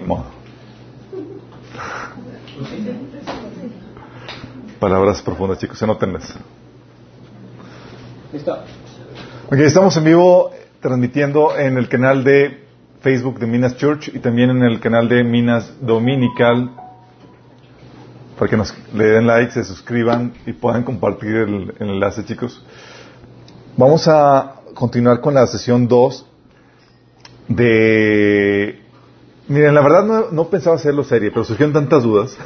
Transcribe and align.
Ni 0.00 0.06
modo. 0.06 0.24
Palabras 4.78 5.20
profundas, 5.20 5.58
chicos, 5.58 5.82
anótenlas. 5.82 6.34
Listo. 8.32 8.58
Ok, 9.46 9.58
estamos 9.58 9.96
en 9.96 10.04
vivo 10.04 10.52
transmitiendo 10.80 11.56
en 11.56 11.76
el 11.76 11.88
canal 11.88 12.24
de 12.24 12.64
Facebook 13.00 13.38
de 13.38 13.46
Minas 13.46 13.76
Church 13.76 14.08
y 14.08 14.20
también 14.20 14.50
en 14.50 14.62
el 14.62 14.80
canal 14.80 15.08
de 15.08 15.22
Minas 15.22 15.74
Dominical 15.80 16.70
para 18.38 18.48
que 18.48 18.56
nos 18.56 18.74
le 18.94 19.04
den 19.04 19.26
like, 19.26 19.52
se 19.52 19.64
suscriban 19.64 20.32
y 20.46 20.54
puedan 20.54 20.82
compartir 20.82 21.36
el, 21.36 21.74
el 21.78 21.90
enlace, 21.90 22.24
chicos. 22.24 22.64
Vamos 23.76 24.08
a 24.08 24.62
continuar 24.72 25.20
con 25.20 25.34
la 25.34 25.46
sesión 25.46 25.86
2 25.86 26.26
de... 27.48 28.79
Miren, 29.50 29.74
la 29.74 29.80
verdad 29.82 30.04
no, 30.04 30.30
no 30.30 30.48
pensaba 30.48 30.76
hacerlo 30.76 31.02
serie, 31.02 31.30
pero 31.32 31.44
surgieron 31.44 31.72
tantas 31.72 32.04
dudas. 32.04 32.38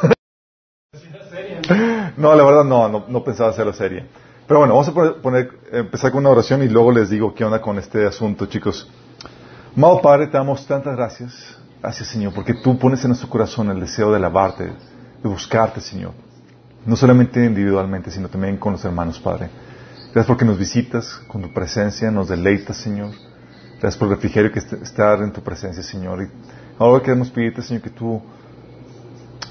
no, 2.17 2.35
la 2.35 2.43
verdad 2.45 2.65
no, 2.65 2.89
no, 2.89 3.05
no 3.07 3.23
pensaba 3.25 3.51
hacerlo 3.51 3.75
serie. 3.75 4.07
Pero 4.47 4.61
bueno, 4.61 4.75
vamos 4.75 4.89
a 4.89 5.21
poner, 5.21 5.51
empezar 5.71 6.11
con 6.13 6.21
una 6.21 6.31
oración 6.31 6.63
y 6.63 6.69
luego 6.69 6.93
les 6.93 7.11
digo 7.11 7.35
qué 7.35 7.45
onda 7.45 7.61
con 7.61 7.79
este 7.79 8.07
asunto, 8.07 8.47
chicos. 8.47 8.91
Amado 9.77 10.01
Padre, 10.01 10.29
te 10.29 10.39
damos 10.39 10.67
tantas 10.67 10.97
gracias. 10.97 11.59
Gracias, 11.83 12.09
Señor, 12.09 12.33
porque 12.33 12.55
tú 12.55 12.79
pones 12.79 13.03
en 13.05 13.09
nuestro 13.09 13.29
corazón 13.29 13.71
el 13.71 13.81
deseo 13.81 14.11
de 14.11 14.17
alabarte, 14.17 14.65
de 14.65 15.29
buscarte, 15.29 15.83
Señor. 15.83 16.13
No 16.87 16.97
solamente 16.97 17.45
individualmente, 17.45 18.11
sino 18.11 18.29
también 18.29 18.57
con 18.57 18.73
los 18.73 18.85
hermanos, 18.85 19.19
Padre. 19.19 19.51
Gracias 20.07 20.27
porque 20.27 20.47
nos 20.47 20.59
visitas 20.59 21.21
con 21.29 21.43
tu 21.43 21.53
presencia, 21.53 22.11
nos 22.11 22.29
deleitas, 22.29 22.79
Señor. 22.79 23.11
Gracias 23.81 23.99
por 23.99 24.09
el 24.09 24.15
refrigerio 24.15 24.51
que 24.53 24.61
est- 24.61 24.73
estar 24.75 25.21
en 25.21 25.33
tu 25.33 25.43
presencia, 25.43 25.83
Señor. 25.83 26.23
Y 26.23 26.29
ahora 26.79 27.03
queremos 27.03 27.31
pedirte, 27.31 27.63
Señor, 27.63 27.83
que 27.83 27.91
tú, 27.91 28.21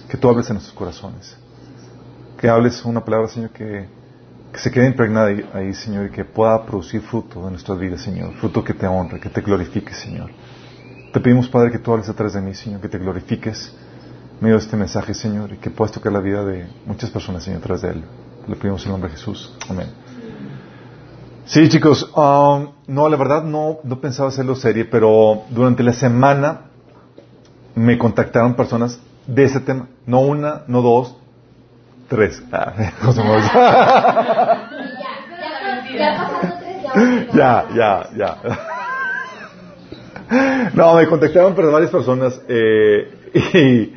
que 0.10 0.18
tú 0.18 0.30
hables 0.30 0.50
en 0.50 0.56
nuestros 0.56 0.76
corazones. 0.76 1.38
Que 2.40 2.50
hables 2.50 2.84
una 2.86 3.04
palabra, 3.04 3.28
Señor, 3.28 3.52
que, 3.52 3.88
que 4.52 4.60
se 4.60 4.72
quede 4.72 4.88
impregnada 4.88 5.28
ahí, 5.28 5.50
ahí, 5.54 5.74
Señor, 5.74 6.08
y 6.08 6.10
que 6.10 6.26
pueda 6.26 6.66
producir 6.66 7.02
fruto 7.02 7.44
en 7.46 7.52
nuestras 7.52 7.80
vidas, 7.80 8.02
Señor. 8.02 8.34
Fruto 8.36 8.64
que 8.64 8.74
te 8.74 8.88
honre, 8.88 9.20
que 9.20 9.30
te 9.30 9.42
glorifique, 9.42 9.94
Señor. 9.94 10.32
Te 11.14 11.20
pedimos, 11.20 11.48
Padre, 11.48 11.72
que 11.72 11.80
tú 11.80 11.94
hables 11.94 12.10
atrás 12.10 12.34
de 12.34 12.42
mí, 12.42 12.54
Señor, 12.54 12.82
que 12.82 12.90
te 12.90 12.98
glorifiques 12.98 13.74
medio 14.42 14.56
de 14.58 14.64
este 14.64 14.76
mensaje, 14.76 15.14
Señor, 15.14 15.54
y 15.54 15.58
que 15.58 15.70
puedas 15.70 15.92
tocar 15.92 16.12
la 16.12 16.20
vida 16.20 16.44
de 16.44 16.68
muchas 16.86 17.10
personas, 17.12 17.44
Señor, 17.44 17.60
atrás 17.60 17.82
de 17.82 17.92
él. 17.92 18.04
Lo 18.48 18.56
pedimos 18.56 18.82
en 18.82 18.88
el 18.88 18.92
nombre 18.94 19.10
de 19.10 19.16
Jesús. 19.16 19.56
Amén. 19.70 19.88
Sí, 21.46 21.70
chicos, 21.70 22.10
um, 22.16 22.72
no, 22.88 23.10
la 23.10 23.18
verdad 23.18 23.44
no, 23.44 23.80
no 23.84 24.00
pensaba 24.00 24.30
hacerlo 24.30 24.56
serie, 24.56 24.86
pero 24.86 25.44
durante 25.50 25.84
la 25.84 25.94
semana 25.94 26.73
me 27.76 27.98
contactaron 27.98 28.56
personas 28.56 29.00
de 29.28 29.44
ese 29.46 29.60
tema. 29.60 29.88
No 30.06 30.20
una, 30.22 30.64
no 30.68 30.82
dos, 30.82 31.16
tres. 32.10 32.42
Ah, 32.52 32.74
José 33.02 33.24
Mauricio. 33.24 33.52
Ya 37.34 37.34
ya. 37.34 37.68
ya, 37.76 38.10
ya, 38.16 38.38
ya. 38.48 38.58
No, 40.74 40.96
me 40.96 41.08
contactaron 41.08 41.54
pero 41.56 41.72
varias 41.72 41.92
personas 41.92 42.40
eh, 42.48 43.12
y 43.54 43.94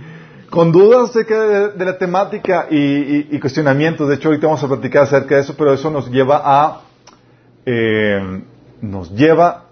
con 0.50 0.72
dudas 0.72 1.10
acerca 1.10 1.40
de, 1.40 1.68
de 1.72 1.84
la 1.84 1.98
temática 1.98 2.66
y, 2.70 2.76
y- 2.76 3.28
y 3.32 3.40
cuestionamientos. 3.40 4.08
De 4.08 4.14
hecho, 4.16 4.28
ahorita 4.28 4.46
vamos 4.46 4.62
a 4.64 4.68
platicar 4.68 5.02
acerca 5.04 5.36
de 5.36 5.40
eso, 5.42 5.54
pero 5.56 5.72
eso 5.72 5.90
nos 5.90 6.10
lleva 6.10 6.40
a 6.44 6.80
eh, 7.64 8.42
nos 8.80 9.10
lleva 9.12 9.64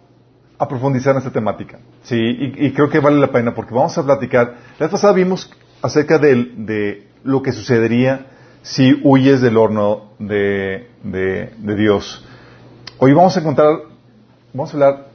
a 0.58 0.68
profundizar 0.68 1.12
en 1.12 1.18
esta 1.18 1.30
temática. 1.32 1.78
Sí, 2.04 2.16
y, 2.16 2.66
y 2.66 2.72
creo 2.72 2.88
que 2.88 3.00
vale 3.00 3.18
la 3.18 3.32
pena 3.32 3.54
porque 3.54 3.74
vamos 3.74 3.96
a 3.98 4.04
platicar. 4.04 4.54
La 4.78 4.86
vez 4.86 4.90
pasada 4.90 5.12
vimos 5.12 5.50
acerca 5.82 6.18
del- 6.18 6.64
de, 6.66 7.08
lo 7.24 7.42
que 7.42 7.52
sucedería 7.52 8.26
si 8.62 9.00
huyes 9.02 9.40
del 9.40 9.56
horno 9.56 10.10
de, 10.18 10.88
de- 11.02 11.52
de 11.58 11.74
Dios. 11.76 12.24
Hoy 12.98 13.12
vamos 13.12 13.36
a 13.36 13.40
encontrar, 13.40 13.70
vamos 14.52 14.70
a 14.70 14.72
hablar 14.74 15.06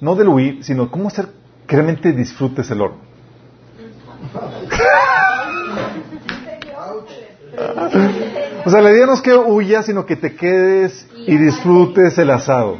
no 0.00 0.14
del 0.14 0.28
huir, 0.28 0.62
sino 0.62 0.90
cómo 0.90 1.08
hacer 1.08 1.28
que 1.66 1.74
realmente 1.76 2.12
disfrutes 2.12 2.70
el 2.70 2.80
horno. 2.82 2.98
O 8.64 8.70
sea, 8.70 8.80
la 8.82 8.90
idea 8.90 9.06
no 9.06 9.14
es 9.14 9.20
que 9.22 9.34
huyas, 9.34 9.86
sino 9.86 10.04
que 10.06 10.16
te 10.16 10.34
quedes 10.34 11.08
y 11.26 11.36
disfrutes 11.36 12.18
el 12.18 12.30
asado. 12.30 12.78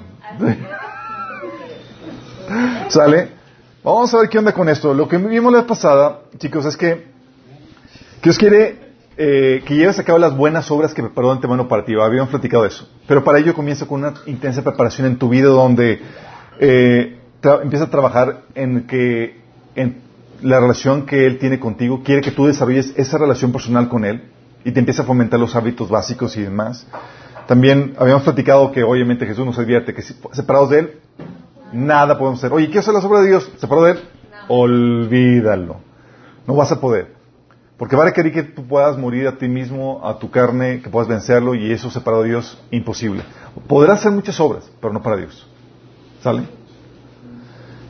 ¿Sale? 2.88 3.28
Vamos 3.82 4.12
a 4.14 4.18
ver 4.18 4.28
qué 4.28 4.38
onda 4.38 4.52
con 4.52 4.68
esto. 4.68 4.94
Lo 4.94 5.08
que 5.08 5.16
vimos 5.16 5.52
la 5.52 5.66
pasada, 5.66 6.20
chicos, 6.38 6.64
es 6.66 6.76
que 6.76 7.06
Dios 8.22 8.38
quiere 8.38 8.86
eh, 9.16 9.62
que 9.64 9.74
lleves 9.76 9.98
a 9.98 10.04
cabo 10.04 10.18
las 10.18 10.36
buenas 10.36 10.70
obras 10.70 10.92
que 10.92 11.02
preparó 11.02 11.28
de 11.28 11.34
antemano 11.34 11.68
para 11.68 11.84
ti. 11.84 11.94
Habíamos 11.94 12.30
platicado 12.30 12.66
eso. 12.66 12.88
Pero 13.06 13.22
para 13.22 13.38
ello 13.38 13.54
comienza 13.54 13.86
con 13.86 14.00
una 14.00 14.14
intensa 14.26 14.62
preparación 14.62 15.06
en 15.06 15.18
tu 15.18 15.28
vida 15.28 15.48
donde 15.48 16.00
eh, 16.58 17.18
empieza 17.62 17.84
a 17.84 17.90
trabajar 17.90 18.42
en 18.54 18.86
que 18.86 19.40
en 19.74 20.00
la 20.42 20.60
relación 20.60 21.06
que 21.06 21.26
Él 21.26 21.38
tiene 21.38 21.60
contigo. 21.60 22.02
Quiere 22.02 22.20
que 22.20 22.30
tú 22.30 22.46
desarrolles 22.46 22.92
esa 22.96 23.18
relación 23.18 23.52
personal 23.52 23.88
con 23.88 24.04
Él 24.04 24.22
y 24.64 24.72
te 24.72 24.80
empieza 24.80 25.02
a 25.02 25.06
fomentar 25.06 25.38
los 25.38 25.54
hábitos 25.54 25.88
básicos 25.88 26.36
y 26.36 26.42
demás. 26.42 26.86
También 27.46 27.94
habíamos 27.98 28.24
platicado 28.24 28.72
que 28.72 28.82
obviamente 28.82 29.24
Jesús 29.26 29.46
nos 29.46 29.58
advierte 29.58 29.94
que 29.94 30.02
separados 30.02 30.70
de 30.70 30.78
Él, 30.80 31.00
nada 31.76 32.18
podemos 32.18 32.40
hacer. 32.40 32.52
Oye, 32.52 32.70
¿qué 32.70 32.78
hacer 32.78 32.94
las 32.94 33.04
obras 33.04 33.22
de 33.22 33.28
Dios? 33.28 33.52
¿Separado 33.58 33.86
de 33.86 33.92
Él? 33.92 34.00
Olvídalo. 34.48 35.76
No 36.46 36.54
vas 36.54 36.72
a 36.72 36.80
poder. 36.80 37.14
Porque 37.76 37.94
va 37.94 38.04
a 38.04 38.06
requerir 38.06 38.32
que 38.32 38.42
tú 38.42 38.66
puedas 38.66 38.96
morir 38.96 39.28
a 39.28 39.36
ti 39.36 39.48
mismo, 39.48 40.00
a 40.02 40.18
tu 40.18 40.30
carne, 40.30 40.80
que 40.80 40.88
puedas 40.88 41.08
vencerlo, 41.08 41.54
y 41.54 41.70
eso 41.70 41.90
separado 41.90 42.22
de 42.22 42.30
Dios, 42.30 42.58
imposible. 42.70 43.22
Podrás 43.68 44.00
hacer 44.00 44.12
muchas 44.12 44.40
obras, 44.40 44.70
pero 44.80 44.94
no 44.94 45.02
para 45.02 45.16
Dios. 45.16 45.46
¿Sale? 46.22 46.44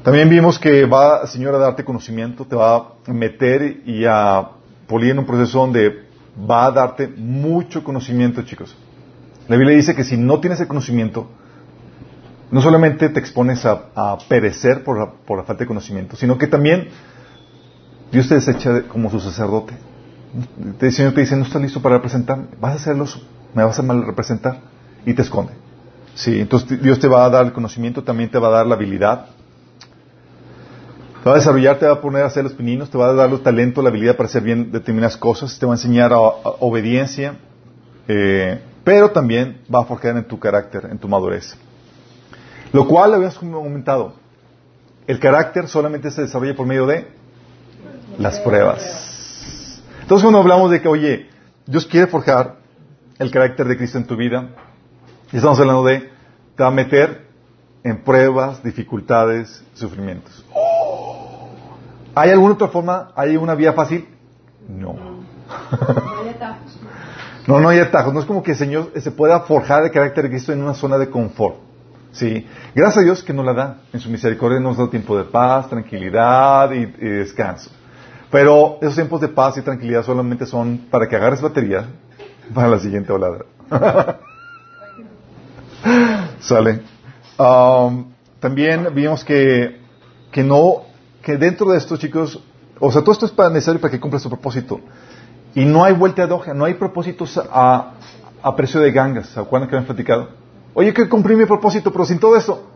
También 0.02 0.28
vimos 0.28 0.58
que 0.58 0.86
va 0.86 1.26
Señor 1.26 1.54
a 1.54 1.58
darte 1.58 1.84
conocimiento, 1.84 2.44
te 2.44 2.56
va 2.56 2.76
a 2.76 3.12
meter 3.12 3.82
y 3.86 4.04
a 4.04 4.50
pulir 4.86 5.10
en 5.10 5.20
un 5.20 5.26
proceso 5.26 5.58
donde 5.58 6.06
va 6.48 6.66
a 6.66 6.70
darte 6.70 7.08
mucho 7.08 7.82
conocimiento, 7.82 8.42
chicos. 8.42 8.76
La 9.48 9.56
Biblia 9.56 9.76
dice 9.76 9.94
que 9.94 10.04
si 10.04 10.16
no 10.16 10.40
tienes 10.40 10.60
el 10.60 10.68
conocimiento, 10.68 11.28
no 12.50 12.60
solamente 12.62 13.08
te 13.08 13.20
expones 13.20 13.64
a, 13.66 14.18
perecer 14.28 14.84
por 14.84 14.98
la, 14.98 15.10
por 15.10 15.38
la 15.38 15.44
falta 15.44 15.64
de 15.64 15.68
conocimiento, 15.68 16.16
sino 16.16 16.38
que 16.38 16.46
también 16.46 16.88
Dios 18.12 18.28
te 18.28 18.34
desecha 18.36 18.72
de- 18.72 18.82
como 18.84 19.10
su 19.10 19.20
sacerdote. 19.20 19.74
El 20.80 20.92
Señor 20.92 21.12
te 21.14 21.20
dice, 21.22 21.36
no 21.36 21.44
estás 21.44 21.62
listo 21.62 21.80
para 21.80 21.96
representarme, 21.96 22.46
vas 22.60 22.72
a 22.72 22.76
hacerlo, 22.76 23.06
me 23.54 23.64
vas 23.64 23.78
a 23.78 23.82
mal 23.82 24.04
representar 24.06 24.60
y 25.04 25.14
te 25.14 25.22
esconde. 25.22 25.52
Sí, 26.14 26.40
entonces 26.40 26.80
Dios 26.82 26.98
te 26.98 27.08
va 27.08 27.24
a 27.24 27.30
dar 27.30 27.44
el 27.46 27.52
conocimiento, 27.52 28.02
también 28.02 28.30
te 28.30 28.38
va 28.38 28.48
a 28.48 28.50
dar 28.50 28.66
la 28.66 28.74
habilidad. 28.74 29.26
Te 31.22 31.28
va 31.28 31.32
a 31.32 31.38
desarrollar, 31.38 31.78
te 31.78 31.86
va 31.86 31.94
a 31.94 32.00
poner 32.00 32.22
a 32.22 32.26
hacer 32.26 32.44
los 32.44 32.52
pininos, 32.52 32.88
te 32.88 32.96
va 32.96 33.08
a 33.10 33.12
dar 33.12 33.28
el 33.30 33.40
talento, 33.40 33.82
la 33.82 33.88
habilidad 33.88 34.16
para 34.16 34.28
hacer 34.28 34.42
bien 34.42 34.70
determinadas 34.70 35.16
cosas, 35.16 35.58
te 35.58 35.66
va 35.66 35.72
a 35.72 35.76
enseñar 35.76 36.12
a- 36.12 36.16
a 36.16 36.56
obediencia, 36.60 37.34
eh, 38.08 38.60
pero 38.84 39.10
también 39.10 39.58
va 39.72 39.80
a 39.80 39.84
forjar 39.84 40.16
en 40.16 40.24
tu 40.24 40.38
carácter, 40.38 40.86
en 40.90 40.98
tu 40.98 41.08
madurez. 41.08 41.56
Lo 42.72 42.86
cual, 42.86 43.14
habíamos 43.14 43.38
comentado, 43.38 44.14
el 45.06 45.20
carácter 45.20 45.68
solamente 45.68 46.10
se 46.10 46.22
desarrolla 46.22 46.54
por 46.54 46.66
medio 46.66 46.86
de 46.86 47.08
las 48.18 48.40
pruebas. 48.40 49.82
Entonces 50.02 50.22
cuando 50.22 50.40
hablamos 50.40 50.70
de 50.70 50.80
que, 50.80 50.88
oye, 50.88 51.30
Dios 51.66 51.86
quiere 51.86 52.06
forjar 52.06 52.56
el 53.18 53.30
carácter 53.30 53.66
de 53.66 53.76
Cristo 53.76 53.98
en 53.98 54.06
tu 54.06 54.16
vida, 54.16 54.50
estamos 55.32 55.58
hablando 55.58 55.84
de, 55.84 56.10
te 56.54 56.62
va 56.62 56.68
a 56.68 56.72
meter 56.72 57.26
en 57.82 58.02
pruebas, 58.02 58.62
dificultades, 58.62 59.64
sufrimientos. 59.74 60.44
¿Hay 62.14 62.30
alguna 62.30 62.54
otra 62.54 62.68
forma? 62.68 63.12
¿Hay 63.14 63.36
una 63.36 63.54
vía 63.54 63.72
fácil? 63.72 64.08
No. 64.68 64.96
No, 67.46 67.60
no 67.60 67.68
hay 67.68 67.78
atajos. 67.78 68.12
No 68.12 68.18
es 68.18 68.26
como 68.26 68.42
que 68.42 68.50
el 68.50 68.56
Señor 68.56 68.90
se 68.96 69.12
pueda 69.12 69.38
forjar 69.38 69.84
el 69.84 69.92
carácter 69.92 70.24
de 70.24 70.30
Cristo 70.30 70.52
en 70.52 70.64
una 70.64 70.74
zona 70.74 70.98
de 70.98 71.08
confort. 71.08 71.58
Sí. 72.16 72.46
Gracias 72.74 72.96
a 72.96 73.02
Dios 73.02 73.22
que 73.22 73.34
nos 73.34 73.44
la 73.44 73.52
da. 73.52 73.76
En 73.92 74.00
su 74.00 74.08
misericordia 74.08 74.58
nos 74.58 74.78
da 74.78 74.88
tiempo 74.88 75.18
de 75.18 75.24
paz, 75.24 75.68
tranquilidad 75.68 76.72
y, 76.72 76.86
descanso. 76.86 77.70
Pero 78.30 78.78
esos 78.80 78.94
tiempos 78.94 79.20
de 79.20 79.28
paz 79.28 79.58
y 79.58 79.62
tranquilidad 79.62 80.02
solamente 80.02 80.46
son 80.46 80.86
para 80.90 81.06
que 81.08 81.14
agarres 81.14 81.42
batería 81.42 81.84
para 82.54 82.68
la 82.68 82.78
siguiente 82.78 83.12
volada. 83.12 83.44
Sale. 86.40 86.80
Um, 87.38 88.06
también 88.40 88.88
vimos 88.94 89.22
que, 89.22 89.78
que 90.32 90.42
no, 90.42 90.84
que 91.22 91.36
dentro 91.36 91.70
de 91.70 91.76
esto, 91.76 91.98
chicos, 91.98 92.42
o 92.80 92.90
sea, 92.90 93.02
todo 93.02 93.12
esto 93.12 93.26
es 93.26 93.32
para 93.32 93.50
necesario 93.50 93.78
para 93.78 93.90
que 93.90 94.00
cumpla 94.00 94.18
su 94.18 94.30
propósito. 94.30 94.80
Y 95.54 95.66
no 95.66 95.84
hay 95.84 95.92
vuelta 95.92 96.26
de 96.26 96.32
hoja, 96.32 96.54
no 96.54 96.64
hay 96.64 96.74
propósitos 96.74 97.38
a, 97.38 97.92
a 98.42 98.56
precio 98.56 98.80
de 98.80 98.90
gangas. 98.90 99.28
¿Se 99.28 99.38
acuerdan 99.38 99.68
que 99.68 99.76
habían 99.76 99.86
platicado? 99.86 100.45
Oye, 100.78 100.92
que 100.92 101.08
cumplí 101.08 101.34
mi 101.36 101.46
propósito, 101.46 101.90
pero 101.90 102.04
sin 102.04 102.18
todo 102.18 102.36
eso. 102.36 102.68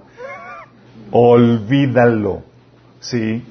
Olvídalo. 1.11 2.43
Sí. 2.99 3.45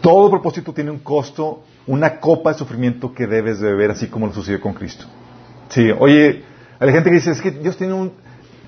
Todo 0.00 0.28
propósito 0.28 0.72
tiene 0.72 0.90
un 0.90 0.98
costo, 0.98 1.62
una 1.86 2.18
copa 2.18 2.52
de 2.52 2.58
sufrimiento 2.58 3.14
que 3.14 3.28
debes 3.28 3.60
de 3.60 3.68
beber, 3.68 3.92
así 3.92 4.08
como 4.08 4.26
lo 4.26 4.32
sucedió 4.32 4.60
con 4.60 4.74
Cristo. 4.74 5.04
Sí, 5.68 5.88
oye, 5.96 6.42
hay 6.80 6.90
gente 6.90 7.10
que 7.10 7.14
dice, 7.16 7.30
es 7.30 7.40
que 7.40 7.52
Dios 7.52 7.76
tiene 7.76 7.92
un, 7.94 8.10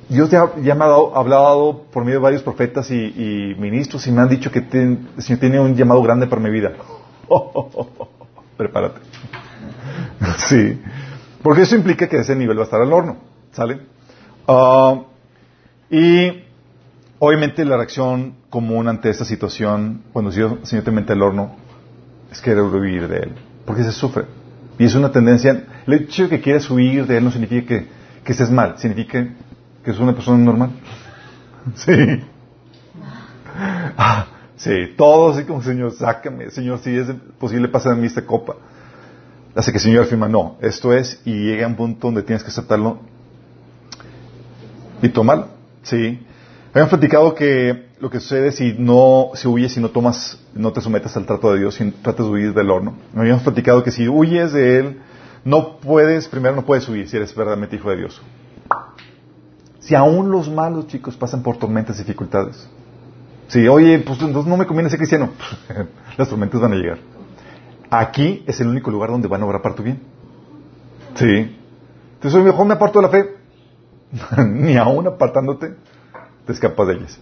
Dios 0.08 0.30
ya, 0.30 0.46
me 0.56 0.70
ha 0.70 0.74
dado- 0.86 1.16
hablado 1.16 1.82
por 1.92 2.04
medio 2.04 2.20
de 2.20 2.22
varios 2.22 2.42
profetas 2.44 2.88
y, 2.92 3.56
ministros 3.58 4.06
y 4.06 4.12
me 4.12 4.20
han 4.22 4.28
dicho 4.28 4.52
que 4.52 4.60
tiene 4.60 5.58
un 5.58 5.74
llamado 5.74 6.00
grande 6.00 6.28
para 6.28 6.40
mi 6.40 6.50
vida. 6.50 6.74
Prepárate. 8.56 9.00
sí. 10.46 10.80
Porque 11.42 11.62
eso 11.62 11.74
implica 11.74 12.08
que 12.08 12.18
ese 12.18 12.36
nivel 12.36 12.56
va 12.56 12.62
a 12.62 12.64
estar 12.66 12.80
al 12.80 12.92
horno. 12.92 13.16
¿Sale? 13.50 13.80
Ah, 14.46 15.02
y 15.90 16.42
obviamente 17.18 17.64
la 17.64 17.76
reacción 17.76 18.34
común 18.50 18.88
ante 18.88 19.10
esta 19.10 19.24
situación, 19.24 20.02
cuando 20.12 20.30
el 20.30 20.64
Señor, 20.66 20.84
te 20.84 20.90
mete 20.90 21.12
al 21.12 21.22
horno, 21.22 21.56
es 22.30 22.40
querer 22.40 22.62
huir 22.62 23.08
de 23.08 23.16
Él. 23.18 23.32
Porque 23.64 23.84
se 23.84 23.92
sufre. 23.92 24.24
Y 24.78 24.84
es 24.84 24.94
una 24.94 25.10
tendencia. 25.10 25.64
El 25.86 25.92
hecho 25.94 26.24
de 26.24 26.28
que 26.30 26.40
quieras 26.40 26.68
huir 26.70 27.06
de 27.06 27.18
Él 27.18 27.24
no 27.24 27.30
significa 27.30 27.66
que, 27.66 27.88
que 28.24 28.32
estés 28.32 28.50
mal. 28.50 28.78
Significa 28.78 29.26
que 29.84 29.90
es 29.90 29.98
una 29.98 30.14
persona 30.14 30.38
normal. 30.38 30.70
Sí. 31.76 31.92
Ah, 33.96 34.26
sí, 34.56 34.72
todo 34.98 35.30
así 35.30 35.44
como, 35.44 35.62
Señor, 35.62 35.92
sácame, 35.92 36.50
Señor, 36.50 36.78
si 36.80 36.94
es 36.94 37.08
posible, 37.38 37.68
pasa 37.68 37.90
de 37.90 37.96
mí 37.96 38.06
esta 38.06 38.26
copa. 38.26 38.56
Hace 39.54 39.70
que 39.70 39.78
el 39.78 39.82
Señor 39.82 40.04
afirma, 40.04 40.28
no, 40.28 40.58
esto 40.60 40.92
es, 40.92 41.22
y 41.24 41.32
llega 41.32 41.66
un 41.66 41.76
punto 41.76 42.08
donde 42.08 42.22
tienes 42.22 42.42
que 42.42 42.50
aceptarlo 42.50 42.98
y 45.04 45.10
tomarlo. 45.10 45.48
Sí. 45.82 46.18
Habían 46.72 46.88
platicado 46.88 47.34
que 47.34 47.88
lo 48.00 48.10
que 48.10 48.20
sucede 48.20 48.52
si 48.52 48.74
no, 48.78 49.30
si 49.34 49.46
huyes 49.46 49.76
y 49.76 49.80
no 49.80 49.90
tomas, 49.90 50.38
no 50.54 50.72
te 50.72 50.80
sometes 50.80 51.16
al 51.16 51.26
trato 51.26 51.52
de 51.52 51.60
Dios, 51.60 51.74
si 51.74 51.90
tratas 51.90 52.26
de 52.26 52.32
huir 52.32 52.54
del 52.54 52.70
horno. 52.70 52.94
Habíamos 53.14 53.42
platicado 53.42 53.82
que 53.84 53.90
si 53.90 54.08
huyes 54.08 54.52
de 54.52 54.78
Él, 54.78 55.00
no 55.44 55.76
puedes, 55.76 56.26
primero 56.26 56.56
no 56.56 56.64
puedes 56.64 56.88
huir 56.88 57.08
si 57.08 57.16
eres 57.16 57.34
verdaderamente 57.34 57.76
hijo 57.76 57.90
de 57.90 57.96
Dios. 57.96 58.20
Si 59.78 59.94
aún 59.94 60.30
los 60.30 60.50
malos 60.50 60.86
chicos 60.86 61.16
pasan 61.16 61.42
por 61.42 61.58
tormentas 61.58 61.96
y 61.96 62.02
dificultades. 62.02 62.66
Si, 63.48 63.68
oye, 63.68 63.98
pues 63.98 64.20
entonces 64.22 64.48
no 64.48 64.56
me 64.56 64.66
conviene 64.66 64.88
ser 64.88 64.98
cristiano. 64.98 65.30
Las 66.16 66.28
tormentas 66.28 66.60
van 66.60 66.72
a 66.72 66.76
llegar. 66.76 66.98
Aquí 67.90 68.42
es 68.46 68.58
el 68.60 68.68
único 68.68 68.90
lugar 68.90 69.10
donde 69.10 69.28
van 69.28 69.42
a 69.42 69.44
obrar 69.44 69.60
para 69.60 69.74
tu 69.74 69.82
bien. 69.82 70.00
Sí. 71.14 71.56
Entonces, 72.14 72.42
mejor 72.42 72.66
me 72.66 72.72
aparto 72.72 73.00
de 73.00 73.06
la 73.06 73.10
fe. 73.10 73.43
Ni 74.46 74.76
aún 74.76 75.06
apartándote, 75.06 75.74
te 76.46 76.52
escapas 76.52 76.88
de 76.88 76.94
ellas. 76.94 77.20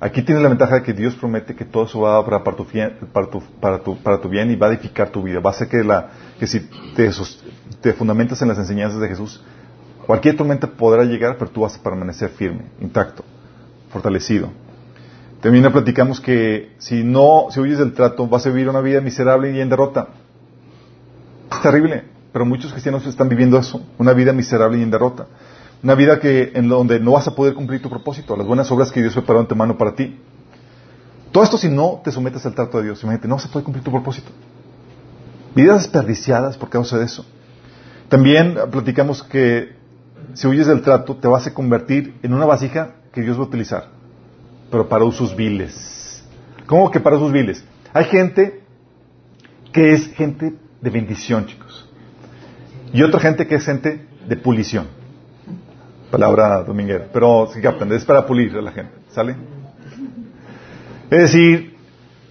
Aquí 0.00 0.22
tienes 0.22 0.42
la 0.42 0.48
ventaja 0.48 0.76
de 0.76 0.82
que 0.82 0.92
Dios 0.92 1.14
promete 1.14 1.54
que 1.54 1.64
todo 1.64 1.84
eso 1.84 2.00
va 2.00 2.26
para 2.26 2.42
tu, 2.56 2.66
para 3.12 3.30
tu, 3.30 3.40
para 3.60 3.78
tu, 3.78 3.96
para 3.98 4.20
tu 4.20 4.28
bien 4.28 4.50
y 4.50 4.56
va 4.56 4.66
a 4.66 4.70
edificar 4.70 5.10
tu 5.10 5.22
vida. 5.22 5.38
Va 5.38 5.50
a 5.50 5.52
hacer 5.52 5.68
que, 5.68 5.84
la, 5.84 6.08
que 6.40 6.46
si 6.48 6.68
te, 6.96 7.08
te 7.80 7.92
fundamentas 7.92 8.42
en 8.42 8.48
las 8.48 8.58
enseñanzas 8.58 9.00
de 9.00 9.08
Jesús, 9.08 9.44
cualquier 10.04 10.36
tormenta 10.36 10.66
podrá 10.66 11.04
llegar, 11.04 11.36
pero 11.38 11.52
tú 11.52 11.60
vas 11.60 11.76
a 11.76 11.82
permanecer 11.82 12.30
firme, 12.30 12.64
intacto, 12.80 13.22
fortalecido. 13.92 14.50
También 15.40 15.70
platicamos 15.70 16.20
que 16.20 16.72
si 16.78 17.04
no, 17.04 17.46
si 17.50 17.60
huyes 17.60 17.78
del 17.78 17.92
trato, 17.92 18.26
vas 18.26 18.44
a 18.46 18.48
vivir 18.48 18.68
una 18.68 18.80
vida 18.80 19.00
miserable 19.00 19.52
y 19.52 19.60
en 19.60 19.68
derrota. 19.68 20.08
Es 21.50 21.62
terrible, 21.62 22.04
pero 22.32 22.44
muchos 22.44 22.72
cristianos 22.72 23.06
están 23.06 23.28
viviendo 23.28 23.56
eso, 23.56 23.84
una 23.98 24.14
vida 24.14 24.32
miserable 24.32 24.78
y 24.78 24.82
en 24.82 24.90
derrota. 24.90 25.28
Una 25.82 25.94
vida 25.96 26.20
que, 26.20 26.52
en 26.54 26.68
donde 26.68 27.00
no 27.00 27.12
vas 27.12 27.26
a 27.26 27.34
poder 27.34 27.54
cumplir 27.54 27.82
tu 27.82 27.90
propósito, 27.90 28.36
las 28.36 28.46
buenas 28.46 28.70
obras 28.70 28.92
que 28.92 29.00
Dios 29.00 29.14
preparó 29.14 29.40
en 29.40 29.48
tu 29.48 29.56
mano 29.56 29.76
para 29.76 29.94
ti. 29.94 30.16
Todo 31.32 31.42
esto 31.42 31.58
si 31.58 31.68
no 31.68 32.00
te 32.04 32.12
sometes 32.12 32.46
al 32.46 32.54
trato 32.54 32.78
de 32.78 32.84
Dios, 32.84 33.02
imagínate, 33.02 33.26
no 33.26 33.34
vas 33.34 33.46
a 33.46 33.48
poder 33.48 33.64
cumplir 33.64 33.82
tu 33.82 33.90
propósito. 33.90 34.30
Vidas 35.56 35.82
desperdiciadas 35.82 36.56
por 36.56 36.68
causa 36.68 36.98
de 36.98 37.06
eso. 37.06 37.26
También 38.08 38.56
platicamos 38.70 39.22
que 39.24 39.74
si 40.34 40.46
huyes 40.46 40.66
del 40.66 40.82
trato, 40.82 41.16
te 41.16 41.26
vas 41.26 41.46
a 41.46 41.54
convertir 41.54 42.14
en 42.22 42.32
una 42.32 42.46
vasija 42.46 42.94
que 43.12 43.22
Dios 43.22 43.36
va 43.36 43.42
a 43.42 43.46
utilizar, 43.46 43.88
pero 44.70 44.88
para 44.88 45.04
usos 45.04 45.34
viles. 45.34 46.22
¿Cómo 46.66 46.90
que 46.90 47.00
para 47.00 47.16
usos 47.16 47.32
viles? 47.32 47.64
Hay 47.92 48.04
gente 48.04 48.62
que 49.72 49.92
es 49.92 50.06
gente 50.14 50.54
de 50.80 50.90
bendición, 50.90 51.46
chicos. 51.46 51.88
Y 52.92 53.02
otra 53.02 53.20
gente 53.20 53.46
que 53.46 53.56
es 53.56 53.64
gente 53.64 54.06
de 54.28 54.36
pulición. 54.36 55.01
Palabra 56.12 56.62
dominguera. 56.62 57.06
Pero 57.10 57.48
si 57.54 57.60
es 57.60 58.04
para 58.04 58.26
pulir 58.26 58.54
a 58.54 58.60
la 58.60 58.70
gente. 58.70 58.92
¿Sale? 59.08 59.34
Es 61.10 61.22
decir, 61.22 61.74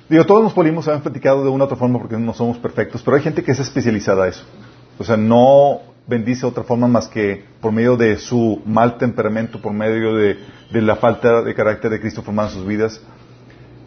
digo, 0.07 0.23
todos 0.27 0.43
nos 0.43 0.53
pulimos, 0.53 0.87
hemos 0.87 1.01
platicado 1.01 1.43
de 1.43 1.49
una 1.49 1.63
u 1.63 1.65
otra 1.65 1.77
forma 1.77 1.97
porque 1.97 2.15
no 2.15 2.31
somos 2.33 2.59
perfectos, 2.59 3.01
pero 3.01 3.17
hay 3.17 3.23
gente 3.23 3.43
que 3.43 3.51
es 3.51 3.59
especializada 3.59 4.25
a 4.25 4.27
eso. 4.27 4.45
O 4.99 5.03
sea, 5.03 5.17
no 5.17 5.79
bendice 6.05 6.41
de 6.41 6.47
otra 6.47 6.63
forma 6.63 6.87
más 6.87 7.07
que 7.07 7.43
por 7.59 7.71
medio 7.71 7.97
de 7.97 8.17
su 8.17 8.61
mal 8.67 8.99
temperamento, 8.99 9.59
por 9.59 9.73
medio 9.73 10.13
de, 10.13 10.37
de 10.71 10.81
la 10.83 10.97
falta 10.97 11.41
de 11.41 11.55
carácter 11.55 11.89
de 11.89 11.99
Cristo 11.99 12.21
formado 12.21 12.49
en 12.49 12.55
sus 12.55 12.67
vidas. 12.67 13.01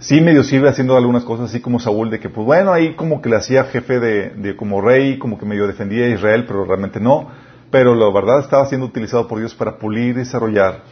Sí 0.00 0.20
medio 0.20 0.43
sirve 0.43 0.69
haciendo 0.69 0.96
algunas 0.96 1.23
cosas, 1.23 1.50
así 1.50 1.61
como 1.61 1.79
Saúl, 1.79 2.11
de 2.11 2.19
que 2.19 2.31
pues 2.31 2.44
bueno, 2.44 2.73
ahí 2.73 2.94
como 2.94 3.23
que 3.23 3.29
le 3.29 3.37
hacía 3.37 3.62
jefe 3.64 4.00
de, 4.00 4.31
de 4.31 4.56
como 4.56 4.81
rey, 4.81 5.19
como 5.19 5.38
que 5.38 5.46
medio 5.46 5.69
defendía 5.69 6.06
a 6.06 6.08
Israel, 6.08 6.46
pero 6.49 6.64
realmente 6.64 6.99
no. 6.99 7.29
Pero 7.74 7.92
la 7.96 8.08
verdad 8.08 8.38
estaba 8.38 8.64
siendo 8.66 8.86
utilizado 8.86 9.26
por 9.26 9.40
Dios 9.40 9.52
para 9.52 9.76
pulir 9.78 10.10
y 10.10 10.12
desarrollar 10.12 10.82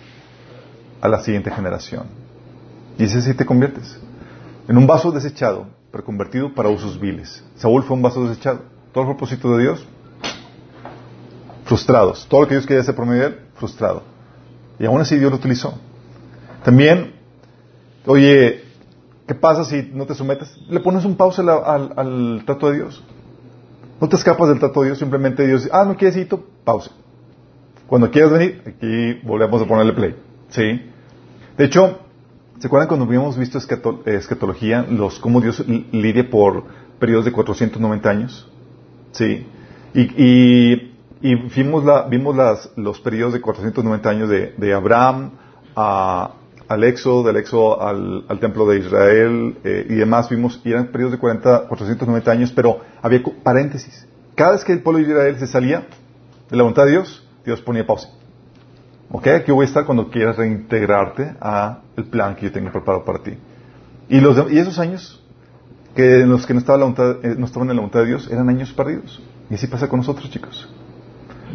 a 1.01 1.07
la 1.07 1.21
siguiente 1.21 1.49
generación. 1.49 2.07
Y 2.99 3.05
ese 3.05 3.23
sí 3.23 3.35
te 3.35 3.47
conviertes. 3.47 4.01
En 4.67 4.77
un 4.77 4.85
vaso 4.85 5.13
desechado, 5.13 5.69
pero 5.93 6.05
convertido 6.05 6.53
para 6.53 6.71
usos 6.71 6.99
viles. 6.99 7.45
Saúl 7.55 7.85
fue 7.85 7.95
un 7.97 8.03
vaso 8.03 8.27
desechado. 8.27 8.63
Todo 8.93 9.05
el 9.05 9.11
propósito 9.11 9.57
de 9.57 9.63
Dios, 9.63 9.87
frustrados. 11.67 12.27
Todo 12.29 12.41
lo 12.41 12.49
que 12.49 12.55
Dios 12.55 12.67
quería 12.67 12.81
hacer 12.81 12.97
por 12.97 13.07
medio 13.07 13.21
de 13.23 13.29
él, 13.29 13.39
frustrado. 13.55 14.03
Y 14.81 14.85
aún 14.85 15.01
así 15.01 15.17
Dios 15.17 15.31
lo 15.31 15.37
utilizó. 15.37 15.79
También, 16.65 17.15
oye, 18.07 18.65
¿qué 19.29 19.37
pasa 19.37 19.65
si 19.65 19.89
no 19.95 20.05
te 20.05 20.17
sometes? 20.17 20.59
Le 20.69 20.81
pones 20.81 21.05
un 21.05 21.15
pausa 21.15 21.43
al, 21.43 22.43
trato 22.45 22.71
de 22.71 22.79
Dios. 22.79 23.05
No 24.03 24.09
te 24.09 24.17
escapas 24.17 24.49
del 24.49 24.59
trato 24.59 24.81
de 24.81 24.87
Dios, 24.89 24.99
simplemente 24.99 25.47
Dios 25.47 25.63
dice, 25.63 25.73
ah, 25.73 25.85
no 25.85 25.97
quieres 25.97 26.17
ir, 26.17 26.29
pausa. 26.65 26.91
Cuando 27.87 28.11
quieras 28.11 28.33
venir, 28.33 28.61
aquí 28.67 29.21
volvemos 29.25 29.63
a 29.63 29.65
ponerle 29.65 29.93
play. 29.93 30.17
¿Sí? 30.49 30.91
De 31.57 31.65
hecho, 31.67 32.01
¿se 32.59 32.67
acuerdan 32.67 32.89
cuando 32.89 33.07
habíamos 33.07 33.39
visto 33.39 33.59
escato- 33.59 34.03
escatología, 34.05 34.85
los, 34.91 35.21
cómo 35.21 35.41
Dios 35.41 35.65
li- 35.69 35.87
lidia 35.93 36.29
por 36.29 36.65
periodos 36.99 37.27
de 37.27 37.31
490 37.31 38.11
años? 38.11 38.51
Sí. 39.13 39.47
Y, 39.95 40.01
y, 40.21 40.95
y 41.21 41.35
vimos, 41.37 41.85
la, 41.85 42.03
vimos 42.09 42.35
las, 42.35 42.71
los 42.75 42.99
periodos 42.99 43.35
de 43.35 43.41
490 43.41 44.11
años 44.11 44.29
de, 44.29 44.53
de 44.57 44.75
Abraham 44.75 45.31
a, 45.77 46.33
al 46.73 46.85
éxodo, 46.85 47.23
del 47.25 47.37
éxodo 47.37 47.83
al, 47.83 48.25
al 48.29 48.39
templo 48.41 48.67
de 48.67 48.79
Israel 48.79 49.57
eh, 49.65 49.87
y 49.89 49.95
demás. 49.95 50.29
Vimos, 50.29 50.61
y 50.65 50.71
eran 50.71 50.87
periodos 50.89 51.13
de 51.13 51.19
40, 51.19 51.69
490 51.69 52.31
años, 52.31 52.53
pero 52.53 52.81
había 53.03 53.23
paréntesis. 53.43 54.07
Cada 54.35 54.53
vez 54.53 54.65
que 54.65 54.73
el 54.73 54.83
pueblo 54.83 55.03
de 55.05 55.11
Israel 55.13 55.37
se 55.39 55.47
salía 55.47 55.87
de 56.51 56.57
la 56.57 56.63
voluntad 56.63 56.85
de 56.85 56.93
Dios, 56.93 57.27
Dios 57.45 57.61
ponía 57.61 57.87
pausa. 57.87 58.09
¿Ok? 59.11 59.27
Aquí 59.27 59.53
voy 59.53 59.65
a 59.65 59.69
estar 59.69 59.85
cuando 59.85 60.09
quieras 60.11 60.37
reintegrarte 60.37 61.35
a 61.41 61.81
el 61.97 62.05
plan 62.05 62.35
que 62.35 62.47
yo 62.47 62.53
tengo 62.53 62.73
preparado 62.73 63.05
para 63.05 63.23
ti. 63.23 63.33
Y, 64.09 64.21
los, 64.21 64.51
y 64.51 64.59
esos 64.59 64.79
años 64.79 65.19
que 65.95 66.21
en 66.23 66.31
los 66.31 66.47
que 66.47 66.55
no, 66.55 66.61
estaba 66.61 66.79
la 66.79 66.85
voluntad- 66.87 67.19
eh, 67.23 67.35
no 67.37 67.45
estaban 67.45 67.69
en 67.69 67.77
la 67.77 67.83
voluntad 67.83 68.01
de 68.01 68.07
Dios 68.07 68.29
eran 68.31 68.49
años 68.49 68.73
perdidos. 68.73 69.23
Y 69.51 69.55
así 69.55 69.67
pasa 69.67 69.89
con 69.89 69.99
nosotros, 69.99 70.31
chicos. 70.31 70.69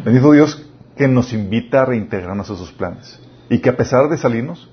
Bendito 0.04 0.30
Dios 0.30 0.64
que 0.96 1.08
nos 1.08 1.32
invita 1.32 1.82
a 1.82 1.84
reintegrarnos 1.84 2.48
a 2.50 2.56
sus 2.56 2.70
planes. 2.72 3.20
Y 3.50 3.58
que 3.58 3.70
a 3.70 3.76
pesar 3.76 4.08
de 4.08 4.16
salirnos, 4.16 4.70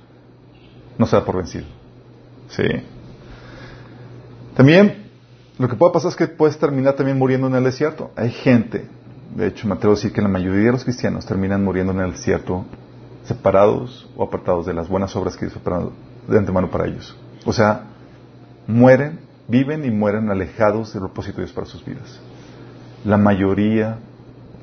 no 0.97 1.05
se 1.05 1.15
da 1.15 1.25
por 1.25 1.37
vencido. 1.37 1.65
Sí. 2.49 2.63
También, 4.55 5.09
lo 5.57 5.67
que 5.67 5.75
puede 5.75 5.93
pasar 5.93 6.09
es 6.09 6.15
que 6.15 6.27
puedes 6.27 6.57
terminar 6.57 6.93
también 6.95 7.17
muriendo 7.17 7.47
en 7.47 7.55
el 7.55 7.63
desierto. 7.63 8.11
Hay 8.15 8.31
gente, 8.31 8.87
de 9.35 9.47
hecho, 9.47 9.67
me 9.67 9.75
atrevo 9.75 9.93
a 9.93 9.95
decir 9.95 10.13
que 10.13 10.21
la 10.21 10.27
mayoría 10.27 10.65
de 10.65 10.71
los 10.71 10.83
cristianos 10.83 11.25
terminan 11.25 11.63
muriendo 11.63 11.91
en 11.93 11.99
el 11.99 12.11
desierto 12.11 12.65
separados 13.25 14.07
o 14.15 14.23
apartados 14.23 14.65
de 14.65 14.73
las 14.73 14.87
buenas 14.87 15.15
obras 15.15 15.35
que 15.35 15.45
Dios 15.45 15.57
ha 15.57 15.59
preparado 15.59 15.93
de 16.27 16.37
antemano 16.37 16.69
para 16.69 16.87
ellos. 16.87 17.15
O 17.45 17.53
sea, 17.53 17.85
mueren, 18.67 19.19
viven 19.47 19.83
y 19.85 19.91
mueren 19.91 20.29
alejados 20.29 20.93
del 20.93 21.01
propósito 21.01 21.37
de 21.37 21.45
Dios 21.45 21.53
para 21.53 21.67
sus 21.67 21.83
vidas. 21.83 22.19
La 23.03 23.17
mayoría 23.17 23.97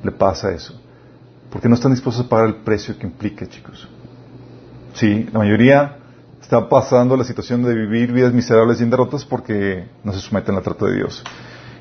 le 0.02 0.12
pasa 0.12 0.52
eso. 0.52 0.80
Porque 1.50 1.68
no 1.68 1.74
están 1.74 1.92
dispuestos 1.92 2.24
a 2.24 2.28
pagar 2.28 2.46
el 2.46 2.56
precio 2.56 2.98
que 2.98 3.06
implica, 3.06 3.46
chicos. 3.46 3.88
Sí, 4.94 5.28
la 5.32 5.38
mayoría 5.38 5.98
está 6.52 6.68
pasando 6.68 7.16
la 7.16 7.25
situación 7.25 7.62
de 7.62 7.75
vivir 7.75 8.12
vidas 8.12 8.35
miserables 8.35 8.78
y 8.78 8.82
en 8.82 8.90
derrotas 8.90 9.25
porque 9.25 9.87
no 10.04 10.12
se 10.12 10.21
someten 10.21 10.54
al 10.54 10.62
trato 10.62 10.85
de 10.85 10.97
Dios. 10.97 11.25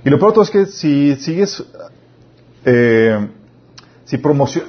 Y 0.06 0.10
lo 0.10 0.18
peor 0.18 0.34
es 0.42 0.50
que 0.50 0.66
si 0.66 1.14
sigues, 1.18 1.62
eh, 2.64 3.28
si, 4.06 4.18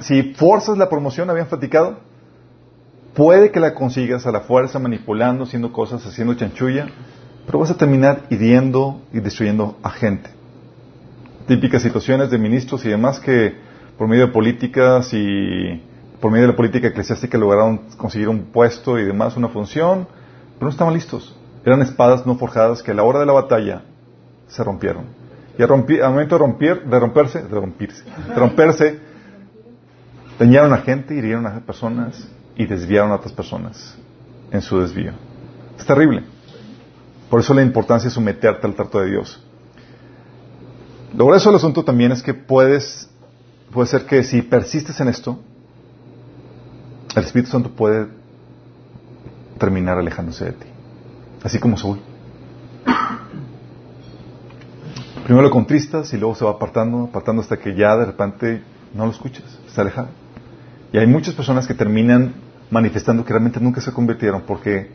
si 0.01 0.23
forzas 0.33 0.77
la 0.77 0.89
promoción, 0.89 1.29
habían 1.29 1.47
platicado, 1.47 1.99
puede 3.13 3.49
que 3.51 3.61
la 3.61 3.73
consigas 3.73 4.27
a 4.27 4.31
la 4.33 4.41
fuerza, 4.41 4.77
manipulando, 4.77 5.45
haciendo 5.45 5.71
cosas, 5.71 6.05
haciendo 6.05 6.33
chanchulla, 6.33 6.87
pero 7.45 7.59
vas 7.59 7.71
a 7.71 7.77
terminar 7.77 8.23
hiriendo 8.29 9.01
y 9.13 9.21
destruyendo 9.21 9.77
a 9.83 9.89
gente. 9.89 10.29
Típicas 11.47 11.81
situaciones 11.81 12.29
de 12.29 12.37
ministros 12.37 12.83
y 12.83 12.89
demás 12.89 13.21
que 13.21 13.55
por 13.97 14.09
medio 14.09 14.27
de 14.27 14.33
políticas 14.33 15.13
y 15.13 15.81
por 16.23 16.31
medio 16.31 16.45
de 16.45 16.53
la 16.53 16.55
política 16.55 16.87
eclesiástica 16.87 17.37
lograron 17.37 17.79
conseguir 17.97 18.29
un 18.29 18.43
puesto 18.45 18.97
y 18.97 19.03
demás, 19.03 19.35
una 19.35 19.49
función, 19.49 20.07
pero 20.53 20.67
no 20.67 20.69
estaban 20.69 20.93
listos. 20.93 21.35
Eran 21.65 21.81
espadas 21.81 22.25
no 22.25 22.37
forjadas 22.37 22.81
que 22.81 22.91
a 22.91 22.93
la 22.93 23.03
hora 23.03 23.19
de 23.19 23.25
la 23.25 23.33
batalla 23.33 23.81
se 24.47 24.63
rompieron. 24.63 25.03
Y 25.59 25.63
al, 25.63 25.69
momento 25.69 26.35
de, 26.35 26.39
romper, 26.39 26.85
de 26.85 26.97
romperse, 26.97 27.41
de 27.41 27.49
romperse, 27.49 28.03
de 28.05 28.35
romperse, 28.35 28.99
dañaron 30.39 30.71
a 30.71 30.77
gente, 30.77 31.13
hirieron 31.13 31.45
a 31.45 31.59
personas 31.59 32.25
y 32.55 32.67
desviaron 32.67 33.11
a 33.11 33.15
otras 33.15 33.33
personas 33.33 33.97
en 34.49 34.61
su 34.61 34.79
desvío. 34.79 35.11
Es 35.77 35.85
terrible. 35.85 36.23
Por 37.29 37.41
eso 37.41 37.53
la 37.53 37.63
importancia 37.63 38.07
de 38.07 38.15
someterte 38.15 38.65
al 38.65 38.75
trato 38.75 39.01
de 39.01 39.09
Dios. 39.09 39.45
Lo 41.17 41.25
grueso 41.25 41.49
del 41.49 41.57
asunto 41.57 41.83
también 41.83 42.13
es 42.13 42.23
que 42.23 42.33
puedes, 42.33 43.09
puede 43.73 43.87
ser 43.87 44.05
que 44.05 44.23
si 44.23 44.41
persistes 44.41 45.01
en 45.01 45.09
esto, 45.09 45.37
el 47.15 47.23
Espíritu 47.23 47.51
Santo 47.51 47.69
puede 47.69 48.07
terminar 49.59 49.97
alejándose 49.97 50.45
de 50.45 50.51
ti. 50.53 50.67
Así 51.43 51.59
como 51.59 51.77
Saúl. 51.77 51.99
Primero 55.23 55.43
lo 55.43 55.51
contristas 55.51 56.13
y 56.13 56.17
luego 56.17 56.35
se 56.35 56.43
va 56.43 56.51
apartando, 56.51 57.05
apartando 57.05 57.41
hasta 57.41 57.57
que 57.57 57.75
ya 57.75 57.95
de 57.95 58.05
repente 58.05 58.61
no 58.93 59.05
lo 59.05 59.11
escuchas, 59.11 59.45
está 59.67 59.81
alejado. 59.81 60.09
Y 60.91 60.97
hay 60.97 61.07
muchas 61.07 61.33
personas 61.33 61.65
que 61.65 61.73
terminan 61.73 62.33
manifestando 62.69 63.23
que 63.23 63.31
realmente 63.31 63.59
nunca 63.59 63.79
se 63.79 63.93
convirtieron 63.93 64.41
porque 64.41 64.91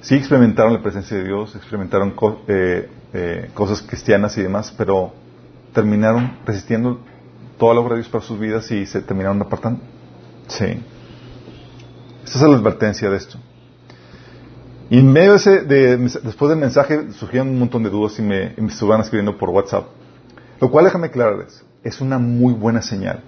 sí 0.00 0.14
experimentaron 0.14 0.74
la 0.74 0.82
presencia 0.82 1.16
de 1.16 1.24
Dios, 1.24 1.56
experimentaron 1.56 2.14
eh, 2.48 2.88
eh, 3.14 3.50
cosas 3.54 3.82
cristianas 3.82 4.36
y 4.36 4.42
demás, 4.42 4.74
pero 4.76 5.14
terminaron 5.72 6.38
resistiendo 6.44 7.00
toda 7.58 7.74
la 7.74 7.80
obra 7.80 7.94
de 7.94 8.02
Dios 8.02 8.10
para 8.10 8.24
sus 8.24 8.38
vidas 8.38 8.70
y 8.70 8.84
se 8.86 9.00
terminaron 9.00 9.40
apartando. 9.40 9.80
Sí. 10.48 10.82
Esa 12.26 12.44
es 12.44 12.50
la 12.50 12.56
advertencia 12.56 13.08
de 13.08 13.16
esto. 13.16 13.38
Y 14.90 14.98
en 14.98 15.12
medio 15.12 15.32
de 15.32 15.36
ese, 15.36 16.20
después 16.20 16.48
del 16.48 16.58
mensaje 16.58 17.12
surgieron 17.12 17.48
un 17.48 17.58
montón 17.58 17.82
de 17.82 17.90
dudas 17.90 18.18
y 18.18 18.22
me, 18.22 18.54
me 18.56 18.68
estuvieron 18.68 19.00
escribiendo 19.00 19.36
por 19.36 19.50
WhatsApp. 19.50 19.86
Lo 20.60 20.70
cual, 20.70 20.84
déjame 20.84 21.08
aclararles, 21.08 21.64
es 21.82 22.00
una 22.00 22.18
muy 22.18 22.52
buena 22.52 22.82
señal. 22.82 23.20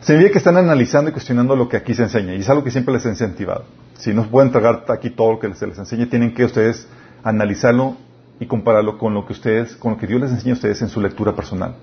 Se 0.00 0.16
ve 0.16 0.30
que 0.30 0.38
están 0.38 0.56
analizando 0.56 1.10
y 1.10 1.12
cuestionando 1.12 1.54
lo 1.54 1.68
que 1.68 1.76
aquí 1.76 1.94
se 1.94 2.02
enseña, 2.02 2.34
y 2.34 2.40
es 2.40 2.48
algo 2.48 2.64
que 2.64 2.70
siempre 2.70 2.92
les 2.92 3.06
he 3.06 3.08
incentivado. 3.08 3.64
Si 3.98 4.12
no 4.12 4.24
pueden 4.28 4.50
tragar 4.50 4.84
aquí 4.88 5.10
todo 5.10 5.32
lo 5.32 5.38
que 5.38 5.54
se 5.54 5.66
les 5.66 5.78
enseña, 5.78 6.08
tienen 6.08 6.34
que 6.34 6.44
ustedes 6.44 6.88
analizarlo 7.22 7.96
y 8.40 8.46
compararlo 8.46 8.98
con 8.98 9.14
lo 9.14 9.24
que 9.26 9.32
ustedes, 9.32 9.76
con 9.76 9.92
lo 9.92 9.98
que 9.98 10.06
Dios 10.06 10.20
les 10.20 10.32
enseña 10.32 10.52
a 10.52 10.56
ustedes 10.56 10.82
en 10.82 10.88
su 10.88 11.00
lectura 11.00 11.34
personal. 11.34 11.76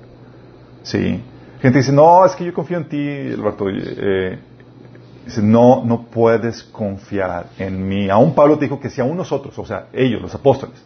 Sí. 0.84 1.24
Gente 1.62 1.78
dice, 1.80 1.92
no, 1.92 2.26
es 2.26 2.36
que 2.36 2.46
yo 2.46 2.54
confío 2.54 2.78
en 2.78 2.90
ti, 2.90 3.34
Alberto. 3.34 3.66
Eh, 3.70 4.40
Dice, 5.26 5.42
no, 5.42 5.84
no 5.86 6.06
puedes 6.06 6.64
confiar 6.64 7.48
en 7.58 7.88
mí. 7.88 8.10
Aún 8.10 8.34
Pablo 8.34 8.58
te 8.58 8.66
dijo 8.66 8.80
que 8.80 8.90
si 8.90 9.02
aún 9.02 9.18
nosotros, 9.18 9.58
o 9.60 9.66
sea, 9.66 9.88
ellos, 9.94 10.22
los 10.22 10.34
apóstoles, 10.34 10.82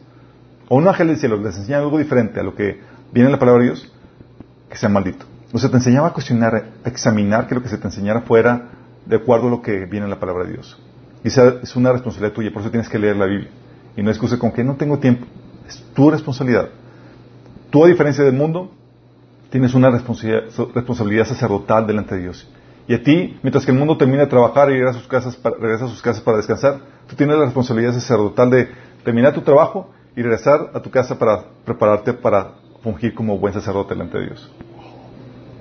o 0.67 0.77
un 0.77 0.87
ángel 0.87 1.07
del 1.07 1.17
cielo 1.17 1.37
les 1.37 1.57
enseña 1.57 1.77
algo 1.79 1.97
diferente 1.97 2.39
a 2.39 2.43
lo 2.43 2.55
que 2.55 2.81
viene 3.11 3.27
en 3.27 3.31
la 3.31 3.39
palabra 3.39 3.61
de 3.61 3.69
Dios, 3.69 3.91
que 4.69 4.77
sea 4.77 4.89
maldito. 4.89 5.25
O 5.53 5.59
sea, 5.59 5.69
te 5.69 5.77
enseñaba 5.77 6.07
a 6.07 6.13
cuestionar, 6.13 6.55
a 6.83 6.89
examinar 6.89 7.47
que 7.47 7.55
lo 7.55 7.61
que 7.61 7.69
se 7.69 7.77
te 7.77 7.87
enseñara 7.87 8.21
fuera 8.21 8.69
de 9.05 9.15
acuerdo 9.15 9.47
a 9.47 9.51
lo 9.51 9.61
que 9.61 9.85
viene 9.85 10.05
en 10.05 10.09
la 10.09 10.19
palabra 10.19 10.45
de 10.45 10.53
Dios. 10.53 10.81
Y 11.23 11.27
esa 11.27 11.59
es 11.61 11.75
una 11.75 11.91
responsabilidad 11.91 12.33
tuya, 12.33 12.51
por 12.51 12.61
eso 12.61 12.71
tienes 12.71 12.89
que 12.89 12.97
leer 12.97 13.15
la 13.15 13.25
Biblia. 13.25 13.49
Y 13.95 14.01
no 14.01 14.09
excuse 14.09 14.37
con 14.39 14.51
que 14.51 14.63
no 14.63 14.75
tengo 14.75 14.97
tiempo. 14.97 15.27
Es 15.67 15.83
tu 15.93 16.09
responsabilidad. 16.09 16.69
Tú, 17.69 17.85
a 17.85 17.87
diferencia 17.87 18.23
del 18.23 18.33
mundo, 18.33 18.71
tienes 19.49 19.73
una 19.75 19.91
responsabilidad 19.91 21.25
sacerdotal 21.25 21.85
delante 21.85 22.15
de 22.15 22.21
Dios. 22.21 22.49
Y 22.87 22.93
a 22.93 23.01
ti, 23.01 23.39
mientras 23.41 23.65
que 23.65 23.71
el 23.71 23.77
mundo 23.77 23.97
termina 23.97 24.23
de 24.23 24.27
trabajar 24.27 24.69
y 24.69 24.73
regresa 24.73 24.97
a 24.97 25.01
sus 25.01 25.07
casas 25.07 25.35
para, 25.35 25.55
regresa 25.55 25.85
a 25.85 25.87
sus 25.87 26.01
casas 26.01 26.21
para 26.21 26.37
descansar, 26.37 26.79
tú 27.07 27.15
tienes 27.15 27.37
la 27.37 27.45
responsabilidad 27.45 27.93
sacerdotal 27.93 28.49
de 28.49 28.69
terminar 29.03 29.33
tu 29.33 29.41
trabajo 29.41 29.89
y 30.15 30.21
regresar 30.21 30.71
a 30.73 30.81
tu 30.81 30.91
casa 30.91 31.17
para 31.17 31.45
prepararte 31.65 32.13
para 32.13 32.55
fungir 32.81 33.13
como 33.13 33.37
buen 33.37 33.53
sacerdote 33.53 33.93
delante 33.93 34.17
de 34.17 34.25
Dios. 34.25 34.51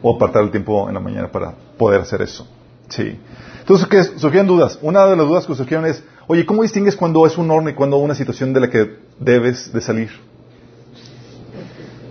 O 0.03 0.17
apartar 0.17 0.43
el 0.43 0.51
tiempo 0.51 0.89
en 0.89 0.95
la 0.95 1.01
mañana 1.01 1.31
para 1.31 1.55
poder 1.79 2.01
hacer 2.01 2.23
eso. 2.23 2.49
Sí. 2.89 3.17
Entonces, 3.61 3.87
¿qué 3.87 4.03
surgieron 4.19 4.49
dudas? 4.49 4.79
Una 4.83 5.07
de 5.07 5.17
las 5.17 5.27
dudas 5.27 5.47
que 5.47 5.55
surgieron 5.55 5.87
es, 5.87 6.03
oye, 6.27 6.45
¿cómo 6.45 6.63
distingues 6.63 6.97
cuando 6.97 7.25
es 7.25 7.39
un 7.39 7.49
horno 7.53 7.71
y 7.71 7.75
cuando 7.75 7.99
una 7.99 8.17
situación 8.17 8.53
de 8.53 8.61
la 8.61 8.69
que 8.69 8.97
debes 9.21 9.73
de 9.73 9.81
salir? 9.81 10.11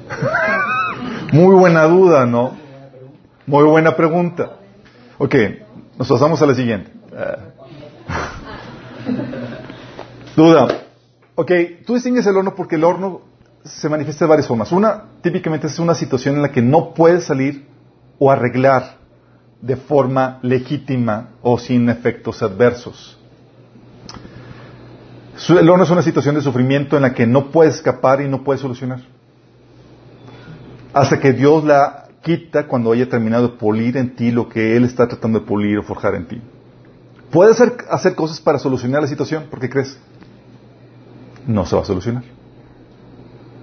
Muy 1.34 1.53
buena 1.56 1.84
duda, 1.84 2.25
¿no? 2.25 2.58
Muy 3.46 3.65
buena 3.65 3.96
pregunta. 3.98 4.61
Ok, 5.24 5.36
nos 6.00 6.10
pasamos 6.10 6.42
a 6.42 6.48
la 6.48 6.56
siguiente. 6.56 6.90
Duda. 10.36 10.68
Ok, 11.36 11.51
tú 11.86 11.94
distingues 11.94 12.25
el 12.25 12.36
horno 12.36 12.56
porque 12.56 12.75
el 12.75 12.84
horno 12.84 13.22
se 13.63 13.88
manifiesta 13.88 14.25
de 14.25 14.30
varias 14.30 14.48
formas. 14.48 14.72
Una, 14.72 15.04
típicamente 15.22 15.68
es 15.68 15.78
una 15.78 15.94
situación 15.94 16.38
en 16.38 16.42
la 16.42 16.51
que 16.51 16.63
no 16.63 16.96
puedes 16.96 17.25
salir 17.25 17.68
o 18.18 18.32
arreglar 18.32 18.98
de 19.62 19.75
forma 19.75 20.40
legítima 20.42 21.30
o 21.44 21.60
sin 21.60 21.88
efectos 21.90 22.42
adversos. 22.42 23.20
El 25.50 25.70
horno 25.70 25.84
es 25.84 25.92
una 25.92 26.01
situación 26.01 26.34
de 26.34 26.42
sufrimiento 26.42 26.96
en 26.96 27.04
la 27.04 27.13
que 27.13 27.28
no 27.28 27.51
puedes 27.51 27.75
escapar 27.75 28.22
y 28.22 28.28
no 28.28 28.44
puedes 28.44 28.62
solucionar. 28.62 29.01
Hasta 30.94 31.20
que 31.20 31.32
Dios 31.32 31.63
la 31.63 32.08
quita 32.22 32.68
cuando 32.68 32.92
haya 32.92 33.10
terminado 33.10 33.50
de 33.50 33.58
pulir 33.58 33.98
en 33.98 34.16
ti 34.16 34.32
lo 34.32 34.48
que 34.48 34.75
Él 34.75 34.86
está 34.86 35.08
tratando 35.08 35.40
de 35.40 35.46
pulir 35.46 35.78
o 35.78 35.84
forjar 35.84 36.16
en 36.16 36.28
ti. 36.28 36.42
Puedes 37.32 37.60
hacer, 37.60 37.78
hacer 37.90 38.16
cosas 38.16 38.40
para 38.40 38.60
solucionar 38.60 39.01
la 39.01 39.08
situación, 39.08 39.48
¿por 39.50 39.60
qué 39.60 39.70
crees? 39.70 39.98
No 41.48 41.66
se 41.66 41.75
va 41.75 41.82
a 41.82 41.86
solucionar. 41.86 42.24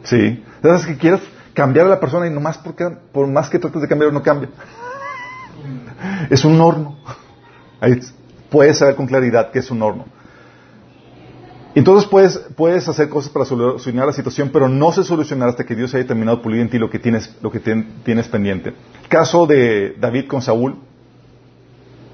Sí. 0.05 0.43
Es 0.62 0.87
que 0.87 0.97
quieres 0.97 1.21
cambiar 1.55 1.87
a 1.87 1.91
la 1.91 2.00
persona 2.00 2.27
y 2.27 2.31
nomás 2.31 2.59
porque, 2.59 2.88
por 3.12 3.27
más 3.27 3.49
que 3.50 3.59
trates 3.59 3.83
de 3.83 3.88
cambiar 3.88 4.12
no 4.12 4.23
cambia. 4.23 4.49
Es 6.31 6.45
un 6.45 6.61
horno. 6.61 6.99
Ahí 7.81 8.00
puedes 8.50 8.79
saber 8.79 8.97
con 8.97 9.07
claridad 9.07 9.50
que 9.50 9.59
es 9.59 9.71
un 9.71 9.83
horno. 9.83 10.07
Entonces 11.78 12.11
puedes, 12.11 12.37
puedes 12.56 12.88
hacer 12.88 13.08
cosas 13.08 13.30
para 13.30 13.44
solucionar 13.44 14.04
la 14.04 14.12
situación, 14.12 14.50
pero 14.52 14.68
no 14.68 14.90
se 14.90 15.04
solucionará 15.04 15.52
hasta 15.52 15.64
que 15.64 15.76
Dios 15.76 15.94
haya 15.94 16.04
terminado 16.04 16.38
de 16.38 16.42
pulir 16.42 16.61
en 16.61 16.68
ti 16.68 16.76
lo 16.76 16.90
que 16.90 16.99
tienes, 16.99 17.32
lo 17.40 17.52
que 17.52 17.61
tienes 17.61 18.26
pendiente. 18.26 18.75
Caso 19.08 19.47
de 19.47 19.94
David 19.97 20.26
con 20.26 20.42
Saúl. 20.42 20.75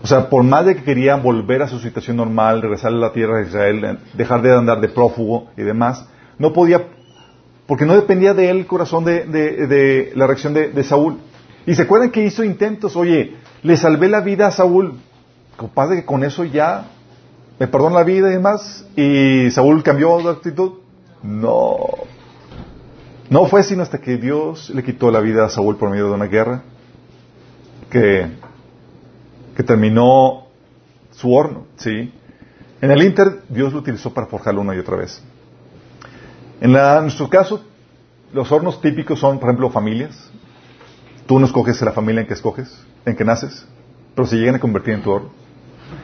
O 0.02 0.06
sea, 0.06 0.28
por 0.28 0.42
más 0.42 0.66
de 0.66 0.76
que 0.76 0.82
quería 0.82 1.16
volver 1.16 1.62
a 1.62 1.68
su 1.68 1.78
situación 1.78 2.18
normal, 2.18 2.60
regresar 2.60 2.92
a 2.92 2.96
la 2.96 3.14
tierra 3.14 3.38
de 3.38 3.46
Israel, 3.46 4.00
dejar 4.12 4.42
de 4.42 4.54
andar 4.54 4.82
de 4.82 4.90
prófugo 4.90 5.48
y 5.56 5.62
demás, 5.62 6.06
no 6.38 6.52
podía, 6.52 6.82
porque 7.66 7.86
no 7.86 7.94
dependía 7.94 8.34
de 8.34 8.50
él 8.50 8.58
el 8.58 8.66
corazón 8.66 9.06
de, 9.06 9.24
de 9.24 10.12
la 10.14 10.26
reacción 10.26 10.52
de, 10.52 10.84
Saúl. 10.84 11.20
Y 11.64 11.74
se 11.74 11.84
acuerdan 11.84 12.10
que 12.10 12.22
hizo 12.22 12.44
intentos, 12.44 12.96
oye, 12.96 13.38
le 13.62 13.78
salvé 13.78 14.10
la 14.10 14.20
vida 14.20 14.46
a 14.46 14.50
Saúl, 14.50 14.98
capaz 15.56 15.88
de 15.88 15.96
que 15.96 16.04
con 16.04 16.22
eso 16.22 16.44
ya 16.44 16.90
me 17.58 17.68
perdonó 17.68 17.96
la 17.96 18.04
vida 18.04 18.28
y 18.28 18.32
demás, 18.32 18.84
y 18.96 19.50
Saúl 19.50 19.82
cambió 19.82 20.18
de 20.18 20.30
actitud. 20.30 20.72
No. 21.22 21.78
No 23.30 23.46
fue 23.46 23.62
sino 23.62 23.82
hasta 23.82 23.98
que 23.98 24.16
Dios 24.16 24.70
le 24.70 24.82
quitó 24.82 25.10
la 25.10 25.20
vida 25.20 25.44
a 25.44 25.48
Saúl 25.48 25.76
por 25.76 25.90
medio 25.90 26.08
de 26.08 26.12
una 26.12 26.26
guerra 26.26 26.62
que, 27.90 28.28
que 29.56 29.62
terminó 29.62 30.46
su 31.12 31.32
horno, 31.32 31.66
¿sí? 31.76 32.12
En 32.80 32.90
el 32.90 33.02
Inter, 33.02 33.42
Dios 33.48 33.72
lo 33.72 33.78
utilizó 33.78 34.12
para 34.12 34.26
forjarlo 34.26 34.60
una 34.60 34.74
y 34.74 34.78
otra 34.78 34.96
vez. 34.96 35.22
En, 36.60 36.72
la, 36.72 36.98
en 36.98 37.04
nuestro 37.04 37.30
caso, 37.30 37.64
los 38.32 38.50
hornos 38.52 38.80
típicos 38.80 39.20
son, 39.20 39.38
por 39.38 39.48
ejemplo, 39.48 39.70
familias. 39.70 40.30
Tú 41.26 41.38
no 41.38 41.46
escoges 41.46 41.80
la 41.82 41.92
familia 41.92 42.22
en 42.22 42.26
que 42.26 42.34
escoges, 42.34 42.84
en 43.06 43.16
que 43.16 43.24
naces, 43.24 43.66
pero 44.14 44.26
se 44.26 44.36
llegan 44.36 44.56
a 44.56 44.60
convertir 44.60 44.94
en 44.94 45.02
tu 45.02 45.10
horno. 45.10 45.43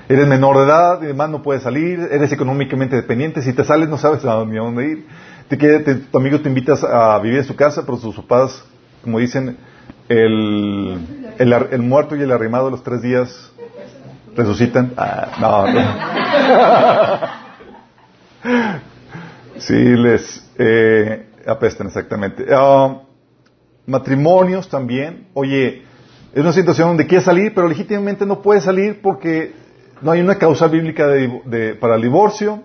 Eres 0.08 0.26
menor 0.26 0.56
de 0.58 0.64
edad 0.64 1.02
y 1.02 1.06
demás, 1.06 1.30
no 1.30 1.42
puedes 1.42 1.62
salir, 1.62 2.00
eres 2.10 2.32
económicamente 2.32 2.96
dependiente, 2.96 3.42
si 3.42 3.52
te 3.52 3.64
sales 3.64 3.88
no 3.88 3.96
sabes 3.96 4.24
a 4.24 4.34
dónde 4.34 4.84
ir. 4.84 5.06
Te, 5.48 5.56
te, 5.56 5.94
tu 5.94 6.18
amigo 6.18 6.40
te 6.40 6.48
invitas 6.48 6.82
a 6.84 7.18
vivir 7.20 7.38
en 7.38 7.44
su 7.44 7.56
casa, 7.56 7.82
pero 7.84 7.96
sus 7.96 8.16
papás, 8.16 8.64
como 9.02 9.18
dicen, 9.18 9.56
el, 10.08 10.98
el, 11.38 11.82
muerto 11.82 12.16
y 12.16 12.22
el 12.22 12.32
arrimado 12.32 12.70
los 12.70 12.82
tres 12.82 13.02
días 13.02 13.52
resucitan. 14.34 14.92
Ah, 14.96 15.28
no. 15.40 15.66
sí, 19.60 19.74
les 19.74 20.50
eh, 20.58 21.26
apestan 21.46 21.86
exactamente. 21.86 22.46
Ah, 22.52 23.02
matrimonios 23.86 24.68
también. 24.68 25.28
Oye, 25.34 25.82
es 26.32 26.40
una 26.40 26.52
situación 26.52 26.88
donde 26.88 27.06
quieres 27.06 27.24
salir, 27.24 27.54
pero 27.54 27.68
legítimamente 27.68 28.26
no 28.26 28.42
puedes 28.42 28.64
salir 28.64 29.00
porque 29.00 29.52
no 30.02 30.10
hay 30.10 30.20
una 30.20 30.36
causa 30.36 30.68
bíblica 30.68 31.06
para 31.80 31.96
el 31.96 32.02
divorcio. 32.02 32.62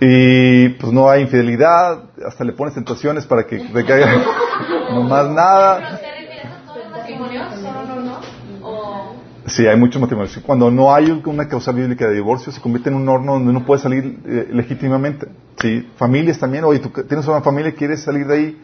Y 0.00 0.68
pues 0.70 0.92
no 0.92 1.10
hay 1.10 1.22
infidelidad, 1.22 2.04
hasta 2.24 2.44
le 2.44 2.52
pones 2.52 2.74
tentaciones 2.74 3.26
para 3.26 3.44
que 3.44 3.58
te 3.58 3.84
caiga 3.84 4.12
no 4.92 5.02
más 5.02 5.28
nada. 5.28 5.98
¿Se 5.98 6.06
refieren 6.06 6.46
a 6.46 6.64
todos 6.64 6.84
los 6.84 6.90
matrimonios? 6.92 7.54
¿Solo 7.54 7.84
no, 7.84 8.00
no? 8.02 8.20
¿O 8.62 9.14
Sí, 9.46 9.66
hay 9.66 9.76
muchos 9.76 10.00
matrimonios. 10.00 10.38
Cuando 10.44 10.70
no 10.70 10.94
hay 10.94 11.10
una 11.24 11.48
causa 11.48 11.72
bíblica 11.72 12.06
de 12.06 12.14
divorcio, 12.14 12.52
se 12.52 12.60
convierte 12.60 12.90
en 12.90 12.96
un 12.96 13.08
horno 13.08 13.32
donde 13.34 13.52
no 13.52 13.64
puede 13.64 13.80
salir 13.80 14.20
eh, 14.24 14.48
legítimamente. 14.52 15.26
Sí, 15.60 15.88
familias 15.96 16.38
también. 16.38 16.64
Oye, 16.64 16.80
tú 16.80 16.90
tienes 17.04 17.26
una 17.26 17.40
familia, 17.40 17.74
quieres 17.74 18.02
salir 18.02 18.26
de 18.26 18.34
ahí, 18.34 18.62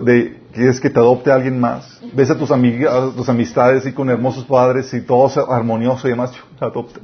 de, 0.00 0.38
quieres 0.52 0.80
que 0.80 0.90
te 0.90 0.98
adopte 1.00 1.32
alguien 1.32 1.58
más. 1.58 2.00
Ves 2.12 2.30
a 2.30 2.38
tus 2.38 2.50
amigas, 2.50 2.94
a 2.94 3.10
tus 3.10 3.28
amistades 3.28 3.84
y 3.86 3.92
con 3.92 4.08
hermosos 4.10 4.44
padres 4.44 4.92
y 4.94 5.00
todo 5.00 5.28
armonioso 5.52 6.06
y 6.06 6.10
demás, 6.12 6.30
te 6.58 6.64
adopten. 6.64 7.02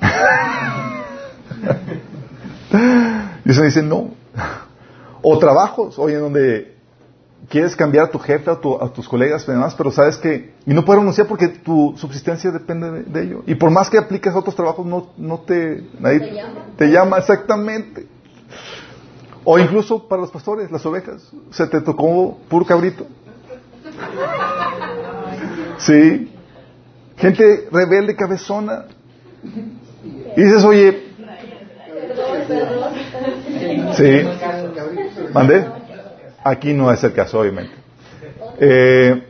y 3.44 3.50
eso 3.50 3.62
dice 3.62 3.82
no. 3.82 4.10
O 5.22 5.38
trabajos, 5.38 5.98
oye, 5.98 6.16
donde 6.16 6.74
quieres 7.48 7.74
cambiar 7.76 8.06
a 8.06 8.10
tu 8.10 8.18
jefe, 8.18 8.50
a, 8.50 8.56
tu- 8.60 8.80
a 8.82 8.90
tus 8.92 9.08
colegas 9.08 9.44
y 9.48 9.52
demás, 9.52 9.74
pero 9.74 9.90
sabes 9.90 10.16
que, 10.18 10.52
y 10.66 10.72
no 10.74 10.84
puedes 10.84 11.00
renunciar 11.00 11.26
porque 11.26 11.48
tu 11.48 11.94
subsistencia 11.96 12.50
depende 12.50 12.90
de, 12.90 13.02
de 13.04 13.22
ello. 13.22 13.42
Y 13.46 13.54
por 13.54 13.70
más 13.70 13.88
que 13.90 13.98
apliques 13.98 14.32
a 14.34 14.38
otros 14.38 14.54
trabajos, 14.56 14.84
no, 14.86 15.08
no 15.18 15.40
te, 15.40 15.82
nadie 16.00 16.20
Te 16.20 16.32
llama. 16.34 16.60
te 16.76 16.86
llama 16.90 17.18
exactamente. 17.18 18.06
O 19.44 19.58
incluso 19.58 20.08
para 20.08 20.22
los 20.22 20.30
pastores, 20.30 20.70
las 20.70 20.84
ovejas, 20.86 21.30
se 21.50 21.66
te 21.66 21.80
tocó 21.80 22.38
puro 22.48 22.64
cabrito. 22.64 23.06
Sí. 25.78 26.32
Gente 27.16 27.68
rebelde, 27.70 28.16
cabezona. 28.16 28.86
Y 30.36 30.42
dices, 30.42 30.64
oye, 30.64 31.02
sí. 33.96 34.22
¿Mandé? 35.32 35.66
Aquí 36.42 36.72
no 36.72 36.90
es 36.90 37.04
el 37.04 37.12
caso, 37.12 37.40
obviamente. 37.40 37.72
Eh, 38.58 39.22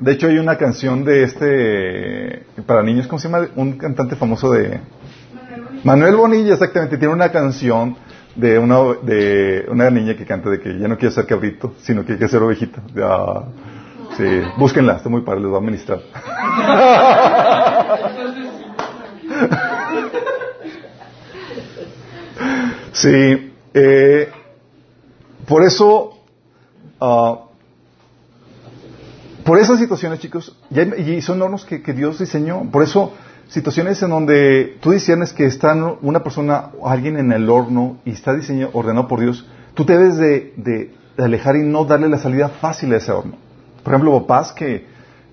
de 0.00 0.12
hecho, 0.12 0.26
hay 0.26 0.38
una 0.38 0.58
canción 0.58 1.04
de 1.04 1.22
este, 1.22 2.62
para 2.66 2.82
niños, 2.82 3.06
¿cómo 3.06 3.20
se 3.20 3.28
llama? 3.28 3.48
Un 3.54 3.78
cantante 3.78 4.16
famoso 4.16 4.50
de... 4.50 4.80
Manuel 5.84 6.16
Bonilla, 6.16 6.54
exactamente. 6.54 6.98
Tiene 6.98 7.14
una 7.14 7.30
canción 7.30 7.96
de 8.34 8.58
una, 8.58 8.78
de 9.02 9.66
una 9.68 9.90
niña 9.90 10.16
que 10.16 10.24
canta 10.24 10.50
de 10.50 10.60
que 10.60 10.78
ya 10.78 10.88
no 10.88 10.96
quiere 10.96 11.14
ser 11.14 11.26
cabrito, 11.26 11.74
sino 11.82 12.02
que 12.02 12.16
quiere 12.16 12.28
ser 12.28 12.42
ovejita. 12.42 12.82
Ah, 13.02 13.44
sí, 14.16 14.24
búsquenla, 14.56 14.96
está 14.96 15.08
muy 15.08 15.22
padre, 15.22 15.42
les 15.42 15.50
va 15.50 15.56
a 15.56 15.58
administrar. 15.58 16.00
Sí, 22.92 23.52
eh, 23.74 24.30
por 25.48 25.64
eso, 25.64 26.18
ah, 27.00 27.38
por 29.44 29.58
esas 29.58 29.80
situaciones, 29.80 30.20
chicos, 30.20 30.56
y 30.70 31.20
son 31.22 31.38
normas 31.38 31.64
que, 31.64 31.82
que 31.82 31.94
Dios 31.94 32.18
diseñó. 32.18 32.70
Por 32.70 32.82
eso, 32.82 33.14
situaciones 33.52 34.02
en 34.02 34.10
donde 34.10 34.78
tú 34.80 34.90
discernes 34.92 35.32
que 35.32 35.44
está 35.46 35.74
una 36.00 36.22
persona 36.22 36.70
o 36.78 36.88
alguien 36.88 37.16
en 37.18 37.32
el 37.32 37.48
horno 37.50 37.98
y 38.04 38.10
está 38.10 38.34
diseñado, 38.34 38.70
ordenado 38.74 39.06
por 39.08 39.20
Dios, 39.20 39.46
tú 39.74 39.84
te 39.84 39.96
debes 39.96 40.16
de, 40.16 40.54
de- 40.56 40.90
de 41.16 41.24
alejar 41.24 41.56
y 41.56 41.62
no 41.62 41.84
darle 41.84 42.08
la 42.08 42.18
salida 42.18 42.48
fácil 42.48 42.92
a 42.94 42.96
ese 42.96 43.12
horno. 43.12 43.34
Por 43.84 43.92
ejemplo, 43.92 44.18
papás 44.20 44.52
que, 44.52 44.86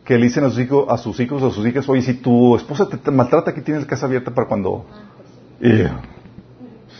que 0.04 0.18
le 0.18 0.26
dicen 0.26 0.44
a 0.44 0.50
sus 0.50 0.60
hijos, 0.60 0.86
a 0.90 0.98
sus 0.98 1.20
hijos 1.22 1.42
o 1.42 1.48
a 1.48 1.52
sus 1.52 1.66
hijas, 1.66 1.88
oye, 1.88 2.02
si 2.02 2.16
tu 2.16 2.56
esposa 2.58 2.90
te, 2.90 2.98
te 2.98 3.12
maltrata, 3.12 3.52
aquí 3.52 3.62
tienes 3.62 3.84
la 3.84 3.88
casa 3.90 4.06
abierta 4.06 4.32
para 4.34 4.48
cuando... 4.48 4.86
Y, 5.62 5.84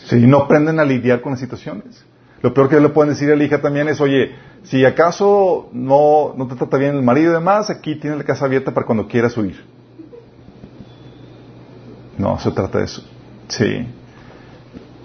si 0.08 0.26
no 0.28 0.38
aprenden 0.40 0.80
a 0.80 0.86
lidiar 0.86 1.22
con 1.22 1.32
las 1.34 1.40
situaciones. 1.42 2.06
Lo 2.42 2.54
peor 2.54 2.70
que 2.70 2.80
le 2.80 2.90
pueden 2.90 3.14
decir 3.14 3.30
a 3.32 3.36
la 3.36 3.44
hija 3.44 3.60
también 3.62 3.90
es, 3.90 4.00
oye, 4.00 4.32
si 4.64 4.86
acaso 4.86 5.70
no, 5.74 6.34
no 6.38 6.48
te 6.48 6.56
trata 6.56 6.78
bien 6.78 6.96
el 6.96 7.04
marido 7.04 7.32
y 7.32 7.34
demás, 7.36 7.70
aquí 7.70 7.96
tienes 7.96 8.18
la 8.18 8.24
casa 8.24 8.46
abierta 8.46 8.74
para 8.74 8.86
cuando 8.86 9.08
quieras 9.08 9.36
huir. 9.38 9.62
No, 12.20 12.38
se 12.38 12.52
trata 12.52 12.80
de 12.80 12.84
eso. 12.86 13.02
Sí. 13.48 13.88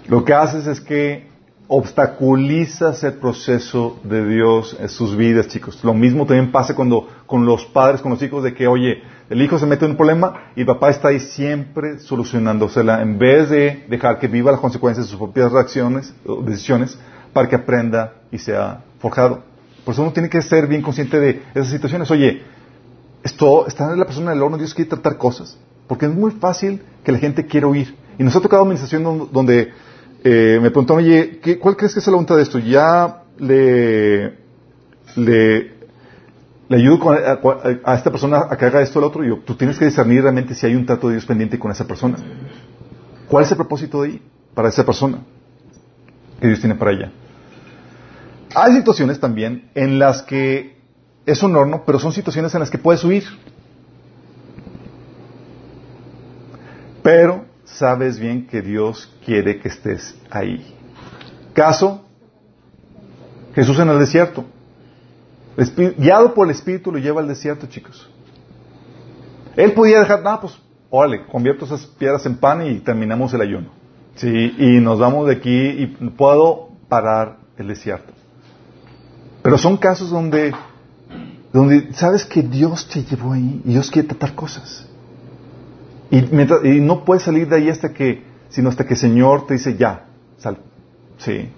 Lo 0.09 0.24
que 0.24 0.35
haces 0.35 0.66
es 0.66 0.81
que 0.81 1.29
obstaculizas 1.68 3.05
el 3.05 3.14
proceso 3.14 3.98
de 4.03 4.27
Dios 4.27 4.77
en 4.79 4.88
sus 4.88 5.16
vidas, 5.16 5.46
chicos. 5.46 5.83
Lo 5.85 5.94
mismo 5.94 6.27
también 6.27 6.50
pasa 6.50 6.74
cuando 6.74 7.09
con 7.27 7.46
los 7.46 7.64
padres, 7.66 8.03
con 8.03 8.11
los 8.11 8.22
hijos, 8.22 8.42
de 8.42 8.53
que, 8.53 8.66
oye, 8.66 9.03
el 9.31 9.40
hijo 9.40 9.59
se 9.59 9.64
mete 9.64 9.85
en 9.85 9.92
un 9.92 9.96
problema 9.96 10.50
y 10.57 10.64
papá 10.64 10.90
está 10.90 11.09
ahí 11.09 11.20
siempre 11.20 12.00
solucionándosela 12.00 13.00
en 13.00 13.16
vez 13.16 13.48
de 13.48 13.87
dejar 13.88 14.18
que 14.18 14.27
viva 14.27 14.50
las 14.50 14.61
consecuencias 14.61 15.07
de 15.07 15.11
sus 15.11 15.18
propias 15.18 15.53
reacciones 15.53 16.12
o 16.27 16.42
decisiones 16.42 16.98
para 17.33 17.48
que 17.48 17.57
aprenda 17.57 18.14
y 18.33 18.38
sea 18.38 18.83
forjado. 18.98 19.44
Por 19.85 19.94
eso 19.94 20.03
uno 20.03 20.12
tiene 20.12 20.29
que 20.29 20.42
ser 20.42 20.66
bien 20.66 20.83
consciente 20.83 21.18
de 21.20 21.42
esas 21.55 21.68
situaciones. 21.68 22.11
Oye, 22.11 22.42
esto 23.22 23.66
está 23.68 23.92
en 23.92 24.00
la 24.00 24.05
persona 24.05 24.33
del 24.33 24.42
horno, 24.42 24.59
Dios 24.59 24.74
quiere 24.74 24.90
tratar 24.90 25.16
cosas. 25.16 25.57
Porque 25.87 26.07
es 26.07 26.12
muy 26.12 26.31
fácil 26.33 26.83
que 27.05 27.12
la 27.12 27.18
gente 27.18 27.47
quiera 27.47 27.66
oír. 27.66 27.94
Y 28.18 28.23
nos 28.25 28.35
ha 28.37 28.40
tocado 28.40 28.62
administración 28.62 29.03
don- 29.05 29.29
donde 29.33 29.73
eh, 30.25 30.59
me 30.62 30.70
preguntaron, 30.70 31.03
oye, 31.05 31.38
¿qué- 31.42 31.59
¿cuál 31.59 31.77
crees 31.77 31.92
que 31.94 32.01
es 32.01 32.07
la 32.07 32.12
voluntad 32.12 32.37
de 32.37 32.42
esto? 32.42 32.59
Ya 32.59 33.23
le, 33.38 34.38
le, 35.16 35.73
ayudo 36.70 37.11
a 37.85 37.94
esta 37.94 38.11
persona 38.11 38.47
a 38.51 38.57
que 38.57 38.64
haga 38.64 38.81
esto 38.83 38.99
o 38.99 39.03
lo 39.03 39.09
otro. 39.09 39.25
Y 39.25 39.29
yo, 39.29 39.38
tú 39.44 39.55
tienes 39.55 39.79
que 39.79 39.85
discernir 39.85 40.23
realmente 40.23 40.55
si 40.55 40.64
hay 40.66 40.75
un 40.75 40.87
trato 40.87 41.09
de 41.09 41.14
Dios 41.14 41.27
pendiente 41.27 41.59
con 41.59 41.70
esa 41.70 41.87
persona. 41.87 42.16
¿Cuál 43.29 43.44
es 43.44 43.51
el 43.51 43.57
propósito 43.57 44.03
de 44.03 44.09
ahí 44.09 44.23
para 44.55 44.68
esa 44.68 44.85
persona 44.85 45.18
que 46.40 46.47
Dios 46.47 46.61
tiene 46.61 46.75
para 46.77 46.92
ella? 46.92 47.12
Hay 48.55 48.73
situaciones 48.75 49.18
también 49.20 49.68
en 49.75 49.99
las 49.99 50.23
que 50.23 50.77
es 51.27 51.42
un 51.42 51.57
horno, 51.57 51.83
pero 51.85 51.99
son 51.99 52.12
situaciones 52.12 52.55
en 52.55 52.61
las 52.61 52.70
que 52.70 52.79
puedes 52.79 53.03
huir. 53.05 53.25
Pero 57.04 57.44
sabes 57.66 58.18
bien 58.18 58.46
que 58.46 58.62
Dios 58.62 59.14
quiere 59.26 59.60
que 59.60 59.68
estés 59.68 60.16
ahí. 60.30 60.74
Caso, 61.52 62.02
Jesús 63.54 63.78
en 63.78 63.90
el 63.90 63.98
desierto. 63.98 64.46
Guiado 65.98 66.32
por 66.32 66.46
el 66.46 66.52
Espíritu 66.52 66.90
lo 66.90 66.98
lleva 66.98 67.20
al 67.20 67.28
desierto, 67.28 67.66
chicos. 67.66 68.08
Él 69.54 69.72
podía 69.74 70.00
dejar, 70.00 70.22
nada, 70.22 70.40
pues, 70.40 70.58
órale, 70.88 71.26
convierto 71.26 71.66
esas 71.66 71.84
piedras 71.84 72.24
en 72.24 72.38
pan 72.38 72.66
y 72.66 72.80
terminamos 72.80 73.34
el 73.34 73.42
ayuno. 73.42 73.68
Sí, 74.14 74.54
y 74.56 74.80
nos 74.80 74.98
vamos 74.98 75.26
de 75.26 75.34
aquí 75.34 75.52
y 75.52 75.86
puedo 76.16 76.70
parar 76.88 77.36
el 77.58 77.68
desierto. 77.68 78.14
Pero 79.42 79.58
son 79.58 79.76
casos 79.76 80.08
donde, 80.08 80.54
donde 81.52 81.92
sabes 81.92 82.24
que 82.24 82.40
Dios 82.40 82.88
te 82.88 83.04
llevó 83.04 83.34
ahí 83.34 83.60
y 83.62 83.72
Dios 83.72 83.90
quiere 83.90 84.08
tratar 84.08 84.34
cosas. 84.34 84.88
Y, 86.14 86.29
mientras- 86.31 86.64
y 86.64 86.79
no 86.81 87.05
puedes 87.05 87.24
salir 87.24 87.48
de 87.48 87.57
ahí 87.57 87.68
hasta 87.68 87.92
que, 87.92 88.22
sino 88.48 88.68
hasta 88.68 88.87
que 88.87 88.94
el 88.94 89.00
Señor 89.00 89.48
te 89.48 89.55
dice 89.55 89.77
ya, 89.77 90.05
sal. 90.38 90.59
Sí. 91.18 91.48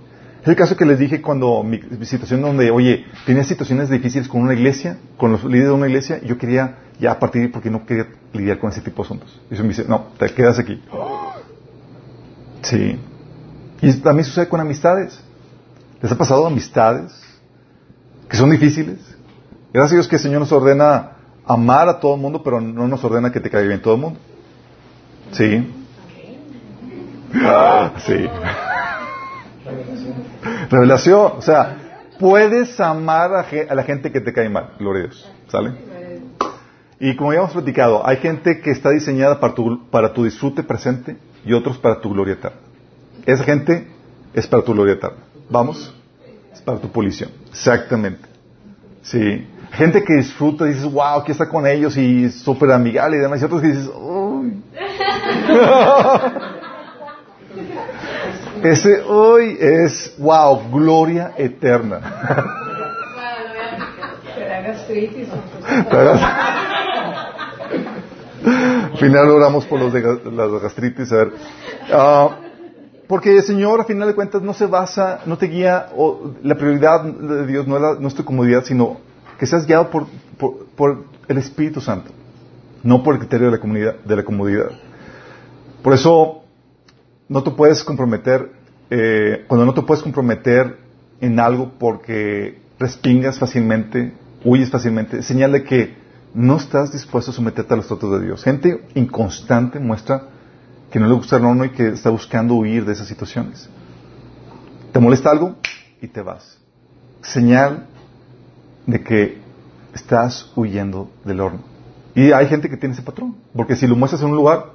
Es 0.41 0.49
el 0.49 0.57
caso 0.57 0.77
que 0.77 0.87
les 0.87 0.99
dije 0.99 1.21
cuando 1.21 1.63
mi, 1.63 1.79
situación 2.07 2.41
donde, 2.41 2.71
oye, 2.71 3.05
tenía 3.27 3.45
situaciones 3.45 3.91
difíciles 3.91 4.29
con 4.29 4.41
una 4.41 4.55
iglesia, 4.55 4.97
con 5.19 5.31
los 5.33 5.45
líderes 5.45 5.69
de 5.69 5.73
una 5.75 5.89
iglesia, 5.89 6.21
y 6.23 6.29
yo 6.29 6.39
quería 6.39 6.79
ya 6.99 7.19
partir 7.19 7.53
porque 7.53 7.69
no 7.69 7.85
quería 7.85 8.07
lidiar 8.33 8.59
con 8.59 8.71
ese 8.71 8.81
tipo 8.81 9.03
de 9.03 9.07
asuntos. 9.09 9.41
Y 9.51 9.55
eso 9.55 9.63
me 9.63 9.71
dice, 9.71 9.85
no, 9.87 10.07
te 10.19 10.33
quedas 10.33 10.59
aquí. 10.59 10.81
Sí. 12.63 12.99
Y 13.83 13.93
también 13.95 14.25
sucede 14.25 14.49
con 14.49 14.61
amistades. 14.61 15.21
¿Les 16.01 16.11
ha 16.11 16.17
pasado 16.17 16.47
amistades 16.47 17.13
que 18.31 18.39
son 18.39 18.49
difíciles? 18.51 19.01
Gracias 19.71 19.93
a 19.93 19.97
Dios 19.97 20.09
que 20.09 20.17
el 20.17 20.23
Señor 20.23 20.41
nos 20.41 20.53
ordena 20.53 21.13
amar 21.45 21.91
a 21.91 22.01
todo 22.01 22.15
el 22.15 22.21
mundo, 22.23 22.43
pero 22.43 22.59
no 22.61 22.89
nos 22.89 23.05
ordena 23.05 23.31
que 23.31 23.41
te 23.41 23.51
caiga 23.51 23.69
bien 23.69 23.83
todo 23.83 23.97
el 23.97 24.01
mundo. 24.01 24.19
Sí. 25.33 25.73
Ah, 27.35 27.93
sí. 27.99 28.29
Revelación. 30.71 31.33
O 31.37 31.43
sea, 31.43 31.77
puedes 32.19 32.79
amar 32.81 33.33
a, 33.35 33.75
la 33.75 33.83
gente 33.83 34.13
que 34.13 34.21
te 34.21 34.33
cae 34.33 34.49
mal. 34.49 34.73
Gloria 34.79 35.05
a 35.05 35.07
Dios. 35.07 35.33
¿Sale? 35.49 35.73
Y 36.99 37.15
como 37.17 37.33
ya 37.33 37.41
hemos 37.41 37.53
platicado, 37.53 38.07
hay 38.07 38.17
gente 38.17 38.61
que 38.61 38.71
está 38.71 38.91
diseñada 38.91 39.39
para 39.39 39.55
tu, 39.55 39.89
para 39.91 40.13
tu 40.15 40.25
disfrute 40.25 40.63
presente 40.63 41.19
y 41.45 41.53
otros 41.53 41.77
para 41.79 42.01
tu 42.01 42.11
gloria 42.11 42.35
eterna. 42.35 42.59
Esa 43.27 43.45
gente 43.45 43.89
es 44.33 44.47
para 44.47 44.63
tu 44.63 44.73
gloria 44.73 44.95
eterna. 44.95 45.19
¿Vamos? 45.51 45.95
Es 46.53 46.61
para 46.63 46.79
tu 46.79 46.89
pulisión. 46.91 47.31
Exactamente. 47.51 48.27
Sí. 49.03 49.47
Gente 49.73 50.03
que 50.03 50.15
disfruta 50.15 50.65
y 50.65 50.69
dices, 50.69 50.91
wow, 50.91 51.23
que 51.25 51.33
está 51.33 51.49
con 51.49 51.67
ellos 51.67 51.97
y 51.97 52.31
súper 52.31 52.73
amigable 52.73 53.19
y 53.19 53.21
demás. 53.21 53.43
Y 53.43 53.45
otros 53.45 53.61
que 53.61 53.69
dices, 53.69 53.91
uy. 54.47 54.63
Ese 58.63 59.03
hoy 59.03 59.57
es, 59.61 60.15
wow, 60.19 60.71
gloria 60.73 61.33
eterna. 61.37 62.01
Será 64.35 64.63
gastritis. 64.63 65.29
Al 68.45 68.99
final 68.99 69.31
oramos 69.31 69.67
por 69.67 69.81
los 69.81 69.93
de 69.93 70.01
las 70.03 70.63
gastritis. 70.63 71.13
A 71.13 71.17
ver. 71.17 71.33
Ah, 71.93 72.37
porque 73.07 73.37
el 73.37 73.43
Señor, 73.43 73.81
a 73.81 73.85
final 73.85 74.09
de 74.09 74.15
cuentas, 74.15 74.43
no 74.43 74.53
se 74.53 74.67
basa, 74.67 75.21
no 75.27 75.39
te 75.39 75.47
guía, 75.47 75.91
o 75.97 76.33
la 76.43 76.57
prioridad 76.57 77.05
de 77.05 77.47
Dios 77.47 77.67
no 77.67 77.77
es, 77.77 77.83
la, 77.83 77.95
no 77.95 78.09
es 78.09 78.15
tu 78.15 78.25
comodidad, 78.25 78.65
sino 78.65 78.99
que 79.39 79.47
seas 79.47 79.67
guiado 79.67 79.91
por, 79.91 80.07
por, 80.39 80.67
por 80.75 81.05
el 81.29 81.39
Espíritu 81.39 81.81
Santo, 81.81 82.11
no 82.83 83.03
por 83.03 83.15
el 83.15 83.21
criterio 83.21 83.47
de 83.47 83.53
la, 83.53 83.61
comunidad, 83.61 83.97
de 84.05 84.17
la 84.17 84.25
comodidad. 84.25 84.71
Por 85.83 85.95
eso, 85.95 86.45
no 87.29 87.43
te 87.43 87.51
puedes 87.51 87.83
comprometer, 87.85 88.53
eh, 88.91 89.45
cuando 89.49 89.67
no 89.67 89.75
te 89.75 89.83
puedes 89.83 90.03
comprometer 90.03 90.79
en 91.21 91.41
algo 91.41 91.73
porque 91.79 92.61
respingas 92.79 93.39
fácilmente, 93.39 94.13
huyes 94.45 94.71
fácilmente, 94.71 95.23
señal 95.23 95.53
de 95.53 95.65
que 95.65 95.97
no 96.35 96.57
estás 96.57 96.93
dispuesto 96.93 97.31
a 97.31 97.35
someterte 97.35 97.73
a 97.73 97.79
los 97.79 97.87
tratos 97.87 98.21
de 98.21 98.27
Dios. 98.27 98.45
Gente 98.45 98.87
inconstante 98.95 99.81
muestra 99.81 100.29
que 100.91 101.01
no 101.01 101.07
le 101.07 101.15
gusta 101.15 101.37
el 101.37 101.45
horno 101.45 101.65
y 101.65 101.71
que 101.71 101.89
está 101.89 102.11
buscando 102.11 102.55
huir 102.55 102.85
de 102.85 102.93
esas 102.93 103.09
situaciones. 103.09 103.69
Te 104.93 105.01
molesta 105.01 105.31
algo 105.31 105.57
y 106.01 106.09
te 106.09 106.21
vas. 106.23 106.59
Señal 107.23 107.87
de 108.87 109.03
que 109.03 109.39
estás 109.95 110.53
huyendo 110.55 111.11
del 111.25 111.41
horno. 111.41 111.76
Y 112.17 112.33
hay 112.33 112.47
gente 112.47 112.71
que 112.71 112.79
tiene 112.79 112.95
ese 112.95 113.03
patrón, 113.03 113.37
porque 113.55 113.77
si 113.77 113.87
lo 113.87 113.95
muestras 113.95 114.23
en 114.23 114.31
un 114.31 114.37
lugar, 114.37 114.73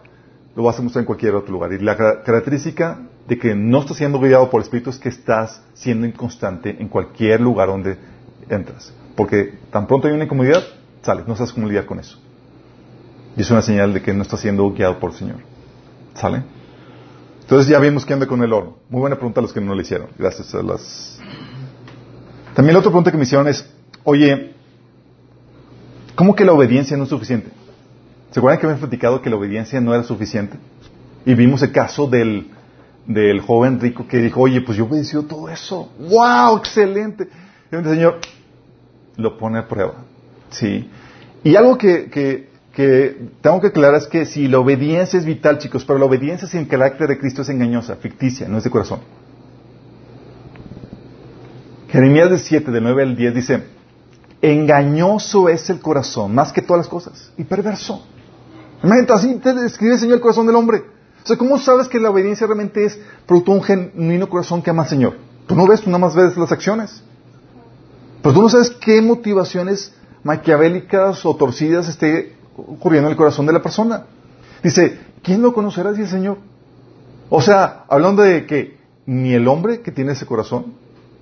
lo 0.56 0.62
vas 0.62 0.78
a 0.78 0.84
mostrar 0.84 1.02
en 1.02 1.08
cualquier 1.08 1.34
otro 1.34 1.52
lugar. 1.52 1.74
Y 1.74 1.80
la 1.80 1.98
característica 1.98 3.00
de 3.28 3.40
que 3.40 3.56
no 3.56 3.80
estás 3.80 3.98
siendo 3.98 4.20
guiado 4.20 4.48
por 4.52 4.62
el 4.62 4.66
Espíritu 4.66 4.92
es 4.92 5.00
que 5.00 5.10
estás 5.10 5.64
siendo 5.74 6.06
inconstante 6.06 6.78
en 6.80 6.88
cualquier 6.88 7.42
lugar 7.42 7.70
donde 7.70 7.98
entras. 8.48 8.94
Porque 9.16 9.58
tan 9.72 9.88
pronto 9.88 10.08
hay 10.08 10.14
una 10.14 10.26
incomodidad, 10.26 10.64
sales, 11.02 11.28
no 11.28 11.36
sabes 11.36 11.52
cómo 11.52 11.66
lidiar 11.66 11.88
con 11.88 11.98
eso. 11.98 12.20
Y 13.36 13.42
es 13.42 13.50
una 13.50 13.64
señal 13.64 13.92
de 13.92 14.04
que 14.04 14.14
no 14.14 14.22
estás 14.22 14.40
siendo 14.40 14.70
guiado 14.72 15.00
por 15.00 15.10
el 15.10 15.18
Señor. 15.18 15.38
¿Sale? 16.14 16.44
Entonces 17.42 17.68
ya 17.68 17.80
vimos 17.80 18.06
que 18.06 18.14
anda 18.14 18.28
con 18.28 18.44
el 18.44 18.54
horno. 18.54 18.78
Muy 18.88 19.00
buena 19.00 19.16
pregunta 19.16 19.40
a 19.40 19.42
los 19.42 19.52
que 19.52 19.62
no 19.62 19.74
le 19.74 19.82
hicieron. 19.82 20.10
Gracias 20.16 20.54
a 20.54 20.62
las... 20.62 21.20
También 22.54 22.74
la 22.74 22.82
otra 22.82 22.92
pregunta 22.92 23.10
que 23.10 23.18
me 23.18 23.24
hicieron 23.24 23.48
es, 23.48 23.68
oye, 24.04 24.54
¿cómo 26.22 26.36
que 26.36 26.46
la 26.46 26.54
obediencia 26.54 26.96
no 26.98 27.06
es 27.06 27.10
suficiente? 27.10 27.50
¿Se 28.30 28.40
acuerdan 28.40 28.62
que 28.62 28.68
han 28.68 28.78
platicado 28.78 29.24
que 29.24 29.30
la 29.32 29.38
obediencia 29.38 29.82
no 29.82 29.92
era 29.92 30.04
suficiente? 30.04 30.56
Y 31.26 31.34
vimos 31.34 31.64
el 31.64 31.72
caso 31.72 32.06
del, 32.06 32.48
del 33.08 33.42
joven 33.42 33.80
rico 33.80 34.08
que 34.08 34.18
dijo, 34.18 34.42
oye, 34.42 34.62
pues 34.62 34.78
yo 34.78 34.86
obedeció 34.86 35.24
todo 35.24 35.50
eso. 35.50 35.92
¡Wow! 35.98 36.58
¡Excelente! 36.58 37.28
El 37.72 37.84
Señor 37.84 38.20
lo 39.18 39.36
pone 39.36 39.58
a 39.58 39.68
prueba. 39.68 39.96
Sí. 40.52 40.88
Y 41.44 41.56
algo 41.56 41.76
que, 41.80 42.12
que, 42.12 42.50
que 42.72 43.18
tengo 43.42 43.60
que 43.60 43.70
aclarar 43.70 43.96
es 43.96 44.06
que 44.06 44.28
si 44.28 44.48
la 44.48 44.60
obediencia 44.60 45.18
es 45.18 45.26
vital, 45.26 45.58
chicos, 45.58 45.84
pero 45.86 45.98
la 45.98 46.06
obediencia 46.06 46.48
sin 46.48 46.66
carácter 46.66 47.08
de 47.08 47.18
Cristo 47.18 47.42
es 47.42 47.50
engañosa, 47.50 47.96
ficticia, 47.96 48.48
no 48.48 48.60
es 48.60 48.64
de 48.64 48.70
corazón. 48.70 49.00
Jeremías 51.90 52.30
7, 52.40 52.70
del 52.70 52.84
9 52.84 53.02
al 53.02 53.16
10 53.16 53.34
dice, 53.34 53.64
engañoso 54.42 55.50
es 55.50 55.70
el 55.70 55.80
corazón, 55.80 56.34
más 56.34 56.52
que 56.52 56.62
todas 56.62 56.80
las 56.80 56.88
cosas, 56.88 57.32
y 57.38 57.44
perverso. 57.44 58.06
Imagínate, 58.84 59.14
así 59.14 59.36
te 59.36 59.54
describe 59.54 59.94
el 59.94 60.00
Señor 60.00 60.16
el 60.16 60.22
corazón 60.22 60.48
del 60.48 60.56
hombre. 60.56 60.84
O 61.24 61.28
sea, 61.28 61.38
¿cómo 61.38 61.60
sabes 61.60 61.88
que 61.88 62.00
la 62.00 62.10
obediencia 62.10 62.48
realmente 62.48 62.84
es 62.84 63.00
producto 63.28 63.52
de 63.52 63.58
un 63.60 63.64
genuino 63.64 64.28
corazón 64.28 64.62
que 64.62 64.72
ama 64.72 64.84
al 64.84 64.90
Señor? 64.90 65.18
Tú 65.46 65.56
no 65.56 65.68
ves, 65.68 65.82
tú 65.82 65.90
nada 65.90 66.00
más 66.00 66.16
ves 66.16 66.36
las 66.36 66.52
acciones. 66.52 67.04
Pero 68.24 68.34
tú 68.34 68.42
no 68.42 68.50
sabes 68.50 68.72
qué 68.72 69.02
motivaciones 69.02 69.94
maquiavélicas 70.24 71.26
o 71.26 71.36
torcidas 71.36 71.88
esté 71.88 72.36
ocurriendo 72.56 73.08
en 73.08 73.12
el 73.12 73.18
corazón 73.18 73.46
de 73.46 73.54
la 73.54 73.62
persona. 73.62 74.06
Dice, 74.64 75.00
¿quién 75.22 75.42
lo 75.42 75.54
conocerá? 75.54 75.92
Dice 75.92 76.04
el 76.04 76.10
Señor. 76.10 76.38
O 77.30 77.42
sea, 77.42 77.86
hablando 77.88 78.24
de 78.24 78.46
que 78.46 78.78
ni 79.06 79.34
el 79.34 79.48
hombre 79.48 79.82
que 79.82 79.92
tiene 79.92 80.14
ese 80.14 80.26
corazón, 80.26 80.74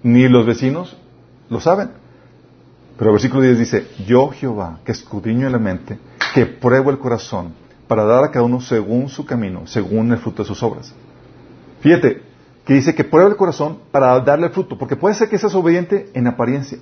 ni 0.03 0.27
los 0.27 0.45
vecinos 0.45 0.97
lo 1.49 1.59
saben. 1.59 1.91
Pero 2.99 3.11
el 3.11 3.13
versículo 3.13 3.43
10 3.43 3.57
dice, 3.57 3.87
yo 4.05 4.27
Jehová, 4.27 4.79
que 4.83 4.91
escudriño 4.91 5.49
la 5.49 5.57
mente, 5.57 5.97
que 6.33 6.45
pruebo 6.45 6.91
el 6.91 6.99
corazón, 6.99 7.53
para 7.87 8.03
dar 8.03 8.25
a 8.25 8.29
cada 8.29 8.43
uno 8.43 8.59
según 8.59 9.07
su 9.07 9.25
camino, 9.25 9.65
según 9.67 10.11
el 10.11 10.17
fruto 10.17 10.43
de 10.43 10.47
sus 10.47 10.61
obras. 10.61 10.93
Fíjate, 11.79 12.21
que 12.65 12.73
dice 12.73 12.93
que 12.93 13.05
prueba 13.05 13.29
el 13.29 13.37
corazón 13.37 13.79
para 13.89 14.19
darle 14.19 14.47
el 14.47 14.51
fruto, 14.51 14.77
porque 14.77 14.97
puede 14.97 15.15
ser 15.15 15.29
que 15.29 15.37
seas 15.37 15.55
obediente 15.55 16.09
en 16.13 16.27
apariencia, 16.27 16.77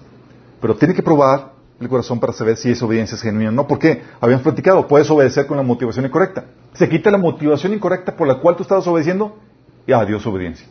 pero 0.60 0.76
tiene 0.76 0.96
que 0.96 1.04
probar 1.04 1.52
el 1.80 1.88
corazón 1.88 2.20
para 2.20 2.34
saber 2.34 2.58
si 2.58 2.72
esa 2.72 2.88
obediencia 2.88 3.14
es 3.14 3.22
genuina 3.22 3.52
o 3.52 3.54
no. 3.54 3.68
porque 3.68 4.02
Habíamos 4.20 4.42
platicado, 4.42 4.88
puedes 4.88 5.08
obedecer 5.12 5.46
con 5.46 5.56
la 5.56 5.64
motivación 5.64 6.04
incorrecta. 6.04 6.46
Se 6.74 6.90
quita 6.90 7.12
la 7.12 7.20
motivación 7.20 7.74
incorrecta 7.74 8.16
por 8.16 8.28
la 8.28 8.40
cual 8.40 8.56
tú 8.56 8.64
estabas 8.64 8.88
obedeciendo 8.88 9.38
y 9.86 9.94
adiós 9.94 10.26
obediencia. 10.26 10.66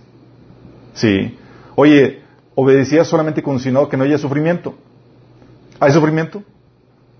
Sí. 0.94 1.38
Oye, 1.76 2.22
obedecías 2.56 3.06
solamente 3.06 3.44
condicionado 3.44 3.88
que 3.88 3.96
no 3.96 4.02
haya 4.02 4.18
sufrimiento. 4.18 4.74
¿Hay 5.78 5.92
sufrimiento? 5.92 6.42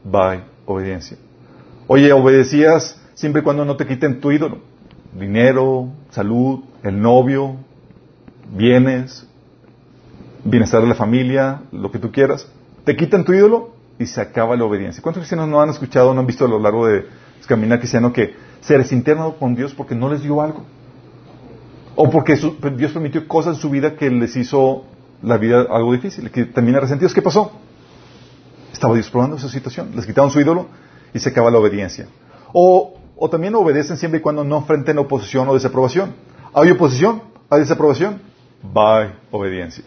Bye, 0.05 0.43
obediencia. 0.65 1.17
Oye, 1.87 2.13
obedecías 2.13 3.01
siempre 3.15 3.41
y 3.41 3.45
cuando 3.45 3.65
no 3.65 3.77
te 3.77 3.87
quiten 3.87 4.21
tu 4.21 4.33
ídolo. 4.33 4.59
Dinero, 5.19 5.89
salud, 6.11 6.61
el 6.83 7.01
novio, 7.01 7.57
bienes, 8.55 9.27
bienestar 10.45 10.83
de 10.83 10.89
la 10.89 10.95
familia, 10.95 11.63
lo 11.73 11.91
que 11.91 11.99
tú 11.99 12.13
quieras. 12.13 12.49
Te 12.85 12.97
quitan 12.97 13.25
tu 13.25 13.33
ídolo, 13.33 13.77
y 13.99 14.07
se 14.07 14.21
acaba 14.21 14.57
la 14.57 14.65
obediencia. 14.65 15.03
¿Cuántos 15.03 15.23
cristianos 15.23 15.49
no 15.49 15.61
han 15.61 15.71
escuchado, 15.71 16.13
no 16.13 16.21
han 16.21 16.27
visto 16.27 16.45
a 16.45 16.49
lo 16.49 16.59
largo 16.59 16.87
de 16.87 17.07
caminar 17.47 17.79
cristiano 17.79 18.13
que 18.13 18.35
se 18.61 18.77
desinternan 18.77 19.33
con 19.33 19.55
Dios 19.55 19.73
porque 19.73 19.95
no 19.95 20.11
les 20.11 20.23
dio 20.23 20.43
algo? 20.43 20.65
O 21.95 22.11
porque 22.11 22.37
Dios 22.77 22.93
permitió 22.93 23.27
cosas 23.27 23.57
en 23.57 23.63
su 23.63 23.71
vida 23.71 23.95
que 23.97 24.11
les 24.11 24.37
hizo 24.37 24.85
la 25.23 25.39
vida 25.39 25.67
algo 25.71 25.93
difícil, 25.93 26.31
que 26.31 26.45
termina 26.45 26.81
resentidos. 26.81 27.15
¿Qué 27.15 27.23
pasó? 27.23 27.53
Estaba 28.77 28.93
Dios 28.93 29.09
probando 29.09 29.37
esa 29.37 29.49
situación. 29.49 29.93
Les 29.97 30.05
quitaron 30.05 30.31
su 30.31 30.39
ídolo 30.39 30.67
y 31.15 31.19
se 31.19 31.31
acaba 31.31 31.51
la 31.51 31.57
obediencia. 31.57 32.09
O, 32.53 32.93
o 33.17 33.31
también 33.31 33.55
obedecen 33.55 33.97
siempre 33.97 34.21
y 34.21 34.23
cuando 34.23 34.45
no 34.45 34.59
enfrenten 34.59 34.99
oposición 34.99 35.49
o 35.49 35.55
desaprobación. 35.55 36.15
¿Hay 36.53 36.71
oposición? 36.71 37.23
¿Hay 37.49 37.61
desaprobación? 37.61 38.21
Bye, 38.63 39.13
obediencia. 39.31 39.83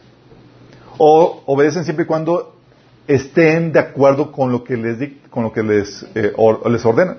O 0.97 1.43
obedecen 1.45 1.83
siempre 1.83 2.05
y 2.05 2.07
cuando 2.07 2.55
estén 3.05 3.71
de 3.71 3.79
acuerdo 3.79 4.31
con 4.31 4.51
lo 4.51 4.63
que 4.63 4.75
les, 4.75 4.97
con 5.29 5.43
lo 5.43 5.53
que 5.53 5.61
les, 5.61 6.03
eh, 6.15 6.33
les 6.65 6.85
ordena. 6.85 7.17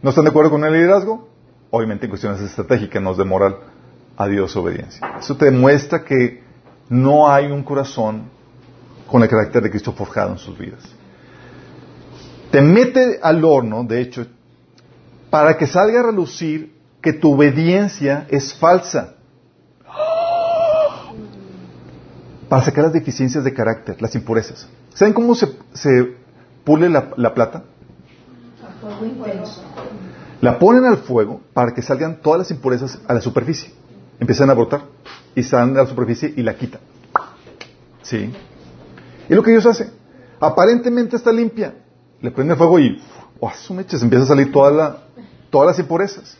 ¿No 0.00 0.08
están 0.08 0.24
de 0.24 0.30
acuerdo 0.30 0.50
con 0.50 0.64
el 0.64 0.72
liderazgo? 0.72 1.28
Obviamente 1.70 2.06
en 2.06 2.10
cuestiones 2.10 2.40
estratégicas, 2.40 3.02
no 3.02 3.10
es 3.10 3.18
de 3.18 3.24
moral. 3.24 3.58
Adiós 4.16 4.56
obediencia. 4.56 5.16
Eso 5.18 5.36
te 5.36 5.44
demuestra 5.44 6.02
que 6.02 6.42
no 6.88 7.30
hay 7.30 7.52
un 7.52 7.62
corazón 7.62 8.37
con 9.08 9.22
el 9.22 9.28
carácter 9.28 9.62
de 9.62 9.70
Cristo 9.70 9.92
forjado 9.92 10.32
en 10.32 10.38
sus 10.38 10.56
vidas. 10.56 10.84
Te 12.50 12.60
mete 12.60 13.18
al 13.22 13.44
horno, 13.44 13.84
de 13.84 14.00
hecho, 14.00 14.26
para 15.30 15.56
que 15.56 15.66
salga 15.66 16.00
a 16.00 16.02
relucir 16.04 16.74
que 17.02 17.12
tu 17.12 17.34
obediencia 17.34 18.26
es 18.30 18.54
falsa. 18.54 19.14
Para 22.48 22.62
sacar 22.62 22.84
las 22.84 22.92
deficiencias 22.94 23.44
de 23.44 23.52
carácter, 23.52 24.00
las 24.00 24.14
impurezas. 24.14 24.68
¿Saben 24.94 25.12
cómo 25.12 25.34
se, 25.34 25.48
pule 26.64 26.88
la, 26.88 27.34
plata? 27.34 27.64
La 30.40 30.58
ponen 30.58 30.86
al 30.86 30.98
fuego 30.98 31.42
para 31.52 31.74
que 31.74 31.82
salgan 31.82 32.22
todas 32.22 32.38
las 32.38 32.50
impurezas 32.50 32.98
a 33.06 33.12
la 33.12 33.20
superficie. 33.20 33.72
Empiezan 34.18 34.48
a 34.48 34.54
brotar 34.54 34.82
y 35.34 35.42
salen 35.42 35.76
a 35.76 35.82
la 35.82 35.86
superficie 35.86 36.32
y 36.34 36.42
la 36.42 36.56
quitan. 36.56 36.80
¿Sí? 38.02 38.32
Y 39.28 39.34
lo 39.34 39.42
que 39.42 39.50
Dios 39.50 39.66
hace, 39.66 39.90
aparentemente 40.40 41.16
está 41.16 41.32
limpia. 41.32 41.74
Le 42.20 42.30
prende 42.30 42.56
fuego 42.56 42.78
y 42.78 43.00
¡oh, 43.40 43.52
se 43.52 43.72
empieza 43.72 44.24
a 44.24 44.28
salir 44.28 44.52
todas 44.52 44.96
las 45.52 45.78
impurezas. 45.78 46.36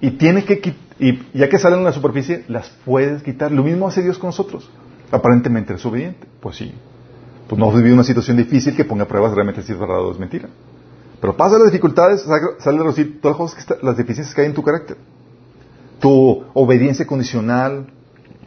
Y 0.00 0.10
tiene 0.10 0.44
que 0.44 0.74
y 0.98 1.38
ya 1.38 1.48
que 1.48 1.58
salen 1.58 1.80
a 1.80 1.84
la 1.84 1.92
superficie, 1.92 2.44
las 2.48 2.70
puedes 2.84 3.22
quitar. 3.22 3.52
Lo 3.52 3.62
mismo 3.62 3.86
hace 3.86 4.02
Dios 4.02 4.18
con 4.18 4.28
nosotros. 4.28 4.70
Aparentemente 5.10 5.74
es 5.74 5.84
obediente. 5.84 6.26
Pues 6.40 6.56
sí, 6.56 6.72
pues 7.48 7.58
no 7.58 7.68
has 7.68 7.76
vivido 7.76 7.94
una 7.94 8.04
situación 8.04 8.36
difícil 8.36 8.74
que 8.74 8.84
ponga 8.84 9.06
pruebas 9.06 9.32
realmente 9.34 9.62
si 9.62 9.72
es 9.72 9.78
verdad 9.78 10.00
o 10.00 10.12
es 10.12 10.18
mentira. 10.18 10.48
Pero 11.20 11.36
pasa 11.36 11.58
las 11.58 11.70
dificultades, 11.70 12.26
sale 12.58 12.80
a 12.80 12.84
decir 12.84 13.20
todas 13.20 13.38
las, 13.38 13.50
cosas 13.50 13.64
que 13.64 13.86
las 13.86 13.96
deficiencias 13.96 14.34
que 14.34 14.42
hay 14.42 14.46
en 14.48 14.54
tu 14.54 14.62
carácter. 14.62 14.96
Tu 16.00 16.44
obediencia 16.54 17.06
condicional, 17.06 17.86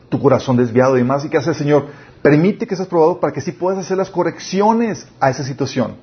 tu 0.09 0.19
corazón 0.19 0.57
desviado 0.57 0.95
y 0.95 0.99
demás. 0.99 1.25
¿Y 1.25 1.29
qué 1.29 1.37
hace 1.37 1.51
el 1.51 1.55
Señor? 1.55 1.87
Permite 2.21 2.67
que 2.67 2.75
seas 2.75 2.87
probado 2.87 3.19
para 3.19 3.31
que 3.33 3.41
sí 3.41 3.51
puedas 3.51 3.79
hacer 3.79 3.97
las 3.97 4.09
correcciones 4.09 5.07
a 5.19 5.29
esa 5.29 5.43
situación. 5.43 5.95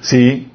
¿Sí? 0.00 0.50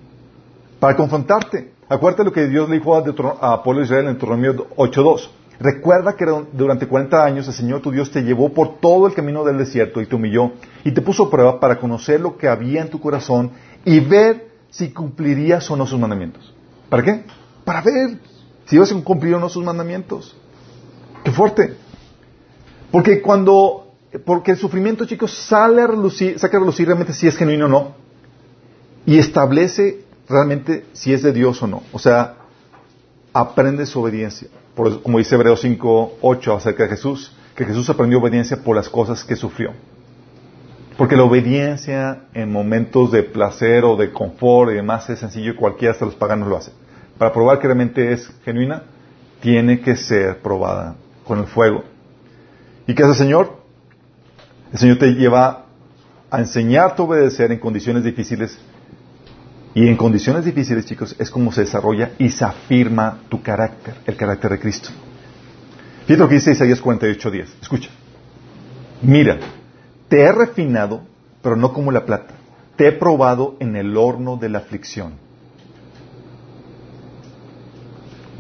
Para 0.79 0.95
confrontarte. 0.95 1.73
Acuérdate 1.89 2.23
lo 2.23 2.31
que 2.31 2.47
Dios 2.47 2.69
le 2.69 2.77
dijo 2.77 2.95
a, 2.95 2.99
a 2.99 3.81
Israel 3.81 4.07
en 4.07 4.13
Deuteronomio 4.13 4.69
8.2. 4.75 5.29
Recuerda 5.59 6.15
que 6.15 6.25
durante 6.53 6.87
40 6.87 7.25
años 7.25 7.47
el 7.47 7.53
Señor 7.53 7.81
tu 7.81 7.91
Dios 7.91 8.11
te 8.11 8.21
llevó 8.21 8.53
por 8.53 8.79
todo 8.79 9.07
el 9.07 9.13
camino 9.13 9.43
del 9.43 9.57
desierto 9.57 10.01
y 10.01 10.05
te 10.05 10.15
humilló 10.15 10.53
y 10.85 10.93
te 10.93 11.01
puso 11.01 11.25
a 11.25 11.29
prueba 11.29 11.59
para 11.59 11.79
conocer 11.79 12.21
lo 12.21 12.37
que 12.37 12.47
había 12.47 12.81
en 12.81 12.89
tu 12.89 13.01
corazón 13.01 13.51
y 13.83 13.99
ver 13.99 14.51
si 14.69 14.93
cumplirías 14.93 15.69
o 15.69 15.75
no 15.75 15.85
sus 15.85 15.99
mandamientos. 15.99 16.53
¿Para 16.89 17.03
qué? 17.03 17.25
Para 17.65 17.81
ver 17.81 18.19
si 18.65 18.77
ibas 18.77 18.91
a 18.93 19.03
cumplir 19.03 19.35
o 19.35 19.39
no 19.39 19.49
sus 19.49 19.63
mandamientos. 19.63 20.33
Qué 21.25 21.31
fuerte. 21.31 21.75
Porque 22.91 23.21
cuando, 23.21 23.88
porque 24.25 24.51
el 24.51 24.57
sufrimiento, 24.57 25.05
chicos, 25.05 25.31
sale 25.31 25.81
a 25.81 25.87
relucir, 25.87 26.39
saca 26.39 26.57
a 26.57 26.59
relucir 26.59 26.87
realmente 26.87 27.13
si 27.13 27.27
es 27.27 27.37
genuino 27.37 27.65
o 27.65 27.69
no. 27.69 27.95
Y 29.05 29.19
establece 29.19 30.03
realmente 30.27 30.85
si 30.93 31.13
es 31.13 31.21
de 31.21 31.31
Dios 31.31 31.61
o 31.61 31.67
no. 31.67 31.83
O 31.91 31.99
sea, 31.99 32.35
aprende 33.33 33.85
su 33.85 34.01
obediencia. 34.01 34.47
Por, 34.75 35.01
como 35.01 35.19
dice 35.19 35.35
Hebreos 35.35 35.61
5, 35.61 36.17
8 36.21 36.55
acerca 36.55 36.83
de 36.83 36.89
Jesús, 36.89 37.35
que 37.55 37.65
Jesús 37.65 37.89
aprendió 37.89 38.19
obediencia 38.19 38.63
por 38.63 38.75
las 38.75 38.89
cosas 38.89 39.23
que 39.23 39.35
sufrió. 39.35 39.73
Porque 40.97 41.15
la 41.15 41.23
obediencia 41.23 42.23
en 42.33 42.51
momentos 42.51 43.11
de 43.11 43.23
placer 43.23 43.85
o 43.85 43.95
de 43.95 44.11
confort 44.11 44.71
y 44.71 44.75
demás 44.75 45.09
es 45.09 45.19
sencillo 45.19 45.51
y 45.51 45.55
cualquiera, 45.55 45.93
hasta 45.93 46.05
los 46.05 46.15
paganos 46.15 46.47
lo 46.47 46.57
hace. 46.57 46.71
Para 47.17 47.31
probar 47.31 47.59
que 47.59 47.67
realmente 47.67 48.11
es 48.11 48.31
genuina, 48.43 48.83
tiene 49.39 49.81
que 49.81 49.95
ser 49.95 50.41
probada 50.41 50.95
con 51.25 51.39
el 51.39 51.45
fuego. 51.45 51.83
¿Y 52.87 52.95
qué 52.95 53.03
hace 53.03 53.11
el 53.11 53.17
Señor? 53.17 53.58
El 54.71 54.79
Señor 54.79 54.97
te 54.97 55.07
lleva 55.13 55.65
a 56.29 56.39
enseñarte 56.39 57.01
a 57.01 57.05
obedecer 57.05 57.51
en 57.51 57.59
condiciones 57.59 58.03
difíciles. 58.03 58.57
Y 59.73 59.87
en 59.87 59.95
condiciones 59.97 60.45
difíciles, 60.45 60.85
chicos, 60.85 61.15
es 61.19 61.29
como 61.29 61.51
se 61.51 61.61
desarrolla 61.61 62.11
y 62.17 62.29
se 62.29 62.43
afirma 62.43 63.19
tu 63.29 63.41
carácter, 63.41 63.95
el 64.05 64.15
carácter 64.15 64.51
de 64.51 64.59
Cristo. 64.59 64.89
Fíjate 66.05 66.17
lo 66.17 66.27
que 66.27 66.35
dice 66.35 66.51
Isaías 66.51 66.81
48.10. 66.81 67.45
Escucha. 67.61 67.89
Mira, 69.01 69.37
te 70.07 70.21
he 70.21 70.31
refinado, 70.31 71.01
pero 71.41 71.55
no 71.55 71.71
como 71.71 71.91
la 71.91 72.05
plata. 72.05 72.33
Te 72.75 72.87
he 72.87 72.91
probado 72.91 73.55
en 73.59 73.75
el 73.75 73.95
horno 73.95 74.37
de 74.37 74.49
la 74.49 74.59
aflicción. 74.59 75.13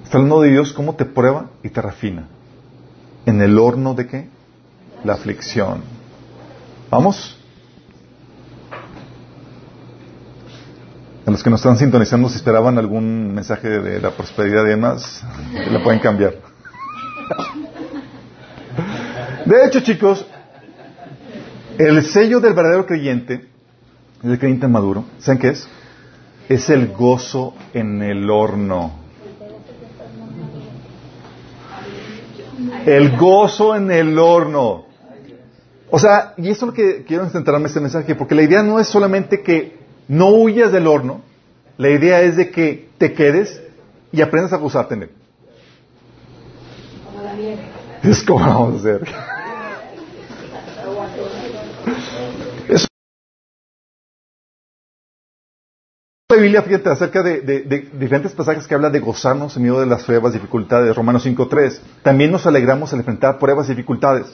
Está 0.03 0.17
hablando 0.17 0.41
de 0.41 0.49
Dios, 0.49 0.73
cómo 0.73 0.95
te 0.95 1.05
prueba 1.05 1.51
y 1.63 1.69
te 1.69 1.81
refina. 1.81 2.27
¿En 3.27 3.41
el 3.41 3.59
horno 3.59 3.93
de 3.93 4.07
qué? 4.07 4.27
La 5.03 5.13
aflicción. 5.13 5.98
¿Vamos? 6.89 7.37
A 11.25 11.31
los 11.31 11.43
que 11.43 11.49
nos 11.51 11.59
están 11.59 11.77
sintonizando, 11.77 12.27
si 12.29 12.37
esperaban 12.37 12.79
algún 12.79 13.35
mensaje 13.35 13.69
de 13.69 14.01
la 14.01 14.09
prosperidad 14.09 14.65
y 14.65 14.69
demás, 14.69 15.23
la 15.69 15.83
pueden 15.83 15.99
cambiar. 15.99 16.33
De 19.45 19.65
hecho, 19.67 19.81
chicos, 19.81 20.25
el 21.77 22.03
sello 22.03 22.39
del 22.39 22.53
verdadero 22.53 22.87
creyente, 22.87 23.47
el 24.23 24.39
creyente 24.39 24.67
maduro, 24.67 25.05
¿saben 25.19 25.39
qué 25.39 25.49
es? 25.49 25.69
Es 26.47 26.69
el 26.71 26.87
gozo 26.87 27.53
en 27.75 28.01
el 28.01 28.27
horno. 28.31 28.97
El 32.87 33.15
gozo 33.15 33.75
en 33.75 33.91
el 33.91 34.17
horno. 34.17 34.88
O 35.91 35.99
sea, 35.99 36.33
y 36.37 36.49
eso 36.49 36.65
es 36.65 36.67
lo 36.67 36.73
que 36.73 37.03
quiero 37.03 37.27
centrarme 37.29 37.67
este 37.67 37.79
mensaje, 37.79 38.15
porque 38.15 38.35
la 38.35 38.43
idea 38.43 38.61
no 38.61 38.79
es 38.79 38.87
solamente 38.87 39.41
que 39.41 39.77
no 40.07 40.29
huyas 40.29 40.71
del 40.71 40.87
horno, 40.87 41.21
la 41.77 41.89
idea 41.89 42.21
es 42.21 42.35
de 42.35 42.51
que 42.51 42.89
te 42.97 43.13
quedes 43.13 43.61
y 44.11 44.21
aprendas 44.21 44.53
a 44.53 44.57
gozarte 44.57 44.95
en 44.95 45.03
él. 45.03 45.09
Es 48.03 48.23
como 48.23 48.39
vamos 48.39 48.75
a 48.75 48.77
hacer. 48.79 49.07
Eso. 52.67 52.87
La 56.29 56.37
Biblia, 56.37 56.61
fíjate, 56.61 56.89
acerca 56.89 57.23
de, 57.23 57.41
de, 57.41 57.61
de, 57.61 57.89
diferentes 57.93 58.33
pasajes 58.33 58.67
que 58.67 58.75
hablan 58.75 58.91
de 58.91 58.99
gozarnos 58.99 59.55
en 59.57 59.63
medio 59.63 59.79
de 59.79 59.85
las 59.85 60.03
pruebas, 60.03 60.33
dificultades. 60.33 60.95
Romanos 60.95 61.25
5.3. 61.25 61.79
También 62.03 62.31
nos 62.31 62.45
alegramos 62.45 62.93
al 62.93 62.99
enfrentar 62.99 63.39
pruebas 63.39 63.67
y 63.67 63.71
dificultades. 63.71 64.27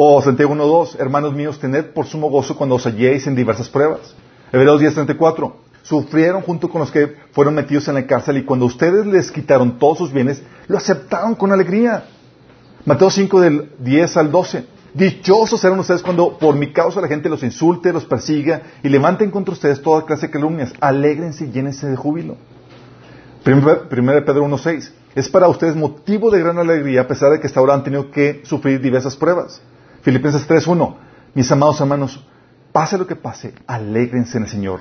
O 0.00 0.22
Santiago 0.22 0.54
1.2. 0.54 1.00
Hermanos 1.00 1.34
míos, 1.34 1.58
tened 1.58 1.86
por 1.86 2.06
sumo 2.06 2.30
gozo 2.30 2.56
cuando 2.56 2.76
os 2.76 2.86
halléis 2.86 3.26
en 3.26 3.34
diversas 3.34 3.68
pruebas. 3.68 4.14
Hebreos 4.52 4.80
10.34. 4.80 5.52
Sufrieron 5.82 6.42
junto 6.42 6.68
con 6.68 6.82
los 6.82 6.92
que 6.92 7.16
fueron 7.32 7.56
metidos 7.56 7.88
en 7.88 7.94
la 7.94 8.06
cárcel 8.06 8.36
y 8.36 8.44
cuando 8.44 8.66
ustedes 8.66 9.04
les 9.06 9.32
quitaron 9.32 9.76
todos 9.76 9.98
sus 9.98 10.12
bienes, 10.12 10.40
lo 10.68 10.78
aceptaron 10.78 11.34
con 11.34 11.50
alegría. 11.50 12.04
Mateo 12.84 13.10
5 13.10 13.40
del 13.40 13.72
10 13.80 14.16
al 14.18 14.30
12. 14.30 14.66
Dichosos 14.94 15.60
serán 15.60 15.80
ustedes 15.80 16.04
cuando 16.04 16.38
por 16.38 16.54
mi 16.54 16.72
causa 16.72 17.00
la 17.00 17.08
gente 17.08 17.28
los 17.28 17.42
insulte, 17.42 17.92
los 17.92 18.04
persiga 18.04 18.62
y 18.84 18.88
levanten 18.88 19.32
contra 19.32 19.52
ustedes 19.52 19.82
toda 19.82 20.06
clase 20.06 20.28
de 20.28 20.32
calumnias. 20.32 20.72
Alégrense 20.78 21.46
y 21.46 21.50
llénense 21.50 21.88
de 21.88 21.96
júbilo. 21.96 22.36
Primero 23.42 24.24
Pedro 24.24 24.46
1.6. 24.46 24.92
Es 25.16 25.28
para 25.28 25.48
ustedes 25.48 25.74
motivo 25.74 26.30
de 26.30 26.38
gran 26.38 26.56
alegría 26.56 27.00
a 27.00 27.08
pesar 27.08 27.32
de 27.32 27.40
que 27.40 27.48
hasta 27.48 27.58
ahora 27.58 27.74
han 27.74 27.82
tenido 27.82 28.12
que 28.12 28.42
sufrir 28.44 28.80
diversas 28.80 29.16
pruebas. 29.16 29.60
Filipenses 30.08 30.48
3.1. 30.48 30.94
Mis 31.34 31.52
amados 31.52 31.78
hermanos, 31.82 32.26
pase 32.72 32.96
lo 32.96 33.06
que 33.06 33.14
pase, 33.14 33.52
alégrense 33.66 34.38
en 34.38 34.44
el 34.44 34.48
Señor. 34.48 34.80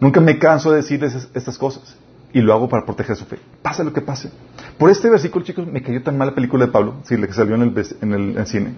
Nunca 0.00 0.22
me 0.22 0.38
canso 0.38 0.70
de 0.70 0.78
decirles 0.78 1.28
estas 1.34 1.58
cosas 1.58 1.98
y 2.32 2.40
lo 2.40 2.54
hago 2.54 2.66
para 2.66 2.86
proteger 2.86 3.14
su 3.14 3.26
fe. 3.26 3.38
Pase 3.60 3.84
lo 3.84 3.92
que 3.92 4.00
pase. 4.00 4.30
Por 4.78 4.88
este 4.88 5.10
versículo, 5.10 5.44
chicos, 5.44 5.66
me 5.66 5.82
cayó 5.82 6.02
tan 6.02 6.16
mal 6.16 6.28
la 6.28 6.34
película 6.34 6.64
de 6.64 6.72
Pablo, 6.72 6.94
sí, 7.04 7.18
la 7.18 7.26
que 7.26 7.34
salió 7.34 7.56
en 7.56 7.60
el, 7.60 7.86
en 8.00 8.12
el 8.14 8.38
en 8.38 8.46
cine. 8.46 8.74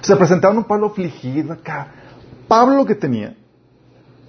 O 0.00 0.04
sea, 0.04 0.16
presentaron 0.16 0.58
un 0.58 0.64
Pablo 0.64 0.88
afligido 0.88 1.52
acá. 1.52 1.86
Pablo 2.48 2.74
lo 2.74 2.84
que 2.84 2.96
tenía 2.96 3.36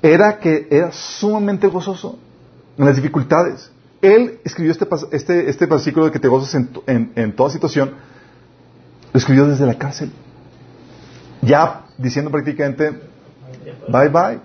era 0.04 0.38
que 0.38 0.68
era 0.70 0.92
sumamente 0.92 1.66
gozoso 1.66 2.20
en 2.78 2.86
las 2.86 2.96
dificultades. 2.96 3.72
Él 4.00 4.42
escribió 4.44 4.72
este, 4.72 4.88
este, 5.12 5.50
este 5.50 5.66
versículo 5.66 6.06
de 6.06 6.12
que 6.12 6.20
te 6.20 6.28
gozas 6.28 6.54
en, 6.54 6.70
en, 6.86 7.14
en 7.16 7.36
toda 7.36 7.50
situación, 7.50 7.94
lo 9.12 9.18
escribió 9.18 9.48
desde 9.48 9.66
la 9.66 9.74
cárcel. 9.74 10.12
Ya 11.48 11.86
diciendo 11.98 12.30
prácticamente, 12.30 12.92
bye 13.88 14.10
bye. 14.10 14.40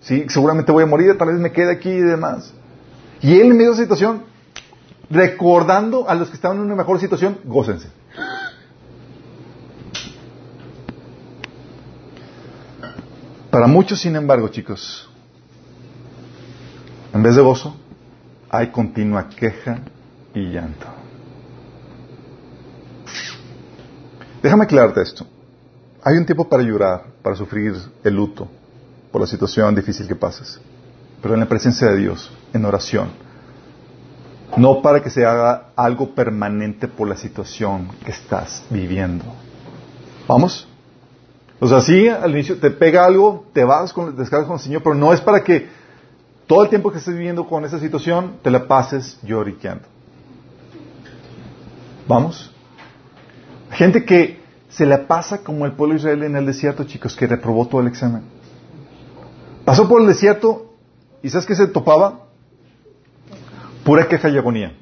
Sí, 0.00 0.26
seguramente 0.28 0.70
voy 0.70 0.84
a 0.84 0.86
morir, 0.86 1.18
tal 1.18 1.28
vez 1.28 1.38
me 1.38 1.50
quede 1.50 1.72
aquí 1.72 1.90
y 1.90 2.00
demás. 2.00 2.54
Y 3.20 3.40
él 3.40 3.50
en 3.50 3.56
medio 3.56 3.70
de 3.70 3.74
esa 3.74 3.82
situación, 3.82 4.22
recordando 5.10 6.08
a 6.08 6.14
los 6.14 6.28
que 6.28 6.36
estaban 6.36 6.58
en 6.58 6.64
una 6.64 6.76
mejor 6.76 7.00
situación, 7.00 7.38
gócense. 7.44 7.88
Para 13.50 13.66
muchos, 13.66 14.00
sin 14.00 14.14
embargo, 14.14 14.48
chicos, 14.48 15.10
en 17.12 17.22
vez 17.22 17.34
de 17.34 17.42
gozo, 17.42 17.76
hay 18.50 18.68
continua 18.68 19.28
queja 19.28 19.80
y 20.34 20.52
llanto. 20.52 20.86
Déjame 24.42 24.64
aclararte 24.64 25.02
esto. 25.02 25.26
Hay 26.02 26.16
un 26.16 26.26
tiempo 26.26 26.48
para 26.48 26.62
llorar, 26.62 27.04
para 27.22 27.34
sufrir 27.36 27.74
el 28.04 28.14
luto 28.14 28.48
por 29.10 29.20
la 29.20 29.26
situación 29.26 29.74
difícil 29.74 30.06
que 30.06 30.14
pases, 30.14 30.60
pero 31.20 31.34
en 31.34 31.40
la 31.40 31.46
presencia 31.46 31.88
de 31.88 31.96
Dios, 31.96 32.30
en 32.52 32.64
oración. 32.64 33.08
No 34.56 34.80
para 34.80 35.02
que 35.02 35.10
se 35.10 35.24
haga 35.24 35.70
algo 35.76 36.14
permanente 36.14 36.88
por 36.88 37.08
la 37.08 37.16
situación 37.16 37.88
que 38.04 38.12
estás 38.12 38.64
viviendo. 38.70 39.24
¿Vamos? 40.26 40.66
O 41.60 41.66
sea, 41.66 41.80
sí, 41.80 42.08
al 42.08 42.30
inicio 42.30 42.58
te 42.58 42.70
pega 42.70 43.04
algo, 43.04 43.46
te 43.52 43.64
vas, 43.64 43.92
con, 43.92 44.12
te 44.14 44.20
descargas 44.20 44.46
con 44.46 44.56
el 44.56 44.62
Señor, 44.62 44.82
pero 44.82 44.94
no 44.94 45.12
es 45.12 45.20
para 45.20 45.42
que 45.42 45.68
todo 46.46 46.62
el 46.62 46.70
tiempo 46.70 46.90
que 46.90 46.98
estés 46.98 47.14
viviendo 47.14 47.46
con 47.46 47.64
esa 47.64 47.78
situación 47.78 48.36
te 48.42 48.50
la 48.50 48.66
pases 48.66 49.18
lloriqueando. 49.22 49.84
¿Vamos? 52.06 52.50
Gente 53.70 54.04
que 54.04 54.40
se 54.68 54.86
la 54.86 55.06
pasa 55.06 55.38
como 55.38 55.66
el 55.66 55.72
pueblo 55.72 55.94
de 55.94 56.00
Israel 56.00 56.22
en 56.24 56.36
el 56.36 56.46
desierto, 56.46 56.84
chicos, 56.84 57.16
que 57.16 57.26
reprobó 57.26 57.66
todo 57.66 57.80
el 57.80 57.86
examen. 57.86 58.22
Pasó 59.64 59.88
por 59.88 60.00
el 60.00 60.06
desierto 60.06 60.74
y 61.22 61.30
¿sabes 61.30 61.46
qué 61.46 61.54
se 61.54 61.66
topaba? 61.66 62.26
Pura 63.84 64.06
queja 64.06 64.28
y 64.28 64.36
agonía. 64.36 64.74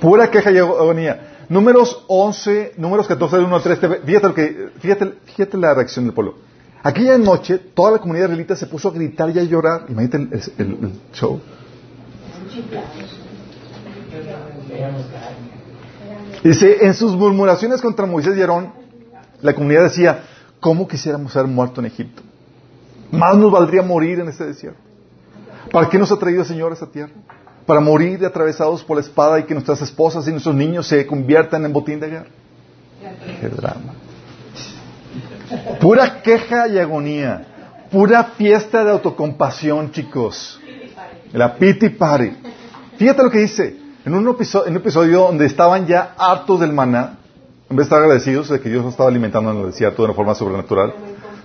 Pura 0.00 0.30
queja 0.30 0.50
y 0.50 0.58
agonía. 0.58 1.46
Números 1.48 2.04
11, 2.08 2.74
números 2.78 3.06
14, 3.06 3.38
1 3.38 3.56
al 3.56 3.62
3, 3.62 3.78
fíjate, 4.04 4.26
lo 4.26 4.34
que, 4.34 4.70
fíjate, 4.78 5.14
fíjate 5.24 5.58
la 5.58 5.74
reacción 5.74 6.06
del 6.06 6.14
pueblo. 6.14 6.36
Aquella 6.82 7.18
noche, 7.18 7.58
toda 7.58 7.92
la 7.92 7.98
comunidad 7.98 8.26
israelita 8.26 8.56
se 8.56 8.66
puso 8.66 8.88
a 8.88 8.92
gritar 8.92 9.30
y 9.30 9.38
a 9.38 9.42
llorar. 9.42 9.86
Imagínate 9.88 10.16
el, 10.16 10.42
el, 10.58 10.66
el 10.84 10.92
show. 11.12 11.40
Dice, 16.44 16.84
en 16.84 16.92
sus 16.92 17.16
murmuraciones 17.16 17.80
contra 17.80 18.04
Moisés 18.04 18.36
y 18.36 18.40
Aarón, 18.42 18.70
la 19.40 19.54
comunidad 19.54 19.84
decía, 19.84 20.24
¿cómo 20.60 20.86
quisiéramos 20.86 21.34
haber 21.34 21.50
muerto 21.50 21.80
en 21.80 21.86
Egipto? 21.86 22.22
Más 23.10 23.34
nos 23.36 23.50
valdría 23.50 23.80
morir 23.80 24.20
en 24.20 24.28
este 24.28 24.44
desierto. 24.44 24.78
¿Para 25.72 25.88
qué 25.88 25.98
nos 25.98 26.12
ha 26.12 26.18
traído 26.18 26.42
el 26.42 26.46
Señor 26.46 26.70
a 26.70 26.74
esta 26.74 26.86
tierra? 26.86 27.12
Para 27.64 27.80
morir 27.80 28.22
atravesados 28.26 28.84
por 28.84 28.98
la 28.98 29.00
espada 29.00 29.40
y 29.40 29.44
que 29.44 29.54
nuestras 29.54 29.80
esposas 29.80 30.28
y 30.28 30.32
nuestros 30.32 30.54
niños 30.54 30.86
se 30.86 31.06
conviertan 31.06 31.64
en 31.64 31.72
botín 31.72 31.98
de 31.98 32.10
guerra. 32.10 32.30
Qué 33.40 33.48
drama. 33.48 33.94
Pura 35.80 36.20
queja 36.20 36.68
y 36.68 36.78
agonía. 36.78 37.46
Pura 37.90 38.22
fiesta 38.36 38.84
de 38.84 38.90
autocompasión, 38.90 39.90
chicos. 39.92 40.60
La 41.32 41.54
pity 41.54 41.88
party. 41.88 42.32
Fíjate 42.98 43.22
lo 43.22 43.30
que 43.30 43.38
dice. 43.38 43.83
En 44.04 44.14
un, 44.14 44.28
episodio, 44.28 44.66
en 44.66 44.72
un 44.72 44.78
episodio 44.78 45.20
donde 45.20 45.46
estaban 45.46 45.86
ya 45.86 46.14
hartos 46.18 46.60
del 46.60 46.72
maná, 46.72 47.18
en 47.70 47.76
vez 47.76 47.76
de 47.76 47.82
estar 47.84 48.00
agradecidos 48.00 48.50
de 48.50 48.60
que 48.60 48.68
Dios 48.68 48.84
los 48.84 48.92
estaba 48.92 49.08
alimentando 49.08 49.50
en 49.50 49.58
el 49.58 49.66
desierto 49.66 50.02
de 50.02 50.06
una 50.06 50.14
forma 50.14 50.34
sobrenatural. 50.34 50.92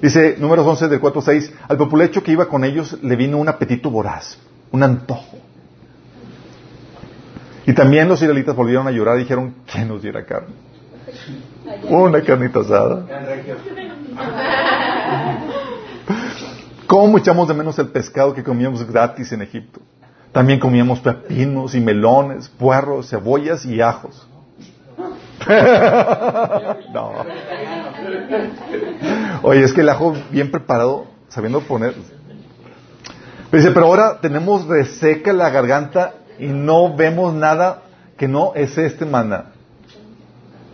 Dice, 0.01 0.35
números 0.37 0.65
11 0.65 0.89
del 0.89 0.99
4 0.99 1.21
6, 1.21 1.53
al 1.67 1.77
populecho 1.77 2.21
que 2.21 2.31
iba 2.31 2.47
con 2.47 2.63
ellos 2.63 2.97
le 3.01 3.15
vino 3.15 3.37
un 3.37 3.47
apetito 3.47 3.89
voraz, 3.89 4.37
un 4.71 4.83
antojo. 4.83 5.37
Y 7.65 7.73
también 7.73 8.07
los 8.07 8.21
israelitas 8.21 8.55
volvieron 8.55 8.87
a 8.87 8.91
llorar 8.91 9.17
y 9.17 9.21
dijeron, 9.21 9.55
¿quién 9.71 9.87
nos 9.87 10.01
diera 10.01 10.25
carne? 10.25 10.55
Una 11.83 12.21
carnita 12.21 12.61
asada. 12.61 13.05
¿Cómo 16.87 17.19
echamos 17.19 17.47
de 17.47 17.53
menos 17.53 17.77
el 17.79 17.89
pescado 17.89 18.33
que 18.33 18.43
comíamos 18.43 18.85
gratis 18.85 19.31
en 19.31 19.43
Egipto? 19.43 19.79
También 20.31 20.59
comíamos 20.59 20.99
pepinos 20.99 21.73
y 21.73 21.81
melones, 21.81 22.49
puerros, 22.49 23.09
cebollas 23.09 23.65
y 23.65 23.81
ajos. 23.81 24.27
no. 26.93 27.11
Oye, 29.41 29.63
es 29.63 29.73
que 29.73 29.81
el 29.81 29.89
ajo 29.89 30.15
bien 30.29 30.51
preparado, 30.51 31.05
sabiendo 31.29 31.61
poner. 31.61 31.95
dice, 33.51 33.71
pero 33.71 33.87
ahora 33.87 34.19
tenemos 34.21 34.67
reseca 34.67 35.33
la 35.33 35.49
garganta 35.49 36.13
y 36.37 36.47
no 36.47 36.95
vemos 36.95 37.33
nada 37.33 37.81
que 38.17 38.27
no 38.27 38.53
es 38.53 38.77
este 38.77 39.05
maná. 39.05 39.45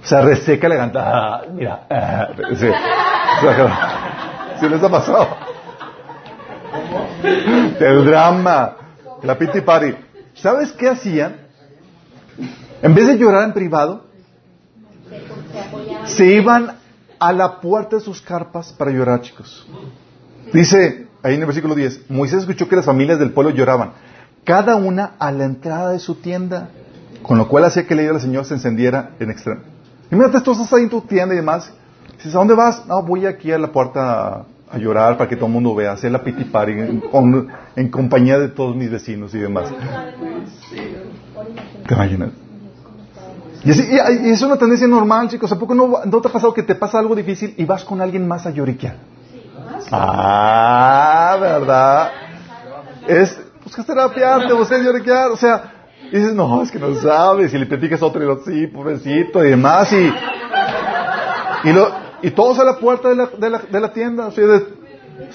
O 0.03 0.07
sea, 0.07 0.21
reseca 0.21 0.67
la 0.67 0.75
garganta. 0.75 1.03
Ah, 1.05 1.41
mira. 1.51 1.87
Ah, 1.89 2.27
sí. 2.55 2.67
¿Sí 4.59 4.69
les 4.69 4.83
ha 4.83 4.89
pasado? 4.89 5.27
El 7.79 8.05
drama. 8.05 8.84
La 9.25 9.37
piti 9.37 9.61
party. 9.61 9.95
¿Sabes 10.35 10.71
qué 10.71 10.87
hacían? 10.87 11.37
En 12.81 12.93
vez 12.93 13.07
de 13.07 13.17
llorar 13.17 13.43
en 13.45 13.53
privado, 13.53 14.05
se 16.05 16.27
iban 16.33 16.75
a 17.19 17.33
la 17.33 17.59
puerta 17.59 17.95
de 17.95 18.01
sus 18.03 18.21
carpas 18.21 18.71
para 18.73 18.91
llorar, 18.91 19.21
chicos. 19.21 19.67
Dice 20.53 21.07
ahí 21.23 21.35
en 21.35 21.39
el 21.39 21.47
versículo 21.47 21.73
10, 21.73 22.11
Moisés 22.11 22.41
escuchó 22.41 22.67
que 22.69 22.75
las 22.75 22.85
familias 22.85 23.17
del 23.17 23.31
pueblo 23.31 23.51
lloraban, 23.51 23.93
cada 24.43 24.75
una 24.75 25.15
a 25.17 25.31
la 25.31 25.45
entrada 25.45 25.91
de 25.91 25.99
su 25.99 26.15
tienda, 26.15 26.69
con 27.23 27.39
lo 27.39 27.47
cual 27.47 27.65
hacía 27.65 27.87
que 27.87 27.95
la 27.95 28.03
ira 28.03 28.11
del 28.11 28.21
Señor 28.21 28.45
se 28.45 28.53
encendiera 28.53 29.11
en 29.19 29.31
extremo. 29.31 29.61
Imagínate, 30.11 30.43
tú 30.43 30.51
estás 30.51 30.71
ahí 30.73 30.83
en 30.83 30.89
tu 30.89 31.01
tienda 31.01 31.33
y 31.33 31.37
demás. 31.37 31.73
Dices, 32.17 32.35
¿a 32.35 32.37
dónde 32.37 32.53
vas? 32.53 32.85
No, 32.85 33.01
voy 33.01 33.25
aquí 33.25 33.51
a 33.51 33.57
la 33.57 33.71
puerta 33.71 34.45
a, 34.75 34.79
llorar 34.79 35.17
para 35.17 35.29
que 35.29 35.35
todo 35.35 35.47
el 35.47 35.53
mundo 35.53 35.73
vea, 35.73 35.91
hacer 35.91 36.11
la 36.11 36.23
piti 36.23 36.43
party 36.43 36.71
en, 36.73 37.03
en, 37.75 37.89
compañía 37.89 38.37
de 38.37 38.49
todos 38.49 38.75
mis 38.75 38.91
vecinos 38.91 39.33
y 39.33 39.39
demás. 39.39 39.73
¿Te 41.87 41.93
imaginas? 41.93 42.29
Y, 43.65 43.71
es 44.29 44.41
una 44.43 44.57
tendencia 44.57 44.87
normal, 44.87 45.27
chicos. 45.27 45.51
¿A 45.51 45.57
poco 45.57 45.73
no, 45.73 46.05
no, 46.05 46.21
te 46.21 46.27
ha 46.27 46.31
pasado 46.31 46.53
que 46.53 46.61
te 46.61 46.75
pasa 46.75 46.99
algo 46.99 47.15
difícil 47.15 47.55
y 47.57 47.65
vas 47.65 47.83
con 47.83 47.99
alguien 47.99 48.27
más 48.27 48.45
a 48.45 48.51
lloriquear? 48.51 48.95
Ah, 49.91 51.35
¿verdad? 51.39 52.11
Es, 53.07 53.39
buscas 53.63 53.85
terapia, 53.85 54.37
te 54.47 54.53
buscas 54.53 54.83
lloriquear. 54.83 55.31
O 55.31 55.37
sea, 55.37 55.71
dices, 56.11 56.33
no, 56.35 56.61
es 56.61 56.71
que 56.71 56.77
no 56.77 56.93
sabes. 56.95 57.53
Y 57.55 57.57
le 57.57 57.65
platicas 57.65 58.01
a 58.03 58.05
otro 58.05 58.23
y 58.23 58.27
lo, 58.27 58.43
sí, 58.43 58.67
pobrecito 58.67 59.43
y 59.43 59.49
demás. 59.49 59.91
Y, 59.91 59.95
y, 59.95 60.13
y 62.25 62.31
todos 62.31 62.57
a 62.57 62.63
la 62.63 62.79
puerta 62.79 63.09
de 63.09 63.15
la, 63.15 63.27
de 63.27 63.49
la, 63.51 63.61
la 63.69 63.93
tienda. 63.93 64.25
O 64.25 64.31
sea, 64.31 64.49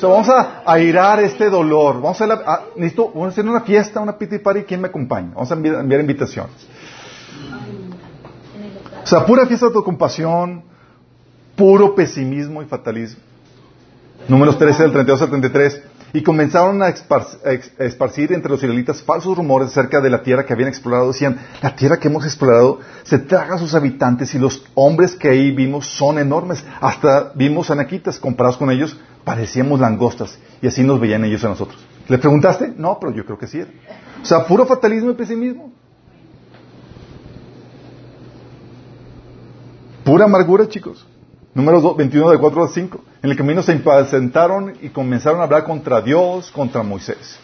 vamos 0.03 0.29
a 0.29 0.62
airar 0.66 1.22
este 1.22 1.48
dolor. 1.48 2.00
Vamos 2.00 2.20
a, 2.20 2.24
a, 2.24 2.64
necesito, 2.74 3.11
vamos 3.11 3.26
a 3.26 3.29
hacer 3.29 3.48
una 3.48 3.61
fiesta, 3.61 4.00
una 4.00 4.18
piti 4.18 4.38
party. 4.38 4.62
¿Quién 4.62 4.81
me 4.81 4.88
acompaña? 4.88 5.31
Vamos 5.33 5.48
a 5.53 5.55
enviar, 5.55 5.76
enviar 5.76 6.00
invitaciones. 6.00 6.66
O 9.05 9.07
sea, 9.07 9.24
pura 9.24 9.46
fiesta 9.46 9.68
de 9.68 9.83
compasión, 9.85 10.64
puro 11.55 11.94
pesimismo 11.94 12.61
y 12.61 12.66
fatalismo. 12.66 13.22
Números 14.26 14.59
13 14.59 14.83
del 14.83 14.92
32 14.92 15.22
al 15.22 15.29
33. 15.29 15.83
Y 16.12 16.23
comenzaron 16.23 16.83
a 16.83 16.88
esparcir 16.88 18.33
entre 18.33 18.51
los 18.51 18.61
israelitas 18.61 19.03
falsos 19.03 19.37
rumores 19.37 19.68
acerca 19.68 20.01
de 20.01 20.11
la 20.11 20.23
tierra 20.23 20.44
que 20.44 20.53
habían 20.53 20.68
explorado. 20.68 21.09
Decían, 21.09 21.38
la 21.62 21.77
tierra 21.77 21.99
que 21.99 22.09
hemos 22.09 22.25
explorado 22.25 22.81
se 23.05 23.18
traga 23.18 23.55
a 23.55 23.59
sus 23.59 23.75
habitantes 23.75 24.35
y 24.35 24.38
los 24.38 24.64
hombres 24.75 25.14
que 25.14 25.29
ahí 25.29 25.53
vimos 25.53 25.87
son 25.87 26.18
enormes. 26.18 26.64
Hasta 26.81 27.33
vimos 27.35 27.70
anaquitas, 27.70 28.18
comparados 28.18 28.57
con 28.57 28.70
ellos, 28.70 28.99
parecíamos 29.25 29.79
langostas. 29.79 30.37
Y 30.61 30.66
así 30.66 30.83
nos 30.83 30.99
veían 30.99 31.25
ellos 31.25 31.44
a 31.44 31.49
nosotros. 31.49 31.79
¿Le 32.09 32.18
preguntaste? 32.18 32.75
No, 32.77 32.99
pero 33.01 33.12
yo 33.12 33.25
creo 33.25 33.38
que 33.38 33.46
sí 33.46 33.59
era. 33.59 33.70
O 34.20 34.25
sea, 34.25 34.44
puro 34.44 34.66
fatalismo 34.66 35.12
y 35.12 35.14
pesimismo. 35.14 35.73
Pura 40.05 40.25
amargura, 40.25 40.66
chicos. 40.68 41.07
Número 41.55 41.94
21 41.94 42.31
de 42.31 42.38
4 42.38 42.64
a 42.64 42.68
5. 42.68 43.01
En 43.22 43.30
el 43.30 43.37
camino 43.37 43.62
se 43.62 43.72
impacientaron 43.72 44.76
y 44.80 44.88
comenzaron 44.88 45.40
a 45.40 45.44
hablar 45.44 45.64
contra 45.64 46.00
Dios, 46.00 46.50
contra 46.50 46.83
Moisés. 46.83 47.38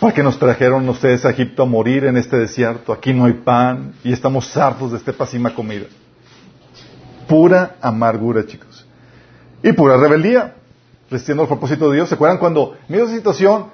¿Para 0.00 0.14
qué 0.14 0.22
nos 0.22 0.38
trajeron 0.38 0.88
ustedes 0.88 1.26
a 1.26 1.30
Egipto 1.30 1.62
a 1.62 1.66
morir 1.66 2.06
en 2.06 2.16
este 2.16 2.38
desierto? 2.38 2.90
Aquí 2.90 3.12
no 3.12 3.26
hay 3.26 3.34
pan 3.34 3.92
y 4.02 4.14
estamos 4.14 4.56
hartos 4.56 4.92
de 4.92 4.98
esta 4.98 5.12
pésima 5.12 5.54
comida. 5.54 5.84
Pura 7.28 7.76
amargura, 7.82 8.46
chicos. 8.46 8.86
Y 9.62 9.72
pura 9.72 9.98
rebeldía. 9.98 10.54
Resistiendo 11.10 11.42
el 11.42 11.48
propósito 11.48 11.90
de 11.90 11.96
Dios. 11.96 12.08
¿Se 12.08 12.14
acuerdan 12.14 12.38
cuando, 12.38 12.74
en 12.88 12.94
esa 12.94 13.08
situación, 13.08 13.66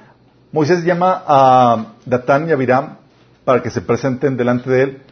Moisés 0.50 0.82
llama 0.84 1.22
a 1.26 1.94
Datán 2.06 2.48
y 2.48 2.52
a 2.52 2.56
Biram 2.56 2.96
para 3.44 3.62
que 3.62 3.70
se 3.70 3.80
presenten 3.80 4.36
delante 4.36 4.68
de 4.68 4.82
él? 4.82 5.02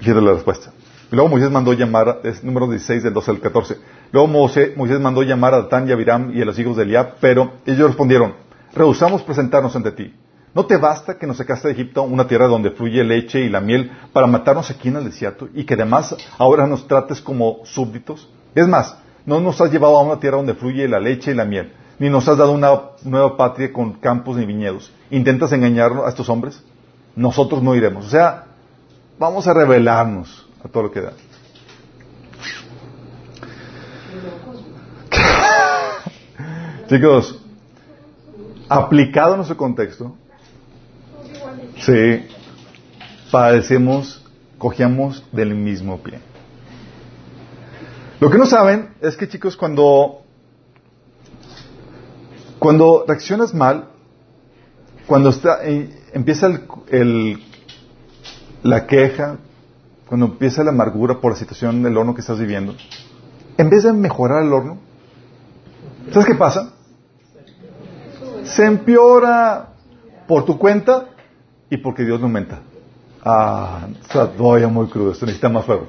Fíjate 0.00 0.20
la 0.20 0.32
respuesta. 0.32 0.72
Luego 1.12 1.28
Moisés 1.28 1.50
mandó 1.50 1.72
llamar, 1.72 2.20
es 2.24 2.42
número 2.42 2.68
16 2.68 3.04
del 3.04 3.14
12 3.14 3.30
al 3.30 3.40
14. 3.40 3.76
Luego 4.12 4.28
Moisés, 4.28 5.00
mandó 5.00 5.22
llamar 5.22 5.54
a 5.54 5.62
Datán 5.62 5.88
y 5.88 5.92
a 5.92 5.96
y 6.32 6.42
a 6.42 6.44
los 6.44 6.58
hijos 6.58 6.76
de 6.76 6.84
Eliab, 6.84 7.14
pero 7.20 7.52
ellos 7.66 7.88
respondieron, 7.88 8.34
rehusamos 8.74 9.22
presentarnos 9.22 9.74
ante 9.76 9.92
ti. 9.92 10.14
¿No 10.54 10.64
te 10.64 10.78
basta 10.78 11.18
que 11.18 11.26
nos 11.26 11.36
sacaste 11.36 11.68
de 11.68 11.74
Egipto, 11.74 12.02
una 12.02 12.26
tierra 12.26 12.46
donde 12.46 12.70
fluye 12.70 13.04
leche 13.04 13.40
y 13.40 13.50
la 13.50 13.60
miel, 13.60 13.90
para 14.12 14.26
matarnos 14.26 14.70
aquí 14.70 14.88
en 14.88 14.96
el 14.96 15.04
desierto 15.04 15.48
y 15.52 15.64
que 15.64 15.74
además 15.74 16.16
ahora 16.38 16.66
nos 16.66 16.88
trates 16.88 17.20
como 17.20 17.58
súbditos? 17.64 18.28
Es 18.54 18.66
más, 18.66 18.96
no 19.26 19.38
nos 19.40 19.60
has 19.60 19.70
llevado 19.70 19.98
a 19.98 20.02
una 20.02 20.18
tierra 20.18 20.38
donde 20.38 20.54
fluye 20.54 20.88
la 20.88 20.98
leche 20.98 21.32
y 21.32 21.34
la 21.34 21.44
miel, 21.44 21.74
ni 21.98 22.08
nos 22.08 22.26
has 22.26 22.38
dado 22.38 22.52
una 22.52 22.70
nueva 23.04 23.36
patria 23.36 23.70
con 23.70 23.94
campos 23.94 24.38
ni 24.38 24.46
viñedos. 24.46 24.90
¿Intentas 25.10 25.52
engañar 25.52 25.92
a 26.04 26.08
estos 26.08 26.28
hombres? 26.30 26.62
Nosotros 27.14 27.62
no 27.62 27.74
iremos. 27.74 28.06
O 28.06 28.08
sea, 28.08 28.44
vamos 29.18 29.46
a 29.46 29.52
rebelarnos 29.52 30.46
a 30.64 30.68
todo 30.68 30.84
lo 30.84 30.90
que 30.90 31.02
da. 31.02 31.12
Chicos, 36.88 37.40
aplicado 38.68 39.34
a 39.34 39.36
nuestro 39.36 39.56
contexto, 39.56 40.14
sí, 41.78 42.26
padecemos, 43.32 44.24
cogíamos 44.56 45.24
del 45.32 45.54
mismo 45.54 45.98
pie. 45.98 46.20
Lo 48.20 48.30
que 48.30 48.38
no 48.38 48.46
saben 48.46 48.94
es 49.00 49.16
que, 49.16 49.28
chicos, 49.28 49.56
cuando, 49.56 50.22
cuando 52.60 53.04
reaccionas 53.06 53.52
mal, 53.52 53.88
cuando 55.08 55.30
está, 55.30 55.64
eh, 55.64 55.90
empieza 56.12 56.46
el, 56.88 57.42
la 58.62 58.86
queja, 58.86 59.38
cuando 60.08 60.26
empieza 60.26 60.62
la 60.62 60.70
amargura 60.70 61.20
por 61.20 61.32
la 61.32 61.38
situación 61.38 61.82
del 61.82 61.96
horno 61.96 62.14
que 62.14 62.20
estás 62.20 62.38
viviendo, 62.38 62.76
en 63.58 63.70
vez 63.70 63.82
de 63.82 63.92
mejorar 63.92 64.44
el 64.44 64.52
horno, 64.52 64.78
¿sabes 66.12 66.26
qué 66.26 66.34
pasa? 66.36 66.74
Se 68.46 68.64
empeora 68.64 69.68
por 70.26 70.44
tu 70.44 70.58
cuenta 70.58 71.06
y 71.70 71.76
porque 71.78 72.04
Dios 72.04 72.20
no 72.20 72.26
aumenta. 72.26 72.60
Ah, 73.24 73.88
muy 74.70 74.86
crudo, 74.88 75.12
esto 75.12 75.26
necesita 75.26 75.48
más 75.48 75.64
fuego. 75.64 75.88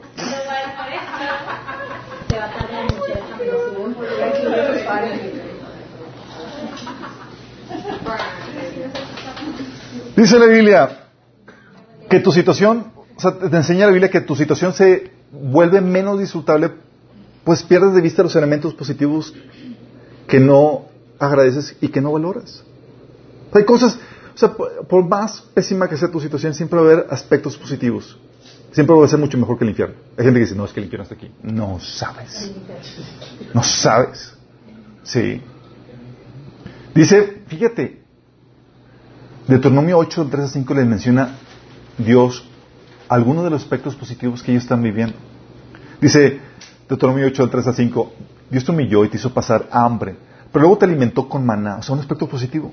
Dice 10.16 10.40
la 10.40 10.46
Biblia 10.48 10.90
que 12.10 12.20
tu 12.20 12.32
situación 12.32 12.98
o 13.18 13.20
sea, 13.20 13.38
te 13.38 13.58
enseña 13.58 13.88
la 13.88 13.92
Biblia 13.92 14.12
que 14.12 14.22
tu 14.22 14.36
situación 14.36 14.74
se 14.74 15.12
vuelve 15.32 15.82
menos 15.82 16.20
disfrutable, 16.20 16.72
pues 17.44 17.64
pierdes 17.64 17.96
de 17.96 18.02
vista 18.02 18.22
los 18.22 18.36
elementos 18.36 18.76
positivos 18.76 19.34
que 20.28 20.40
no 20.40 20.86
agradeces 21.20 21.76
y 21.82 21.90
que 21.90 22.02
no 22.02 22.12
valoras. 22.12 22.64
Hay 23.54 23.66
cosas, 23.66 23.98
o 24.36 24.38
sea, 24.38 24.54
por 24.54 25.08
más 25.08 25.42
pésima 25.54 25.88
que 25.88 25.98
sea 25.98 26.10
tu 26.10 26.20
situación, 26.20 26.54
siempre 26.54 26.80
va 26.80 26.90
a 26.90 26.94
haber 26.94 27.08
aspectos 27.10 27.58
positivos. 27.58 28.18
Siempre 28.72 28.96
va 28.96 29.06
a 29.06 29.08
ser 29.08 29.20
mucho 29.20 29.38
mejor 29.38 29.58
que 29.58 29.64
el 29.64 29.72
infierno. 29.72 29.96
Hay 30.18 30.26
gente 30.26 30.40
que 30.40 30.46
dice, 30.46 30.56
no, 30.56 30.66
es 30.66 30.74
que 30.74 30.80
el 30.80 30.86
infierno 30.86 31.04
está 31.04 31.16
aquí. 31.16 31.32
No 31.42 31.80
sabes. 31.80 32.52
No 33.54 33.64
sabes. 33.64 34.34
Sí. 35.04 35.42
Dice, 36.94 37.44
fíjate, 37.48 38.04
Deuteronomio 39.48 39.98
8, 39.98 40.28
3 40.30 40.44
a 40.44 40.48
5 40.50 40.74
les 40.74 40.86
menciona 40.86 41.38
Dios 41.98 42.44
algunos 43.08 43.46
de 43.46 43.50
los 43.50 43.62
aspectos 43.62 43.96
positivos 43.96 44.44
que 44.44 44.52
ellos 44.52 44.64
están 44.64 44.84
viviendo. 44.84 45.16
Dice 46.02 46.40
Deuteronomio 46.90 47.28
8, 47.28 47.50
3 47.50 47.68
a 47.68 47.74
5, 47.74 48.14
Dios 48.50 48.66
te 48.66 48.72
humilló 48.72 49.06
y 49.06 49.10
te 49.10 49.18
hizo 49.18 49.34
pasar 49.34 49.68
hambre, 49.72 50.18
pero 50.52 50.64
luego 50.64 50.78
te 50.78 50.86
alimentó 50.86 51.28
con 51.28 51.46
maná, 51.46 51.78
o 51.78 51.82
sea, 51.82 51.94
un 51.94 52.02
aspecto 52.02 52.28
positivo. 52.28 52.72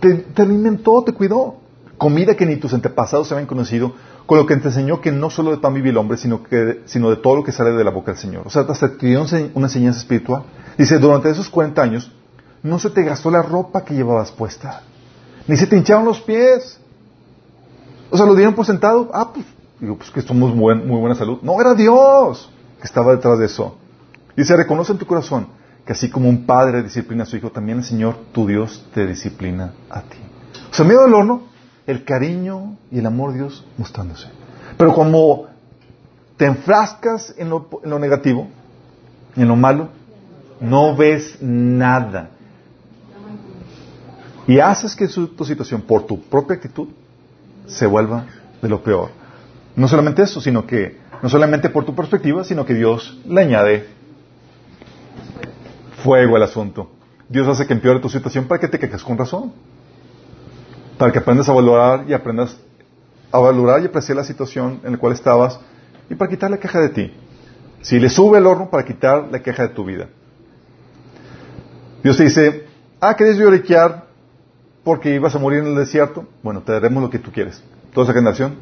Te, 0.00 0.42
alimentó, 0.42 1.02
te 1.02 1.12
cuidó. 1.12 1.56
Comida 1.98 2.34
que 2.34 2.44
ni 2.44 2.56
tus 2.56 2.74
antepasados 2.74 3.28
se 3.28 3.34
habían 3.34 3.46
conocido, 3.46 3.94
con 4.26 4.36
lo 4.36 4.44
que 4.44 4.54
te 4.56 4.68
enseñó 4.68 5.00
que 5.00 5.10
no 5.12 5.30
solo 5.30 5.50
de 5.50 5.56
pan 5.56 5.72
vive 5.72 5.88
el 5.88 5.96
hombre, 5.96 6.18
sino, 6.18 6.42
que, 6.42 6.82
sino 6.84 7.08
de 7.08 7.16
todo 7.16 7.36
lo 7.36 7.44
que 7.44 7.52
sale 7.52 7.72
de 7.72 7.84
la 7.84 7.90
boca 7.90 8.12
del 8.12 8.20
Señor. 8.20 8.42
O 8.46 8.50
sea, 8.50 8.62
hasta 8.68 8.98
te 8.98 9.06
dio 9.06 9.24
una 9.54 9.66
enseñanza 9.66 10.00
espiritual. 10.00 10.42
Dice, 10.76 10.98
durante 10.98 11.30
esos 11.30 11.48
40 11.48 11.80
años, 11.80 12.12
no 12.62 12.78
se 12.78 12.90
te 12.90 13.02
gastó 13.02 13.30
la 13.30 13.40
ropa 13.40 13.82
que 13.82 13.94
llevabas 13.94 14.30
puesta, 14.30 14.82
ni 15.48 15.56
se 15.56 15.66
te 15.66 15.78
hincharon 15.78 16.04
los 16.04 16.20
pies. 16.20 16.78
O 18.10 18.16
sea, 18.18 18.26
lo 18.26 18.34
dieron 18.34 18.54
por 18.54 18.66
sentado. 18.66 19.10
Ah, 19.14 19.30
pues, 19.32 19.46
digo, 19.80 19.96
pues 19.96 20.10
que 20.10 20.20
somos 20.20 20.54
muy, 20.54 20.74
muy 20.74 21.00
buena 21.00 21.14
salud. 21.14 21.38
No, 21.40 21.58
era 21.62 21.72
Dios 21.72 22.50
que 22.78 22.86
estaba 22.86 23.12
detrás 23.12 23.38
de 23.38 23.46
eso. 23.46 23.78
Dice, 24.36 24.54
reconoce 24.54 24.92
en 24.92 24.98
tu 24.98 25.06
corazón 25.06 25.46
que 25.86 25.92
así 25.92 26.10
como 26.10 26.28
un 26.28 26.46
padre 26.46 26.82
disciplina 26.82 27.22
a 27.22 27.26
su 27.26 27.36
hijo, 27.36 27.50
también 27.50 27.78
el 27.78 27.84
Señor, 27.84 28.16
tu 28.32 28.46
Dios, 28.46 28.84
te 28.92 29.06
disciplina 29.06 29.72
a 29.88 30.02
ti. 30.02 30.18
O 30.70 30.74
sea, 30.74 30.82
en 30.82 30.88
medio 30.88 31.02
del 31.02 31.14
horno, 31.14 31.42
el 31.86 32.04
cariño 32.04 32.76
y 32.90 32.98
el 32.98 33.06
amor 33.06 33.34
Dios 33.34 33.64
mostrándose. 33.78 34.26
Pero 34.76 34.92
como 34.92 35.46
te 36.36 36.46
enfrascas 36.46 37.32
en 37.38 37.50
lo, 37.50 37.68
en 37.84 37.90
lo 37.90 38.00
negativo, 38.00 38.48
en 39.36 39.46
lo 39.46 39.54
malo, 39.54 39.90
no 40.60 40.96
ves 40.96 41.38
nada. 41.40 42.30
Y 44.48 44.58
haces 44.58 44.96
que 44.96 45.06
tu 45.06 45.44
situación, 45.44 45.82
por 45.82 46.04
tu 46.04 46.20
propia 46.20 46.56
actitud, 46.56 46.88
se 47.66 47.86
vuelva 47.86 48.26
de 48.60 48.68
lo 48.68 48.82
peor. 48.82 49.10
No 49.76 49.86
solamente 49.86 50.22
eso, 50.22 50.40
sino 50.40 50.66
que, 50.66 50.98
no 51.22 51.28
solamente 51.28 51.68
por 51.68 51.84
tu 51.84 51.94
perspectiva, 51.94 52.42
sino 52.42 52.64
que 52.64 52.74
Dios 52.74 53.20
le 53.26 53.42
añade 53.42 53.95
fuego 56.02 56.36
al 56.36 56.42
asunto. 56.42 56.90
Dios 57.28 57.48
hace 57.48 57.66
que 57.66 57.72
empeore 57.72 58.00
tu 58.00 58.08
situación 58.08 58.46
para 58.46 58.60
que 58.60 58.68
te 58.68 58.78
quejes 58.78 59.02
con 59.02 59.18
razón. 59.18 59.52
Para 60.98 61.12
que 61.12 61.18
aprendas 61.18 61.48
a 61.48 61.52
valorar 61.52 62.04
y 62.08 62.12
aprendas 62.12 62.56
a 63.32 63.38
valorar 63.38 63.82
y 63.82 63.86
apreciar 63.86 64.16
la 64.16 64.24
situación 64.24 64.80
en 64.84 64.92
la 64.92 64.98
cual 64.98 65.12
estabas 65.12 65.60
y 66.08 66.14
para 66.14 66.30
quitar 66.30 66.50
la 66.50 66.58
queja 66.58 66.80
de 66.80 66.88
ti. 66.90 67.12
Si 67.82 67.98
le 67.98 68.08
sube 68.08 68.38
el 68.38 68.46
horno, 68.46 68.70
para 68.70 68.84
quitar 68.84 69.28
la 69.30 69.42
queja 69.42 69.64
de 69.64 69.68
tu 69.70 69.84
vida. 69.84 70.08
Dios 72.02 72.16
te 72.16 72.24
dice, 72.24 72.66
ah, 73.00 73.14
¿querés 73.14 73.36
lloriquear 73.36 74.06
porque 74.84 75.14
ibas 75.14 75.34
a 75.34 75.38
morir 75.38 75.60
en 75.60 75.66
el 75.66 75.74
desierto? 75.74 76.26
Bueno, 76.42 76.62
te 76.62 76.72
daremos 76.72 77.02
lo 77.02 77.10
que 77.10 77.18
tú 77.18 77.32
quieres. 77.32 77.62
¿Toda 77.92 78.04
esa 78.04 78.14
generación? 78.14 78.56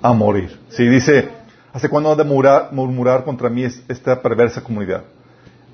A 0.00 0.12
morir. 0.12 0.58
Sí, 0.70 0.86
dice, 0.86 1.28
¿hace 1.72 1.88
cuándo 1.88 2.10
han 2.10 2.18
de 2.18 2.24
murmurar 2.24 3.24
contra 3.24 3.50
mí 3.50 3.64
esta 3.64 4.20
perversa 4.20 4.62
comunidad? 4.62 5.04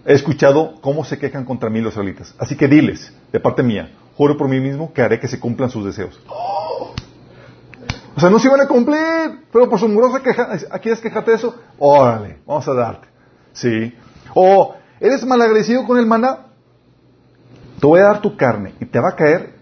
He 0.05 0.15
escuchado 0.15 0.81
cómo 0.81 1.05
se 1.05 1.19
quejan 1.19 1.45
contra 1.45 1.69
mí 1.69 1.81
los 1.81 1.93
israelitas. 1.93 2.35
Así 2.39 2.57
que 2.57 2.69
diles, 2.69 3.13
de 3.33 3.41
parte 3.41 3.63
mía, 3.63 3.93
juro 4.17 4.37
por 4.37 4.49
mí 4.49 4.61
mismo 4.61 4.93
que 4.93 5.03
haré 5.03 5.21
que 5.21 5.29
se 5.29 5.39
cumplan 5.39 5.71
sus 5.71 5.85
deseos. 5.85 6.19
O 6.27 8.21
sea, 8.21 8.31
no 8.31 8.39
se 8.39 8.49
iban 8.49 8.61
a 8.61 8.67
cumplir, 8.67 9.47
pero 9.53 9.69
por 9.69 9.79
su 9.79 9.89
murosa 9.89 10.23
queja, 10.23 10.59
¿quieres 10.81 11.01
quejarte 11.01 11.31
de 11.31 11.37
eso? 11.37 11.55
Órale, 11.79 12.39
vamos 12.47 12.67
a 12.69 12.75
darte. 12.75 13.09
Sí. 13.53 13.95
O, 14.35 14.75
¿eres 14.99 15.25
malagradecido 15.25 15.87
con 15.87 15.99
el 15.99 16.07
maná? 16.07 16.47
Te 17.81 17.87
voy 17.87 18.01
a 18.01 18.05
dar 18.05 18.21
tu 18.21 18.37
carne 18.37 18.75
y 18.81 18.85
te 18.85 19.01
va 19.01 19.11
a 19.11 19.17
caer. 19.17 19.55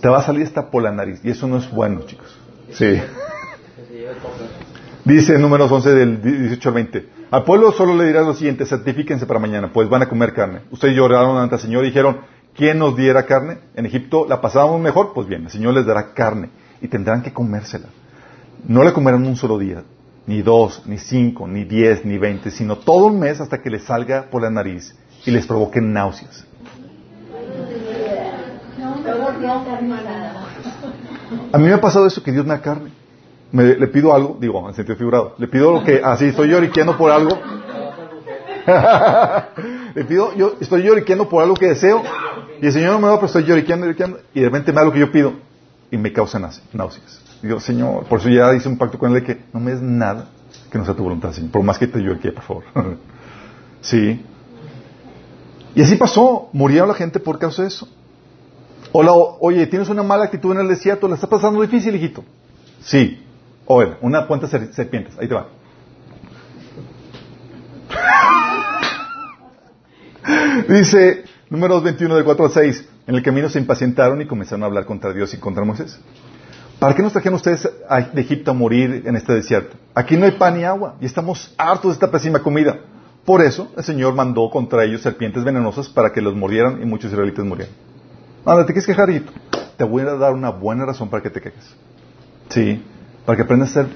Te 0.00 0.08
va 0.08 0.18
a 0.18 0.22
salir 0.22 0.42
esta 0.42 0.70
por 0.70 0.82
la 0.82 0.92
nariz. 0.92 1.20
Y 1.24 1.30
eso 1.30 1.46
no 1.46 1.56
es 1.56 1.70
bueno, 1.70 2.02
chicos. 2.06 2.38
Sí. 2.72 3.00
Dice 5.08 5.38
números 5.38 5.72
11 5.72 5.94
del 5.94 6.20
18 6.20 6.68
al 6.68 6.74
20. 6.74 7.08
Al 7.30 7.44
pueblo 7.44 7.72
solo 7.72 7.96
le 7.96 8.04
dirás 8.04 8.26
lo 8.26 8.34
siguiente, 8.34 8.66
certifíquense 8.66 9.24
para 9.24 9.40
mañana, 9.40 9.72
pues 9.72 9.88
van 9.88 10.02
a 10.02 10.06
comer 10.06 10.34
carne. 10.34 10.60
Ustedes 10.70 10.94
lloraron 10.94 11.38
ante 11.38 11.54
el 11.54 11.62
Señor 11.62 11.84
y 11.84 11.86
dijeron, 11.86 12.18
¿quién 12.54 12.78
nos 12.78 12.94
diera 12.94 13.24
carne? 13.24 13.56
En 13.74 13.86
Egipto 13.86 14.26
la 14.28 14.42
pasábamos 14.42 14.82
mejor, 14.82 15.14
pues 15.14 15.26
bien, 15.26 15.44
el 15.44 15.50
Señor 15.50 15.72
les 15.72 15.86
dará 15.86 16.12
carne 16.12 16.50
y 16.82 16.88
tendrán 16.88 17.22
que 17.22 17.32
comérsela. 17.32 17.86
No 18.66 18.84
le 18.84 18.92
comerán 18.92 19.26
un 19.26 19.34
solo 19.34 19.56
día, 19.56 19.82
ni 20.26 20.42
dos, 20.42 20.82
ni 20.84 20.98
cinco, 20.98 21.48
ni 21.48 21.64
diez, 21.64 22.04
ni 22.04 22.18
veinte, 22.18 22.50
sino 22.50 22.76
todo 22.76 23.06
un 23.06 23.18
mes 23.18 23.40
hasta 23.40 23.62
que 23.62 23.70
les 23.70 23.84
salga 23.84 24.26
por 24.30 24.42
la 24.42 24.50
nariz 24.50 24.94
y 25.24 25.30
les 25.30 25.46
provoquen 25.46 25.90
náuseas. 25.90 26.44
A 31.50 31.56
mí 31.56 31.64
me 31.64 31.72
ha 31.72 31.80
pasado 31.80 32.06
eso 32.06 32.22
que 32.22 32.30
Dios 32.30 32.44
me 32.44 32.50
da 32.50 32.60
carne. 32.60 32.97
Me, 33.50 33.76
le 33.76 33.86
pido 33.86 34.14
algo, 34.14 34.36
digo, 34.38 34.68
en 34.68 34.74
sentido 34.74 34.96
figurado, 34.96 35.34
le 35.38 35.48
pido 35.48 35.72
lo 35.72 35.82
que, 35.82 36.02
así 36.04 36.26
estoy 36.26 36.50
lloriqueando 36.50 36.96
por 36.98 37.10
algo. 37.10 37.38
le 39.94 40.04
pido, 40.04 40.34
yo 40.36 40.56
estoy 40.60 40.82
lloriqueando 40.82 41.28
por 41.28 41.42
algo 41.42 41.54
que 41.54 41.68
deseo 41.68 42.02
y 42.60 42.66
el 42.66 42.72
Señor 42.72 42.92
no 42.92 43.00
me 43.00 43.06
da, 43.08 43.14
pero 43.14 43.26
estoy 43.26 43.44
lloriqueando, 43.44 43.86
lloriqueando 43.86 44.20
y 44.34 44.40
de 44.40 44.46
repente 44.46 44.72
me 44.72 44.80
da 44.80 44.84
lo 44.84 44.92
que 44.92 44.98
yo 44.98 45.10
pido 45.10 45.32
y 45.90 45.96
me 45.96 46.12
causa 46.12 46.38
náuseas. 46.38 47.22
Digo, 47.40 47.60
Señor, 47.60 48.04
por 48.04 48.20
eso 48.20 48.28
ya 48.28 48.52
hice 48.54 48.68
un 48.68 48.76
pacto 48.76 48.98
con 48.98 49.14
Él 49.14 49.22
de 49.22 49.24
que 49.24 49.44
no 49.52 49.60
me 49.60 49.70
des 49.70 49.80
nada 49.80 50.26
que 50.70 50.78
no 50.78 50.84
sea 50.84 50.94
tu 50.94 51.02
voluntad, 51.02 51.32
Señor, 51.32 51.50
por 51.50 51.62
más 51.62 51.78
que 51.78 51.86
te 51.86 52.00
lloriquee, 52.00 52.32
por 52.32 52.42
favor. 52.42 52.64
sí. 53.80 54.24
Y 55.74 55.82
así 55.82 55.96
pasó, 55.96 56.50
murieron 56.52 56.88
la 56.88 56.94
gente 56.94 57.20
por 57.20 57.38
causa 57.38 57.62
de 57.62 57.68
eso. 57.68 57.88
Hola, 58.92 59.12
oye, 59.12 59.66
tienes 59.66 59.88
una 59.88 60.02
mala 60.02 60.24
actitud 60.24 60.52
en 60.52 60.60
el 60.60 60.68
desierto, 60.68 61.08
la 61.08 61.14
está 61.14 61.26
pasando 61.26 61.60
difícil, 61.62 61.94
hijito. 61.94 62.24
Sí. 62.80 63.24
Oye, 63.70 63.96
una 64.00 64.26
cuenta 64.26 64.46
de 64.46 64.72
serpientes, 64.72 65.14
ahí 65.18 65.28
te 65.28 65.34
va. 65.34 65.46
Dice, 70.68 71.24
números 71.50 71.82
21 71.82 72.16
de 72.16 72.24
4 72.24 72.46
a 72.46 72.48
6, 72.48 72.88
en 73.06 73.14
el 73.14 73.22
camino 73.22 73.50
se 73.50 73.58
impacientaron 73.58 74.22
y 74.22 74.26
comenzaron 74.26 74.62
a 74.62 74.66
hablar 74.66 74.86
contra 74.86 75.12
Dios 75.12 75.34
y 75.34 75.36
contra 75.36 75.64
Moisés. 75.64 76.00
¿Para 76.78 76.94
qué 76.94 77.02
nos 77.02 77.12
trajeron 77.12 77.34
ustedes 77.34 77.68
de 78.14 78.20
Egipto 78.22 78.52
a 78.52 78.54
morir 78.54 79.02
en 79.04 79.16
este 79.16 79.34
desierto? 79.34 79.76
Aquí 79.94 80.16
no 80.16 80.24
hay 80.24 80.32
pan 80.32 80.56
ni 80.56 80.64
agua 80.64 80.94
y 80.98 81.04
estamos 81.04 81.54
hartos 81.58 81.90
de 81.90 81.92
esta 81.92 82.10
pésima 82.10 82.38
comida. 82.38 82.78
Por 83.26 83.42
eso 83.42 83.70
el 83.76 83.84
Señor 83.84 84.14
mandó 84.14 84.48
contra 84.48 84.82
ellos 84.82 85.02
serpientes 85.02 85.44
venenosas 85.44 85.90
para 85.90 86.10
que 86.10 86.22
los 86.22 86.34
mordieran 86.34 86.80
y 86.80 86.86
muchos 86.86 87.12
israelitas 87.12 87.44
murieran. 87.44 87.74
Anda, 88.46 88.64
¿te 88.64 88.72
quieres 88.72 88.86
quejar, 88.86 89.10
hijito? 89.10 89.30
Te 89.76 89.84
voy 89.84 90.04
a 90.04 90.14
dar 90.14 90.32
una 90.32 90.48
buena 90.48 90.86
razón 90.86 91.10
para 91.10 91.22
que 91.22 91.28
te 91.28 91.42
quejes. 91.42 91.76
Sí, 92.48 92.82
para 93.28 93.36
que 93.36 93.42
aprendas 93.42 93.76
a 93.76 93.82
ser 93.82 93.88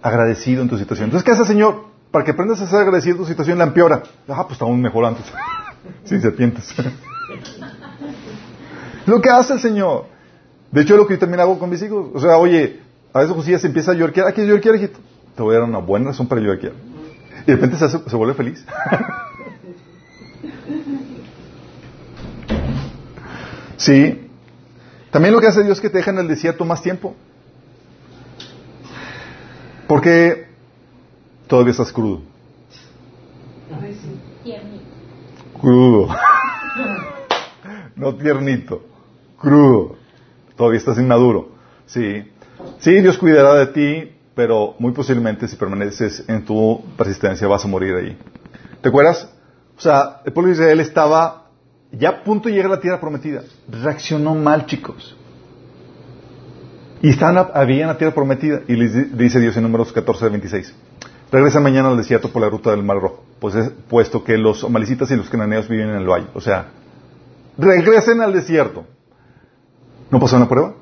agradecido 0.00 0.62
en 0.62 0.68
tu 0.68 0.78
situación. 0.78 1.06
Entonces, 1.06 1.24
¿qué 1.24 1.32
hace 1.32 1.44
Señor? 1.44 1.86
Para 2.12 2.24
que 2.24 2.30
aprendas 2.30 2.60
a 2.60 2.68
ser 2.68 2.78
agradecido 2.78 3.16
en 3.16 3.22
tu 3.22 3.26
situación, 3.26 3.58
la 3.58 3.64
empeora. 3.64 4.04
Ah, 4.28 4.44
pues 4.44 4.52
estamos 4.52 4.78
mejor 4.78 5.04
antes. 5.04 5.24
Sin 6.04 6.22
serpientes. 6.22 6.72
lo 9.06 9.20
que 9.20 9.30
hace 9.30 9.54
el 9.54 9.58
Señor. 9.58 10.04
De 10.70 10.82
hecho, 10.82 10.96
lo 10.96 11.08
que 11.08 11.14
yo 11.14 11.18
también 11.18 11.40
hago 11.40 11.58
con 11.58 11.70
mis 11.70 11.82
hijos. 11.82 12.10
O 12.14 12.20
sea, 12.20 12.36
oye, 12.36 12.78
a 13.12 13.18
veces 13.18 13.34
José 13.34 13.58
se 13.58 13.66
empieza 13.66 13.90
a 13.90 13.94
llorar. 13.94 14.28
¿A 14.28 14.32
qué 14.32 14.46
llorar, 14.46 14.76
hijito? 14.76 15.00
Te 15.34 15.42
voy 15.42 15.56
a 15.56 15.58
dar 15.58 15.68
una 15.68 15.78
buena 15.78 16.10
razón 16.10 16.28
para 16.28 16.40
llorar. 16.40 16.60
Y 16.60 17.46
de 17.46 17.54
repente 17.56 17.76
se, 17.78 17.86
hace, 17.86 17.98
se 18.08 18.14
vuelve 18.14 18.34
feliz. 18.34 18.62
sí. 23.76 24.30
También 25.10 25.34
lo 25.34 25.40
que 25.40 25.48
hace 25.48 25.64
Dios 25.64 25.78
es 25.78 25.82
que 25.82 25.90
te 25.90 25.98
deja 25.98 26.12
en 26.12 26.18
el 26.18 26.28
desierto 26.28 26.64
más 26.64 26.80
tiempo. 26.80 27.16
Porque 29.92 30.46
todavía 31.46 31.72
estás 31.72 31.92
crudo. 31.92 32.22
Crudo. 35.60 36.08
no 37.96 38.14
tiernito. 38.16 38.82
Crudo. 39.38 39.96
Todavía 40.56 40.78
estás 40.78 40.96
inmaduro. 40.96 41.50
Sí. 41.84 42.24
Sí, 42.78 43.02
Dios 43.02 43.18
cuidará 43.18 43.52
de 43.52 43.66
ti, 43.66 44.16
pero 44.34 44.76
muy 44.78 44.92
posiblemente 44.92 45.46
si 45.46 45.56
permaneces 45.56 46.24
en 46.26 46.42
tu 46.42 46.82
persistencia 46.96 47.46
vas 47.46 47.62
a 47.62 47.68
morir 47.68 47.94
ahí. 47.94 48.18
¿Te 48.80 48.88
acuerdas? 48.88 49.28
O 49.76 49.80
sea, 49.82 50.22
el 50.24 50.32
pueblo 50.32 50.48
de 50.48 50.54
Israel 50.54 50.80
estaba 50.80 51.48
ya 51.90 52.08
a 52.08 52.24
punto 52.24 52.48
de 52.48 52.54
llegar 52.54 52.72
a 52.72 52.76
la 52.76 52.80
tierra 52.80 52.98
prometida. 52.98 53.42
Reaccionó 53.68 54.34
mal, 54.34 54.64
chicos. 54.64 55.14
Y 57.02 57.10
estaban, 57.10 57.48
habían 57.52 57.88
la 57.88 57.98
tierra 57.98 58.14
prometida. 58.14 58.60
Y 58.68 58.76
les 58.76 59.18
dice 59.18 59.40
Dios 59.40 59.56
en 59.56 59.64
números 59.64 59.92
14 59.92 60.24
de 60.24 60.30
26. 60.30 60.74
Regresa 61.32 61.58
mañana 61.58 61.88
al 61.88 61.96
desierto 61.96 62.30
por 62.30 62.40
la 62.40 62.48
ruta 62.48 62.70
del 62.70 62.84
Mar 62.84 63.00
Rojo, 63.00 63.24
pues 63.40 63.54
es, 63.54 63.70
puesto 63.88 64.22
que 64.22 64.38
los 64.38 64.62
amalicitas 64.64 65.10
y 65.10 65.16
los 65.16 65.28
cananeos 65.28 65.68
viven 65.68 65.88
en 65.88 65.96
el 65.96 66.06
valle. 66.06 66.26
O 66.34 66.40
sea, 66.40 66.68
regresen 67.58 68.20
al 68.20 68.32
desierto. 68.32 68.84
¿No 70.10 70.20
pasó 70.20 70.38
la 70.38 70.48
prueba? 70.48 70.74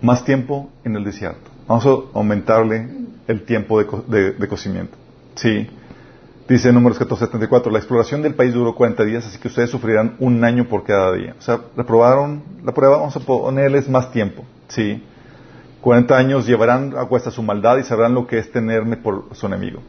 Más 0.00 0.24
tiempo 0.24 0.70
en 0.84 0.96
el 0.96 1.04
desierto. 1.04 1.50
Vamos 1.68 1.86
a 1.86 2.18
aumentarle 2.18 2.88
el 3.28 3.44
tiempo 3.44 3.78
de, 3.78 3.86
de, 4.08 4.32
de 4.32 4.48
cocimiento. 4.48 4.96
Sí. 5.36 5.68
Dice 6.48 6.70
en 6.70 6.74
números 6.74 6.98
1474, 6.98 7.70
la 7.70 7.78
exploración 7.78 8.22
del 8.22 8.34
país 8.34 8.52
duró 8.54 8.74
40 8.74 9.04
días, 9.04 9.26
así 9.26 9.38
que 9.38 9.48
ustedes 9.48 9.70
sufrirán 9.70 10.16
un 10.18 10.42
año 10.42 10.64
por 10.64 10.82
cada 10.82 11.12
día. 11.12 11.36
O 11.38 11.42
sea, 11.42 11.60
reprobaron 11.76 12.42
la 12.64 12.72
prueba, 12.72 12.96
vamos 12.96 13.14
a 13.14 13.20
ponerles 13.20 13.88
más 13.88 14.10
tiempo. 14.10 14.44
Sí. 14.68 15.02
40 15.82 16.16
años 16.16 16.46
llevarán 16.46 16.96
a 16.96 17.04
cuesta 17.06 17.32
su 17.32 17.42
maldad 17.42 17.76
y 17.78 17.82
sabrán 17.82 18.14
lo 18.14 18.26
que 18.26 18.38
es 18.38 18.50
tenerme 18.52 18.96
por 18.96 19.26
su 19.32 19.46
enemigo. 19.46 19.82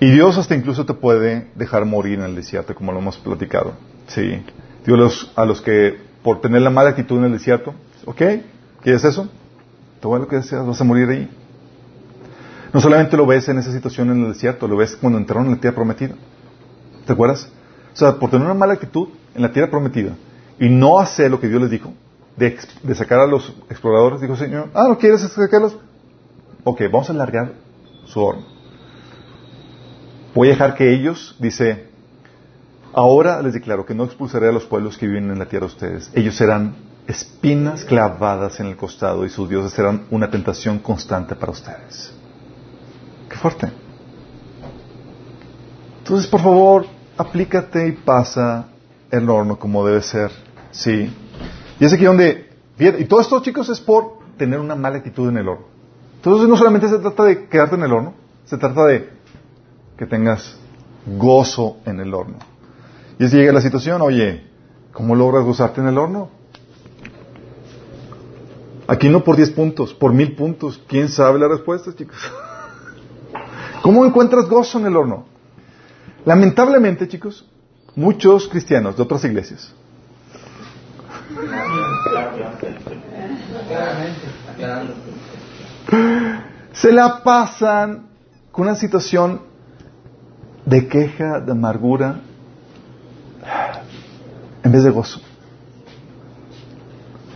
Y 0.00 0.10
Dios 0.10 0.36
hasta 0.36 0.56
incluso 0.56 0.84
te 0.84 0.92
puede 0.92 1.46
dejar 1.54 1.84
morir 1.84 2.18
en 2.18 2.24
el 2.24 2.34
desierto, 2.34 2.74
como 2.74 2.92
lo 2.92 2.98
hemos 2.98 3.16
platicado. 3.16 3.74
Sí. 4.08 4.42
Dios 4.84 5.32
a 5.36 5.44
los 5.44 5.62
que 5.62 5.98
por 6.22 6.40
tener 6.40 6.62
la 6.62 6.70
mala 6.70 6.90
actitud 6.90 7.18
en 7.18 7.26
el 7.26 7.32
desierto, 7.32 7.74
¿ok? 8.06 8.22
¿Quieres 8.82 9.04
eso? 9.04 9.28
Todo 10.00 10.18
lo 10.18 10.26
que 10.26 10.36
deseas, 10.36 10.66
vas 10.66 10.80
a 10.80 10.84
morir 10.84 11.08
ahí. 11.08 11.30
No 12.72 12.80
solamente 12.80 13.16
lo 13.16 13.24
ves 13.24 13.48
en 13.48 13.58
esa 13.58 13.72
situación 13.72 14.10
en 14.10 14.24
el 14.24 14.32
desierto, 14.32 14.66
lo 14.66 14.76
ves 14.76 14.96
cuando 14.96 15.18
entraron 15.18 15.46
en 15.46 15.52
la 15.52 15.60
tierra 15.60 15.76
prometida. 15.76 16.14
¿Te 17.06 17.12
acuerdas? 17.12 17.50
O 17.92 17.96
sea, 17.96 18.16
por 18.16 18.30
tener 18.30 18.44
una 18.44 18.54
mala 18.54 18.74
actitud 18.74 19.08
en 19.34 19.42
la 19.42 19.52
tierra 19.52 19.70
prometida 19.70 20.16
y 20.58 20.68
no 20.68 20.98
hacer 20.98 21.30
lo 21.30 21.40
que 21.40 21.48
Dios 21.48 21.62
les 21.62 21.70
dijo, 21.70 21.92
de, 22.38 22.94
sacar 22.94 23.20
a 23.20 23.26
los 23.26 23.52
exploradores, 23.68 24.20
dijo 24.20 24.36
Señor, 24.36 24.70
ah, 24.74 24.86
¿no 24.88 24.98
quieres 24.98 25.20
sacarlos? 25.20 25.76
Ok, 26.64 26.82
vamos 26.92 27.08
a 27.10 27.12
alargar 27.12 27.52
su 28.06 28.22
horno. 28.22 28.46
Voy 30.34 30.48
a 30.48 30.50
dejar 30.52 30.74
que 30.74 30.94
ellos, 30.94 31.36
dice, 31.40 31.88
ahora 32.92 33.42
les 33.42 33.54
declaro 33.54 33.84
que 33.84 33.94
no 33.94 34.04
expulsaré 34.04 34.48
a 34.48 34.52
los 34.52 34.64
pueblos 34.64 34.96
que 34.96 35.06
viven 35.06 35.30
en 35.30 35.38
la 35.38 35.46
tierra 35.46 35.66
de 35.66 35.72
ustedes. 35.72 36.10
Ellos 36.14 36.36
serán 36.36 36.76
espinas 37.06 37.84
clavadas 37.84 38.60
en 38.60 38.66
el 38.66 38.76
costado 38.76 39.24
y 39.24 39.30
sus 39.30 39.48
dioses 39.48 39.72
serán 39.72 40.06
una 40.10 40.30
tentación 40.30 40.78
constante 40.78 41.34
para 41.34 41.52
ustedes. 41.52 42.12
Qué 43.28 43.36
fuerte. 43.36 43.72
Entonces, 45.98 46.26
por 46.26 46.40
favor, 46.40 46.86
aplícate 47.16 47.88
y 47.88 47.92
pasa 47.92 48.68
el 49.10 49.28
horno 49.28 49.58
como 49.58 49.84
debe 49.86 50.02
ser. 50.02 50.30
Sí. 50.70 51.12
Y 51.80 51.84
es 51.84 51.92
aquí 51.92 52.04
donde... 52.04 52.48
Y 52.78 53.04
todo 53.04 53.20
esto, 53.20 53.42
chicos, 53.42 53.68
es 53.68 53.80
por 53.80 54.18
tener 54.36 54.60
una 54.60 54.76
mala 54.76 54.98
actitud 54.98 55.28
en 55.28 55.38
el 55.38 55.48
horno. 55.48 55.66
Entonces, 56.16 56.48
no 56.48 56.56
solamente 56.56 56.88
se 56.88 56.98
trata 56.98 57.24
de 57.24 57.48
quedarte 57.48 57.74
en 57.74 57.82
el 57.82 57.92
horno, 57.92 58.14
se 58.44 58.56
trata 58.56 58.86
de 58.86 59.10
que 59.96 60.06
tengas 60.06 60.56
gozo 61.06 61.78
en 61.84 62.00
el 62.00 62.14
horno. 62.14 62.36
Y 63.18 63.24
es 63.24 63.32
llega 63.32 63.52
la 63.52 63.60
situación, 63.60 64.00
oye, 64.00 64.44
¿cómo 64.92 65.16
logras 65.16 65.44
gozarte 65.44 65.80
en 65.80 65.88
el 65.88 65.98
horno? 65.98 66.30
Aquí 68.86 69.08
no 69.08 69.24
por 69.24 69.36
10 69.36 69.50
puntos, 69.50 69.92
por 69.92 70.12
mil 70.14 70.34
puntos. 70.34 70.80
¿Quién 70.86 71.08
sabe 71.08 71.38
la 71.38 71.48
respuesta, 71.48 71.94
chicos? 71.94 72.16
¿Cómo 73.82 74.06
encuentras 74.06 74.48
gozo 74.48 74.78
en 74.78 74.86
el 74.86 74.96
horno? 74.96 75.26
Lamentablemente, 76.24 77.08
chicos, 77.08 77.44
muchos 77.96 78.48
cristianos 78.48 78.96
de 78.96 79.02
otras 79.02 79.24
iglesias 79.24 79.74
se 86.72 86.92
la 86.92 87.22
pasan 87.22 88.06
con 88.50 88.66
una 88.66 88.76
situación 88.76 89.42
de 90.64 90.88
queja, 90.88 91.40
de 91.40 91.52
amargura, 91.52 92.20
en 94.62 94.72
vez 94.72 94.84
de 94.84 94.90
gozo. 94.90 95.20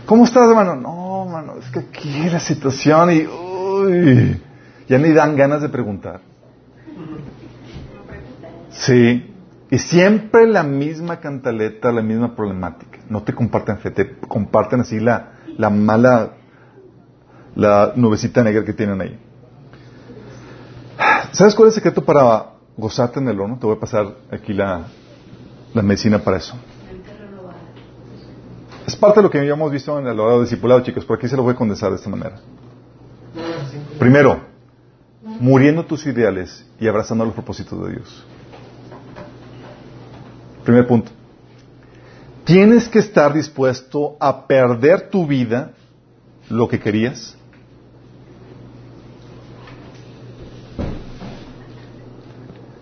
¿Cómo 0.05 0.25
estás, 0.25 0.47
hermano? 0.49 0.75
No, 0.75 1.23
hermano, 1.25 1.55
es 1.59 1.69
que 1.71 1.79
aquí 1.79 2.29
la 2.29 2.39
situación 2.39 3.11
y 3.11 3.25
uy, 3.25 4.41
ya 4.87 4.97
ni 4.97 5.11
dan 5.13 5.35
ganas 5.35 5.61
de 5.61 5.69
preguntar. 5.69 6.21
Sí. 8.71 9.32
Y 9.73 9.79
siempre 9.79 10.45
la 10.45 10.61
misma 10.61 11.19
cantaleta, 11.19 11.91
la 11.91 12.03
misma 12.03 12.35
problemática. 12.35 12.99
No 13.09 13.23
te 13.23 13.33
comparten 13.33 13.79
fe, 13.79 13.89
te 13.89 14.17
comparten 14.19 14.81
así 14.81 14.99
la, 14.99 15.31
la 15.57 15.71
mala, 15.71 16.33
la 17.55 17.93
nubecita 17.95 18.43
negra 18.43 18.63
que 18.63 18.73
tienen 18.73 19.01
ahí. 19.01 19.19
¿Sabes 21.31 21.55
cuál 21.55 21.69
es 21.69 21.73
el 21.73 21.81
secreto 21.81 22.05
para 22.05 22.51
gozarte 22.77 23.19
en 23.19 23.27
el 23.29 23.39
horno? 23.39 23.57
Te 23.57 23.65
voy 23.65 23.75
a 23.75 23.79
pasar 23.79 24.13
aquí 24.29 24.53
la, 24.53 24.83
la 25.73 25.81
medicina 25.81 26.19
para 26.19 26.37
eso. 26.37 26.55
Es 28.85 28.95
parte 28.95 29.21
de 29.21 29.23
lo 29.23 29.31
que 29.31 29.43
ya 29.43 29.53
hemos 29.53 29.71
visto 29.71 29.97
en 29.97 30.05
el 30.05 30.15
de 30.15 30.41
discipulado, 30.41 30.81
chicos, 30.81 31.03
por 31.03 31.17
aquí 31.17 31.27
se 31.27 31.35
lo 31.35 31.41
voy 31.41 31.53
a 31.53 31.55
condensar 31.55 31.89
de 31.89 31.95
esta 31.95 32.11
manera. 32.11 32.35
Primero, 33.97 34.39
muriendo 35.39 35.83
tus 35.83 36.05
ideales 36.05 36.63
y 36.79 36.87
abrazando 36.87 37.25
los 37.25 37.33
propósitos 37.33 37.87
de 37.87 37.93
Dios. 37.93 38.23
Primer 40.63 40.87
punto. 40.87 41.11
Tienes 42.45 42.89
que 42.89 42.99
estar 42.99 43.33
dispuesto 43.33 44.17
a 44.19 44.47
perder 44.47 45.09
tu 45.09 45.25
vida, 45.25 45.71
lo 46.49 46.67
que 46.67 46.79
querías. 46.79 47.37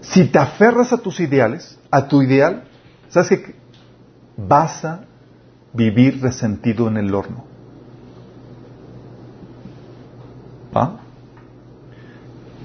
Si 0.02 0.26
te 0.26 0.40
aferras 0.40 0.92
a 0.92 0.98
tus 0.98 1.20
ideales, 1.20 1.80
a 1.90 2.08
tu 2.08 2.22
ideal, 2.22 2.64
¿sabes 3.10 3.30
que 3.30 3.56
vas 4.36 4.84
a 4.84 5.06
vivir 5.74 6.22
resentido 6.22 6.88
en 6.88 6.98
el 6.98 7.14
horno? 7.14 7.46
¿Ah? 10.74 10.98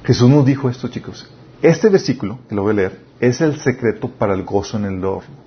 Jesús 0.05 0.29
nos 0.29 0.45
dijo 0.45 0.71
esto, 0.71 0.89
chicos. 0.89 1.29
Este 1.63 1.89
versículo, 1.89 2.39
que 2.49 2.55
lo 2.55 2.63
voy 2.63 2.73
a 2.73 2.75
leer, 2.75 3.01
es 3.21 3.41
el 3.41 3.59
secreto 3.59 4.09
para 4.09 4.35
el 4.35 4.45
gozo 4.45 4.77
en 4.77 4.85
el 4.85 5.05
horno. 5.05 5.47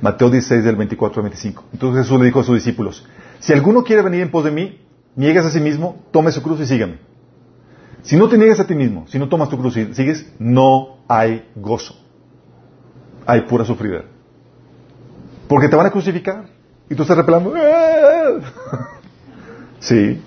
Mateo 0.00 0.30
16 0.30 0.64
del 0.64 0.76
24 0.76 1.20
al 1.20 1.22
25. 1.24 1.64
Entonces 1.72 2.04
Jesús 2.04 2.18
le 2.18 2.26
dijo 2.26 2.40
a 2.40 2.44
sus 2.44 2.54
discípulos, 2.54 3.04
si 3.40 3.52
alguno 3.52 3.84
quiere 3.84 4.02
venir 4.02 4.22
en 4.22 4.30
pos 4.30 4.44
de 4.44 4.50
mí, 4.50 4.80
niegues 5.16 5.44
a 5.44 5.50
sí 5.50 5.60
mismo, 5.60 6.04
tome 6.10 6.32
su 6.32 6.42
cruz 6.42 6.60
y 6.60 6.66
sígame. 6.66 6.98
Si 8.02 8.16
no 8.16 8.28
te 8.28 8.38
niegas 8.38 8.60
a 8.60 8.66
ti 8.66 8.74
mismo, 8.74 9.06
si 9.08 9.18
no 9.18 9.28
tomas 9.28 9.48
tu 9.48 9.58
cruz 9.58 9.76
y 9.76 9.92
sigues, 9.94 10.32
no 10.38 10.98
hay 11.08 11.50
gozo. 11.56 11.94
Hay 13.26 13.42
pura 13.42 13.64
sufrida. 13.64 14.04
Porque 15.48 15.68
te 15.68 15.76
van 15.76 15.86
a 15.86 15.90
crucificar. 15.90 16.46
Y 16.88 16.94
tú 16.94 17.02
estás 17.02 17.16
repelando. 17.16 17.54
Sí. 19.80 20.20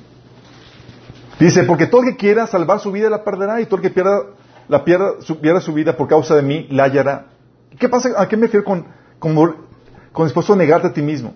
Dice, 1.39 1.63
porque 1.65 1.87
todo 1.87 2.03
el 2.03 2.11
que 2.11 2.15
quiera 2.15 2.47
salvar 2.47 2.79
su 2.79 2.89
vida 2.89 3.09
la 3.09 3.25
perderá 3.25 3.59
y 3.59 3.65
todo 3.65 3.77
el 3.77 3.81
que 3.81 3.89
pierda 3.89 4.21
la 4.67 4.83
pierda 4.83 5.21
su, 5.21 5.37
su 5.61 5.73
vida 5.73 5.97
por 5.97 6.07
causa 6.07 6.35
de 6.35 6.41
mí, 6.41 6.67
la 6.69 6.83
hallará. 6.83 7.27
¿Qué 7.79 7.89
pasa? 7.89 8.09
¿A 8.17 8.27
qué 8.27 8.37
me 8.37 8.43
refiero 8.47 8.65
con, 8.65 8.85
con, 9.19 9.35
con 10.11 10.25
dispuesto 10.25 10.53
a 10.53 10.55
negarte 10.55 10.87
a 10.87 10.93
ti 10.93 11.01
mismo? 11.01 11.33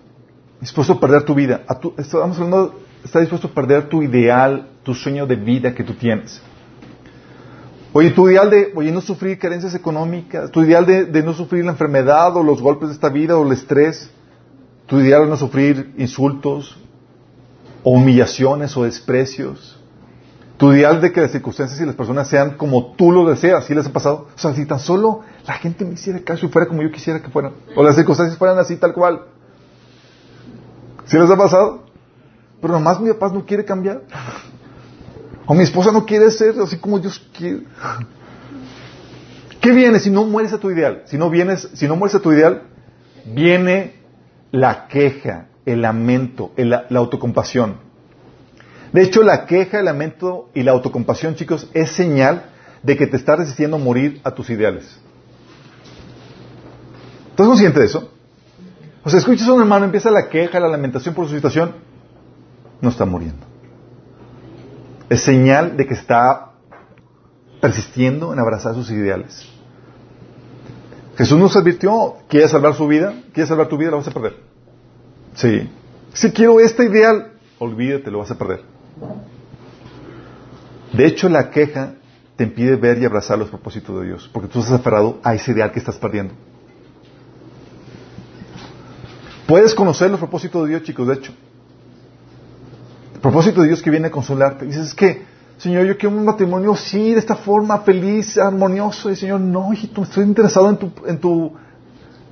Dispuesto 0.60 0.94
a 0.94 1.00
perder 1.00 1.22
tu 1.24 1.34
vida. 1.34 1.62
A 1.66 1.78
tu, 1.78 1.94
estamos 1.96 2.36
hablando, 2.36 2.80
está 3.04 3.20
dispuesto 3.20 3.48
a 3.48 3.50
perder 3.50 3.88
tu 3.88 4.02
ideal, 4.02 4.68
tu 4.82 4.94
sueño 4.94 5.26
de 5.26 5.36
vida 5.36 5.74
que 5.74 5.84
tú 5.84 5.94
tienes. 5.94 6.40
Oye, 7.92 8.10
tu 8.10 8.28
ideal 8.28 8.50
de, 8.50 8.72
oye, 8.74 8.92
no 8.92 9.00
sufrir 9.00 9.38
carencias 9.38 9.74
económicas, 9.74 10.50
tu 10.50 10.62
ideal 10.62 10.84
de, 10.84 11.06
de 11.06 11.22
no 11.22 11.32
sufrir 11.32 11.64
la 11.64 11.70
enfermedad 11.72 12.36
o 12.36 12.42
los 12.42 12.60
golpes 12.60 12.88
de 12.88 12.94
esta 12.94 13.08
vida 13.08 13.38
o 13.38 13.46
el 13.46 13.52
estrés, 13.52 14.10
tu 14.86 15.00
ideal 15.00 15.22
de 15.22 15.30
no 15.30 15.36
sufrir 15.36 15.94
insultos 15.96 16.76
o 17.82 17.92
humillaciones 17.92 18.76
o 18.76 18.84
desprecios, 18.84 19.75
tu 20.56 20.72
ideal 20.72 21.00
de 21.00 21.12
que 21.12 21.20
las 21.20 21.32
circunstancias 21.32 21.78
y 21.80 21.84
las 21.84 21.94
personas 21.94 22.28
sean 22.28 22.56
como 22.56 22.94
tú 22.94 23.12
lo 23.12 23.28
deseas, 23.28 23.66
¿sí 23.66 23.74
les 23.74 23.86
ha 23.86 23.92
pasado? 23.92 24.28
O 24.34 24.38
sea, 24.38 24.54
si 24.54 24.64
tan 24.64 24.78
solo 24.78 25.20
la 25.46 25.54
gente 25.54 25.84
me 25.84 25.94
hiciera 25.94 26.20
caso 26.20 26.46
y 26.46 26.48
fuera 26.48 26.66
como 26.66 26.82
yo 26.82 26.90
quisiera 26.90 27.20
que 27.20 27.28
fueran, 27.28 27.52
o 27.74 27.82
las 27.82 27.94
circunstancias 27.94 28.38
fueran 28.38 28.58
así 28.58 28.76
tal 28.76 28.94
cual. 28.94 29.22
¿Sí 31.04 31.18
les 31.18 31.30
ha 31.30 31.36
pasado? 31.36 31.84
Pero 32.60 32.72
nomás 32.72 33.00
mi 33.00 33.12
papá 33.12 33.30
no 33.32 33.44
quiere 33.44 33.64
cambiar. 33.64 34.02
O 35.46 35.54
mi 35.54 35.62
esposa 35.62 35.92
no 35.92 36.04
quiere 36.04 36.30
ser 36.30 36.58
así 36.60 36.78
como 36.78 36.98
Dios 36.98 37.24
quiere. 37.36 37.60
¿Qué 39.60 39.72
viene 39.72 40.00
si 40.00 40.10
no 40.10 40.24
mueres 40.24 40.52
a 40.52 40.58
tu 40.58 40.70
ideal? 40.70 41.02
Si 41.06 41.18
no 41.18 41.30
vienes, 41.30 41.68
si 41.74 41.86
no 41.86 41.96
mueres 41.96 42.14
a 42.14 42.20
tu 42.20 42.32
ideal, 42.32 42.62
viene 43.26 44.00
la 44.50 44.88
queja, 44.88 45.46
el 45.64 45.82
lamento, 45.82 46.52
la 46.56 46.86
autocompasión. 46.90 47.85
De 48.96 49.02
hecho, 49.02 49.22
la 49.22 49.44
queja, 49.44 49.80
el 49.80 49.84
lamento 49.84 50.48
y 50.54 50.62
la 50.62 50.72
autocompasión, 50.72 51.34
chicos, 51.34 51.68
es 51.74 51.90
señal 51.90 52.46
de 52.82 52.96
que 52.96 53.06
te 53.06 53.18
estás 53.18 53.38
resistiendo 53.38 53.76
a 53.76 53.78
morir 53.78 54.22
a 54.24 54.30
tus 54.30 54.48
ideales. 54.48 54.84
¿Estás 57.28 57.46
consciente 57.46 57.80
de 57.80 57.84
eso? 57.84 58.10
O 59.04 59.10
sea, 59.10 59.18
escuchas 59.18 59.46
a 59.48 59.52
un 59.52 59.60
hermano, 59.60 59.84
empieza 59.84 60.10
la 60.10 60.30
queja, 60.30 60.58
la 60.60 60.68
lamentación 60.68 61.14
por 61.14 61.28
su 61.28 61.34
situación, 61.34 61.72
no 62.80 62.88
está 62.88 63.04
muriendo. 63.04 63.44
Es 65.10 65.20
señal 65.20 65.76
de 65.76 65.86
que 65.86 65.92
está 65.92 66.52
persistiendo 67.60 68.32
en 68.32 68.38
abrazar 68.38 68.74
sus 68.74 68.90
ideales. 68.90 69.46
Jesús 71.18 71.38
nos 71.38 71.54
advirtió, 71.54 72.16
¿quieres 72.30 72.50
salvar 72.50 72.72
su 72.72 72.86
vida? 72.86 73.12
¿Quieres 73.34 73.50
salvar 73.50 73.68
tu 73.68 73.76
vida? 73.76 73.90
La 73.90 73.98
vas 73.98 74.08
a 74.08 74.12
perder. 74.12 74.36
Sí. 75.34 75.70
Si 76.14 76.32
quiero 76.32 76.60
este 76.60 76.86
ideal, 76.86 77.32
olvídate, 77.58 78.10
lo 78.10 78.20
vas 78.20 78.30
a 78.30 78.38
perder. 78.38 78.75
De 80.92 81.06
hecho, 81.06 81.28
la 81.28 81.50
queja 81.50 81.94
te 82.36 82.44
impide 82.44 82.76
ver 82.76 82.98
y 82.98 83.04
abrazar 83.04 83.38
los 83.38 83.48
propósitos 83.48 84.00
de 84.00 84.06
Dios, 84.06 84.30
porque 84.32 84.48
tú 84.48 84.60
estás 84.60 84.80
aferrado 84.80 85.18
a 85.22 85.34
ese 85.34 85.52
ideal 85.52 85.72
que 85.72 85.78
estás 85.78 85.96
perdiendo. 85.96 86.34
Puedes 89.46 89.74
conocer 89.74 90.10
los 90.10 90.18
propósitos 90.18 90.64
de 90.64 90.70
Dios, 90.70 90.82
chicos, 90.82 91.06
de 91.06 91.14
hecho. 91.14 91.32
El 93.14 93.20
propósito 93.20 93.62
de 93.62 93.68
Dios 93.68 93.82
que 93.82 93.90
viene 93.90 94.08
a 94.08 94.10
consolarte. 94.10 94.66
Dices, 94.66 94.88
es 94.88 94.94
que, 94.94 95.24
Señor, 95.56 95.86
yo 95.86 95.96
quiero 95.96 96.16
un 96.16 96.24
matrimonio, 96.24 96.74
sí, 96.74 97.12
de 97.12 97.18
esta 97.18 97.36
forma, 97.36 97.78
feliz, 97.78 98.36
armonioso. 98.38 99.10
Y 99.10 99.16
Señor, 99.16 99.40
no, 99.40 99.72
hijito, 99.72 100.02
estoy 100.02 100.24
interesado 100.24 100.68
en 100.68 100.76
tu, 100.76 100.92
en 101.06 101.18
tu, 101.18 101.52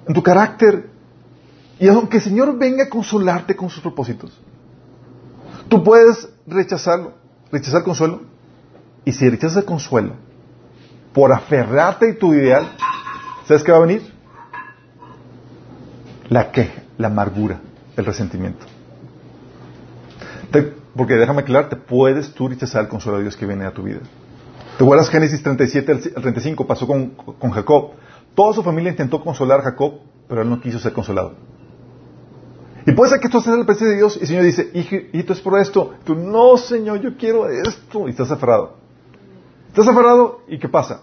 en 0.06 0.14
tu 0.14 0.22
carácter. 0.22 0.90
Y 1.78 1.88
aunque 1.88 2.18
el 2.18 2.22
Señor 2.22 2.58
venga 2.58 2.84
a 2.84 2.88
consolarte 2.88 3.54
con 3.54 3.70
sus 3.70 3.80
propósitos, 3.80 4.38
tú 5.68 5.82
puedes 5.82 6.28
rechazarlo, 6.46 7.14
rechazar 7.50 7.78
el 7.80 7.84
consuelo. 7.84 8.20
Y 9.04 9.12
si 9.12 9.28
rechazas 9.28 9.58
el 9.58 9.64
consuelo, 9.64 10.14
por 11.12 11.32
aferrarte 11.32 12.10
a 12.10 12.18
tu 12.18 12.34
ideal, 12.34 12.72
¿sabes 13.46 13.62
qué 13.62 13.70
va 13.70 13.78
a 13.78 13.82
venir? 13.82 14.02
La 16.28 16.50
queja, 16.50 16.82
la 16.98 17.08
amargura, 17.08 17.60
el 17.96 18.04
resentimiento. 18.04 18.66
Porque 20.96 21.14
déjame 21.14 21.42
aclararte, 21.42 21.76
puedes 21.76 22.32
tú 22.34 22.48
rechazar 22.48 22.82
el 22.82 22.88
consuelo 22.88 23.18
de 23.18 23.24
Dios 23.24 23.36
que 23.36 23.46
viene 23.46 23.66
a 23.66 23.72
tu 23.72 23.82
vida. 23.82 24.00
¿Te 24.78 24.84
acuerdas 24.84 25.08
Génesis 25.08 25.42
37 25.42 25.92
al 25.92 26.22
35? 26.22 26.66
Pasó 26.66 26.86
con, 26.86 27.10
con 27.10 27.50
Jacob. 27.50 27.92
Toda 28.34 28.52
su 28.52 28.62
familia 28.62 28.90
intentó 28.90 29.22
consolar 29.22 29.60
a 29.60 29.62
Jacob, 29.64 30.00
pero 30.28 30.42
él 30.42 30.50
no 30.50 30.60
quiso 30.60 30.78
ser 30.78 30.92
consolado. 30.92 31.34
Y 32.86 32.92
puede 32.92 33.10
ser 33.10 33.20
que 33.20 33.28
tú 33.28 33.38
estés 33.38 33.52
en 33.54 33.60
la 33.60 33.66
presencia 33.66 33.92
de 33.92 33.96
Dios 33.96 34.16
y 34.16 34.20
el 34.20 34.26
Señor 34.26 34.44
dice, 34.44 34.70
"Hijo- 34.74 34.96
hijito, 35.12 35.32
es 35.32 35.40
por 35.40 35.58
esto. 35.58 35.94
Tú, 36.04 36.14
no, 36.14 36.56
Señor, 36.56 37.00
yo 37.00 37.16
quiero 37.16 37.48
esto. 37.48 38.06
Y 38.06 38.10
estás 38.10 38.30
aferrado. 38.30 38.76
Estás 39.68 39.88
aferrado 39.88 40.40
y 40.48 40.58
¿qué 40.58 40.68
pasa? 40.68 41.02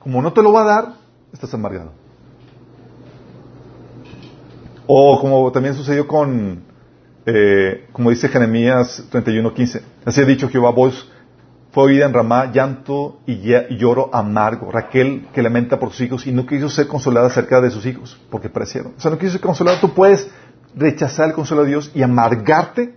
Como 0.00 0.22
no 0.22 0.32
te 0.32 0.42
lo 0.42 0.52
va 0.52 0.62
a 0.62 0.64
dar, 0.64 0.94
estás 1.32 1.52
amargado. 1.54 1.92
O 4.86 5.20
como 5.20 5.52
también 5.52 5.74
sucedió 5.74 6.06
con, 6.08 6.62
eh, 7.26 7.88
como 7.92 8.10
dice 8.10 8.28
Jeremías 8.28 9.04
31.15, 9.10 9.82
así 10.06 10.20
ha 10.22 10.24
dicho 10.24 10.48
Jehová, 10.48 10.70
vos 10.70 11.10
fue 11.72 11.84
oída 11.84 12.06
en 12.06 12.14
Ramá 12.14 12.50
llanto 12.50 13.18
y, 13.26 13.32
y 13.54 13.76
lloro 13.76 14.08
amargo. 14.14 14.70
Raquel 14.72 15.28
que 15.34 15.42
lamenta 15.42 15.78
por 15.78 15.90
sus 15.90 16.00
hijos 16.00 16.26
y 16.26 16.32
no 16.32 16.46
quiso 16.46 16.70
ser 16.70 16.86
consolada 16.88 17.26
acerca 17.26 17.60
de 17.60 17.70
sus 17.70 17.84
hijos 17.84 18.18
porque 18.30 18.48
perecieron. 18.48 18.94
O 18.96 19.00
sea, 19.00 19.10
no 19.10 19.18
quiso 19.18 19.32
ser 19.32 19.42
consolada. 19.42 19.78
Tú 19.78 19.92
puedes 19.92 20.30
rechazar 20.74 21.28
el 21.28 21.34
consuelo 21.34 21.64
de 21.64 21.70
Dios 21.70 21.90
y 21.94 22.02
amargarte, 22.02 22.94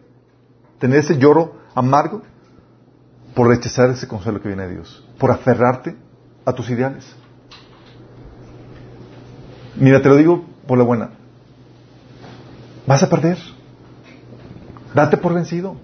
tener 0.79 0.99
ese 0.99 1.17
lloro 1.17 1.55
amargo 1.73 2.21
por 3.35 3.47
rechazar 3.47 3.89
ese 3.89 4.07
consuelo 4.07 4.41
que 4.41 4.49
viene 4.49 4.67
de 4.67 4.73
Dios, 4.75 5.05
por 5.17 5.31
aferrarte 5.31 5.95
a 6.45 6.53
tus 6.53 6.69
ideales. 6.69 7.05
Mira, 9.75 10.01
te 10.01 10.09
lo 10.09 10.15
digo 10.15 10.45
por 10.67 10.77
la 10.77 10.83
buena. 10.83 11.11
Vas 12.85 13.03
a 13.03 13.09
perder. 13.09 13.37
Date 14.93 15.17
por 15.17 15.33
vencido. 15.33 15.77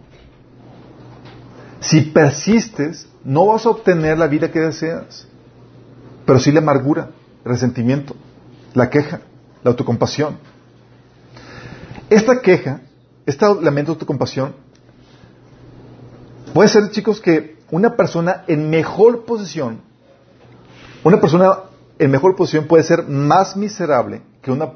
Si 1.79 2.01
persistes, 2.01 3.07
no 3.23 3.45
vas 3.45 3.65
a 3.65 3.69
obtener 3.69 4.17
la 4.17 4.27
vida 4.27 4.51
que 4.51 4.59
deseas, 4.59 5.27
pero 6.25 6.39
sí 6.39 6.51
la 6.51 6.59
amargura, 6.59 7.11
el 7.45 7.51
resentimiento, 7.51 8.15
la 8.73 8.89
queja, 8.89 9.21
la 9.63 9.71
autocompasión. 9.71 10.38
Esta 12.09 12.41
queja, 12.41 12.81
este 13.25 13.45
lamento 13.61 13.91
de 13.91 13.95
autocompasión, 13.95 14.55
puede 16.53 16.69
ser, 16.69 16.89
chicos, 16.91 17.19
que 17.19 17.57
una 17.69 17.95
persona 17.95 18.43
en 18.47 18.69
mejor 18.69 19.25
posición, 19.25 19.81
una 21.03 21.19
persona 21.19 21.59
en 21.99 22.11
mejor 22.11 22.35
posición 22.35 22.65
puede 22.65 22.83
ser 22.83 23.07
más 23.07 23.57
miserable 23.57 24.21
que 24.41 24.51
una 24.51 24.71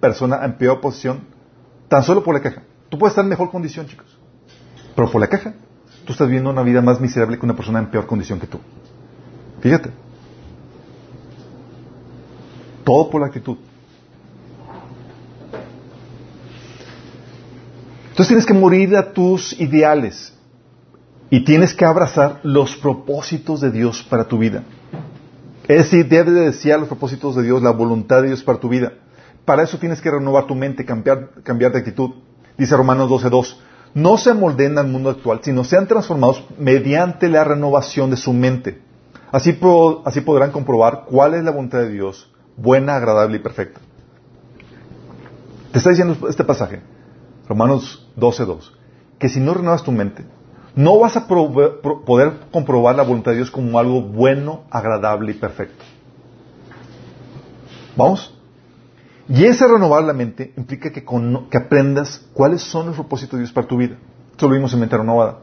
persona 0.00 0.44
en 0.44 0.58
peor 0.58 0.80
posición, 0.80 1.20
tan 1.88 2.02
solo 2.02 2.22
por 2.22 2.34
la 2.34 2.42
queja. 2.42 2.62
Tú 2.90 2.98
puedes 2.98 3.12
estar 3.12 3.24
en 3.24 3.30
mejor 3.30 3.50
condición, 3.50 3.86
chicos, 3.86 4.18
pero 4.94 5.10
por 5.10 5.20
la 5.20 5.28
queja, 5.28 5.54
tú 6.04 6.12
estás 6.12 6.28
viviendo 6.28 6.50
una 6.50 6.62
vida 6.62 6.82
más 6.82 7.00
miserable 7.00 7.38
que 7.38 7.46
una 7.46 7.56
persona 7.56 7.78
en 7.78 7.90
peor 7.90 8.06
condición 8.06 8.38
que 8.38 8.46
tú. 8.46 8.58
Fíjate. 9.60 9.90
Todo 12.84 13.08
por 13.08 13.22
la 13.22 13.28
actitud. 13.28 13.56
Entonces 18.14 18.28
tienes 18.28 18.46
que 18.46 18.54
morir 18.54 18.96
a 18.96 19.12
tus 19.12 19.58
ideales 19.58 20.32
y 21.30 21.44
tienes 21.44 21.74
que 21.74 21.84
abrazar 21.84 22.38
los 22.44 22.76
propósitos 22.76 23.60
de 23.60 23.72
Dios 23.72 24.06
para 24.08 24.28
tu 24.28 24.38
vida. 24.38 24.62
Es 25.66 25.78
decir, 25.78 26.06
debes 26.08 26.32
de 26.32 26.40
desear 26.42 26.78
los 26.78 26.86
propósitos 26.86 27.34
de 27.34 27.42
Dios, 27.42 27.60
la 27.60 27.72
voluntad 27.72 28.22
de 28.22 28.28
Dios 28.28 28.44
para 28.44 28.60
tu 28.60 28.68
vida. 28.68 28.92
Para 29.44 29.64
eso 29.64 29.80
tienes 29.80 30.00
que 30.00 30.12
renovar 30.12 30.46
tu 30.46 30.54
mente, 30.54 30.84
cambiar, 30.84 31.30
cambiar 31.42 31.72
de 31.72 31.80
actitud. 31.80 32.10
Dice 32.56 32.76
Romanos 32.76 33.10
12.2, 33.10 33.56
no 33.94 34.16
se 34.16 34.30
amolden 34.30 34.78
al 34.78 34.86
mundo 34.86 35.10
actual, 35.10 35.40
sino 35.42 35.64
sean 35.64 35.88
transformados 35.88 36.44
mediante 36.56 37.28
la 37.28 37.42
renovación 37.42 38.10
de 38.10 38.16
su 38.16 38.32
mente. 38.32 38.80
Así, 39.32 39.58
así 40.04 40.20
podrán 40.20 40.52
comprobar 40.52 41.06
cuál 41.06 41.34
es 41.34 41.42
la 41.42 41.50
voluntad 41.50 41.80
de 41.80 41.88
Dios, 41.88 42.32
buena, 42.56 42.94
agradable 42.94 43.38
y 43.38 43.40
perfecta. 43.40 43.80
Te 45.72 45.78
está 45.78 45.90
diciendo 45.90 46.28
este 46.28 46.44
pasaje, 46.44 46.93
Romanos 47.48 48.08
12.2, 48.16 48.70
que 49.18 49.28
si 49.28 49.40
no 49.40 49.54
renuevas 49.54 49.82
tu 49.84 49.92
mente, 49.92 50.24
no 50.74 50.98
vas 50.98 51.16
a 51.16 51.26
poder 51.28 52.32
comprobar 52.50 52.96
la 52.96 53.02
voluntad 53.04 53.30
de 53.32 53.36
Dios 53.38 53.50
como 53.50 53.78
algo 53.78 54.02
bueno, 54.02 54.62
agradable 54.70 55.32
y 55.32 55.34
perfecto. 55.34 55.84
¿Vamos? 57.96 58.34
Y 59.28 59.44
ese 59.44 59.66
renovar 59.66 60.02
la 60.04 60.12
mente 60.12 60.52
implica 60.56 60.90
que, 60.92 61.04
cono- 61.04 61.48
que 61.48 61.56
aprendas 61.58 62.26
cuáles 62.34 62.62
son 62.62 62.86
los 62.86 62.96
propósitos 62.96 63.34
de 63.38 63.44
Dios 63.44 63.52
para 63.52 63.66
tu 63.66 63.76
vida. 63.76 63.96
Esto 64.32 64.48
lo 64.48 64.54
vimos 64.54 64.72
en 64.74 64.80
mente 64.80 64.96
renovada. 64.96 65.38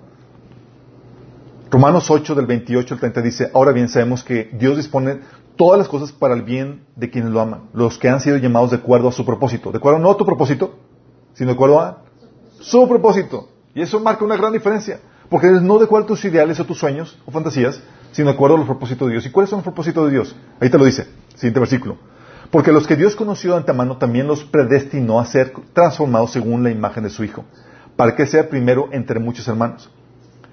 Romanos 1.72 2.12
8 2.12 2.36
del 2.36 2.46
28 2.46 2.94
al 2.96 3.00
30 3.00 3.22
dice, 3.22 3.52
ahora 3.54 3.72
bien 3.72 3.88
sabemos 3.88 4.24
que 4.24 4.50
Dios 4.54 4.76
dispone 4.76 5.20
todas 5.56 5.80
las 5.80 5.88
cosas 5.88 6.12
para 6.12 6.34
el 6.34 6.42
bien 6.42 6.84
de 6.98 7.10
quienes 7.10 7.32
lo 7.32 7.40
aman, 7.40 7.70
los 7.74 7.98
que 7.98 8.10
han 8.10 8.20
sido 8.20 8.36
llamados 8.38 8.72
de 8.72 8.78
acuerdo 8.78 9.08
a 9.08 9.12
su 9.14 9.26
propósito. 9.26 9.72
De 9.72 9.78
acuerdo 9.78 10.00
no 10.00 10.12
a 10.12 10.18
tu 10.18 10.26
propósito, 10.26 10.76
sino 11.42 11.54
de 11.54 11.56
acuerdo 11.56 11.80
a 11.80 12.04
su 12.60 12.88
propósito. 12.88 13.50
Y 13.74 13.82
eso 13.82 14.00
marca 14.00 14.24
una 14.24 14.38
gran 14.38 14.54
diferencia, 14.54 15.00
porque 15.28 15.48
es 15.48 15.60
no 15.64 15.80
de 15.80 15.86
acuerdo 15.86 16.04
a 16.04 16.08
tus 16.10 16.24
ideales 16.24 16.60
o 16.60 16.66
tus 16.66 16.78
sueños 16.78 17.18
o 17.26 17.32
fantasías, 17.32 17.82
sino 18.12 18.28
de 18.28 18.36
acuerdo 18.36 18.58
a 18.58 18.60
los 18.60 18.68
propósitos 18.68 19.08
de 19.08 19.14
Dios. 19.14 19.26
¿Y 19.26 19.32
cuáles 19.32 19.50
son 19.50 19.58
los 19.58 19.64
propósitos 19.64 20.06
de 20.06 20.12
Dios? 20.12 20.36
Ahí 20.60 20.70
te 20.70 20.78
lo 20.78 20.86
dice, 20.86 21.08
siguiente 21.34 21.60
versículo. 21.60 21.98
Porque 22.52 22.72
los 22.72 22.86
que 22.86 22.96
Dios 22.96 23.16
conoció 23.16 23.54
de 23.54 23.58
antemano 23.58 23.98
también 23.98 24.28
los 24.28 24.44
predestinó 24.44 25.20
a 25.20 25.26
ser 25.26 25.52
transformados 25.74 26.32
según 26.32 26.62
la 26.62 26.70
imagen 26.70 27.06
de 27.06 27.10
su 27.10 27.24
Hijo, 27.24 27.44
para 27.96 28.16
que 28.16 28.28
sea 28.28 28.48
primero 28.48 28.90
entre 28.92 29.20
muchos 29.20 29.48
hermanos. 29.48 29.90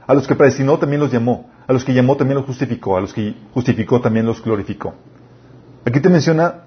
A 0.07 0.15
los 0.15 0.27
que 0.27 0.37
predestinó 0.37 0.79
también 0.79 1.03
los 1.03 1.13
llamó, 1.13 1.51
a 1.67 1.73
los 1.75 1.85
que 1.85 1.93
llamó 1.93 2.17
también 2.17 2.39
los 2.39 2.47
justificó, 2.47 2.97
a 2.97 3.03
los 3.03 3.13
que 3.13 3.35
justificó 3.53 4.01
también 4.01 4.25
los 4.25 4.43
glorificó. 4.43 4.95
Aquí 5.85 6.01
te 6.01 6.09
menciona, 6.09 6.65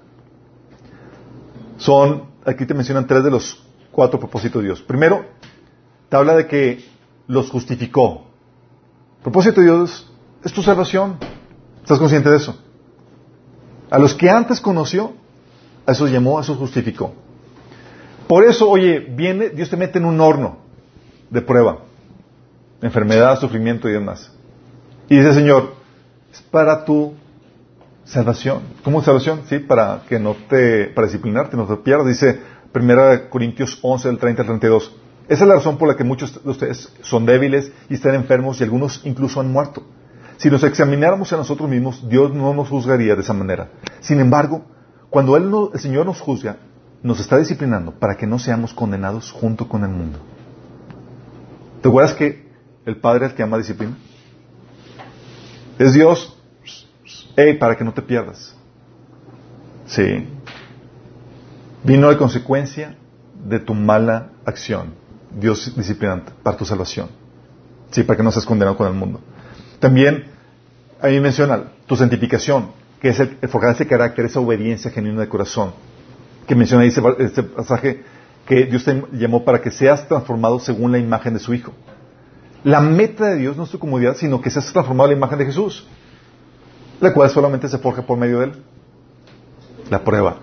son, 1.76 2.26
aquí 2.44 2.66
te 2.66 2.74
mencionan 2.74 3.08
tres 3.08 3.24
de 3.24 3.32
los 3.32 3.71
cuatro 3.92 4.18
propósitos 4.18 4.62
de 4.62 4.68
Dios. 4.68 4.82
Primero, 4.82 5.24
te 6.08 6.16
habla 6.16 6.34
de 6.34 6.46
que 6.46 6.84
los 7.28 7.50
justificó. 7.50 8.24
Propósito 9.22 9.60
de 9.60 9.66
Dios 9.66 10.10
es 10.42 10.52
tu 10.52 10.62
salvación. 10.62 11.18
¿Estás 11.80 11.98
consciente 11.98 12.30
de 12.30 12.36
eso? 12.36 12.58
A 13.90 13.98
los 13.98 14.14
que 14.14 14.30
antes 14.30 14.60
conoció, 14.60 15.12
a 15.86 15.92
esos 15.92 16.10
llamó, 16.10 16.38
a 16.38 16.42
esos 16.42 16.56
justificó. 16.56 17.14
Por 18.26 18.44
eso, 18.44 18.68
oye, 18.68 18.98
viene, 18.98 19.50
Dios 19.50 19.68
te 19.68 19.76
mete 19.76 19.98
en 19.98 20.06
un 20.06 20.20
horno 20.20 20.58
de 21.28 21.42
prueba, 21.42 21.80
enfermedad, 22.80 23.38
sufrimiento 23.38 23.88
y 23.88 23.92
demás. 23.92 24.32
Y 25.08 25.16
dice, 25.16 25.34
Señor, 25.34 25.74
es 26.32 26.40
para 26.40 26.84
tu 26.84 27.14
salvación. 28.04 28.62
¿Cómo 28.84 29.02
salvación? 29.02 29.42
Sí, 29.48 29.58
para 29.58 30.02
que 30.08 30.18
no 30.18 30.34
te, 30.48 30.86
para 30.86 31.06
disciplinarte, 31.06 31.56
no 31.56 31.66
te 31.66 31.76
pierdas. 31.76 32.06
Dice 32.06 32.40
1 32.74 33.28
Corintios 33.30 33.78
11, 33.82 34.08
del 34.08 34.18
30 34.18 34.42
al 34.42 34.46
32. 34.48 34.92
Esa 35.28 35.44
es 35.44 35.48
la 35.48 35.54
razón 35.56 35.78
por 35.78 35.88
la 35.88 35.96
que 35.96 36.04
muchos 36.04 36.42
de 36.42 36.50
ustedes 36.50 36.92
son 37.02 37.24
débiles 37.26 37.70
y 37.88 37.94
están 37.94 38.14
enfermos 38.14 38.60
y 38.60 38.64
algunos 38.64 39.00
incluso 39.04 39.40
han 39.40 39.52
muerto. 39.52 39.82
Si 40.36 40.50
nos 40.50 40.64
examináramos 40.64 41.32
a 41.32 41.36
nosotros 41.36 41.68
mismos, 41.68 42.08
Dios 42.08 42.34
no 42.34 42.52
nos 42.54 42.68
juzgaría 42.68 43.14
de 43.14 43.20
esa 43.22 43.32
manera. 43.32 43.70
Sin 44.00 44.18
embargo, 44.20 44.64
cuando 45.10 45.36
Él 45.36 45.48
no- 45.50 45.70
el 45.72 45.78
Señor 45.80 46.06
nos 46.06 46.20
juzga, 46.20 46.56
nos 47.02 47.20
está 47.20 47.36
disciplinando 47.38 47.92
para 47.92 48.16
que 48.16 48.26
no 48.26 48.38
seamos 48.38 48.74
condenados 48.74 49.30
junto 49.30 49.68
con 49.68 49.82
el 49.84 49.90
mundo. 49.90 50.18
¿Te 51.80 51.88
acuerdas 51.88 52.14
que 52.14 52.50
el 52.86 52.96
Padre 52.96 53.26
es 53.26 53.32
el 53.32 53.36
que 53.36 53.42
ama 53.42 53.58
disciplina? 53.58 53.96
Es 55.78 55.94
Dios, 55.94 56.36
hey, 57.36 57.54
para 57.58 57.76
que 57.76 57.84
no 57.84 57.92
te 57.92 58.02
pierdas. 58.02 58.54
Sí. 59.86 60.26
Vino 61.84 62.08
de 62.08 62.16
consecuencia 62.16 62.96
de 63.44 63.58
tu 63.58 63.74
mala 63.74 64.30
acción. 64.44 64.94
Dios 65.34 65.74
disciplinante 65.76 66.32
para 66.42 66.56
tu 66.56 66.64
salvación. 66.64 67.08
Sí, 67.90 68.04
para 68.04 68.16
que 68.16 68.22
no 68.22 68.30
seas 68.30 68.46
condenado 68.46 68.76
con 68.76 68.86
el 68.86 68.94
mundo. 68.94 69.20
También 69.80 70.26
ahí 71.00 71.18
menciona 71.20 71.64
tu 71.86 71.96
santificación, 71.96 72.70
que 73.00 73.08
es 73.08 73.18
el, 73.18 73.36
el 73.40 73.48
forjar 73.48 73.72
ese 73.72 73.86
carácter, 73.86 74.26
esa 74.26 74.40
obediencia 74.40 74.90
genuina 74.90 75.20
de 75.20 75.28
corazón, 75.28 75.72
que 76.46 76.54
menciona 76.54 76.84
ahí 76.84 76.88
ese, 76.88 77.02
este 77.18 77.42
pasaje 77.42 78.04
que 78.46 78.66
Dios 78.66 78.84
te 78.84 79.04
llamó 79.12 79.44
para 79.44 79.60
que 79.60 79.70
seas 79.70 80.06
transformado 80.06 80.60
según 80.60 80.92
la 80.92 80.98
imagen 80.98 81.34
de 81.34 81.40
su 81.40 81.52
Hijo. 81.52 81.72
La 82.62 82.80
meta 82.80 83.26
de 83.26 83.36
Dios 83.36 83.56
no 83.56 83.64
es 83.64 83.70
tu 83.70 83.78
comodidad, 83.78 84.16
sino 84.16 84.40
que 84.40 84.50
seas 84.50 84.72
transformado 84.72 85.10
en 85.10 85.14
la 85.14 85.18
imagen 85.18 85.38
de 85.38 85.46
Jesús, 85.46 85.86
la 87.00 87.12
cual 87.12 87.28
solamente 87.30 87.68
se 87.68 87.78
forja 87.78 88.02
por 88.02 88.16
medio 88.18 88.38
de 88.38 88.44
Él. 88.46 88.52
La 89.90 90.04
prueba. 90.04 90.38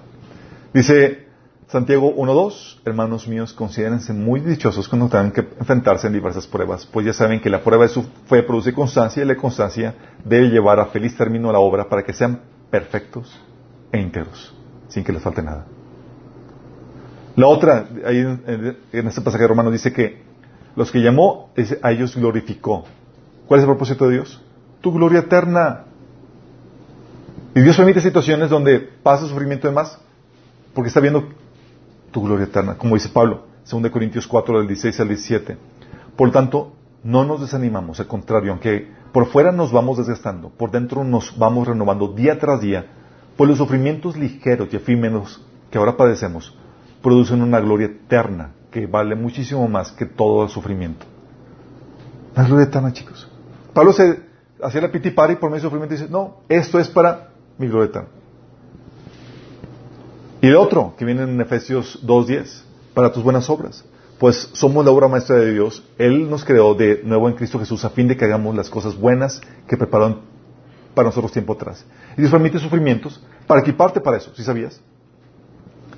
Dice 0.74 1.29
Santiago 1.70 2.16
1.2, 2.16 2.80
hermanos 2.84 3.28
míos, 3.28 3.54
considérense 3.54 4.12
muy 4.12 4.40
dichosos 4.40 4.90
cuando 4.90 5.08
tengan 5.08 5.32
que 5.32 5.42
enfrentarse 5.42 6.08
en 6.08 6.14
diversas 6.14 6.48
pruebas, 6.48 6.88
pues 6.88 7.06
ya 7.06 7.14
saben 7.14 7.40
que 7.40 7.50
la 7.52 7.62
prueba 7.62 7.84
de 7.84 7.90
su 7.90 8.02
fe 8.26 8.42
produce 8.42 8.74
constancia 8.74 9.22
y 9.22 9.26
la 9.28 9.36
constancia 9.36 9.94
debe 10.26 10.48
llevar 10.50 10.80
a 10.80 10.88
feliz 10.88 11.16
término 11.16 11.52
la 11.52 11.60
obra 11.60 11.88
para 11.88 12.04
que 12.04 12.12
sean 12.12 12.42
perfectos 12.72 13.40
e 13.92 14.00
íntegros, 14.00 14.52
sin 14.88 15.04
que 15.04 15.14
les 15.14 15.22
falte 15.22 15.44
nada. 15.44 15.68
La 17.36 17.46
otra, 17.46 17.86
ahí 18.04 18.18
en, 18.18 18.78
este 18.92 19.22
pasaje 19.22 19.44
de 19.44 19.50
Romanos 19.50 19.72
dice 19.72 19.94
que 19.94 20.24
los 20.76 20.92
que 20.92 21.04
llamó, 21.04 21.52
a 21.84 21.92
ellos 21.92 22.16
glorificó. 22.16 22.86
¿Cuál 23.46 23.60
es 23.60 23.64
el 23.66 23.70
propósito 23.70 24.08
de 24.08 24.16
Dios? 24.16 24.42
Tu 24.82 24.92
gloria 24.92 25.20
eterna. 25.20 25.86
Y 27.54 27.62
Dios 27.62 27.78
permite 27.78 28.02
situaciones 28.02 28.50
donde 28.50 28.80
pasa 28.80 29.28
sufrimiento 29.28 29.68
de 29.68 29.74
más, 29.76 30.00
porque 30.74 30.88
está 30.88 31.00
viendo 31.00 31.30
tu 32.12 32.22
gloria 32.24 32.46
eterna, 32.46 32.76
como 32.78 32.96
dice 32.96 33.10
Pablo, 33.10 33.46
2 33.70 33.90
Corintios 33.92 34.28
4, 34.28 34.60
del 34.60 34.68
16 34.68 35.00
al 35.00 35.08
17. 35.08 35.58
Por 36.16 36.28
lo 36.28 36.34
tanto, 36.34 36.74
no 37.04 37.24
nos 37.24 37.42
desanimamos, 37.42 38.00
al 38.00 38.08
contrario, 38.08 38.52
aunque 38.52 38.92
por 39.12 39.28
fuera 39.28 39.52
nos 39.52 39.72
vamos 39.72 39.98
desgastando, 39.98 40.50
por 40.50 40.72
dentro 40.72 41.04
nos 41.04 41.38
vamos 41.38 41.68
renovando 41.68 42.10
día 42.10 42.38
tras 42.40 42.62
día, 42.62 42.88
pues 43.38 43.50
los 43.50 43.58
sufrimientos 43.58 44.18
ligeros 44.18 44.70
y 44.72 44.76
efímeros 44.76 45.42
que 45.72 45.78
ahora 45.78 45.96
padecemos 45.96 46.58
producen 47.02 47.42
una 47.42 47.60
gloria 47.60 47.88
eterna 47.88 48.52
que 48.72 48.86
vale 48.86 49.16
muchísimo 49.16 49.68
más 49.68 49.92
que 49.92 50.06
todo 50.06 50.44
el 50.44 50.50
sufrimiento. 50.50 51.06
La 52.36 52.44
gloria 52.44 52.66
eterna, 52.66 52.94
chicos. 52.94 53.30
Pablo 53.74 53.94
se 53.94 54.22
hacía 54.62 54.82
la 54.82 54.92
piti 54.92 55.10
y 55.10 55.12
por 55.12 55.28
medio 55.28 55.52
del 55.52 55.62
sufrimiento 55.62 55.96
y 55.96 55.98
dice, 55.98 56.12
no, 56.12 56.42
esto 56.50 56.80
es 56.80 56.90
para 56.90 57.30
mi 57.58 57.68
gloria 57.68 57.90
eterna. 57.90 58.10
Y 60.42 60.48
el 60.48 60.56
otro, 60.56 60.94
que 60.98 61.06
viene 61.06 61.24
en 61.24 61.42
Efesios 61.42 62.00
2.10, 62.06 62.64
para 62.94 63.12
tus 63.12 63.24
buenas 63.24 63.50
obras. 63.50 63.84
Pues 64.20 64.50
somos 64.54 64.84
la 64.84 64.92
obra 64.92 65.08
maestra 65.08 65.38
de 65.38 65.54
Dios. 65.54 65.84
Él 65.98 66.30
nos 66.30 66.44
creó 66.44 66.74
de 66.76 67.02
nuevo 67.04 67.30
en 67.30 67.36
Cristo 67.36 67.60
Jesús 67.60 67.86
a 67.86 67.90
fin 67.90 68.08
de 68.08 68.18
que 68.18 68.26
hagamos 68.26 68.56
las 68.56 68.70
cosas 68.70 68.98
buenas 68.98 69.42
que 69.68 69.78
preparó 69.78 70.20
para 70.94 71.08
nosotros 71.08 71.32
tiempo 71.32 71.54
atrás. 71.54 71.86
Y 72.18 72.22
Dios 72.22 72.32
permite 72.32 72.60
sufrimientos 72.60 73.22
para 73.48 73.62
equiparte 73.62 74.02
para 74.02 74.18
eso, 74.18 74.32
¿sí 74.36 74.44
sabías? 74.44 74.82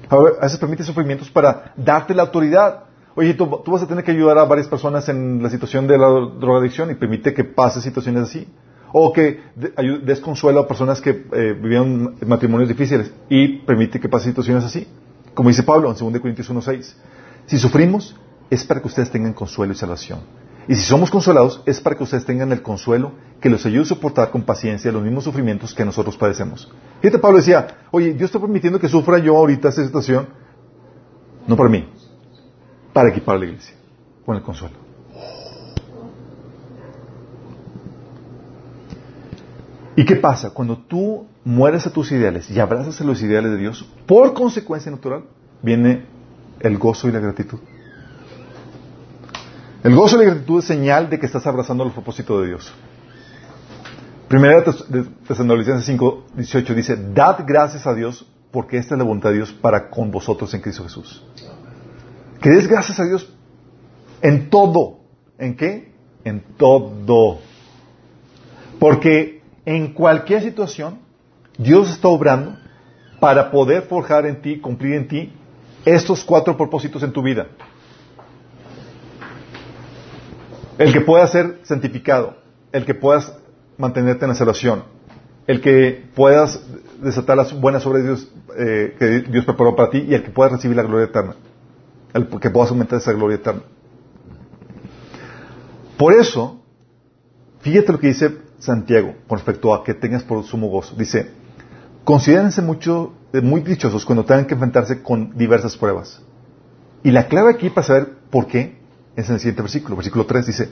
A 0.09 0.17
veces 0.43 0.59
permite 0.59 0.83
sufrimientos 0.83 1.29
para 1.29 1.73
darte 1.77 2.13
la 2.13 2.23
autoridad. 2.23 2.83
Oye, 3.15 3.33
tú, 3.33 3.47
vas 3.65 3.81
a 3.81 3.87
tener 3.87 4.03
que 4.03 4.11
ayudar 4.11 4.37
a 4.37 4.45
varias 4.45 4.67
personas 4.67 5.07
en 5.09 5.41
la 5.41 5.49
situación 5.49 5.87
de 5.87 5.97
la 5.97 6.07
drogadicción 6.07 6.91
y 6.91 6.95
permite 6.95 7.33
que 7.33 7.43
pase 7.43 7.81
situaciones 7.81 8.23
así. 8.23 8.47
O 8.93 9.13
que 9.13 9.39
des 10.03 10.19
consuelo 10.19 10.59
a 10.59 10.67
personas 10.67 10.99
que 10.99 11.25
eh, 11.31 12.17
matrimonios 12.25 12.67
difíciles 12.67 13.11
y 13.29 13.59
permite 13.59 13.99
que 13.99 14.09
pase 14.09 14.29
situaciones 14.29 14.63
así. 14.63 14.87
Como 15.33 15.49
dice 15.49 15.63
Pablo 15.63 15.89
en 15.89 15.97
2 15.97 16.19
Corintios 16.19 16.49
1.6. 16.51 16.93
Si 17.45 17.57
sufrimos, 17.57 18.15
es 18.49 18.65
para 18.65 18.81
que 18.81 18.87
ustedes 18.87 19.09
tengan 19.09 19.33
consuelo 19.33 19.73
y 19.73 19.75
salvación. 19.75 20.19
Y 20.67 20.75
si 20.75 20.83
somos 20.83 21.09
consolados, 21.09 21.61
es 21.65 21.81
para 21.81 21.97
que 21.97 22.03
ustedes 22.03 22.25
tengan 22.25 22.51
el 22.51 22.61
consuelo 22.61 23.13
que 23.39 23.49
los 23.49 23.65
ayude 23.65 23.81
a 23.81 23.85
soportar 23.85 24.29
con 24.29 24.43
paciencia 24.43 24.91
los 24.91 25.01
mismos 25.01 25.23
sufrimientos 25.23 25.73
que 25.73 25.83
nosotros 25.83 26.17
padecemos. 26.17 26.71
Fíjate, 27.01 27.17
Pablo 27.17 27.37
decía, 27.37 27.67
oye, 27.89 28.13
Dios 28.13 28.29
está 28.29 28.39
permitiendo 28.39 28.79
que 28.79 28.87
sufra 28.87 29.17
yo 29.17 29.35
ahorita 29.35 29.69
esta 29.69 29.83
situación, 29.83 30.27
no 31.47 31.55
para 31.55 31.69
mí, 31.69 31.89
para 32.93 33.09
equipar 33.09 33.37
a 33.37 33.39
la 33.39 33.45
iglesia, 33.45 33.75
con 34.25 34.35
el 34.35 34.43
consuelo. 34.43 34.80
¿Y 39.95 40.05
qué 40.05 40.15
pasa? 40.15 40.51
Cuando 40.51 40.77
tú 40.77 41.27
mueres 41.43 41.85
a 41.85 41.91
tus 41.91 42.11
ideales 42.11 42.49
y 42.49 42.59
abrazas 42.59 43.01
a 43.01 43.03
los 43.03 43.21
ideales 43.21 43.51
de 43.51 43.57
Dios, 43.57 43.85
por 44.05 44.33
consecuencia 44.33 44.91
natural, 44.91 45.25
viene 45.61 46.05
el 46.59 46.77
gozo 46.77 47.09
y 47.09 47.11
la 47.11 47.19
gratitud. 47.19 47.59
El 49.83 49.95
gozo 49.95 50.15
y 50.15 50.19
la 50.19 50.31
gratitud 50.31 50.59
es 50.59 50.65
señal 50.65 51.09
de 51.09 51.19
que 51.19 51.25
estás 51.25 51.45
abrazando 51.47 51.83
el 51.83 51.91
propósito 51.91 52.39
de 52.41 52.47
Dios. 52.47 52.71
Primera 54.27 54.61
de 54.61 55.03
Tesalonicenses 55.27 55.85
5, 55.85 56.25
18 56.35 56.73
dice, 56.73 56.95
dad 57.13 57.43
gracias 57.45 57.85
a 57.85 57.93
Dios 57.93 58.25
porque 58.51 58.77
esta 58.77 58.95
es 58.95 58.99
la 58.99 59.03
voluntad 59.03 59.29
de 59.29 59.37
Dios 59.37 59.51
para 59.51 59.89
con 59.89 60.11
vosotros 60.11 60.53
en 60.53 60.61
Cristo 60.61 60.83
Jesús. 60.83 61.23
Que 62.41 62.49
des 62.49 62.67
gracias 62.67 62.99
a 62.99 63.05
Dios 63.05 63.33
en 64.21 64.49
todo. 64.49 64.99
¿En 65.37 65.55
qué? 65.55 65.91
En 66.23 66.41
todo. 66.57 67.39
Porque 68.79 69.40
en 69.65 69.93
cualquier 69.93 70.41
situación, 70.41 70.99
Dios 71.57 71.89
está 71.89 72.07
obrando 72.07 72.57
para 73.19 73.51
poder 73.51 73.83
forjar 73.83 74.25
en 74.25 74.41
ti, 74.41 74.59
cumplir 74.59 74.95
en 74.95 75.07
ti 75.07 75.33
estos 75.85 76.23
cuatro 76.23 76.57
propósitos 76.57 77.03
en 77.03 77.11
tu 77.11 77.21
vida. 77.21 77.47
El 80.77 80.91
que 80.91 81.01
puedas 81.01 81.31
ser 81.31 81.59
santificado, 81.63 82.37
el 82.71 82.85
que 82.85 82.95
puedas 82.95 83.37
mantenerte 83.77 84.25
en 84.25 84.29
la 84.29 84.35
salvación, 84.35 84.83
el 85.45 85.61
que 85.61 86.09
puedas 86.15 86.63
desatar 87.01 87.37
las 87.37 87.59
buenas 87.59 87.85
obras 87.85 88.03
de 88.03 88.07
Dios 88.07 88.31
eh, 88.57 88.95
que 88.97 89.19
Dios 89.31 89.45
preparó 89.45 89.75
para 89.75 89.89
ti 89.89 90.05
y 90.07 90.13
el 90.13 90.23
que 90.23 90.31
puedas 90.31 90.53
recibir 90.53 90.77
la 90.77 90.83
gloria 90.83 91.05
eterna, 91.05 91.35
el 92.13 92.27
que 92.27 92.49
puedas 92.49 92.71
aumentar 92.71 92.99
esa 92.99 93.13
gloria 93.13 93.35
eterna. 93.35 93.61
Por 95.97 96.13
eso, 96.13 96.59
fíjate 97.59 97.91
lo 97.91 97.99
que 97.99 98.07
dice 98.07 98.37
Santiago 98.61 99.15
con 99.27 99.39
respecto 99.39 99.73
a 99.73 99.83
que 99.83 99.93
tengas 99.93 100.23
por 100.23 100.43
sumo 100.43 100.69
gozo. 100.69 100.95
Dice, 100.95 101.31
considérense 102.03 102.61
mucho, 102.61 103.13
eh, 103.33 103.41
muy 103.41 103.61
dichosos 103.61 104.05
cuando 104.05 104.23
tengan 104.23 104.45
que 104.45 104.53
enfrentarse 104.53 105.01
con 105.01 105.35
diversas 105.35 105.75
pruebas. 105.75 106.21
Y 107.03 107.11
la 107.11 107.27
clave 107.27 107.51
aquí 107.51 107.69
para 107.69 107.87
saber 107.87 108.13
por 108.29 108.47
qué 108.47 108.77
es 109.15 109.27
en 109.27 109.33
el 109.33 109.39
siguiente 109.39 109.63
versículo, 109.63 109.95
versículo 109.95 110.25
3 110.25 110.45
dice, 110.45 110.69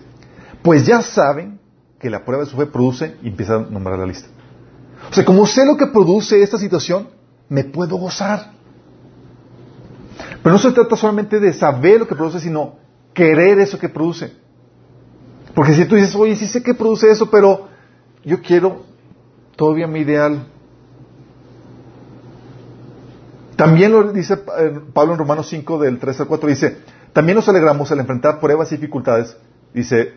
pues 0.61 0.85
ya 0.85 1.01
saben 1.01 1.59
que 1.99 2.09
la 2.09 2.23
prueba 2.23 2.43
de 2.43 2.49
su 2.49 2.55
fe 2.55 2.67
produce 2.67 3.17
y 3.23 3.27
empieza 3.27 3.55
a 3.55 3.59
nombrar 3.59 3.97
la 3.97 4.05
lista. 4.05 4.29
O 5.09 5.13
sea, 5.13 5.25
como 5.25 5.45
sé 5.47 5.65
lo 5.65 5.75
que 5.75 5.87
produce 5.87 6.41
esta 6.41 6.57
situación, 6.57 7.09
me 7.49 7.63
puedo 7.63 7.97
gozar. 7.97 8.51
Pero 10.43 10.53
no 10.53 10.59
se 10.59 10.71
trata 10.71 10.95
solamente 10.95 11.39
de 11.39 11.53
saber 11.53 11.99
lo 11.99 12.07
que 12.07 12.15
produce, 12.15 12.39
sino 12.39 12.75
querer 13.13 13.59
eso 13.59 13.79
que 13.79 13.89
produce. 13.89 14.31
Porque 15.55 15.73
si 15.73 15.85
tú 15.85 15.95
dices, 15.95 16.15
oye, 16.15 16.35
sí 16.35 16.45
sé 16.45 16.61
que 16.61 16.73
produce 16.73 17.09
eso, 17.09 17.29
pero 17.29 17.68
yo 18.23 18.41
quiero 18.41 18.83
todavía 19.55 19.87
mi 19.87 19.99
ideal. 19.99 20.47
También 23.55 23.91
lo 23.91 24.11
dice 24.11 24.35
eh, 24.35 24.79
Pablo 24.93 25.13
en 25.13 25.19
Romanos 25.19 25.47
5, 25.49 25.79
del 25.79 25.99
3 25.99 26.21
al 26.21 26.27
4, 26.27 26.49
dice, 26.49 26.77
también 27.11 27.35
nos 27.35 27.49
alegramos 27.49 27.91
al 27.91 27.99
enfrentar 27.99 28.39
pruebas 28.39 28.71
y 28.71 28.75
dificultades, 28.75 29.35
dice, 29.73 30.13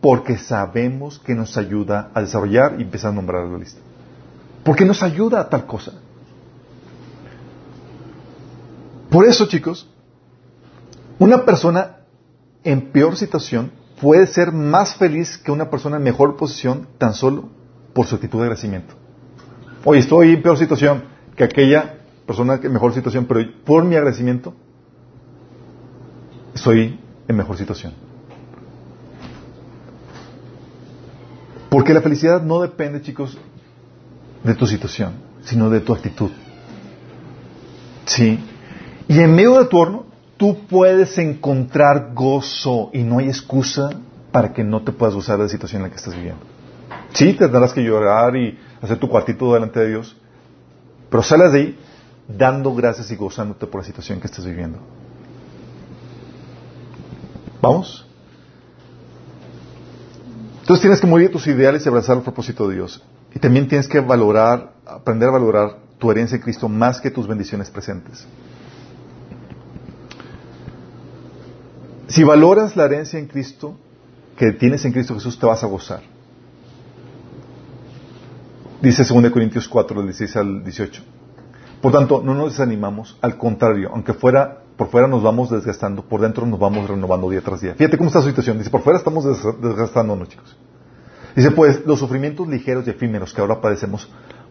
porque 0.00 0.38
sabemos 0.38 1.18
que 1.18 1.34
nos 1.34 1.56
ayuda 1.56 2.10
a 2.14 2.20
desarrollar 2.20 2.76
y 2.78 2.82
empezar 2.82 3.10
a 3.10 3.14
nombrar 3.14 3.44
la 3.46 3.58
lista. 3.58 3.80
Porque 4.62 4.84
nos 4.84 5.02
ayuda 5.02 5.40
a 5.40 5.48
tal 5.48 5.66
cosa. 5.66 5.92
Por 9.10 9.26
eso, 9.26 9.46
chicos, 9.46 9.88
una 11.18 11.44
persona 11.44 11.96
en 12.62 12.92
peor 12.92 13.16
situación 13.16 13.72
puede 14.00 14.26
ser 14.26 14.52
más 14.52 14.94
feliz 14.96 15.38
que 15.38 15.50
una 15.50 15.70
persona 15.70 15.96
en 15.96 16.02
mejor 16.02 16.36
posición 16.36 16.86
tan 16.98 17.14
solo 17.14 17.48
por 17.92 18.06
su 18.06 18.14
actitud 18.14 18.38
de 18.38 18.44
agradecimiento. 18.44 18.94
Oye, 19.84 20.00
estoy 20.00 20.34
en 20.34 20.42
peor 20.42 20.58
situación 20.58 21.04
que 21.36 21.44
aquella 21.44 22.00
persona 22.26 22.60
en 22.62 22.72
mejor 22.72 22.92
situación, 22.92 23.26
pero 23.26 23.40
por 23.64 23.84
mi 23.84 23.94
agradecimiento 23.94 24.54
estoy 26.54 26.98
en 27.28 27.36
mejor 27.36 27.56
situación. 27.56 27.94
Porque 31.70 31.94
la 31.94 32.00
felicidad 32.00 32.42
no 32.42 32.60
depende, 32.60 33.02
chicos, 33.02 33.38
de 34.42 34.54
tu 34.54 34.66
situación, 34.66 35.12
sino 35.42 35.68
de 35.68 35.80
tu 35.80 35.92
actitud. 35.92 36.30
¿Sí? 38.06 38.38
Y 39.08 39.20
en 39.20 39.34
medio 39.34 39.58
de 39.58 39.66
tu 39.66 39.76
horno, 39.76 40.06
tú 40.36 40.66
puedes 40.66 41.16
encontrar 41.18 42.12
gozo 42.14 42.90
y 42.92 43.02
no 43.02 43.18
hay 43.18 43.28
excusa 43.28 43.90
para 44.32 44.52
que 44.52 44.62
no 44.62 44.82
te 44.82 44.92
puedas 44.92 45.14
gozar 45.14 45.38
de 45.38 45.44
la 45.44 45.48
situación 45.48 45.80
en 45.80 45.84
la 45.84 45.90
que 45.90 45.96
estás 45.96 46.14
viviendo. 46.14 46.44
Sí, 47.12 47.32
tendrás 47.34 47.72
que 47.72 47.82
llorar 47.82 48.36
y 48.36 48.58
hacer 48.82 48.98
tu 48.98 49.08
cuartito 49.08 49.52
delante 49.54 49.80
de 49.80 49.88
Dios, 49.88 50.16
pero 51.08 51.22
sales 51.22 51.52
de 51.52 51.58
ahí 51.58 51.78
dando 52.28 52.74
gracias 52.74 53.10
y 53.10 53.16
gozándote 53.16 53.66
por 53.66 53.80
la 53.80 53.86
situación 53.86 54.20
que 54.20 54.26
estás 54.26 54.44
viviendo. 54.44 54.78
¿Vamos? 57.62 58.06
Entonces 60.60 60.82
tienes 60.82 61.00
que 61.00 61.06
morir 61.06 61.30
tus 61.30 61.46
ideales 61.46 61.86
y 61.86 61.88
abrazar 61.88 62.16
el 62.16 62.22
propósito 62.22 62.68
de 62.68 62.74
Dios. 62.74 63.02
Y 63.32 63.38
también 63.38 63.68
tienes 63.68 63.86
que 63.86 64.00
valorar, 64.00 64.72
aprender 64.84 65.28
a 65.28 65.32
valorar 65.32 65.78
tu 65.98 66.10
herencia 66.10 66.36
en 66.36 66.42
Cristo 66.42 66.68
más 66.68 67.00
que 67.00 67.10
tus 67.10 67.26
bendiciones 67.26 67.70
presentes. 67.70 68.26
Si 72.08 72.22
valoras 72.22 72.76
la 72.76 72.84
herencia 72.84 73.18
en 73.18 73.26
Cristo, 73.26 73.76
que 74.36 74.52
tienes 74.52 74.84
en 74.84 74.92
Cristo 74.92 75.14
Jesús, 75.14 75.38
te 75.38 75.46
vas 75.46 75.62
a 75.64 75.66
gozar. 75.66 76.02
Dice 78.80 79.04
2 79.04 79.30
Corintios 79.30 79.66
4, 79.66 79.96
del 79.98 80.06
16 80.08 80.36
al 80.36 80.62
18. 80.62 81.02
Por 81.80 81.92
tanto, 81.92 82.22
no 82.22 82.34
nos 82.34 82.52
desanimamos, 82.52 83.18
al 83.20 83.36
contrario, 83.36 83.90
aunque 83.92 84.12
fuera, 84.12 84.62
por 84.76 84.88
fuera 84.88 85.08
nos 85.08 85.22
vamos 85.22 85.50
desgastando, 85.50 86.02
por 86.02 86.20
dentro 86.20 86.46
nos 86.46 86.58
vamos 86.58 86.88
renovando 86.88 87.30
día 87.30 87.40
tras 87.40 87.60
día. 87.60 87.74
Fíjate 87.74 87.96
cómo 87.96 88.08
está 88.08 88.20
la 88.20 88.26
situación. 88.26 88.58
Dice, 88.58 88.70
por 88.70 88.82
fuera 88.82 88.98
estamos 88.98 89.24
desgastándonos, 89.60 90.28
chicos. 90.28 90.56
Dice, 91.34 91.50
pues, 91.50 91.84
los 91.84 91.98
sufrimientos 91.98 92.46
ligeros 92.48 92.86
y 92.86 92.90
efímeros 92.90 93.34
que 93.34 93.40
ahora 93.40 93.60
padecemos 93.60 94.08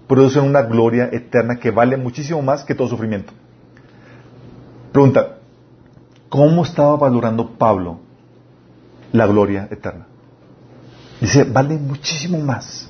producen 0.07 0.43
una 0.43 0.61
gloria 0.61 1.09
eterna 1.11 1.57
que 1.57 1.71
vale 1.71 1.97
muchísimo 1.97 2.41
más 2.41 2.63
que 2.63 2.75
todo 2.75 2.87
sufrimiento. 2.87 3.33
Pregunta, 4.91 5.34
¿cómo 6.35 6.65
estaba 6.65 6.97
valorando 6.97 7.51
Pablo 7.51 7.99
la 9.13 9.25
gloria 9.25 9.69
eterna? 9.71 10.05
Dice, 11.21 11.45
vale 11.45 11.77
muchísimo 11.77 12.37
más 12.39 12.89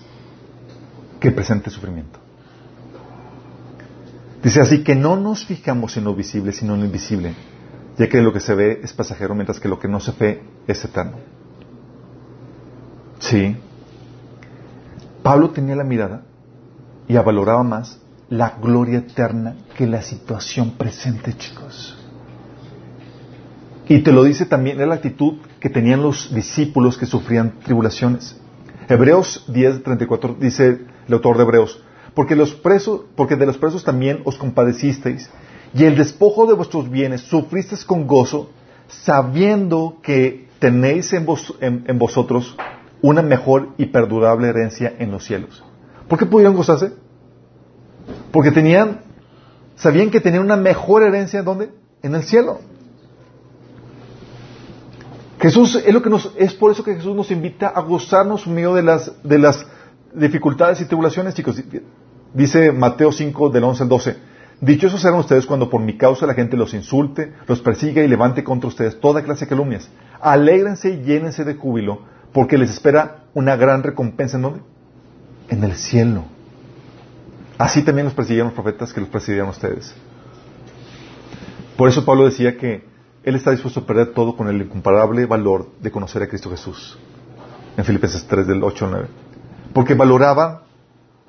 que 1.19 1.27
el 1.27 1.35
presente 1.35 1.69
sufrimiento. 1.69 2.17
Dice 4.41 4.61
así 4.61 4.83
que 4.83 4.95
no 4.95 5.15
nos 5.15 5.45
fijamos 5.45 5.95
en 5.95 6.05
lo 6.05 6.15
visible, 6.15 6.53
sino 6.53 6.73
en 6.73 6.79
lo 6.79 6.85
invisible, 6.87 7.35
ya 7.99 8.09
que 8.09 8.19
lo 8.19 8.33
que 8.33 8.39
se 8.39 8.55
ve 8.55 8.79
es 8.83 8.93
pasajero, 8.93 9.35
mientras 9.35 9.59
que 9.59 9.69
lo 9.69 9.77
que 9.77 9.87
no 9.87 9.99
se 9.99 10.11
ve 10.13 10.41
es 10.65 10.83
eterno. 10.83 11.17
Sí. 13.19 13.57
Pablo 15.21 15.51
tenía 15.51 15.75
la 15.75 15.83
mirada 15.83 16.23
y 17.07 17.13
valoraba 17.13 17.61
más 17.61 17.99
la 18.27 18.57
gloria 18.59 18.99
eterna 18.99 19.55
que 19.77 19.85
la 19.85 20.01
situación 20.01 20.71
presente, 20.71 21.37
chicos. 21.37 22.04
Y 23.87 23.99
te 23.99 24.11
lo 24.11 24.23
dice 24.23 24.45
también, 24.45 24.77
la 24.87 24.95
actitud 24.95 25.35
que 25.59 25.69
tenían 25.69 26.01
los 26.01 26.33
discípulos 26.33 26.97
que 26.97 27.05
sufrían 27.05 27.59
tribulaciones. 27.59 28.35
Hebreos 28.87 29.45
10:34 29.47 30.37
dice 30.37 30.81
el 31.07 31.13
autor 31.13 31.37
de 31.37 31.43
Hebreos, 31.43 31.83
porque, 32.13 32.35
los 32.35 32.53
presos, 32.53 33.01
porque 33.15 33.35
de 33.35 33.45
los 33.45 33.57
presos 33.57 33.83
también 33.83 34.21
os 34.25 34.37
compadecisteis, 34.37 35.29
y 35.73 35.83
el 35.83 35.95
despojo 35.95 36.47
de 36.47 36.53
vuestros 36.53 36.89
bienes 36.89 37.21
sufristeis 37.21 37.83
con 37.83 38.07
gozo, 38.07 38.49
sabiendo 38.87 39.97
que 40.01 40.47
tenéis 40.59 41.13
en, 41.13 41.25
en, 41.59 41.99
vosotros 41.99 42.55
una 43.01 43.21
mejor 43.21 43.69
y 43.77 43.87
perdurable 43.87 44.47
herencia 44.47 44.93
en 44.97 45.11
los 45.11 45.25
cielos. 45.25 45.63
¿Por 46.07 46.17
qué 46.17 46.25
pudieron 46.25 46.55
gozarse? 46.55 46.93
Porque 48.31 48.51
tenían, 48.51 49.01
sabían 49.75 50.09
que 50.09 50.21
tenían 50.21 50.43
una 50.43 50.55
mejor 50.55 51.03
herencia, 51.03 51.43
¿dónde? 51.43 51.69
En 52.01 52.15
el 52.15 52.23
cielo. 52.23 52.61
Jesús 55.45 55.75
es 55.75 55.93
lo 55.93 56.01
que 56.01 56.09
nos, 56.09 56.31
es 56.37 56.55
por 56.55 56.71
eso 56.71 56.83
que 56.83 56.95
Jesús 56.95 57.15
nos 57.15 57.29
invita 57.29 57.67
a 57.67 57.81
gozarnos 57.81 58.47
en 58.47 58.55
medio 58.55 58.73
de 58.73 58.81
las, 58.81 59.11
de 59.21 59.37
las 59.37 59.63
dificultades 60.11 60.81
y 60.81 60.85
tribulaciones, 60.85 61.35
chicos. 61.35 61.61
Dice 62.33 62.71
Mateo 62.71 63.11
5 63.11 63.49
del 63.49 63.63
11 63.63 63.83
al 63.83 63.89
12. 63.89 64.17
Dichosos 64.59 65.01
serán 65.01 65.19
ustedes 65.19 65.45
cuando 65.45 65.69
por 65.69 65.81
mi 65.81 65.97
causa 65.99 66.25
la 66.25 66.33
gente 66.33 66.57
los 66.57 66.73
insulte, 66.73 67.31
los 67.45 67.61
persiga 67.61 68.01
y 68.01 68.07
levante 68.07 68.43
contra 68.43 68.69
ustedes 68.69 68.99
toda 68.99 69.21
clase 69.21 69.45
de 69.45 69.49
calumnias. 69.49 69.87
Alégrense 70.19 70.89
y 70.89 71.03
llénense 71.03 71.43
de 71.43 71.53
júbilo, 71.53 71.99
porque 72.33 72.57
les 72.57 72.71
espera 72.71 73.25
una 73.35 73.55
gran 73.55 73.83
recompensa 73.83 74.37
en 74.37 74.41
dónde? 74.41 74.61
En 75.49 75.63
el 75.63 75.75
cielo. 75.75 76.23
Así 77.59 77.83
también 77.83 78.05
los 78.05 78.15
persiguieron 78.15 78.47
los 78.47 78.55
profetas 78.55 78.91
que 78.91 78.99
los 78.99 79.09
persiguieron 79.09 79.49
ustedes. 79.49 79.93
Por 81.77 81.87
eso 81.87 82.03
Pablo 82.03 82.25
decía 82.25 82.57
que 82.57 82.94
él 83.25 83.35
está 83.35 83.49
dispuesto 83.49 83.79
a 83.79 83.85
perder 83.87 84.13
todo 84.13 84.37
con 84.37 84.47
el 84.47 84.61
incomparable 84.61 85.25
valor 85.25 85.71
de 85.81 85.89
conocer 85.89 86.21
a 86.21 86.27
Cristo 86.27 86.51
Jesús. 86.51 86.97
En 87.75 87.83
Filipenses 87.83 88.25
3 88.27 88.45
del 88.45 88.63
8 88.63 88.85
al 88.85 88.91
9. 88.91 89.07
Porque 89.73 89.95
valoraba 89.95 90.61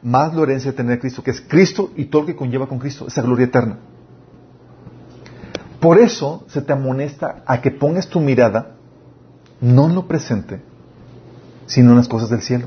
más 0.03 0.35
la 0.35 0.43
herencia 0.43 0.71
de 0.71 0.77
tener 0.77 0.99
a 0.99 1.01
Cristo, 1.01 1.23
que 1.23 1.31
es 1.31 1.41
Cristo 1.41 1.91
y 1.97 2.05
todo 2.05 2.23
lo 2.23 2.27
que 2.27 2.37
conlleva 2.37 2.69
con 2.69 2.79
Cristo, 2.79 3.07
esa 3.07 3.23
gloria 3.23 3.47
eterna. 3.47 3.79
Por 5.81 5.99
eso 5.99 6.45
se 6.49 6.61
te 6.61 6.75
amonesta 6.75 7.43
a 7.47 7.63
que 7.63 7.71
pongas 7.71 8.07
tu 8.09 8.21
mirada 8.21 8.77
no 9.63 9.87
en 9.87 9.95
lo 9.95 10.07
presente, 10.07 10.61
sino 11.65 11.93
en 11.93 11.97
las 11.97 12.09
cosas 12.09 12.29
del 12.29 12.43
cielo. 12.43 12.67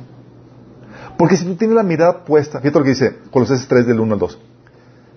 Porque 1.20 1.38
si 1.38 1.46
tú 1.46 1.56
tienes 1.56 1.76
la 1.76 1.84
mirada 1.84 2.26
puesta, 2.26 2.60
fíjate 2.60 2.80
lo 2.80 2.84
que 2.84 2.92
dice 2.92 3.20
Colosenses 3.30 3.68
3 3.68 3.86
del 3.86 4.00
1 4.00 4.14
al 4.14 4.20
2. 4.20 4.40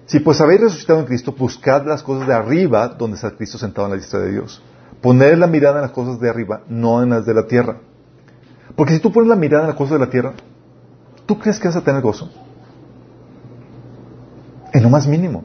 Si 0.06 0.20
pues 0.20 0.40
habéis 0.40 0.60
resucitado 0.62 1.00
en 1.00 1.06
Cristo, 1.06 1.34
buscad 1.36 1.86
las 1.86 2.02
cosas 2.02 2.26
de 2.26 2.34
arriba 2.34 2.88
donde 2.88 3.16
está 3.16 3.30
Cristo 3.30 3.58
sentado 3.58 3.86
en 3.86 3.92
la 3.92 3.96
lista 3.96 4.18
de 4.18 4.32
Dios. 4.32 4.62
Poner 5.00 5.38
la 5.38 5.46
mirada 5.46 5.76
en 5.76 5.82
las 5.82 5.92
cosas 5.92 6.20
de 6.20 6.28
arriba, 6.28 6.62
no 6.68 7.02
en 7.02 7.10
las 7.10 7.24
de 7.24 7.34
la 7.34 7.46
tierra. 7.46 7.78
Porque 8.76 8.94
si 8.94 9.00
tú 9.00 9.12
pones 9.12 9.28
la 9.28 9.36
mirada 9.36 9.64
en 9.64 9.68
las 9.68 9.76
cosas 9.76 9.94
de 9.94 10.04
la 10.04 10.10
tierra, 10.10 10.34
¿Tú 11.26 11.38
crees 11.38 11.58
que 11.58 11.68
vas 11.68 11.76
a 11.76 11.82
tener 11.82 12.02
gozo? 12.02 12.30
En 14.72 14.82
lo 14.82 14.90
más 14.90 15.06
mínimo. 15.06 15.44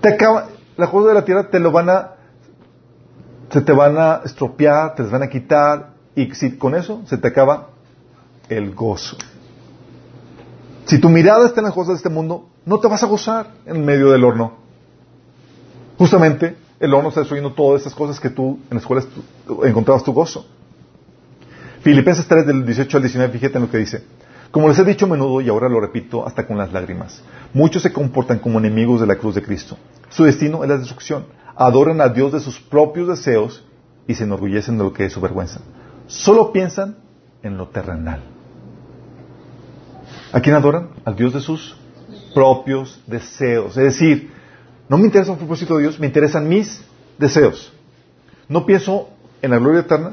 Te 0.00 0.08
acaba, 0.08 0.48
las 0.76 0.88
cosas 0.88 1.08
de 1.08 1.14
la 1.14 1.24
tierra 1.24 1.50
te 1.50 1.60
lo 1.60 1.70
van 1.70 1.90
a, 1.90 2.12
se 3.50 3.60
te 3.60 3.72
van 3.72 3.96
a 3.98 4.22
estropear, 4.24 4.94
te 4.94 5.02
las 5.02 5.12
van 5.12 5.22
a 5.22 5.28
quitar, 5.28 5.90
y 6.14 6.34
si 6.34 6.56
con 6.56 6.74
eso 6.74 7.02
se 7.06 7.18
te 7.18 7.28
acaba 7.28 7.68
el 8.48 8.74
gozo. 8.74 9.16
Si 10.84 10.98
tu 10.98 11.08
mirada 11.08 11.46
está 11.46 11.60
en 11.60 11.66
las 11.66 11.74
cosas 11.74 11.88
de 11.88 11.96
este 11.96 12.08
mundo, 12.08 12.48
no 12.64 12.78
te 12.78 12.88
vas 12.88 13.02
a 13.02 13.06
gozar 13.06 13.52
en 13.66 13.84
medio 13.84 14.10
del 14.10 14.24
horno. 14.24 14.54
Justamente 15.98 16.56
el 16.80 16.92
horno 16.92 17.10
está 17.10 17.20
destruyendo 17.20 17.52
todas 17.52 17.82
esas 17.82 17.94
cosas 17.94 18.18
que 18.18 18.30
tú 18.30 18.58
en 18.70 18.76
las 18.76 18.86
cuales 18.86 19.06
encontrabas 19.64 20.02
tu 20.02 20.12
gozo. 20.12 20.46
Filipenses 21.82 22.26
3 22.26 22.46
del 22.46 22.66
18 22.66 22.96
al 22.96 23.02
19, 23.02 23.32
fíjate 23.32 23.56
en 23.58 23.62
lo 23.62 23.70
que 23.70 23.78
dice. 23.78 24.04
Como 24.50 24.68
les 24.68 24.78
he 24.78 24.84
dicho 24.84 25.06
a 25.06 25.08
menudo 25.08 25.40
y 25.40 25.48
ahora 25.48 25.68
lo 25.68 25.80
repito 25.80 26.26
hasta 26.26 26.46
con 26.46 26.58
las 26.58 26.72
lágrimas, 26.72 27.22
muchos 27.54 27.82
se 27.82 27.92
comportan 27.92 28.38
como 28.38 28.58
enemigos 28.58 29.00
de 29.00 29.06
la 29.06 29.16
cruz 29.16 29.34
de 29.34 29.42
Cristo. 29.42 29.78
Su 30.10 30.24
destino 30.24 30.62
es 30.62 30.68
la 30.68 30.76
destrucción. 30.76 31.26
Adoran 31.56 32.00
a 32.00 32.08
Dios 32.08 32.32
de 32.32 32.40
sus 32.40 32.60
propios 32.60 33.08
deseos 33.08 33.64
y 34.06 34.14
se 34.14 34.24
enorgullecen 34.24 34.76
de 34.76 34.84
lo 34.84 34.92
que 34.92 35.06
es 35.06 35.12
su 35.12 35.20
vergüenza. 35.20 35.60
Solo 36.06 36.52
piensan 36.52 36.96
en 37.42 37.56
lo 37.56 37.68
terrenal. 37.68 38.20
¿A 40.32 40.40
quién 40.40 40.54
adoran? 40.54 40.90
Al 41.04 41.14
Dios 41.14 41.34
de 41.34 41.40
sus 41.40 41.76
propios 42.34 43.00
deseos. 43.06 43.76
Es 43.76 43.84
decir, 43.84 44.32
no 44.88 44.98
me 44.98 45.04
interesa 45.04 45.32
el 45.32 45.38
propósito 45.38 45.76
de 45.76 45.82
Dios, 45.82 46.00
me 46.00 46.06
interesan 46.06 46.48
mis 46.48 46.82
deseos. 47.18 47.72
No 48.48 48.66
pienso 48.66 49.08
en 49.42 49.50
la 49.50 49.58
gloria 49.58 49.80
eterna, 49.80 50.12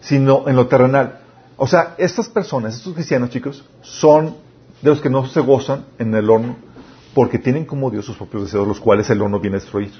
sino 0.00 0.48
en 0.48 0.56
lo 0.56 0.66
terrenal. 0.66 1.20
O 1.56 1.66
sea, 1.66 1.94
estas 1.98 2.28
personas, 2.28 2.76
estos 2.76 2.94
cristianos, 2.94 3.30
chicos, 3.30 3.64
son 3.82 4.36
de 4.80 4.90
los 4.90 5.00
que 5.00 5.10
no 5.10 5.26
se 5.26 5.40
gozan 5.40 5.86
en 5.98 6.14
el 6.14 6.30
horno 6.30 6.56
porque 7.14 7.38
tienen 7.38 7.64
como 7.64 7.90
Dios 7.90 8.04
sus 8.04 8.16
propios 8.16 8.44
deseos, 8.44 8.66
los 8.66 8.80
cuales 8.80 9.10
el 9.10 9.20
horno 9.20 9.40
viene 9.40 9.56
a 9.56 9.60
destruir. 9.60 9.92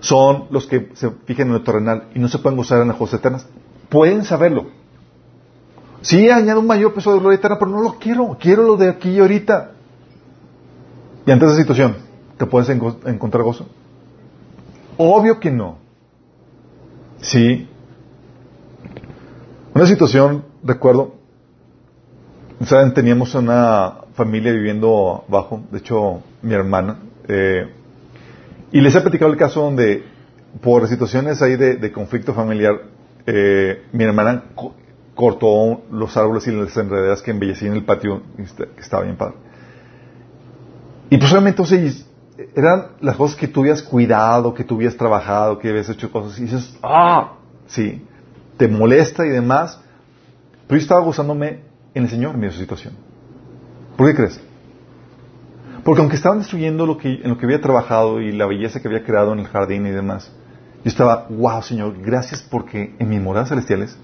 Son 0.00 0.46
los 0.50 0.66
que 0.66 0.90
se 0.94 1.10
fijan 1.24 1.46
en 1.46 1.54
lo 1.54 1.62
terrenal 1.62 2.08
y 2.14 2.18
no 2.18 2.28
se 2.28 2.38
pueden 2.38 2.56
gozar 2.56 2.82
en 2.82 2.88
las 2.88 2.96
cosas 2.96 3.20
eternas. 3.20 3.46
Pueden 3.88 4.24
saberlo. 4.24 4.66
Sí, 6.02 6.28
añade 6.28 6.58
un 6.58 6.66
mayor 6.66 6.92
peso 6.94 7.12
de 7.12 7.20
gloria 7.20 7.36
eterna, 7.36 7.58
pero 7.58 7.70
no 7.70 7.80
lo 7.80 7.98
quiero. 7.98 8.36
Quiero 8.40 8.62
lo 8.62 8.76
de 8.76 8.88
aquí 8.88 9.10
y 9.10 9.20
ahorita. 9.20 9.72
Y 11.24 11.30
ante 11.30 11.46
esa 11.46 11.56
situación, 11.56 11.96
¿te 12.36 12.46
puedes 12.46 12.68
encontrar 12.68 13.44
gozo? 13.44 13.66
Obvio 14.96 15.40
que 15.40 15.50
no. 15.50 15.78
Sí, 17.20 17.68
una 19.74 19.86
situación, 19.86 20.44
recuerdo, 20.62 21.14
¿saben? 22.66 22.92
Teníamos 22.92 23.34
una 23.34 24.00
familia 24.14 24.52
viviendo 24.52 25.24
abajo, 25.26 25.62
de 25.70 25.78
hecho, 25.78 26.22
mi 26.42 26.52
hermana, 26.52 26.98
eh, 27.26 27.72
y 28.70 28.82
les 28.82 28.94
he 28.94 29.00
platicado 29.00 29.32
el 29.32 29.38
caso 29.38 29.62
donde, 29.62 30.04
por 30.60 30.86
situaciones 30.88 31.40
ahí 31.40 31.56
de, 31.56 31.90
conflicto 31.90 32.34
familiar, 32.34 32.82
eh, 33.24 33.84
mi 33.92 34.04
hermana 34.04 34.44
cortó 35.14 35.82
los 35.90 36.16
árboles 36.16 36.46
y 36.46 36.52
las 36.52 36.76
enredaderas 36.76 37.22
que 37.22 37.30
embellecían 37.30 37.74
el 37.74 37.84
patio, 37.84 38.22
este, 38.38 38.68
que 38.68 38.80
estaba 38.80 39.04
bien 39.04 39.16
padre. 39.16 39.34
Y 41.10 41.18
pues 41.18 41.30
realmente, 41.30 41.62
o 41.62 41.66
eran 42.54 42.86
las 43.00 43.16
cosas 43.16 43.36
que 43.36 43.46
tú 43.46 43.60
habías 43.60 43.82
cuidado, 43.82 44.54
que 44.54 44.64
tú 44.64 44.76
habías 44.76 44.96
trabajado, 44.96 45.58
que 45.58 45.68
habías 45.68 45.88
hecho 45.88 46.10
cosas, 46.10 46.38
y 46.38 46.42
dices, 46.42 46.76
ah, 46.82 47.34
sí 47.66 48.02
te 48.56 48.68
molesta 48.68 49.26
y 49.26 49.30
demás, 49.30 49.80
pero 50.68 50.78
yo 50.78 50.82
estaba 50.82 51.00
gozándome 51.00 51.60
en 51.94 52.04
el 52.04 52.10
Señor 52.10 52.34
en 52.34 52.40
mi 52.40 52.50
situación. 52.52 52.94
¿Por 53.96 54.06
qué 54.08 54.14
crees? 54.14 54.40
Porque 55.84 56.00
aunque 56.00 56.16
estaban 56.16 56.38
destruyendo 56.38 56.86
lo 56.86 56.96
que, 56.96 57.08
en 57.08 57.28
lo 57.28 57.38
que 57.38 57.46
había 57.46 57.60
trabajado 57.60 58.20
y 58.20 58.30
la 58.30 58.46
belleza 58.46 58.80
que 58.80 58.88
había 58.88 59.04
creado 59.04 59.32
en 59.32 59.40
el 59.40 59.48
jardín 59.48 59.86
y 59.86 59.90
demás, 59.90 60.30
yo 60.84 60.88
estaba, 60.88 61.26
wow, 61.28 61.62
Señor, 61.62 62.00
gracias 62.00 62.40
porque 62.42 62.94
en 62.98 63.08
mis 63.08 63.20
moradas 63.20 63.48
celestiales 63.48 63.98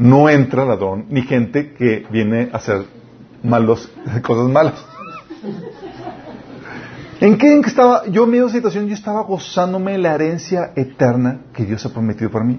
no 0.00 0.30
entra 0.30 0.64
ladrón 0.64 1.04
ni 1.10 1.20
gente 1.22 1.74
que 1.74 2.06
viene 2.10 2.48
a 2.52 2.56
hacer 2.56 2.86
malos, 3.42 3.92
cosas 4.22 4.48
malas. 4.48 4.86
¿En 7.20 7.36
qué, 7.36 7.52
¿En 7.52 7.62
qué 7.62 7.68
estaba? 7.68 8.06
Yo 8.06 8.24
en 8.24 8.30
medio 8.30 8.46
de 8.46 8.52
situación, 8.52 8.88
yo 8.88 8.94
estaba 8.94 9.22
gozándome 9.22 9.98
la 9.98 10.14
herencia 10.14 10.72
eterna 10.74 11.42
que 11.52 11.66
Dios 11.66 11.84
ha 11.84 11.90
prometido 11.90 12.30
para 12.30 12.46
mí. 12.46 12.58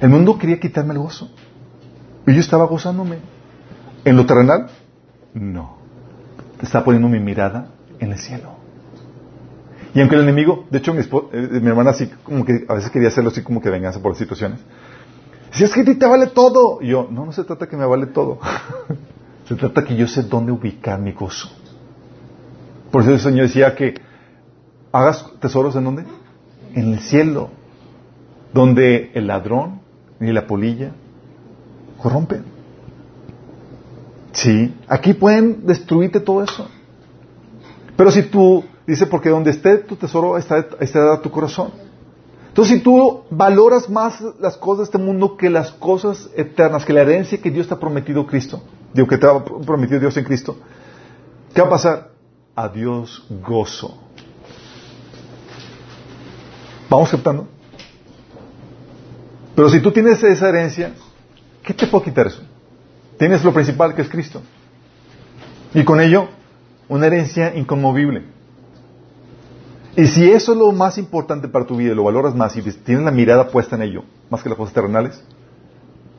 El 0.00 0.08
mundo 0.08 0.36
quería 0.36 0.58
quitarme 0.58 0.94
el 0.94 0.98
gozo. 0.98 1.30
Y 2.26 2.34
yo 2.34 2.40
estaba 2.40 2.64
gozándome. 2.64 3.18
¿En 4.04 4.16
lo 4.16 4.26
terrenal? 4.26 4.66
No. 5.32 5.76
Estaba 6.60 6.84
poniendo 6.84 7.08
mi 7.08 7.20
mirada 7.20 7.68
en 8.00 8.10
el 8.10 8.18
cielo. 8.18 8.56
Y 9.94 10.00
aunque 10.00 10.16
el 10.16 10.22
enemigo, 10.22 10.66
de 10.70 10.78
hecho 10.78 10.92
mi, 10.92 11.02
eh, 11.02 11.60
mi 11.60 11.68
hermana 11.68 11.90
así 11.90 12.10
como 12.24 12.44
que 12.44 12.64
a 12.68 12.74
veces 12.74 12.90
quería 12.90 13.08
hacerlo 13.08 13.30
así 13.30 13.42
como 13.42 13.60
que 13.60 13.70
venganza 13.70 14.00
por 14.00 14.10
las 14.10 14.18
situaciones. 14.18 14.58
Si 15.52 15.64
es 15.64 15.72
que 15.72 15.82
a 15.82 15.84
ti 15.84 15.94
te 15.94 16.06
vale 16.06 16.28
todo. 16.28 16.78
Y 16.80 16.88
yo, 16.88 17.08
no, 17.10 17.26
no 17.26 17.32
se 17.32 17.44
trata 17.44 17.68
que 17.68 17.76
me 17.76 17.84
vale 17.84 18.06
todo. 18.06 18.38
se 19.48 19.54
trata 19.54 19.84
que 19.84 19.96
yo 19.96 20.08
sé 20.08 20.22
dónde 20.22 20.52
ubicar 20.52 20.98
mi 20.98 21.12
gozo. 21.12 21.50
Por 22.90 23.02
eso 23.02 23.12
el 23.12 23.20
Señor 23.20 23.46
decía 23.46 23.74
que 23.74 23.94
hagas 24.92 25.26
tesoros 25.40 25.76
en 25.76 25.84
dónde? 25.84 26.04
En 26.74 26.92
el 26.92 27.00
cielo, 27.00 27.50
donde 28.52 29.10
el 29.14 29.26
ladrón 29.26 29.80
ni 30.18 30.32
la 30.32 30.46
polilla 30.46 30.92
corrompen. 31.98 32.44
Sí, 34.32 34.74
aquí 34.88 35.12
pueden 35.12 35.66
destruirte 35.66 36.20
todo 36.20 36.42
eso. 36.42 36.68
Pero 37.96 38.10
si 38.10 38.22
tú, 38.22 38.64
dice, 38.86 39.06
porque 39.06 39.28
donde 39.28 39.50
esté 39.50 39.78
tu 39.78 39.96
tesoro, 39.96 40.38
está, 40.38 40.66
estará 40.80 41.20
tu 41.20 41.30
corazón. 41.30 41.72
Entonces, 42.52 42.76
si 42.76 42.82
tú 42.82 43.22
valoras 43.30 43.88
más 43.88 44.20
las 44.38 44.58
cosas 44.58 44.80
de 44.80 44.84
este 44.84 44.98
mundo 44.98 45.38
que 45.38 45.48
las 45.48 45.70
cosas 45.70 46.28
eternas, 46.36 46.84
que 46.84 46.92
la 46.92 47.00
herencia 47.00 47.40
que 47.40 47.50
Dios 47.50 47.66
te 47.66 47.72
ha 47.72 47.80
prometido 47.80 48.26
Cristo, 48.26 48.62
digo 48.92 49.08
que 49.08 49.16
te 49.16 49.26
ha 49.26 49.42
prometido 49.42 49.98
Dios 49.98 50.14
en 50.18 50.24
Cristo, 50.24 50.58
¿qué 51.54 51.62
va 51.62 51.68
a 51.68 51.70
pasar? 51.70 52.10
A 52.54 52.68
Dios 52.68 53.26
gozo. 53.42 53.96
¿Vamos 56.90 57.10
captando? 57.10 57.48
Pero 59.54 59.70
si 59.70 59.80
tú 59.80 59.90
tienes 59.90 60.22
esa 60.22 60.50
herencia, 60.50 60.92
¿qué 61.62 61.72
te 61.72 61.86
puede 61.86 62.04
quitar 62.04 62.26
eso? 62.26 62.42
Tienes 63.18 63.42
lo 63.42 63.54
principal 63.54 63.94
que 63.94 64.02
es 64.02 64.10
Cristo. 64.10 64.42
Y 65.72 65.84
con 65.84 66.02
ello, 66.02 66.28
una 66.90 67.06
herencia 67.06 67.56
inconmovible. 67.56 68.24
Y 69.96 70.06
si 70.06 70.30
eso 70.30 70.52
es 70.52 70.58
lo 70.58 70.72
más 70.72 70.96
importante 70.96 71.48
para 71.48 71.66
tu 71.66 71.76
vida 71.76 71.94
lo 71.94 72.04
valoras 72.04 72.34
más 72.34 72.56
y 72.56 72.62
tienes 72.62 73.04
la 73.04 73.10
mirada 73.10 73.48
puesta 73.48 73.76
en 73.76 73.82
ello, 73.82 74.04
más 74.30 74.42
que 74.42 74.48
las 74.48 74.56
cosas 74.56 74.72
terrenales, 74.72 75.22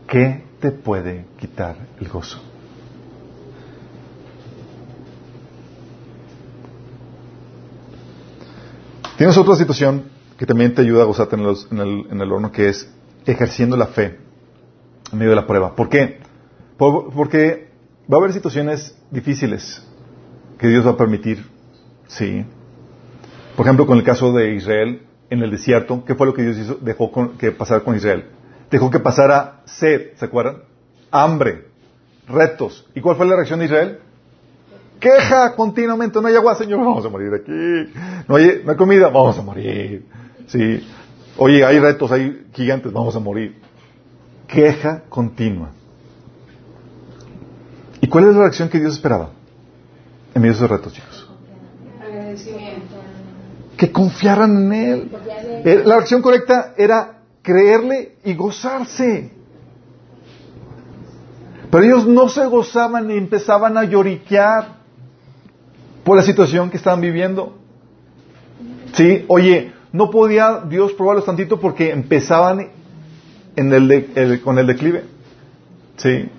¿qué 0.07 0.43
te 0.59 0.71
puede 0.71 1.26
quitar 1.39 1.76
el 1.99 2.07
gozo? 2.07 2.39
Tienes 9.17 9.38
otra 9.38 9.55
situación 9.55 10.03
que 10.38 10.45
también 10.45 10.74
te 10.76 10.82
ayuda 10.82 11.03
a 11.03 11.05
gozarte 11.05 11.36
en, 11.36 11.43
los, 11.43 11.67
en, 11.71 11.80
el, 11.80 12.07
en 12.11 12.21
el 12.21 12.32
horno, 12.32 12.51
que 12.51 12.69
es 12.69 12.89
ejerciendo 13.26 13.78
la 13.78 13.88
fe 13.88 14.19
en 15.11 15.17
medio 15.17 15.32
de 15.32 15.36
la 15.36 15.47
prueba. 15.47 15.76
¿Por 15.76 15.89
qué? 15.89 16.21
porque 16.78 17.69
va 18.11 18.17
a 18.17 18.19
haber 18.19 18.34
situaciones 18.34 18.97
difíciles 19.09 19.82
que 20.57 20.67
Dios 20.67 20.86
va 20.86 20.91
a 20.91 20.97
permitir, 20.97 21.45
sí. 22.07 22.45
Por 23.56 23.66
ejemplo, 23.66 23.86
con 23.86 23.97
el 23.97 24.04
caso 24.04 24.34
de 24.34 24.56
Israel 24.56 25.01
en 25.30 25.43
el 25.43 25.51
desierto, 25.51 26.04
¿qué 26.06 26.16
fue 26.16 26.28
lo 26.28 26.34
que 26.34 26.43
Dios 26.43 26.58
hizo? 26.58 26.78
dejó 26.82 27.12
que 27.38 27.51
pasara 27.51 27.82
con 27.82 27.95
Israel? 27.95 28.26
Dejó 28.72 28.89
que 28.89 28.99
pasara 28.99 29.62
sed, 29.66 30.16
¿se 30.16 30.26
acuerdan? 30.26 30.64
Hambre, 31.12 31.68
retos. 32.28 32.88
¿Y 32.95 33.01
cuál 33.01 33.16
fue 33.16 33.26
la 33.28 33.36
reacción 33.36 33.60
de 33.60 33.66
Israel? 33.66 33.99
Queja 34.99 35.56
continuamente, 35.56 36.22
no 36.22 36.28
hay 36.28 36.36
agua, 36.36 36.56
Señor, 36.56 36.80
vamos 36.80 37.06
a 37.06 37.10
morir 37.10 37.34
aquí. 37.34 37.91
No 38.28 38.36
hay, 38.36 38.62
no 38.64 38.72
hay 38.72 38.78
comida, 38.78 39.10
vamos 39.10 39.38
a 39.38 39.41
morir. 39.41 40.06
Sí. 40.47 40.88
Oye, 41.38 41.66
hay 41.66 41.80
retos, 41.80 42.12
hay 42.12 42.47
gigantes, 42.54 42.91
vamos 42.91 43.16
a 43.16 43.20
morir. 43.20 43.60
Queja 44.47 45.04
continua. 45.10 45.72
¿Y 48.01 48.08
cuál 48.08 48.26
es 48.26 48.36
la 48.36 48.41
reacción 48.41 48.70
que 48.70 48.80
Dios 48.80 48.93
esperaba 48.93 49.30
en 50.34 50.41
medio 50.41 50.54
de 50.54 50.58
esos 50.58 50.70
retos, 50.70 50.93
chicos? 50.93 51.22
Que 53.84 53.91
confiaran 53.91 54.71
en 54.71 54.73
Él. 54.73 55.11
Eh, 55.65 55.81
la 55.84 55.95
reacción 55.95 56.21
correcta 56.21 56.73
era 56.77 57.19
creerle 57.41 58.15
y 58.23 58.34
gozarse. 58.34 59.29
Pero 61.69 61.84
ellos 61.84 62.07
no 62.07 62.29
se 62.29 62.45
gozaban 62.45 63.09
ni 63.09 63.17
empezaban 63.17 63.77
a 63.77 63.84
lloriquear 63.84 64.77
por 66.05 66.15
la 66.15 66.23
situación 66.23 66.69
que 66.69 66.77
estaban 66.77 67.01
viviendo. 67.01 67.57
Sí, 68.93 69.25
oye, 69.27 69.73
no 69.91 70.09
podía 70.09 70.61
Dios 70.69 70.93
probarlos 70.93 71.25
tantito 71.25 71.59
porque 71.59 71.91
empezaban 71.91 72.69
en 73.57 73.73
el, 73.73 74.41
con 74.45 74.59
el 74.59 74.65
declive. 74.65 75.03
Sí. 75.97 76.29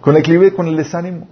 Con 0.00 0.16
el 0.16 0.22
declive, 0.22 0.52
con 0.52 0.66
el 0.66 0.76
desánimo. 0.76 1.28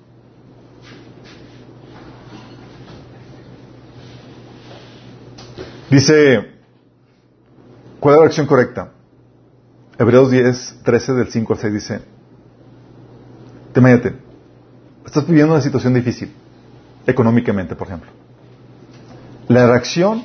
Dice, 5.90 6.50
¿cuál 8.00 8.16
es 8.16 8.20
la 8.20 8.26
acción 8.26 8.46
correcta? 8.46 8.92
Hebreos 9.98 10.30
10, 10.30 10.80
13 10.84 11.12
del 11.14 11.28
5 11.28 11.52
al 11.52 11.58
6 11.58 11.72
dice, 11.72 12.00
te 13.72 14.14
estás 15.04 15.26
viviendo 15.26 15.52
una 15.52 15.62
situación 15.62 15.94
difícil, 15.94 16.32
económicamente, 17.06 17.76
por 17.76 17.86
ejemplo. 17.86 18.10
La 19.48 19.66
reacción 19.66 20.24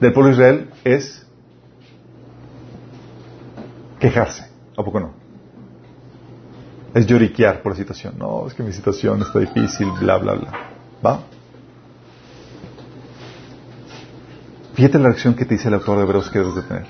del 0.00 0.12
pueblo 0.12 0.30
de 0.30 0.34
Israel 0.34 0.70
es 0.84 1.26
quejarse, 4.00 4.46
¿a 4.76 4.82
poco 4.82 5.00
no? 5.00 5.12
Es 6.92 7.06
lloriquear 7.06 7.62
por 7.62 7.72
la 7.72 7.76
situación. 7.76 8.14
No, 8.18 8.46
es 8.46 8.54
que 8.54 8.62
mi 8.62 8.72
situación 8.72 9.22
está 9.22 9.38
difícil, 9.38 9.88
bla, 10.00 10.16
bla, 10.16 10.32
bla. 10.34 10.52
¿Va? 11.06 11.20
Fíjate 14.80 14.98
la 14.98 15.08
reacción 15.10 15.34
que 15.34 15.44
te 15.44 15.56
dice 15.56 15.68
el 15.68 15.74
autor 15.74 15.98
de 15.98 16.04
Hebreos 16.04 16.30
que 16.30 16.38
debes 16.38 16.54
de 16.54 16.62
tener. 16.62 16.86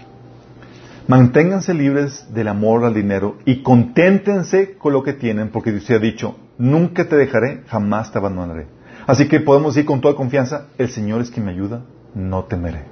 Manténganse 1.09 1.75
libres 1.75 2.33
del 2.33 2.47
amor 2.47 2.85
al 2.85 2.95
dinero 2.95 3.39
y 3.45 3.65
conténtense 3.65 4.77
con 4.79 4.93
lo 4.93 5.03
que 5.03 5.13
tienen, 5.13 5.49
porque 5.49 5.73
Dios 5.73 5.87
te 5.87 5.97
ha 5.97 5.99
dicho, 5.99 6.37
nunca 6.57 7.09
te 7.09 7.17
dejaré, 7.17 7.65
jamás 7.67 8.13
te 8.13 8.19
abandonaré. 8.19 8.69
Así 9.09 9.27
que 9.27 9.41
podemos 9.41 9.75
decir 9.75 9.87
con 9.89 10.01
toda 10.01 10.15
confianza, 10.15 10.69
el 10.79 10.89
Señor 10.89 11.21
es 11.21 11.33
quien 11.33 11.47
me 11.47 11.51
ayuda, 11.51 11.83
no 12.15 12.45
temeré. 12.45 12.85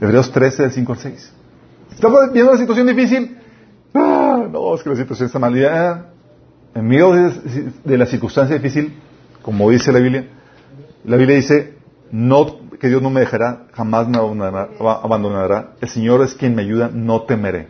Hebreos 0.00 0.32
13, 0.32 0.62
del 0.62 0.72
5 0.72 0.92
al 0.94 0.98
6. 0.98 1.32
¿Estamos 1.92 2.32
viendo 2.32 2.52
una 2.52 2.58
situación 2.58 2.86
difícil? 2.86 3.36
Ah, 3.92 4.46
no, 4.50 4.76
es 4.76 4.82
que 4.82 4.88
la 4.88 4.96
situación 4.96 5.26
está 5.26 5.38
mal. 5.38 5.54
en 6.74 6.88
medio 6.88 7.12
de, 7.12 7.98
la 7.98 8.06
circunstancia 8.06 8.56
difícil, 8.56 8.98
como 9.42 9.68
dice 9.68 9.92
la 9.92 9.98
Biblia, 9.98 10.39
la 11.04 11.16
Biblia 11.16 11.36
dice, 11.36 11.74
no, 12.10 12.68
que 12.78 12.88
Dios 12.88 13.02
no 13.02 13.10
me 13.10 13.20
dejará, 13.20 13.66
jamás 13.72 14.08
me 14.08 14.18
abandonará, 14.18 15.74
El 15.80 15.88
Señor 15.88 16.22
es 16.22 16.34
quien 16.34 16.54
me 16.54 16.62
ayuda, 16.62 16.90
no 16.92 17.22
temeré. 17.22 17.68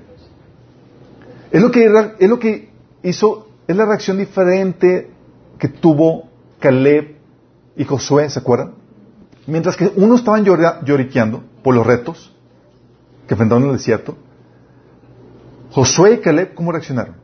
Es 1.50 1.60
lo 1.60 1.70
que, 1.70 1.86
es 2.18 2.28
lo 2.28 2.38
que 2.38 2.70
hizo, 3.02 3.48
es 3.66 3.76
la 3.76 3.86
reacción 3.86 4.18
diferente 4.18 5.10
que 5.58 5.68
tuvo 5.68 6.28
Caleb 6.58 7.16
y 7.76 7.84
Josué, 7.84 8.28
¿se 8.30 8.38
acuerdan? 8.38 8.74
Mientras 9.46 9.76
que 9.76 9.92
unos 9.96 10.20
estaban 10.20 10.44
lloriqueando 10.44 11.42
por 11.62 11.74
los 11.74 11.86
retos 11.86 12.34
que 13.26 13.34
enfrentaron 13.34 13.64
en 13.64 13.70
el 13.70 13.76
desierto, 13.76 14.16
Josué 15.70 16.14
y 16.14 16.18
Caleb, 16.18 16.54
¿cómo 16.54 16.72
reaccionaron? 16.72 17.16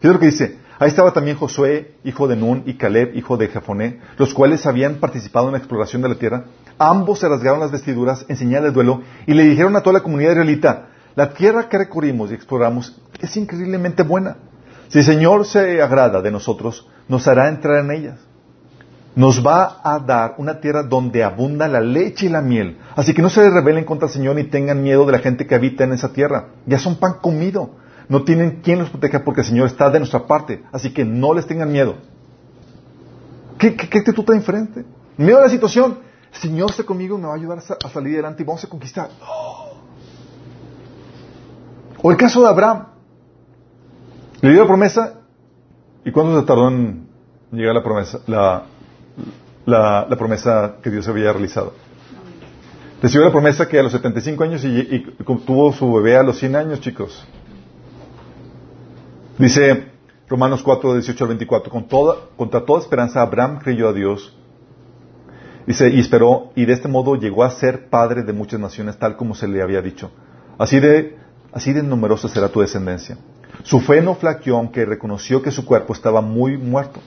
¿Qué 0.00 0.06
es 0.06 0.12
lo 0.12 0.18
que 0.18 0.26
dice? 0.26 0.59
Ahí 0.80 0.88
estaba 0.88 1.12
también 1.12 1.36
Josué, 1.36 1.94
hijo 2.04 2.26
de 2.26 2.36
Nun, 2.36 2.62
y 2.64 2.78
Caleb, 2.78 3.14
hijo 3.14 3.36
de 3.36 3.48
Jefoné, 3.48 4.00
los 4.16 4.32
cuales 4.32 4.64
habían 4.64 4.94
participado 4.94 5.46
en 5.46 5.52
la 5.52 5.58
exploración 5.58 6.00
de 6.00 6.08
la 6.08 6.14
tierra. 6.14 6.46
Ambos 6.78 7.18
se 7.18 7.28
rasgaron 7.28 7.60
las 7.60 7.70
vestiduras 7.70 8.24
en 8.28 8.36
señal 8.36 8.62
de 8.62 8.70
duelo 8.70 9.02
y 9.26 9.34
le 9.34 9.44
dijeron 9.44 9.76
a 9.76 9.82
toda 9.82 9.98
la 9.98 10.02
comunidad 10.02 10.32
israelita, 10.32 10.88
la 11.14 11.34
tierra 11.34 11.68
que 11.68 11.76
recorrimos 11.76 12.30
y 12.30 12.34
exploramos 12.34 12.98
es 13.20 13.36
increíblemente 13.36 14.02
buena. 14.02 14.38
Si 14.88 14.98
el 14.98 15.04
Señor 15.04 15.44
se 15.44 15.82
agrada 15.82 16.22
de 16.22 16.30
nosotros, 16.30 16.88
nos 17.08 17.28
hará 17.28 17.50
entrar 17.50 17.84
en 17.84 17.90
ellas 17.90 18.18
nos 19.14 19.44
va 19.44 19.80
a 19.82 19.98
dar 19.98 20.34
una 20.38 20.60
tierra 20.60 20.84
donde 20.84 21.24
abunda 21.24 21.66
la 21.68 21.80
leche 21.80 22.26
y 22.26 22.28
la 22.28 22.40
miel. 22.40 22.78
Así 22.94 23.12
que 23.12 23.22
no 23.22 23.28
se 23.28 23.50
rebelen 23.50 23.84
contra 23.84 24.06
el 24.06 24.14
Señor 24.14 24.36
ni 24.36 24.44
tengan 24.44 24.82
miedo 24.82 25.04
de 25.04 25.12
la 25.12 25.18
gente 25.18 25.46
que 25.46 25.54
habita 25.54 25.84
en 25.84 25.92
esa 25.92 26.12
tierra. 26.12 26.50
Ya 26.66 26.78
son 26.78 26.96
pan 26.96 27.14
comido. 27.20 27.70
No 28.10 28.24
tienen 28.24 28.60
quien 28.60 28.80
los 28.80 28.90
proteja 28.90 29.22
porque 29.24 29.42
el 29.42 29.46
Señor 29.46 29.68
está 29.68 29.88
de 29.88 30.00
nuestra 30.00 30.26
parte. 30.26 30.64
Así 30.72 30.92
que 30.92 31.04
no 31.04 31.32
les 31.32 31.46
tengan 31.46 31.70
miedo. 31.70 31.94
¿Qué, 33.56 33.76
qué, 33.76 33.98
actitud 33.98 34.24
tan 34.24 34.36
diferente? 34.36 34.84
Miedo 35.16 35.38
a 35.38 35.42
la 35.42 35.48
situación. 35.48 36.00
El 36.32 36.40
Señor 36.40 36.70
está 36.70 36.82
conmigo, 36.82 37.16
me 37.16 37.28
va 37.28 37.34
a 37.34 37.36
ayudar 37.36 37.58
a 37.58 37.88
salir 37.88 38.14
adelante 38.14 38.42
y 38.42 38.46
vamos 38.46 38.64
a 38.64 38.68
conquistar. 38.68 39.10
O 42.02 42.10
el 42.10 42.16
caso 42.16 42.42
de 42.42 42.48
Abraham. 42.48 42.86
Le 44.40 44.50
dio 44.50 44.62
la 44.62 44.66
promesa 44.66 45.20
y 46.04 46.10
cuánto 46.10 46.40
se 46.40 46.46
tardó 46.46 46.66
en 46.66 47.06
llegar 47.52 47.76
la 47.76 47.84
promesa, 47.84 48.18
la, 48.26 48.64
la, 49.66 50.06
la 50.10 50.16
promesa 50.16 50.78
que 50.82 50.90
Dios 50.90 51.06
había 51.06 51.32
realizado. 51.32 51.74
Recibió 53.00 53.24
la 53.24 53.32
promesa 53.32 53.68
que 53.68 53.78
a 53.78 53.84
los 53.84 53.92
75 53.92 54.42
años 54.42 54.64
y, 54.64 54.68
y 54.68 55.14
tuvo 55.46 55.72
su 55.72 55.92
bebé 55.92 56.16
a 56.16 56.24
los 56.24 56.38
100 56.38 56.56
años, 56.56 56.80
chicos. 56.80 57.24
Dice 59.40 59.86
Romanos 60.28 60.62
4, 60.62 60.92
18 60.96 61.24
al 61.24 61.28
24, 61.28 61.72
con 61.72 61.88
toda, 61.88 62.16
contra 62.36 62.66
toda 62.66 62.80
esperanza 62.80 63.22
Abraham 63.22 63.58
creyó 63.58 63.88
a 63.88 63.94
Dios. 63.94 64.36
Dice, 65.66 65.88
y 65.88 65.98
esperó, 65.98 66.52
y 66.54 66.66
de 66.66 66.74
este 66.74 66.88
modo 66.88 67.16
llegó 67.16 67.42
a 67.42 67.50
ser 67.50 67.88
padre 67.88 68.22
de 68.22 68.34
muchas 68.34 68.60
naciones, 68.60 68.98
tal 68.98 69.16
como 69.16 69.34
se 69.34 69.48
le 69.48 69.62
había 69.62 69.80
dicho. 69.80 70.10
Así 70.58 70.78
de, 70.78 71.16
así 71.54 71.72
de 71.72 71.82
numerosa 71.82 72.28
será 72.28 72.50
tu 72.50 72.60
descendencia. 72.60 73.16
Su 73.62 73.80
fe 73.80 74.02
no 74.02 74.14
flaqueó, 74.14 74.58
aunque 74.58 74.84
reconoció 74.84 75.40
que 75.40 75.50
su 75.50 75.64
cuerpo 75.64 75.94
estaba 75.94 76.20
muy 76.20 76.58
muerto. 76.58 77.00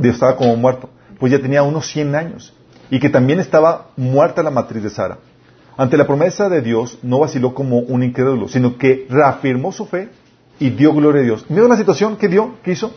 Estaba 0.00 0.36
como 0.36 0.54
muerto, 0.54 0.90
pues 1.18 1.32
ya 1.32 1.40
tenía 1.40 1.64
unos 1.64 1.88
100 1.88 2.14
años. 2.14 2.54
Y 2.88 3.00
que 3.00 3.10
también 3.10 3.40
estaba 3.40 3.88
muerta 3.96 4.44
la 4.44 4.50
matriz 4.50 4.84
de 4.84 4.90
Sara. 4.90 5.18
Ante 5.76 5.96
la 5.96 6.06
promesa 6.06 6.48
de 6.48 6.62
Dios, 6.62 7.00
no 7.02 7.18
vaciló 7.18 7.52
como 7.52 7.80
un 7.80 8.04
incrédulo, 8.04 8.48
sino 8.48 8.78
que 8.78 9.08
reafirmó 9.10 9.72
su 9.72 9.86
fe 9.86 10.08
y 10.58 10.70
dio 10.70 10.92
gloria 10.92 11.22
a 11.22 11.24
Dios. 11.24 11.46
Mira 11.48 11.68
la 11.68 11.76
situación 11.76 12.16
que 12.16 12.28
dio, 12.28 12.56
que 12.62 12.72
hizo. 12.72 12.92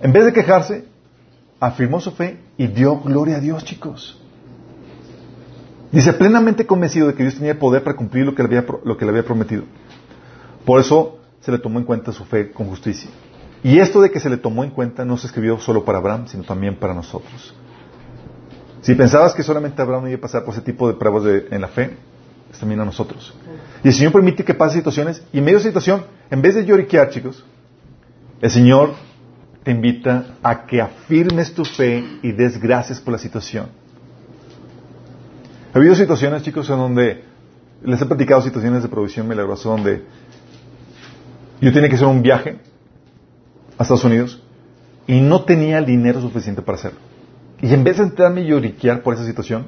En 0.00 0.12
vez 0.12 0.24
de 0.24 0.32
quejarse, 0.32 0.86
afirmó 1.60 2.00
su 2.00 2.10
fe 2.12 2.40
y 2.56 2.66
dio 2.66 3.00
gloria 3.00 3.36
a 3.36 3.40
Dios, 3.40 3.64
chicos. 3.64 4.18
Dice, 5.92 6.12
plenamente 6.14 6.66
convencido 6.66 7.06
de 7.08 7.14
que 7.14 7.22
Dios 7.22 7.36
tenía 7.36 7.58
poder 7.58 7.84
para 7.84 7.96
cumplir 7.96 8.24
lo 8.24 8.34
que, 8.34 8.42
le 8.42 8.48
había, 8.48 8.66
lo 8.84 8.96
que 8.96 9.04
le 9.04 9.10
había 9.10 9.24
prometido. 9.24 9.64
Por 10.64 10.80
eso 10.80 11.18
se 11.40 11.52
le 11.52 11.58
tomó 11.58 11.78
en 11.78 11.84
cuenta 11.84 12.12
su 12.12 12.24
fe 12.24 12.50
con 12.50 12.66
justicia. 12.68 13.10
Y 13.62 13.78
esto 13.78 14.00
de 14.00 14.10
que 14.10 14.18
se 14.18 14.30
le 14.30 14.38
tomó 14.38 14.64
en 14.64 14.70
cuenta 14.70 15.04
no 15.04 15.16
se 15.16 15.26
escribió 15.26 15.58
solo 15.58 15.84
para 15.84 15.98
Abraham, 15.98 16.26
sino 16.26 16.42
también 16.44 16.76
para 16.76 16.94
nosotros. 16.94 17.54
Si 18.80 18.94
pensabas 18.94 19.34
que 19.34 19.42
solamente 19.42 19.80
Abraham 19.80 20.08
iba 20.08 20.16
a 20.16 20.20
pasar 20.20 20.44
por 20.44 20.54
ese 20.54 20.62
tipo 20.62 20.88
de 20.88 20.94
pruebas 20.94 21.24
en 21.50 21.60
la 21.60 21.68
fe, 21.68 21.96
también 22.58 22.80
a 22.80 22.84
nosotros. 22.84 23.34
Y 23.82 23.88
el 23.88 23.94
Señor 23.94 24.12
permite 24.12 24.44
que 24.44 24.54
pase 24.54 24.76
situaciones, 24.76 25.22
y 25.32 25.38
en 25.38 25.44
medio 25.44 25.58
de 25.58 25.64
situación, 25.64 26.04
en 26.30 26.42
vez 26.42 26.54
de 26.54 26.64
lloriquear, 26.64 27.10
chicos, 27.10 27.44
el 28.40 28.50
Señor 28.50 28.94
te 29.62 29.70
invita 29.70 30.36
a 30.42 30.66
que 30.66 30.80
afirmes 30.80 31.54
tu 31.54 31.64
fe 31.64 32.04
y 32.22 32.32
des 32.32 32.60
gracias 32.60 33.00
por 33.00 33.12
la 33.12 33.18
situación. 33.18 33.66
Ha 35.72 35.78
habido 35.78 35.94
situaciones, 35.94 36.42
chicos, 36.42 36.68
en 36.68 36.76
donde 36.76 37.24
les 37.82 38.00
he 38.00 38.06
platicado 38.06 38.42
situaciones 38.42 38.82
de 38.82 38.88
provisión 38.88 39.26
milagrosa 39.26 39.68
donde 39.68 40.04
yo 41.60 41.72
tenía 41.72 41.88
que 41.88 41.94
hacer 41.94 42.06
un 42.06 42.22
viaje 42.22 42.58
a 43.78 43.82
Estados 43.82 44.04
Unidos 44.04 44.42
y 45.06 45.20
no 45.20 45.44
tenía 45.44 45.78
el 45.78 45.86
dinero 45.86 46.20
suficiente 46.20 46.62
para 46.62 46.78
hacerlo. 46.78 46.98
Y 47.60 47.72
en 47.72 47.84
vez 47.84 47.98
de 47.98 48.04
entrarme 48.04 48.42
y 48.42 48.46
lloriquear 48.48 49.02
por 49.02 49.14
esa 49.14 49.24
situación, 49.24 49.66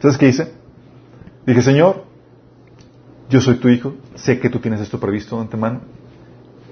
¿sabes 0.00 0.16
qué 0.16 0.28
hice? 0.28 0.63
Dije, 1.46 1.62
Señor, 1.62 2.04
yo 3.28 3.40
soy 3.40 3.56
tu 3.56 3.68
hijo, 3.68 3.94
sé 4.14 4.38
que 4.40 4.48
tú 4.48 4.58
tienes 4.58 4.80
esto 4.80 4.98
previsto 4.98 5.36
de 5.36 5.42
antemano 5.42 5.80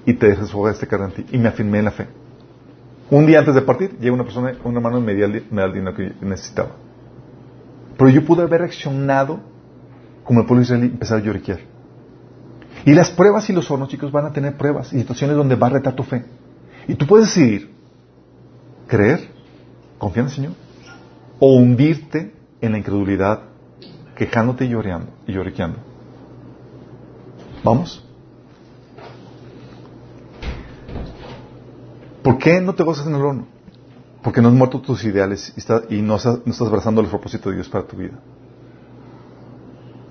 y 0.06 0.14
te 0.14 0.32
este 0.70 0.86
carro 0.86 1.06
en 1.06 1.12
ti. 1.12 1.26
Y 1.32 1.38
me 1.38 1.48
afirmé 1.48 1.78
en 1.78 1.84
la 1.86 1.90
fe. 1.90 2.08
Un 3.10 3.26
día 3.26 3.40
antes 3.40 3.54
de 3.54 3.62
partir, 3.62 3.98
llega 3.98 4.14
una 4.14 4.24
persona, 4.24 4.54
una 4.64 4.80
mano 4.80 4.98
y 4.98 5.02
me 5.02 5.14
da 5.14 5.64
el 5.64 5.72
dinero 5.72 5.94
que 5.94 6.12
necesitaba. 6.22 6.70
Pero 7.98 8.10
yo 8.10 8.24
pude 8.24 8.42
haber 8.42 8.62
reaccionado 8.62 9.40
como 10.24 10.40
el 10.40 10.46
pueblo 10.46 10.62
israelí 10.62 10.86
empezar 10.86 11.18
a 11.18 11.22
lloriquear. 11.22 11.60
Y 12.84 12.94
las 12.94 13.10
pruebas 13.10 13.48
y 13.50 13.52
los 13.52 13.70
hornos, 13.70 13.88
chicos, 13.88 14.10
van 14.10 14.26
a 14.26 14.32
tener 14.32 14.56
pruebas 14.56 14.92
y 14.92 14.98
situaciones 14.98 15.36
donde 15.36 15.56
va 15.56 15.68
a 15.68 15.70
retar 15.70 15.94
tu 15.94 16.02
fe. 16.02 16.24
Y 16.88 16.94
tú 16.94 17.06
puedes 17.06 17.26
decidir 17.26 17.70
creer, 18.88 19.28
confiar 19.98 20.24
en 20.24 20.28
el 20.28 20.34
Señor, 20.34 20.52
o 21.38 21.56
hundirte 21.56 22.32
en 22.60 22.72
la 22.72 22.78
incredulidad, 22.78 23.42
quejándote 24.16 24.64
y 24.64 24.68
llorando 24.68 25.10
y 25.26 25.32
lloriqueando. 25.32 25.78
¿Vamos? 27.64 28.04
¿Por 32.22 32.38
qué 32.38 32.60
no 32.60 32.74
te 32.74 32.82
gozas 32.82 33.06
en 33.06 33.14
el 33.14 33.22
horno? 33.22 33.46
Porque 34.22 34.40
no 34.40 34.48
has 34.48 34.54
muerto 34.54 34.80
tus 34.80 35.04
ideales 35.04 35.52
y, 35.88 36.00
no, 36.00 36.16
estás, 36.16 36.38
no, 36.44 36.52
estás, 36.52 36.68
abrazando 36.68 37.02
los 37.02 37.10
propósitos 37.10 37.50
de 37.50 37.56
Dios 37.56 37.68
para 37.68 37.84
tu 37.84 37.96
vida. 37.96 38.20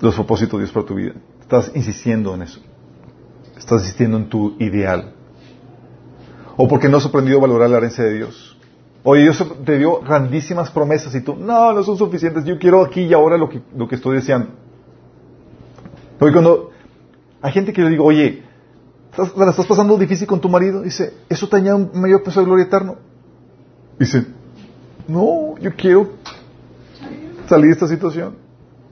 Los 0.01 0.15
propósitos 0.15 0.53
de 0.53 0.65
Dios 0.65 0.71
para 0.71 0.85
tu 0.85 0.95
vida. 0.95 1.13
Estás 1.39 1.71
insistiendo 1.73 2.35
en 2.35 2.41
eso. 2.41 2.59
Estás 3.57 3.81
insistiendo 3.81 4.17
en 4.17 4.27
tu 4.27 4.57
ideal. 4.59 5.13
O 6.57 6.67
porque 6.67 6.89
no 6.89 6.97
has 6.97 7.05
aprendido 7.05 7.37
a 7.37 7.41
valorar 7.41 7.69
la 7.69 7.77
herencia 7.77 8.03
de 8.03 8.13
Dios. 8.15 8.57
Oye, 9.03 9.23
Dios 9.23 9.43
te 9.65 9.77
dio 9.79 10.01
grandísimas 10.01 10.69
promesas 10.69 11.13
y 11.15 11.21
tú, 11.21 11.35
no, 11.35 11.73
no 11.73 11.83
son 11.83 11.97
suficientes. 11.97 12.45
Yo 12.45 12.59
quiero 12.59 12.83
aquí 12.83 13.01
y 13.01 13.13
ahora 13.13 13.37
lo 13.37 13.49
que, 13.49 13.61
lo 13.75 13.87
que 13.87 13.95
estoy 13.95 14.15
deseando. 14.17 14.49
Oye, 16.19 16.31
cuando 16.31 16.69
hay 17.41 17.51
gente 17.51 17.73
que 17.73 17.81
le 17.81 17.89
digo, 17.89 18.05
oye, 18.05 18.43
¿estás, 19.09 19.35
¿la 19.35 19.49
estás 19.49 19.65
pasando 19.65 19.97
difícil 19.97 20.27
con 20.27 20.39
tu 20.39 20.49
marido? 20.49 20.81
Dice, 20.83 21.13
¿eso 21.29 21.49
te 21.49 21.55
añade 21.55 21.77
un 21.77 21.99
mayor 21.99 22.21
peso 22.21 22.41
de 22.41 22.45
gloria 22.45 22.65
eterno? 22.65 22.97
Dice, 23.97 24.27
no, 25.07 25.57
yo 25.59 25.75
quiero 25.75 26.11
salir 27.47 27.67
de 27.67 27.71
esta 27.71 27.87
situación. 27.87 28.35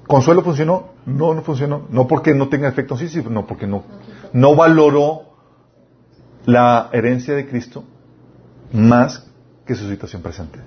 ¿Consuelo 0.07 0.41
funcionó? 0.41 0.89
No, 1.05 1.35
no 1.35 1.43
funcionó. 1.43 1.83
No 1.91 2.07
porque 2.07 2.33
no 2.33 2.49
tenga 2.49 2.67
efecto 2.67 2.97
sí, 2.97 3.23
no 3.29 3.45
porque 3.45 3.67
no, 3.67 3.83
no 4.33 4.55
valoró 4.55 5.21
la 6.45 6.89
herencia 6.93 7.35
de 7.35 7.47
Cristo 7.47 7.83
más 8.73 9.28
que 9.69 9.75
su 9.75 9.87
situación 9.87 10.23
presente. 10.23 10.57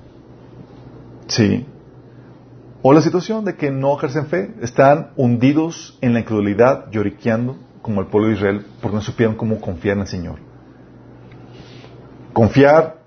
Sí. 1.26 1.66
O 2.82 2.92
la 2.92 3.03
situación 3.03 3.44
de 3.44 3.57
que 3.57 3.72
no 3.72 3.96
ejercen 3.96 4.26
fe, 4.26 4.55
están 4.62 5.11
hundidos 5.16 5.98
en 6.00 6.14
la 6.14 6.20
incredulidad, 6.20 6.88
lloriqueando, 6.92 7.57
como 7.82 8.00
el 8.00 8.07
pueblo 8.07 8.28
de 8.28 8.34
Israel, 8.34 8.66
porque 8.80 8.94
no 8.94 9.03
supieron 9.03 9.34
cómo 9.34 9.61
confiar 9.61 9.96
en 9.96 10.03
el 10.03 10.07
Señor. 10.07 10.38
Confiar 12.32 13.03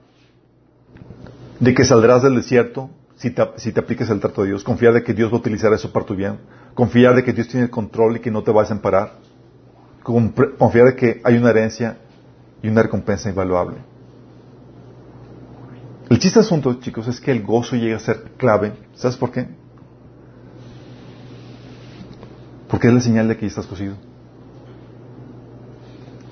de 1.61 1.73
que 1.73 1.85
saldrás 1.85 2.23
del 2.23 2.35
desierto 2.35 2.89
si 3.15 3.31
te, 3.31 3.47
si 3.55 3.71
te 3.71 3.79
apliques 3.79 4.09
el 4.09 4.19
trato 4.19 4.41
de 4.41 4.49
Dios. 4.49 4.65
Confiar 4.65 4.91
de 4.91 5.01
que 5.01 5.13
Dios 5.13 5.31
va 5.31 5.37
a 5.37 5.39
utilizar 5.39 5.71
eso 5.71 5.93
para 5.93 6.05
tu 6.05 6.13
bien. 6.13 6.39
Confiar 6.73 7.15
de 7.15 7.23
que 7.23 7.31
Dios 7.31 7.47
tiene 7.47 7.67
el 7.67 7.71
control 7.71 8.17
y 8.17 8.19
que 8.19 8.31
no 8.31 8.43
te 8.43 8.51
va 8.51 8.63
a 8.63 8.63
desamparar. 8.65 9.13
Confiar 10.03 10.87
de 10.87 10.95
que 10.97 11.21
hay 11.23 11.37
una 11.37 11.51
herencia 11.51 11.99
y 12.61 12.67
una 12.67 12.83
recompensa 12.83 13.29
invaluable. 13.29 13.94
El 16.09 16.19
chiste 16.19 16.39
asunto, 16.39 16.73
chicos, 16.75 17.07
es 17.07 17.19
que 17.19 17.31
el 17.31 17.41
gozo 17.41 17.75
llega 17.75 17.97
a 17.97 17.99
ser 17.99 18.31
clave. 18.37 18.73
¿Sabes 18.93 19.17
por 19.17 19.31
qué? 19.31 19.47
Porque 22.67 22.87
es 22.87 22.93
la 22.93 23.01
señal 23.01 23.27
de 23.27 23.35
que 23.35 23.41
ya 23.41 23.47
estás 23.47 23.65
cocido. 23.65 23.95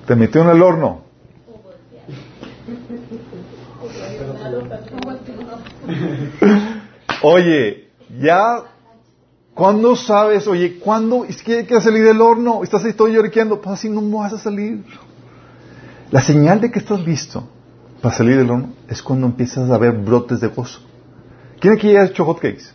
Te 0.06 0.16
metió 0.16 0.42
en 0.42 0.50
el 0.50 0.62
horno. 0.62 1.02
Oye, 7.24 7.90
ya, 8.22 8.64
¿cuándo 9.56 9.96
sabes? 9.96 10.48
Oye, 10.48 10.78
¿cuándo 10.80 11.26
es 11.26 11.42
que 11.42 11.60
hay 11.60 11.66
que 11.66 11.82
salir 11.82 12.04
del 12.04 12.22
horno? 12.22 12.64
Estás 12.64 12.84
ahí 12.86 12.94
todo 12.94 13.08
lloriqueando. 13.08 13.60
Pues 13.60 13.80
así 13.80 13.90
no 13.90 14.02
vas 14.18 14.34
a 14.34 14.38
salir. 14.38 14.84
La 16.12 16.22
señal 16.22 16.62
de 16.62 16.70
que 16.70 16.80
estás 16.80 17.00
listo 17.00 17.48
para 18.04 18.16
salir 18.16 18.36
del 18.36 18.52
horno 18.52 18.74
es 18.90 19.02
cuando 19.02 19.28
empiezas 19.28 19.72
a 19.72 19.78
ver 19.78 19.94
brotes 19.94 20.42
de 20.42 20.50
gozo. 20.50 20.82
¿Quién 21.62 21.74
aquí 21.76 21.96
ha 21.96 22.04
hecho 22.04 22.26
hotcakes? 22.26 22.66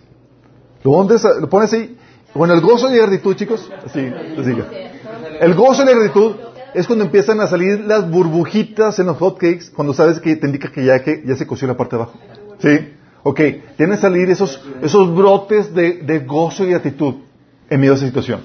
Lo, 0.82 1.06
lo 1.06 1.48
pones 1.50 1.72
ahí. 1.74 1.98
Bueno, 2.34 2.54
el 2.54 2.62
gozo 2.62 2.88
y 2.88 2.96
la 2.96 3.02
gratitud, 3.02 3.36
chicos. 3.36 3.70
Así, 3.84 4.00
así. 4.00 4.56
El 5.38 5.54
gozo 5.54 5.82
y 5.82 5.84
la 5.84 5.92
gratitud 5.92 6.34
es 6.72 6.86
cuando 6.86 7.04
empiezan 7.04 7.40
a 7.40 7.46
salir 7.46 7.80
las 7.80 8.10
burbujitas 8.10 8.98
en 9.00 9.06
los 9.06 9.18
hotcakes, 9.18 9.70
cuando 9.76 9.92
sabes 9.92 10.18
que 10.18 10.34
te 10.34 10.46
indica 10.46 10.72
que 10.72 10.82
ya, 10.82 11.02
que 11.04 11.22
ya 11.26 11.36
se 11.36 11.46
coció 11.46 11.68
la 11.68 11.76
parte 11.76 11.96
de 11.96 12.02
abajo. 12.02 12.18
¿Sí? 12.60 12.94
Ok, 13.22 13.40
tienen 13.76 13.96
que 13.96 14.00
salir 14.00 14.30
esos, 14.30 14.64
esos 14.80 15.14
brotes 15.14 15.74
de, 15.74 15.98
de 16.04 16.20
gozo 16.20 16.64
y 16.64 16.70
gratitud 16.70 17.16
en 17.68 17.80
medio 17.80 17.92
de 17.92 17.98
esa 17.98 18.06
situación. 18.06 18.40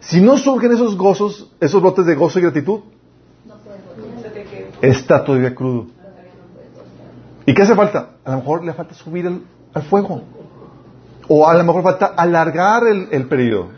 Si 0.00 0.20
no 0.20 0.38
surgen 0.38 0.72
esos 0.72 0.96
gozos, 0.96 1.52
esos 1.60 1.80
brotes 1.80 2.04
de 2.04 2.16
gozo 2.16 2.40
y 2.40 2.42
gratitud, 2.42 2.80
está 4.82 5.24
todavía 5.24 5.54
crudo. 5.54 5.94
¿Y 7.46 7.54
qué 7.54 7.62
hace 7.62 7.76
falta? 7.76 8.10
A 8.24 8.32
lo 8.32 8.38
mejor 8.38 8.64
le 8.64 8.72
falta 8.72 8.94
subir 8.94 9.26
al, 9.26 9.82
fuego. 9.84 10.22
O 11.28 11.48
a 11.48 11.54
lo 11.54 11.64
mejor 11.64 11.82
falta 11.84 12.06
alargar 12.06 12.86
el, 12.86 13.08
el 13.12 13.28
periodo. 13.28 13.70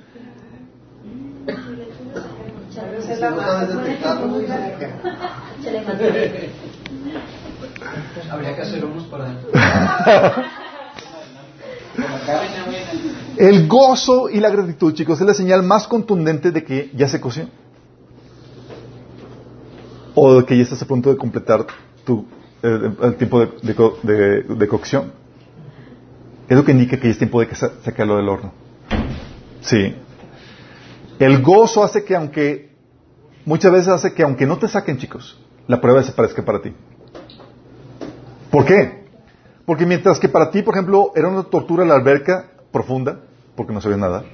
Habría 8.31 8.57
que 8.57 8.63
hacer 8.63 8.85
unos 8.85 9.05
para 9.05 9.27
El 13.37 13.69
gozo 13.69 14.31
y 14.31 14.41
la 14.41 14.51
gratitud, 14.51 14.95
chicos, 14.95 15.21
es 15.21 15.27
la 15.27 15.35
señal 15.35 15.63
más 15.63 15.87
contundente 15.87 16.51
de 16.51 16.65
que 16.65 16.91
ya 16.95 17.07
se 17.07 17.21
coció. 17.21 17.49
o 20.15 20.45
que 20.45 20.57
ya 20.57 20.63
estás 20.65 20.83
a 20.83 20.87
punto 20.87 21.11
de 21.11 21.17
completar 21.17 21.65
tu, 22.05 22.27
eh, 22.63 22.91
el 23.03 23.17
tiempo 23.17 23.41
de, 23.41 23.49
de 23.63 24.43
de- 24.55 24.69
cocción. 24.69 25.13
Es 26.49 26.57
lo 26.57 26.65
que 26.65 26.73
indica 26.73 26.99
que 26.99 27.11
es 27.11 27.19
tiempo 27.19 27.41
de 27.41 27.49
que 27.49 27.55
sa- 27.55 27.73
sacarlo 27.83 28.17
del 28.17 28.29
horno. 28.29 28.53
Sí. 29.61 29.95
El 31.19 31.43
gozo 31.43 31.83
hace 31.85 32.05
que 32.05 32.15
aunque, 32.17 32.71
muchas 33.45 33.73
veces 33.73 33.89
hace 33.89 34.15
que 34.15 34.23
aunque 34.23 34.47
no 34.47 34.59
te 34.59 34.69
saquen, 34.69 34.99
chicos, 34.99 35.39
la 35.67 35.81
prueba 35.81 36.01
desaparezca 36.01 36.45
para 36.45 36.63
ti. 36.63 36.73
¿Por 38.51 38.65
qué? 38.65 39.05
Porque 39.67 39.85
mientras 39.85 40.19
que 40.19 40.29
para 40.29 40.51
ti, 40.51 40.63
por 40.63 40.75
ejemplo, 40.75 41.13
era 41.15 41.29
una 41.29 41.43
tortura 41.43 41.85
la 41.85 41.95
alberca 41.97 42.51
profunda, 42.73 43.21
porque 43.55 43.73
no 43.75 43.81
sabías 43.81 44.01
nadar, 44.01 44.25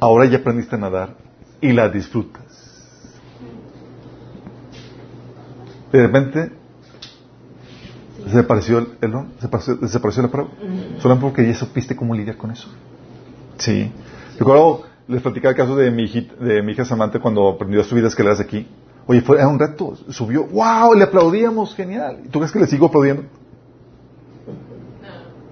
ahora 0.00 0.24
ya 0.26 0.38
aprendiste 0.38 0.74
a 0.74 0.78
nadar 0.78 1.14
y 1.60 1.72
la 1.72 1.88
disfrutas. 1.88 2.42
De 5.92 6.02
repente, 6.06 6.50
desapareció 8.24 8.78
el, 8.78 8.88
el 9.00 9.10
don, 9.10 9.32
desapareció, 9.36 9.76
desapareció 9.76 10.22
la 10.22 10.28
prueba. 10.28 10.50
Solo 11.00 11.18
porque 11.18 11.46
ya 11.46 11.54
supiste 11.54 11.94
cómo 11.96 12.14
lidiar 12.14 12.36
con 12.36 12.50
eso. 12.50 12.68
Sí. 13.58 13.90
Recuerdo, 14.38 14.82
les 15.08 15.22
platicaba 15.22 15.50
el 15.50 15.56
caso 15.56 15.76
de 15.76 15.90
mi, 15.90 16.04
hijita- 16.04 16.34
de 16.36 16.62
mi 16.62 16.72
hija 16.72 16.84
Samantha 16.84 17.20
cuando 17.20 17.48
aprendió 17.48 17.80
a 17.80 17.84
subir 17.84 18.04
escaleras 18.04 18.40
aquí. 18.40 18.66
Oye, 19.06 19.20
fue 19.20 19.36
era 19.36 19.48
un 19.48 19.58
reto. 19.58 19.94
Subió, 20.10 20.44
wow, 20.46 20.94
le 20.94 21.04
aplaudíamos, 21.04 21.74
genial. 21.74 22.20
¿Y 22.24 22.28
tú 22.28 22.38
crees 22.38 22.52
que 22.52 22.58
le 22.60 22.66
sigo 22.66 22.86
aplaudiendo? 22.86 23.24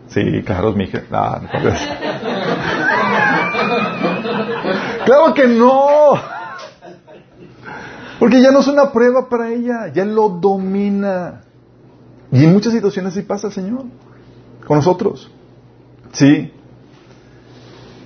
Sí, 0.09 0.43
claro, 0.45 0.71
es 0.71 0.77
mi 0.77 0.85
hija. 0.85 1.03
No, 1.11 1.37
no 1.39 1.49
claro 5.05 5.35
que 5.35 5.47
no. 5.49 6.15
Porque 8.19 8.41
ya 8.41 8.51
no 8.53 8.61
es 8.61 8.69
una 8.69 8.93
prueba 8.93 9.29
para 9.29 9.51
ella, 9.51 9.89
ya 9.93 10.05
lo 10.05 10.29
domina. 10.29 11.41
Y 12.33 12.45
en 12.45 12.53
muchas 12.53 12.73
situaciones 12.73 13.13
sí 13.13 13.23
pasa, 13.23 13.51
Señor, 13.51 13.85
con 14.67 14.79
nosotros. 14.79 15.31
Sí. 16.13 16.51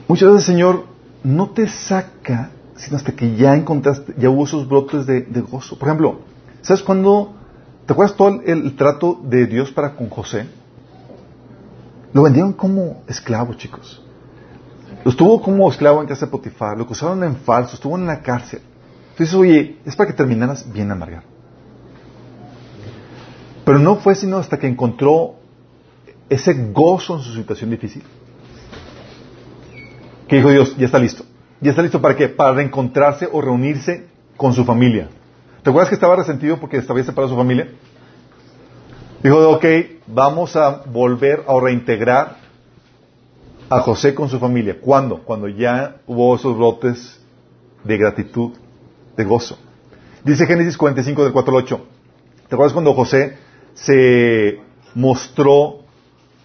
Muchas 0.09 0.33
veces, 0.33 0.47
Señor, 0.47 0.85
no 1.23 1.51
te 1.51 1.69
saca, 1.69 2.51
sino 2.75 2.97
hasta 2.97 3.13
que 3.13 3.37
ya 3.37 3.55
encontraste, 3.55 4.15
ya 4.19 4.29
hubo 4.29 4.45
esos 4.45 4.69
brotes 4.69 5.07
de, 5.07 5.23
gozo. 5.49 5.79
Por 5.79 5.89
ejemplo, 5.89 6.21
¿sabes 6.61 6.83
cuándo? 6.83 7.35
¿Te 7.87 7.93
acuerdas 7.93 8.17
todo 8.17 8.41
el, 8.43 8.65
el 8.65 8.77
trato 8.77 9.21
de 9.23 9.47
Dios 9.47 9.71
para 9.71 9.95
con 9.95 10.11
José? 10.11 10.47
Lo 12.13 12.23
vendieron 12.23 12.53
como 12.53 13.05
esclavo, 13.07 13.55
chicos. 13.55 14.03
Lo 15.05 15.11
estuvo 15.13 15.41
como 15.41 15.71
esclavo 15.71 16.01
en 16.01 16.09
casa 16.09 16.27
de 16.27 16.33
Potifar, 16.33 16.77
lo 16.77 16.83
acusaron 16.83 17.23
en 17.23 17.37
falso, 17.37 17.75
estuvo 17.75 17.97
en 17.97 18.07
la 18.07 18.23
cárcel. 18.23 18.61
Entonces, 19.11 19.33
oye, 19.37 19.79
es 19.85 19.95
para 19.95 20.11
que 20.11 20.17
terminaras 20.17 20.71
bien 20.73 20.91
amargado. 20.91 21.36
Pero 23.67 23.81
no 23.81 23.97
fue 23.97 24.15
sino 24.15 24.39
hasta 24.39 24.61
que 24.61 24.69
encontró 24.69 25.35
ese 26.29 26.55
gozo 26.71 27.17
en 27.17 27.23
su 27.23 27.35
situación 27.35 27.69
difícil. 27.69 28.05
Que 30.29 30.37
dijo 30.37 30.53
Dios, 30.53 30.77
ya 30.77 30.87
está 30.87 31.01
listo. 31.01 31.25
¿Ya 31.61 31.71
está 31.71 31.83
listo 31.83 32.01
para 32.01 32.15
qué? 32.15 32.29
Para 32.29 32.53
reencontrarse 32.55 33.29
o 33.31 33.41
reunirse 33.41 34.07
con 34.37 34.53
su 34.53 34.65
familia. 34.65 35.09
¿Te 35.65 35.71
acuerdas 35.71 35.89
que 35.89 35.97
estaba 35.97 36.15
resentido 36.15 36.61
porque 36.61 36.77
estaba 36.77 37.03
separado 37.03 37.27
de 37.27 37.33
su 37.33 37.37
familia? 37.37 37.69
Dijo, 39.21 39.51
ok, 39.51 39.65
vamos 40.07 40.55
a 40.55 40.83
volver 40.87 41.43
a 41.49 41.59
reintegrar 41.59 42.37
a 43.69 43.81
José 43.81 44.15
con 44.15 44.29
su 44.29 44.39
familia. 44.39 44.79
¿Cuándo? 44.81 45.25
Cuando 45.25 45.49
ya 45.49 45.97
hubo 46.07 46.37
esos 46.37 46.57
brotes 46.57 47.21
de 47.83 47.99
gratitud, 47.99 48.53
de 49.17 49.25
gozo. 49.25 49.59
Dice 50.23 50.47
Génesis 50.47 50.77
45 50.77 51.25
del 51.25 51.33
4 51.33 51.57
al 51.57 51.65
8. 51.65 51.81
¿Te 52.49 52.55
acuerdas 52.55 52.73
cuando 52.73 52.95
José 52.95 53.45
se 53.77 54.59
mostró 54.95 55.85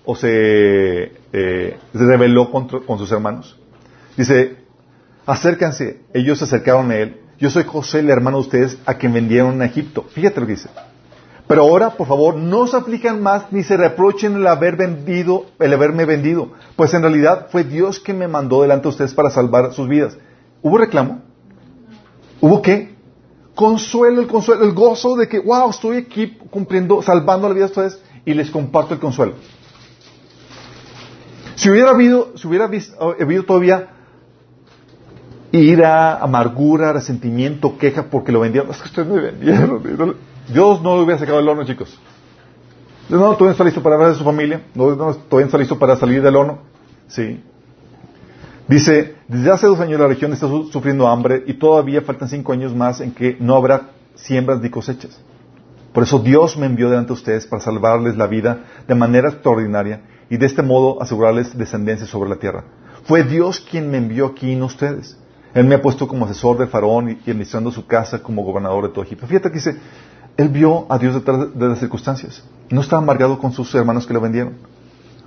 o 0.06 0.16
se, 0.16 1.12
eh, 1.34 1.78
rebeló 1.94 2.52
contra- 2.52 2.82
con 2.82 2.98
sus 3.00 3.12
hermanos? 3.12 3.58
Dice, 4.16 4.58
acércanse. 5.26 6.02
Ellos 6.14 6.38
se 6.38 6.44
acercaron 6.44 6.92
a 6.92 6.98
él. 6.98 7.18
Yo 7.40 7.50
soy 7.50 7.64
José, 7.64 8.00
el 8.00 8.10
hermano 8.12 8.38
de 8.38 8.42
ustedes, 8.42 8.78
a 8.86 8.94
quien 8.96 9.14
vendieron 9.14 9.62
a 9.62 9.66
Egipto. 9.66 10.04
Fíjate 10.04 10.40
lo 10.42 10.46
que 10.46 10.54
dice. 10.54 10.70
Pero 11.48 11.64
ahora, 11.64 11.92
por 11.98 12.08
favor, 12.08 12.36
no 12.36 12.68
se 12.68 12.78
aflijan 12.78 13.22
más 13.22 13.52
ni 13.52 13.64
se 13.64 13.76
reprochen 13.78 14.36
el 14.36 14.48
haber 14.48 14.76
vendido, 14.78 15.48
el 15.60 15.74
haberme 15.74 16.06
vendido, 16.06 16.52
pues 16.76 16.94
en 16.94 17.02
realidad 17.02 17.48
fue 17.50 17.64
Dios 17.64 18.00
quien 18.00 18.20
me 18.20 18.28
mandó 18.28 18.62
delante 18.62 18.84
de 18.84 18.90
ustedes 18.90 19.14
para 19.14 19.30
salvar 19.32 19.74
sus 19.74 19.90
vidas. 19.90 20.18
¿Hubo 20.62 20.78
reclamo? 20.78 21.24
¿Hubo 22.40 22.62
qué? 22.62 22.91
Consuelo, 23.62 24.22
el 24.22 24.28
consuelo, 24.28 24.64
el 24.64 24.72
gozo 24.74 25.16
de 25.16 25.28
que, 25.28 25.38
wow, 25.40 25.70
estoy 25.70 25.98
aquí 25.98 26.36
cumpliendo, 26.50 27.02
salvando 27.04 27.48
la 27.48 27.54
vida 27.54 27.66
de 27.66 27.72
ustedes 27.72 28.00
y 28.26 28.34
les 28.34 28.50
comparto 28.50 28.96
el 28.96 29.00
consuelo. 29.00 29.34
Si 31.56 31.70
hubiera 31.70 31.92
habido, 31.92 32.32
si 32.38 32.48
hubiera 32.48 32.66
vis- 32.68 32.92
habido 33.20 33.44
todavía 33.44 33.90
ira, 35.52 36.18
amargura, 36.18 36.92
resentimiento, 36.94 37.78
queja 37.78 38.04
porque 38.10 38.32
lo 38.32 38.40
vendieron, 38.40 38.72
es 38.72 38.78
que 38.78 38.86
ustedes 38.88 39.08
me 39.08 39.20
vendieron. 39.22 40.16
Dios 40.52 40.82
no 40.82 40.96
lo 40.96 41.04
hubiera 41.04 41.20
sacado 41.20 41.38
del 41.38 41.48
horno, 41.50 41.64
chicos. 41.66 42.00
No, 43.10 43.18
todavía 43.36 43.46
no 43.48 43.52
está 43.52 43.64
listo 43.64 43.84
para 43.84 43.98
ver 43.98 44.08
a 44.08 44.14
su 44.16 44.24
familia. 44.24 44.64
No, 44.74 44.90
no, 44.96 44.96
todavía 45.14 45.42
no 45.42 45.46
está 45.46 45.58
listo 45.60 45.78
para 45.78 45.96
salir 45.98 46.24
del 46.24 46.36
horno. 46.36 46.60
Sí. 47.08 47.44
Dice, 48.72 49.16
desde 49.28 49.52
hace 49.52 49.68
dos 49.68 49.82
años 49.82 50.00
la 50.00 50.08
región 50.08 50.32
está 50.32 50.48
su- 50.48 50.70
sufriendo 50.72 51.06
hambre 51.08 51.44
y 51.46 51.56
todavía 51.56 52.02
faltan 52.02 52.30
cinco 52.30 52.54
años 52.54 52.74
más 52.74 53.02
en 53.02 53.12
que 53.12 53.36
no 53.40 53.56
habrá 53.58 53.90
siembras 54.16 54.62
ni 54.62 54.70
cosechas. 54.70 55.20
Por 55.92 56.04
eso 56.04 56.20
Dios 56.20 56.56
me 56.56 56.68
envió 56.68 56.90
delante 56.90 57.10
de 57.10 57.14
ustedes 57.16 57.46
para 57.46 57.62
salvarles 57.62 58.16
la 58.16 58.28
vida 58.28 58.64
de 58.88 58.96
manera 58.96 59.28
extraordinaria 59.28 60.04
y 60.30 60.38
de 60.38 60.46
este 60.46 60.64
modo 60.64 61.02
asegurarles 61.02 61.58
descendencia 61.58 62.08
sobre 62.08 62.30
la 62.30 62.38
tierra. 62.38 62.64
Fue 63.04 63.24
Dios 63.26 63.60
quien 63.60 63.92
me 63.92 63.98
envió 63.98 64.28
aquí, 64.28 64.56
no 64.56 64.68
ustedes. 64.68 65.18
Él 65.54 65.66
me 65.66 65.76
ha 65.76 65.82
puesto 65.82 66.08
como 66.08 66.24
asesor 66.26 66.58
de 66.58 66.68
Faraón 66.68 67.10
y, 67.10 67.12
y 67.26 67.32
administrando 67.32 67.72
su 67.72 67.86
casa 67.86 68.24
como 68.24 68.42
gobernador 68.42 68.84
de 68.86 68.90
todo 68.94 69.04
Egipto. 69.04 69.28
Fíjate 69.28 69.50
que 69.50 69.56
dice, 69.56 69.76
él 70.38 70.48
vio 70.48 70.86
a 70.90 70.98
Dios 70.98 71.14
detrás 71.14 71.54
de 71.54 71.68
las 71.68 71.80
circunstancias. 71.80 72.42
No 72.70 72.80
estaba 72.80 73.02
amargado 73.02 73.38
con 73.38 73.52
sus 73.52 73.76
hermanos 73.76 74.08
que 74.08 74.14
lo 74.14 74.22
vendieron. 74.22 74.54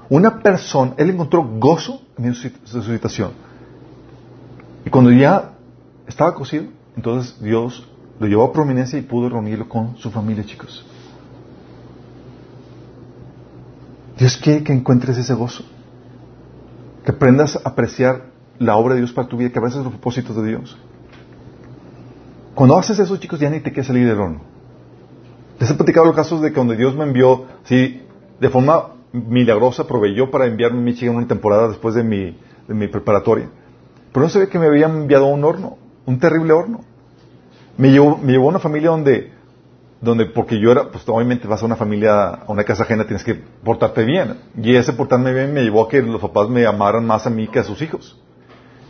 Una 0.08 0.40
persona, 0.40 0.94
él 0.96 1.10
encontró 1.10 1.42
gozo 1.58 2.02
en 2.18 2.34
su, 2.34 2.50
su 2.64 2.82
situación. 2.82 3.32
Y 4.84 4.90
cuando 4.90 5.10
ya 5.10 5.52
estaba 6.06 6.34
cocido, 6.34 6.64
entonces 6.96 7.40
Dios 7.40 7.86
lo 8.20 8.26
llevó 8.26 8.44
a 8.44 8.52
prominencia 8.52 8.98
y 8.98 9.02
pudo 9.02 9.28
reunirlo 9.28 9.68
con 9.68 9.96
su 9.96 10.10
familia, 10.10 10.44
chicos. 10.44 10.84
Dios 14.18 14.36
quiere 14.36 14.62
que 14.62 14.72
encuentres 14.72 15.18
ese 15.18 15.34
gozo. 15.34 15.64
Que 17.04 17.10
aprendas 17.10 17.56
a 17.56 17.68
apreciar 17.68 18.26
la 18.58 18.76
obra 18.76 18.94
de 18.94 19.00
Dios 19.00 19.12
para 19.12 19.28
tu 19.28 19.36
vida, 19.36 19.50
que 19.50 19.58
abraces 19.58 19.82
los 19.82 19.92
propósitos 19.92 20.36
de 20.36 20.46
Dios. 20.46 20.76
Cuando 22.54 22.78
haces 22.78 22.98
eso, 22.98 23.16
chicos, 23.16 23.40
ya 23.40 23.50
ni 23.50 23.60
te 23.60 23.70
quieres 23.70 23.88
salir 23.88 24.06
del 24.06 24.18
horno. 24.18 24.40
Les 25.58 25.70
he 25.70 25.74
platicado 25.74 26.06
los 26.06 26.14
casos 26.14 26.40
de 26.40 26.50
que 26.50 26.56
donde 26.56 26.76
Dios 26.76 26.94
me 26.94 27.04
envió, 27.04 27.46
sí, 27.64 28.02
de 28.40 28.48
forma 28.48 28.93
milagrosa 29.14 29.86
proveyó 29.86 30.30
para 30.30 30.46
enviarme 30.46 30.80
a 30.80 30.82
Michigan 30.82 31.16
una 31.16 31.28
temporada 31.28 31.68
después 31.68 31.94
de 31.94 32.02
mi, 32.02 32.88
preparatoria. 32.88 33.48
Pero 34.12 34.24
no 34.24 34.30
sabía 34.30 34.48
que 34.48 34.58
me 34.58 34.66
habían 34.66 35.02
enviado 35.02 35.26
a 35.26 35.28
un 35.28 35.44
horno, 35.44 35.78
un 36.04 36.18
terrible 36.18 36.52
horno. 36.52 36.80
Me 37.76 37.90
llevó, 37.90 38.18
me 38.18 38.32
llevó 38.32 38.46
a 38.46 38.50
una 38.50 38.58
familia 38.58 38.90
donde, 38.90 39.32
donde, 40.00 40.26
porque 40.26 40.58
yo 40.60 40.72
era, 40.72 40.90
pues 40.90 41.08
obviamente 41.08 41.46
vas 41.48 41.62
a 41.62 41.66
una 41.66 41.76
familia, 41.76 42.28
a 42.28 42.44
una 42.48 42.64
casa 42.64 42.82
ajena, 42.82 43.04
tienes 43.04 43.24
que 43.24 43.34
portarte 43.34 44.04
bien. 44.04 44.40
Y 44.60 44.74
ese 44.74 44.92
portarme 44.92 45.32
bien 45.32 45.54
me 45.54 45.62
llevó 45.62 45.84
a 45.84 45.88
que 45.88 46.02
los 46.02 46.20
papás 46.20 46.48
me 46.48 46.66
amaran 46.66 47.06
más 47.06 47.26
a 47.26 47.30
mí 47.30 47.46
que 47.48 47.60
a 47.60 47.64
sus 47.64 47.80
hijos. 47.82 48.20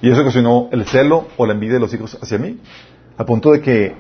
Y 0.00 0.10
eso 0.10 0.22
ocasionó 0.22 0.68
el 0.72 0.86
celo 0.86 1.28
o 1.36 1.46
la 1.46 1.52
envidia 1.52 1.74
de 1.74 1.80
los 1.80 1.94
hijos 1.94 2.18
hacia 2.20 2.38
mí. 2.38 2.60
A 3.16 3.24
punto 3.24 3.52
de 3.52 3.60
que 3.60 3.94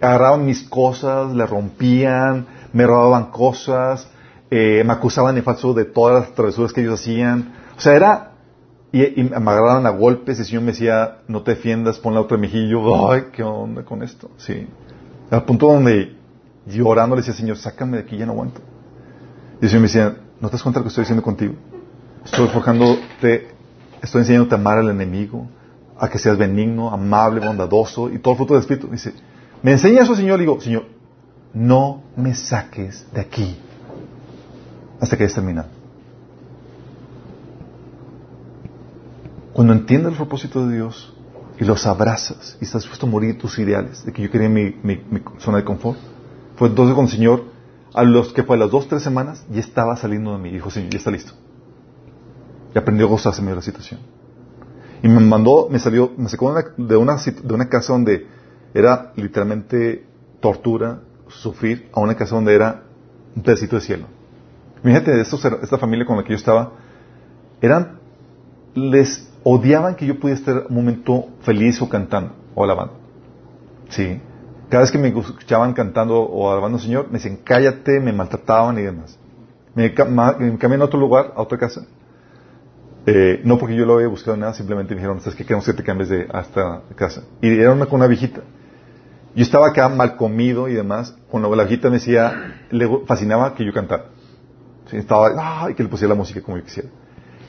agarraban 0.00 0.44
mis 0.44 0.62
cosas, 0.68 1.32
le 1.32 1.46
rompían, 1.46 2.46
me 2.72 2.86
robaban 2.86 3.30
cosas, 3.30 4.08
eh, 4.50 4.82
me 4.84 4.92
acusaban 4.92 5.34
de 5.34 5.42
falso 5.42 5.74
de 5.74 5.84
todas 5.84 6.20
las 6.20 6.34
travesuras 6.34 6.72
que 6.72 6.82
ellos 6.82 7.00
hacían. 7.00 7.54
O 7.76 7.80
sea, 7.80 7.94
era... 7.94 8.30
Y, 8.92 9.20
y 9.20 9.24
me 9.24 9.34
agarraban 9.34 9.86
a 9.86 9.90
golpes 9.90 10.38
y 10.38 10.42
el 10.42 10.46
Señor 10.46 10.62
me 10.62 10.70
decía, 10.70 11.18
no 11.26 11.42
te 11.42 11.56
defiendas, 11.56 11.98
pon 11.98 12.14
la 12.14 12.20
otra 12.20 12.38
mejillo. 12.38 13.10
Ay, 13.10 13.24
¿qué 13.32 13.42
onda 13.42 13.82
con 13.84 14.04
esto? 14.04 14.30
Sí. 14.36 14.68
Al 15.32 15.42
punto 15.44 15.66
donde 15.66 16.16
llorando 16.64 17.16
le 17.16 17.22
decía, 17.22 17.34
Señor, 17.34 17.56
sácame 17.56 17.96
de 17.96 18.04
aquí, 18.04 18.16
ya 18.16 18.24
no 18.24 18.32
aguanto. 18.32 18.60
Y 19.60 19.64
el 19.64 19.68
Señor 19.68 19.80
me 19.80 19.88
decía, 19.88 20.16
¿no 20.40 20.48
te 20.48 20.52
das 20.52 20.62
cuenta 20.62 20.78
de 20.78 20.82
lo 20.82 20.84
que 20.84 20.88
estoy 20.90 21.02
haciendo 21.02 21.24
contigo? 21.24 21.54
Estoy 22.24 22.46
forjándote, 22.46 23.48
estoy 24.00 24.20
enseñándote 24.20 24.54
a 24.54 24.58
amar 24.58 24.78
al 24.78 24.88
enemigo, 24.88 25.48
a 25.98 26.08
que 26.08 26.18
seas 26.18 26.38
benigno, 26.38 26.92
amable, 26.92 27.44
bondadoso 27.44 28.10
y 28.10 28.20
todo 28.20 28.34
el 28.34 28.36
fruto 28.38 28.54
del 28.54 28.60
Espíritu. 28.60 28.86
Dice, 28.86 29.12
me 29.60 29.72
enseña 29.72 30.02
eso, 30.02 30.14
Señor, 30.14 30.38
y 30.38 30.42
digo, 30.42 30.60
Señor, 30.60 30.84
no 31.52 32.04
me 32.16 32.34
saques 32.36 33.06
de 33.12 33.20
aquí 33.20 33.58
hasta 35.00 35.16
que 35.16 35.24
hayas 35.24 35.34
terminado. 35.34 35.68
Cuando 39.52 39.72
entiendes 39.72 40.12
el 40.12 40.16
propósito 40.16 40.66
de 40.66 40.76
Dios, 40.76 41.14
y 41.58 41.64
los 41.64 41.86
abrazas 41.86 42.56
y 42.60 42.64
estás 42.64 42.82
dispuesto 42.82 43.06
a 43.06 43.08
morir 43.08 43.38
tus 43.38 43.58
ideales, 43.58 44.04
de 44.04 44.12
que 44.12 44.22
yo 44.22 44.30
quería 44.30 44.48
mi, 44.48 44.74
mi, 44.82 45.00
zona 45.38 45.58
de 45.58 45.64
confort. 45.64 45.98
Fue 46.56 46.68
entonces 46.68 46.94
con 46.94 47.04
el 47.04 47.10
Señor, 47.10 47.44
a 47.92 48.02
los 48.02 48.32
que 48.32 48.42
fue 48.42 48.56
las 48.56 48.70
dos, 48.70 48.88
tres 48.88 49.02
semanas, 49.02 49.44
ya 49.50 49.60
estaba 49.60 49.96
saliendo 49.96 50.32
de 50.32 50.38
mí. 50.38 50.50
Dijo, 50.50 50.70
Señor, 50.70 50.90
ya 50.90 50.98
está 50.98 51.10
listo. 51.10 51.32
Y 52.74 52.78
aprendió 52.78 53.06
a 53.06 53.10
gozarse 53.10 53.40
medio 53.40 53.54
de 53.54 53.60
la 53.60 53.62
situación. 53.62 54.00
Y 55.02 55.08
me 55.08 55.20
mandó, 55.20 55.68
me 55.70 55.78
salió, 55.78 56.12
me 56.16 56.28
sacó 56.28 56.52
de 56.52 56.60
una, 56.60 56.88
de 56.88 56.96
una, 56.96 57.16
de 57.16 57.54
una 57.54 57.68
casa 57.68 57.92
donde 57.92 58.26
era 58.72 59.12
literalmente 59.16 60.06
tortura, 60.40 61.00
sufrir, 61.28 61.88
a 61.92 62.00
una 62.00 62.16
casa 62.16 62.34
donde 62.34 62.54
era 62.54 62.82
un 63.36 63.42
pedacito 63.42 63.76
de 63.76 63.82
cielo. 63.82 64.06
Fíjate, 64.84 65.18
estos, 65.18 65.42
esta 65.44 65.78
familia 65.78 66.04
con 66.04 66.18
la 66.18 66.24
que 66.24 66.30
yo 66.30 66.36
estaba, 66.36 66.72
eran, 67.62 67.98
les 68.74 69.32
odiaban 69.42 69.94
que 69.94 70.04
yo 70.04 70.20
pudiera 70.20 70.38
estar 70.38 70.66
un 70.68 70.74
momento 70.74 71.28
feliz 71.40 71.80
o 71.80 71.88
cantando 71.88 72.34
o 72.54 72.62
alabando. 72.62 72.94
Sí. 73.88 74.20
Cada 74.68 74.82
vez 74.82 74.90
que 74.90 74.98
me 74.98 75.08
escuchaban 75.08 75.72
cantando 75.72 76.20
o 76.20 76.50
alabando 76.50 76.76
al 76.76 76.84
Señor, 76.84 77.06
me 77.06 77.14
decían, 77.14 77.38
cállate, 77.42 77.98
me 77.98 78.12
maltrataban 78.12 78.78
y 78.78 78.82
demás. 78.82 79.18
Me, 79.74 79.88
me 79.88 80.58
cambié 80.58 80.78
a 80.78 80.84
otro 80.84 81.00
lugar, 81.00 81.32
a 81.34 81.40
otra 81.40 81.56
casa. 81.56 81.86
Eh, 83.06 83.40
no 83.44 83.58
porque 83.58 83.76
yo 83.76 83.86
lo 83.86 83.94
había 83.94 84.08
buscado 84.08 84.36
nada, 84.36 84.52
simplemente 84.52 84.94
me 84.94 85.00
dijeron, 85.00 85.20
¿sabes 85.20 85.34
qué? 85.34 85.44
Queremos 85.44 85.64
que 85.64 85.72
te 85.72 85.82
cambies 85.82 86.10
de 86.10 86.28
hasta 86.30 86.82
casa. 86.94 87.22
Y 87.40 87.58
era 87.58 87.72
una 87.72 87.86
con 87.86 88.00
una 88.00 88.06
viejita. 88.06 88.42
Yo 89.34 89.42
estaba 89.42 89.68
acá 89.68 89.88
mal 89.88 90.16
comido 90.16 90.68
y 90.68 90.74
demás. 90.74 91.16
Cuando 91.30 91.54
la 91.54 91.64
viejita 91.64 91.88
me 91.88 91.94
decía, 91.94 92.66
le 92.70 92.88
fascinaba 93.06 93.54
que 93.54 93.64
yo 93.64 93.72
cantara. 93.72 94.13
Estaba, 94.92 95.64
ay, 95.64 95.74
que 95.74 95.82
le 95.82 95.88
pusiera 95.88 96.14
la 96.14 96.18
música 96.18 96.40
como 96.42 96.56
yo 96.56 96.64
quisiera. 96.64 96.88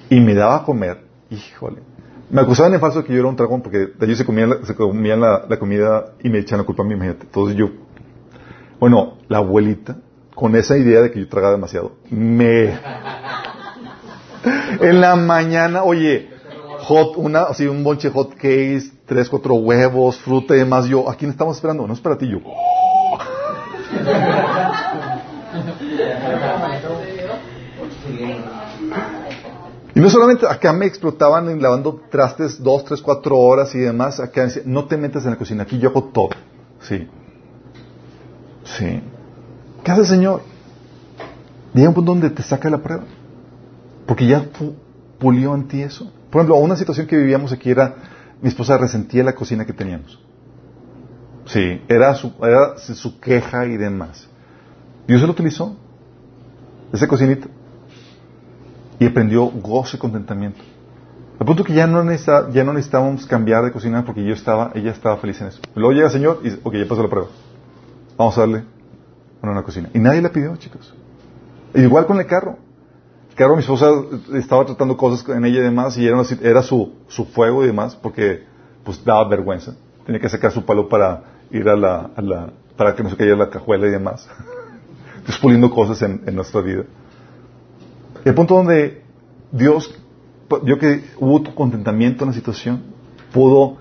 Y 0.10 0.20
me 0.20 0.34
daba 0.34 0.58
a 0.58 0.64
comer, 0.64 1.02
híjole. 1.30 1.82
Me 2.30 2.42
acusaban 2.42 2.74
en 2.74 2.80
falso 2.80 3.04
que 3.04 3.14
yo 3.14 3.20
era 3.20 3.28
un 3.28 3.36
dragón 3.36 3.62
porque 3.62 3.78
de 3.78 4.06
ellos 4.06 4.18
se 4.18 4.26
comían, 4.26 4.50
la, 4.50 4.66
se 4.66 4.76
la, 5.18 5.46
la, 5.48 5.60
comida 5.60 6.14
y 6.24 6.30
me 6.30 6.40
echaban 6.40 6.64
la 6.64 6.66
culpa 6.66 6.84
a 6.84 6.86
mí, 6.86 6.94
imagínate. 6.94 7.26
Entonces 7.26 7.56
yo, 7.56 7.70
bueno, 8.80 9.18
la 9.28 9.38
abuelita, 9.38 9.98
con 10.34 10.56
esa 10.56 10.78
idea 10.78 11.02
de 11.02 11.12
que 11.12 11.20
yo 11.20 11.28
tragaba 11.28 11.54
demasiado, 11.54 11.94
me... 12.10 12.74
en 14.82 15.02
la 15.02 15.16
mañana, 15.16 15.84
oye, 15.84 16.30
hot, 16.80 17.16
una, 17.18 17.44
así 17.44 17.68
un 17.68 17.84
bonche 17.84 18.10
hot 18.10 18.34
cakes, 18.34 18.92
tres, 19.06 19.30
cuatro 19.30 19.56
huevos, 19.56 20.18
fruta 20.18 20.56
y 20.56 20.60
demás. 20.60 20.88
Yo, 20.88 21.10
¿a 21.10 21.16
quién 21.16 21.32
estamos 21.32 21.58
esperando? 21.58 21.88
No 21.88 21.94
es 21.94 22.00
para 22.00 22.18
ti, 22.18 22.28
yo. 22.28 22.40
Y 29.96 30.02
no 30.02 30.10
solamente 30.10 30.46
acá 30.46 30.74
me 30.74 30.86
explotaban 30.86 31.62
lavando 31.62 32.02
trastes 32.12 32.62
dos, 32.62 32.84
tres, 32.84 33.02
cuatro 33.02 33.38
horas 33.38 33.74
y 33.76 33.80
demás. 33.80 34.20
Acá 34.20 34.44
decía, 34.44 34.62
no 34.66 34.86
te 34.86 34.98
metas 34.98 35.24
en 35.24 35.32
la 35.32 35.38
cocina, 35.38 35.64
aquí 35.64 35.80
yo 35.80 35.90
hago 35.90 36.04
todo. 36.04 36.30
Sí. 36.82 37.08
Sí. 38.66 39.02
¿Qué 39.84 39.92
hace 39.92 40.02
el 40.02 40.08
Señor? 40.08 40.42
Llega 41.74 41.88
un 41.88 41.96
punto 41.96 42.12
donde 42.12 42.30
te 42.30 42.44
saca 42.44 42.70
la 42.70 42.80
prueba. 42.80 43.06
Porque 44.06 44.28
ya 44.28 44.46
pulió 45.18 45.56
en 45.56 45.70
ti 45.70 45.82
eso. 45.82 46.12
Por 46.30 46.42
ejemplo, 46.42 46.58
una 46.58 46.76
situación 46.76 47.08
que 47.08 47.16
vivíamos 47.16 47.54
aquí 47.54 47.70
era, 47.70 47.96
mi 48.42 48.50
esposa 48.50 48.78
resentía 48.78 49.24
la 49.24 49.34
cocina 49.34 49.66
que 49.66 49.74
teníamos. 49.74 50.20
Sí, 51.46 51.82
era 51.88 52.14
su, 52.16 52.34
era 52.42 52.78
su 52.78 53.20
queja 53.22 53.66
y 53.66 53.78
demás. 53.78 54.28
Dios 55.08 55.22
se 55.22 55.28
lo 55.28 55.32
utilizó, 55.32 55.78
esa 56.92 57.08
cocinita. 57.08 57.48
Y 59.00 59.06
aprendió 59.06 59.46
gozo 59.48 59.98
y 59.98 60.00
contentamiento. 60.00 60.62
Al 61.40 61.46
punto 61.46 61.64
que 61.64 61.74
ya 61.74 61.86
no, 61.86 62.02
ya 62.52 62.64
no 62.64 62.74
necesitábamos 62.74 63.26
cambiar 63.26 63.66
de 63.66 63.72
cocina 63.72 64.06
porque 64.06 64.24
yo 64.24 64.34
estaba, 64.34 64.72
ella 64.74 64.92
estaba 64.92 65.18
feliz 65.18 65.42
en 65.42 65.48
eso. 65.48 65.60
Luego 65.76 65.92
llega 65.92 66.06
el 66.06 66.14
Señor 66.14 66.40
y 66.42 66.46
dice, 66.46 66.60
ok, 66.64 66.76
ya 66.76 66.88
pasó 66.88 67.04
la 67.04 67.10
prueba. 67.10 67.28
Vamos 68.18 68.38
a 68.38 68.42
darle 68.42 68.64
una, 69.42 69.52
una 69.52 69.64
cocina. 69.64 69.90
Y 69.94 70.00
nadie 70.00 70.22
la 70.22 70.30
pidió, 70.30 70.56
chicos. 70.56 70.94
igual 71.74 72.06
con 72.06 72.20
el 72.20 72.26
carro. 72.26 72.58
El 73.30 73.36
carro, 73.36 73.56
mi 73.56 73.62
esposa 73.62 73.92
estaba 74.34 74.66
tratando 74.66 74.96
cosas 74.96 75.28
en 75.28 75.44
ella 75.44 75.60
y 75.60 75.64
demás, 75.64 75.98
y 75.98 76.08
era, 76.08 76.64
su, 76.64 76.94
su 77.10 77.26
fuego 77.26 77.66
y 77.66 77.68
demás, 77.68 77.98
porque 77.98 78.46
pues 78.86 79.04
daba 79.04 79.28
vergüenza. 79.28 79.74
Tenía 80.06 80.22
que 80.22 80.30
sacar 80.30 80.52
su 80.54 80.64
palo 80.64 80.88
para 80.88 81.24
ir 81.52 81.68
a 81.68 81.76
la, 81.76 82.12
para 82.78 82.96
que 82.96 83.04
no 83.04 83.10
se 83.10 83.18
cayera 83.18 83.36
la 83.36 83.50
cajuela 83.50 83.88
y 83.88 83.90
demás. 83.90 84.26
Despuliendo 85.28 85.70
cosas 85.70 86.02
en, 86.02 86.22
en 86.26 86.34
nuestra 86.34 86.62
vida. 86.62 86.84
El 88.26 88.34
punto 88.34 88.56
donde 88.56 89.04
Dios, 89.52 89.94
yo 90.64 90.80
que 90.80 91.04
hubo 91.20 91.44
contentamiento 91.54 92.24
en 92.24 92.32
la 92.32 92.36
situación, 92.36 92.82
pudo 93.32 93.78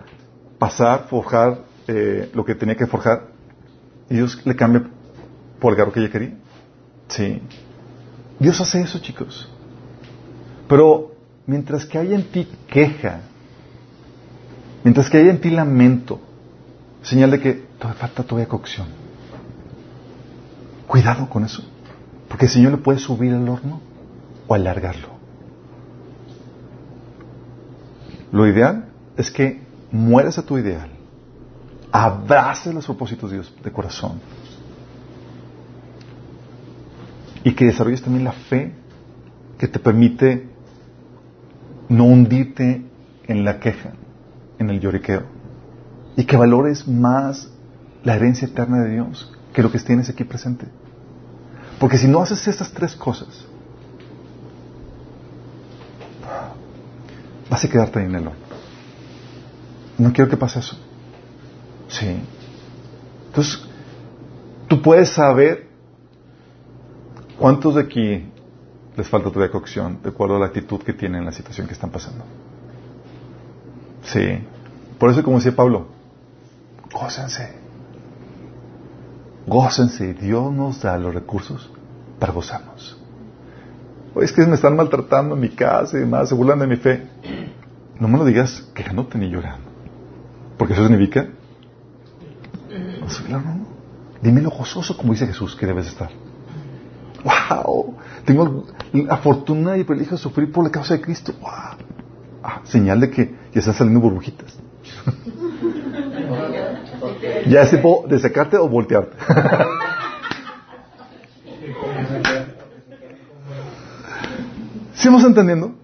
pasar, 0.59 1.07
forjar 1.09 1.61
eh, 1.89 2.31
lo 2.35 2.45
que 2.45 2.55
tenía 2.55 2.77
que 2.77 2.87
forjar, 2.87 3.29
y 4.11 4.17
Dios 4.17 4.39
le 4.45 4.55
cambia 4.55 4.85
por 5.59 5.73
el 5.73 5.79
carro 5.79 5.93
que 5.93 6.01
ella 6.01 6.11
quería. 6.11 6.35
Sí. 7.09 7.41
Dios 8.39 8.61
hace 8.61 8.83
eso, 8.83 8.99
chicos. 8.99 9.49
Pero 10.69 11.13
mientras 11.47 11.87
que 11.87 11.97
haya 11.97 12.15
en 12.15 12.25
ti 12.25 12.47
queja, 12.69 13.21
mientras 14.83 15.09
que 15.09 15.19
haya 15.19 15.31
en 15.31 15.41
ti 15.41 15.49
lamento, 15.49 16.21
señal 17.03 17.31
de 17.31 17.41
que 17.41 17.53
todavía 17.79 17.99
falta 17.99 18.23
todavía 18.23 18.49
cocción. 18.49 18.89
Cuidado 20.87 21.31
con 21.31 21.45
eso. 21.45 21.63
Porque 22.29 22.45
el 22.45 22.51
Señor 22.51 22.73
le 22.73 22.79
puede 22.79 22.99
subir 22.99 23.33
al 23.33 23.49
horno 23.49 23.94
o 24.47 24.55
alargarlo. 24.55 25.09
Lo 28.33 28.47
ideal 28.47 28.87
es 29.17 29.31
que 29.31 29.63
mueras 29.91 30.39
a 30.39 30.43
tu 30.45 30.59
ideal, 30.59 30.91
abraces 31.93 32.75
los 32.75 32.85
propósitos 32.85 33.31
de 33.31 33.37
Dios 33.37 33.55
de 33.63 33.71
corazón 33.71 34.21
y 37.45 37.55
que 37.55 37.67
desarrolles 37.67 38.03
también 38.03 38.25
la 38.25 38.33
fe 38.33 38.73
que 39.59 39.69
te 39.69 39.79
permite 39.79 40.49
no 41.89 42.05
hundirte 42.05 42.85
en 43.27 43.45
la 43.45 43.61
queja, 43.61 43.93
en 44.59 44.71
el 44.71 44.81
lloriqueo 44.81 45.23
y 46.17 46.25
que 46.25 46.37
valores 46.37 46.89
más 46.89 47.51
la 48.03 48.17
herencia 48.17 48.49
eterna 48.49 48.83
de 48.83 48.91
Dios 48.91 49.33
que 49.53 49.63
lo 49.63 49.71
que 49.71 49.79
tienes 49.79 50.09
aquí 50.09 50.25
presente. 50.25 50.67
Porque 51.79 51.99
si 51.99 52.09
no 52.09 52.21
haces 52.21 52.47
estas 52.49 52.73
tres 52.73 52.97
cosas, 52.97 53.47
vas 57.55 57.65
a 57.65 57.69
quedarte 57.69 58.03
en 58.03 58.13
el 58.17 58.29
No 59.99 60.13
quiero 60.13 60.29
que 60.29 60.37
pase 60.37 60.59
eso. 60.59 60.77
Sí. 61.87 62.21
Entonces, 63.27 63.65
tú 64.67 64.83
puedes 64.83 65.11
saber 65.11 65.69
cuántos 67.39 67.77
de 67.77 67.83
aquí 67.83 68.29
les 68.97 69.09
falta 69.09 69.31
todavía 69.31 69.53
cocción 69.53 70.01
de 70.03 70.09
acuerdo 70.09 70.35
a 70.35 70.41
la 70.41 70.47
actitud 70.47 70.81
que 70.83 70.95
tienen 70.95 71.21
en 71.21 71.27
la 71.27 71.33
situación 71.33 71.69
que 71.69 71.75
están 71.75 71.91
pasando. 71.91 72.25
Sí. 74.03 74.41
Por 74.99 75.11
eso, 75.11 75.23
como 75.23 75.37
decía 75.37 75.55
Pablo, 75.55 75.87
gócense. 76.93 77.55
Gócense. 79.47 80.15
Dios 80.15 80.53
nos 80.53 80.83
da 80.83 80.99
los 80.99 81.15
recursos 81.15 81.71
para 82.19 82.33
gozarnos. 82.33 82.99
es 84.21 84.33
que 84.33 84.45
me 84.45 84.57
están 84.57 84.75
maltratando 84.75 85.37
en 85.37 85.41
mi 85.41 85.51
casa 85.51 85.97
y 85.97 86.01
demás, 86.01 86.29
se 86.29 86.35
burlan 86.35 86.59
de 86.59 86.67
mi 86.67 86.77
fe. 86.77 87.07
No 88.01 88.09
me 88.09 88.19
lo 88.19 88.25
digas 88.25 88.69
quejándote 88.75 89.19
ni 89.19 89.31
llorando. 89.31 89.71
Porque 90.59 90.75
eso 90.75 90.87
significa. 90.87 91.29
No, 93.29 93.41
no. 93.41 93.67
Dime 94.21 94.41
lo 94.41 94.51
gozoso 94.51 94.97
como 94.97 95.13
dice 95.13 95.27
Jesús 95.27 95.55
que 95.55 95.67
debes 95.67 95.87
estar. 95.87 96.11
¡Wow! 97.25 97.97
Tengo 98.25 98.65
la 98.93 99.17
fortuna 99.19 99.77
y 99.77 99.81
el 99.81 99.87
privilegio 99.87 100.17
de 100.17 100.23
sufrir 100.23 100.51
por 100.51 100.65
la 100.65 100.71
causa 100.71 100.95
de 100.95 101.01
Cristo. 101.01 101.33
¡Wow! 101.41 101.51
Ah, 102.43 102.61
señal 102.65 103.01
de 103.01 103.11
que 103.11 103.35
ya 103.53 103.61
están 103.61 103.75
saliendo 103.75 104.01
burbujitas. 104.01 104.59
ya 107.49 107.63
es 107.63 107.71
tiempo 107.71 108.05
de 108.09 108.19
sacarte 108.19 108.57
o 108.57 108.69
voltearte. 108.69 109.17
¿Sí 114.95 115.09
entendiendo? 115.09 115.75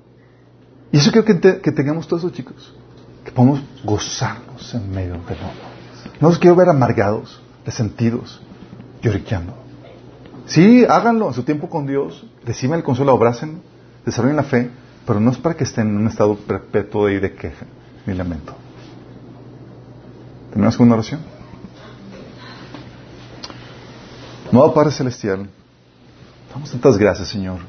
Y 0.92 0.98
eso 0.98 1.12
quiero 1.12 1.24
que, 1.24 1.72
tengamos 1.72 2.08
todos 2.08 2.24
eso, 2.24 2.32
chicos. 2.32 2.74
Que 3.24 3.30
podamos 3.30 3.60
gozarnos 3.84 4.74
en 4.74 4.90
medio 4.90 5.12
del 5.12 5.20
mundo. 5.20 5.70
No 6.20 6.28
los 6.28 6.38
quiero 6.38 6.56
ver 6.56 6.68
amargados, 6.68 7.40
resentidos, 7.64 8.40
lloriqueando. 9.02 9.54
Sí, 10.46 10.84
háganlo 10.88 11.28
en 11.28 11.34
su 11.34 11.44
tiempo 11.44 11.68
con 11.68 11.86
Dios, 11.86 12.26
reciban 12.44 12.78
el 12.78 12.84
consuelo, 12.84 13.12
abracen, 13.12 13.62
desarrollen 14.04 14.36
la 14.36 14.42
fe, 14.42 14.70
pero 15.06 15.20
no 15.20 15.30
es 15.30 15.38
para 15.38 15.56
que 15.56 15.64
estén 15.64 15.88
en 15.88 15.96
un 15.96 16.08
estado 16.08 16.34
perpetuo 16.36 17.06
de, 17.06 17.20
de 17.20 17.34
queja 17.34 17.66
ni 18.06 18.14
lamento. 18.14 18.54
¿Tenemos 20.52 20.78
una 20.80 20.94
oración? 20.94 21.20
No, 24.50 24.74
Padre 24.74 24.90
Celestial, 24.90 25.48
damos 26.52 26.70
tantas 26.72 26.98
gracias, 26.98 27.28
Señor, 27.28 27.60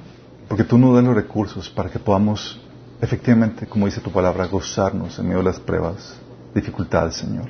porque 0.47 0.63
tú 0.63 0.79
nos 0.79 0.95
das 0.95 1.03
los 1.03 1.15
recursos 1.15 1.69
para 1.69 1.89
que 1.91 1.99
podamos, 1.99 2.59
efectivamente, 3.01 3.65
como 3.65 3.87
dice 3.87 3.99
tu 3.99 4.11
palabra, 4.11 4.45
gozarnos 4.45 5.17
en 5.19 5.25
medio 5.25 5.39
de 5.39 5.45
las 5.45 5.59
pruebas 5.59 6.15
dificultades, 6.53 7.15
Señor. 7.15 7.49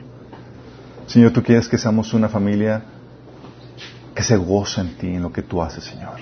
Señor, 1.08 1.32
tú 1.32 1.44
quieres 1.44 1.68
que 1.68 1.78
seamos 1.78 2.14
una 2.14 2.30
familia 2.30 2.84
que 4.16 4.24
se 4.24 4.38
goza 4.38 4.82
en 4.82 4.96
ti, 4.96 5.08
en 5.08 5.22
lo 5.22 5.32
que 5.32 5.42
tú 5.42 5.62
haces, 5.62 5.84
Señor. 5.84 6.16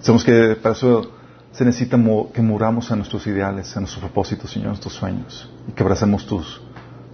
Sabemos 0.00 0.24
que 0.24 0.56
para 0.60 0.74
eso 0.74 1.12
se 1.52 1.64
necesita 1.64 1.96
que 2.32 2.42
muramos 2.42 2.90
a 2.90 2.96
nuestros 2.96 3.26
ideales, 3.26 3.76
a 3.76 3.80
nuestros 3.80 4.02
propósitos, 4.02 4.50
Señor, 4.50 4.68
a 4.68 4.70
nuestros 4.70 4.94
sueños, 4.94 5.48
y 5.68 5.72
que 5.72 5.82
abracemos 5.82 6.26
tus, 6.26 6.60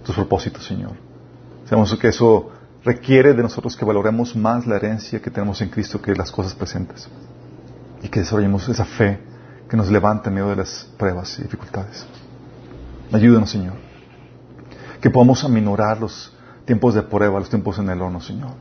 tus 0.03 0.15
propósitos, 0.15 0.65
Señor. 0.65 0.93
Sabemos 1.65 1.95
que 1.95 2.07
eso 2.07 2.49
requiere 2.83 3.33
de 3.33 3.43
nosotros 3.43 3.75
que 3.75 3.85
valoremos 3.85 4.35
más 4.35 4.65
la 4.65 4.77
herencia 4.77 5.21
que 5.21 5.29
tenemos 5.29 5.61
en 5.61 5.69
Cristo 5.69 6.01
que 6.01 6.15
las 6.15 6.31
cosas 6.31 6.55
presentes. 6.55 7.07
Y 8.01 8.07
que 8.07 8.21
desarrollemos 8.21 8.67
esa 8.69 8.85
fe 8.85 9.28
que 9.69 9.77
nos 9.77 9.89
levanta 9.89 10.29
en 10.29 10.35
medio 10.35 10.49
de 10.49 10.55
las 10.57 10.87
pruebas 10.97 11.37
y 11.39 11.43
dificultades. 11.43 12.05
Ayúdanos, 13.11 13.51
Señor. 13.51 13.75
Que 14.99 15.09
podamos 15.09 15.43
aminorar 15.43 15.99
los 15.99 16.33
tiempos 16.65 16.95
de 16.95 17.03
prueba, 17.03 17.39
los 17.39 17.49
tiempos 17.49 17.77
en 17.77 17.89
el 17.89 18.01
horno, 18.01 18.19
Señor. 18.19 18.51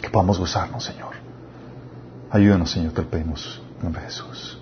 Que 0.00 0.10
podamos 0.10 0.38
gozarnos, 0.38 0.84
Señor. 0.84 1.14
Ayúdanos, 2.30 2.70
Señor, 2.70 2.92
te 2.92 3.02
lo 3.02 3.08
pedimos 3.08 3.62
en 3.78 3.84
nombre 3.84 4.02
de 4.02 4.08
Jesús. 4.08 4.55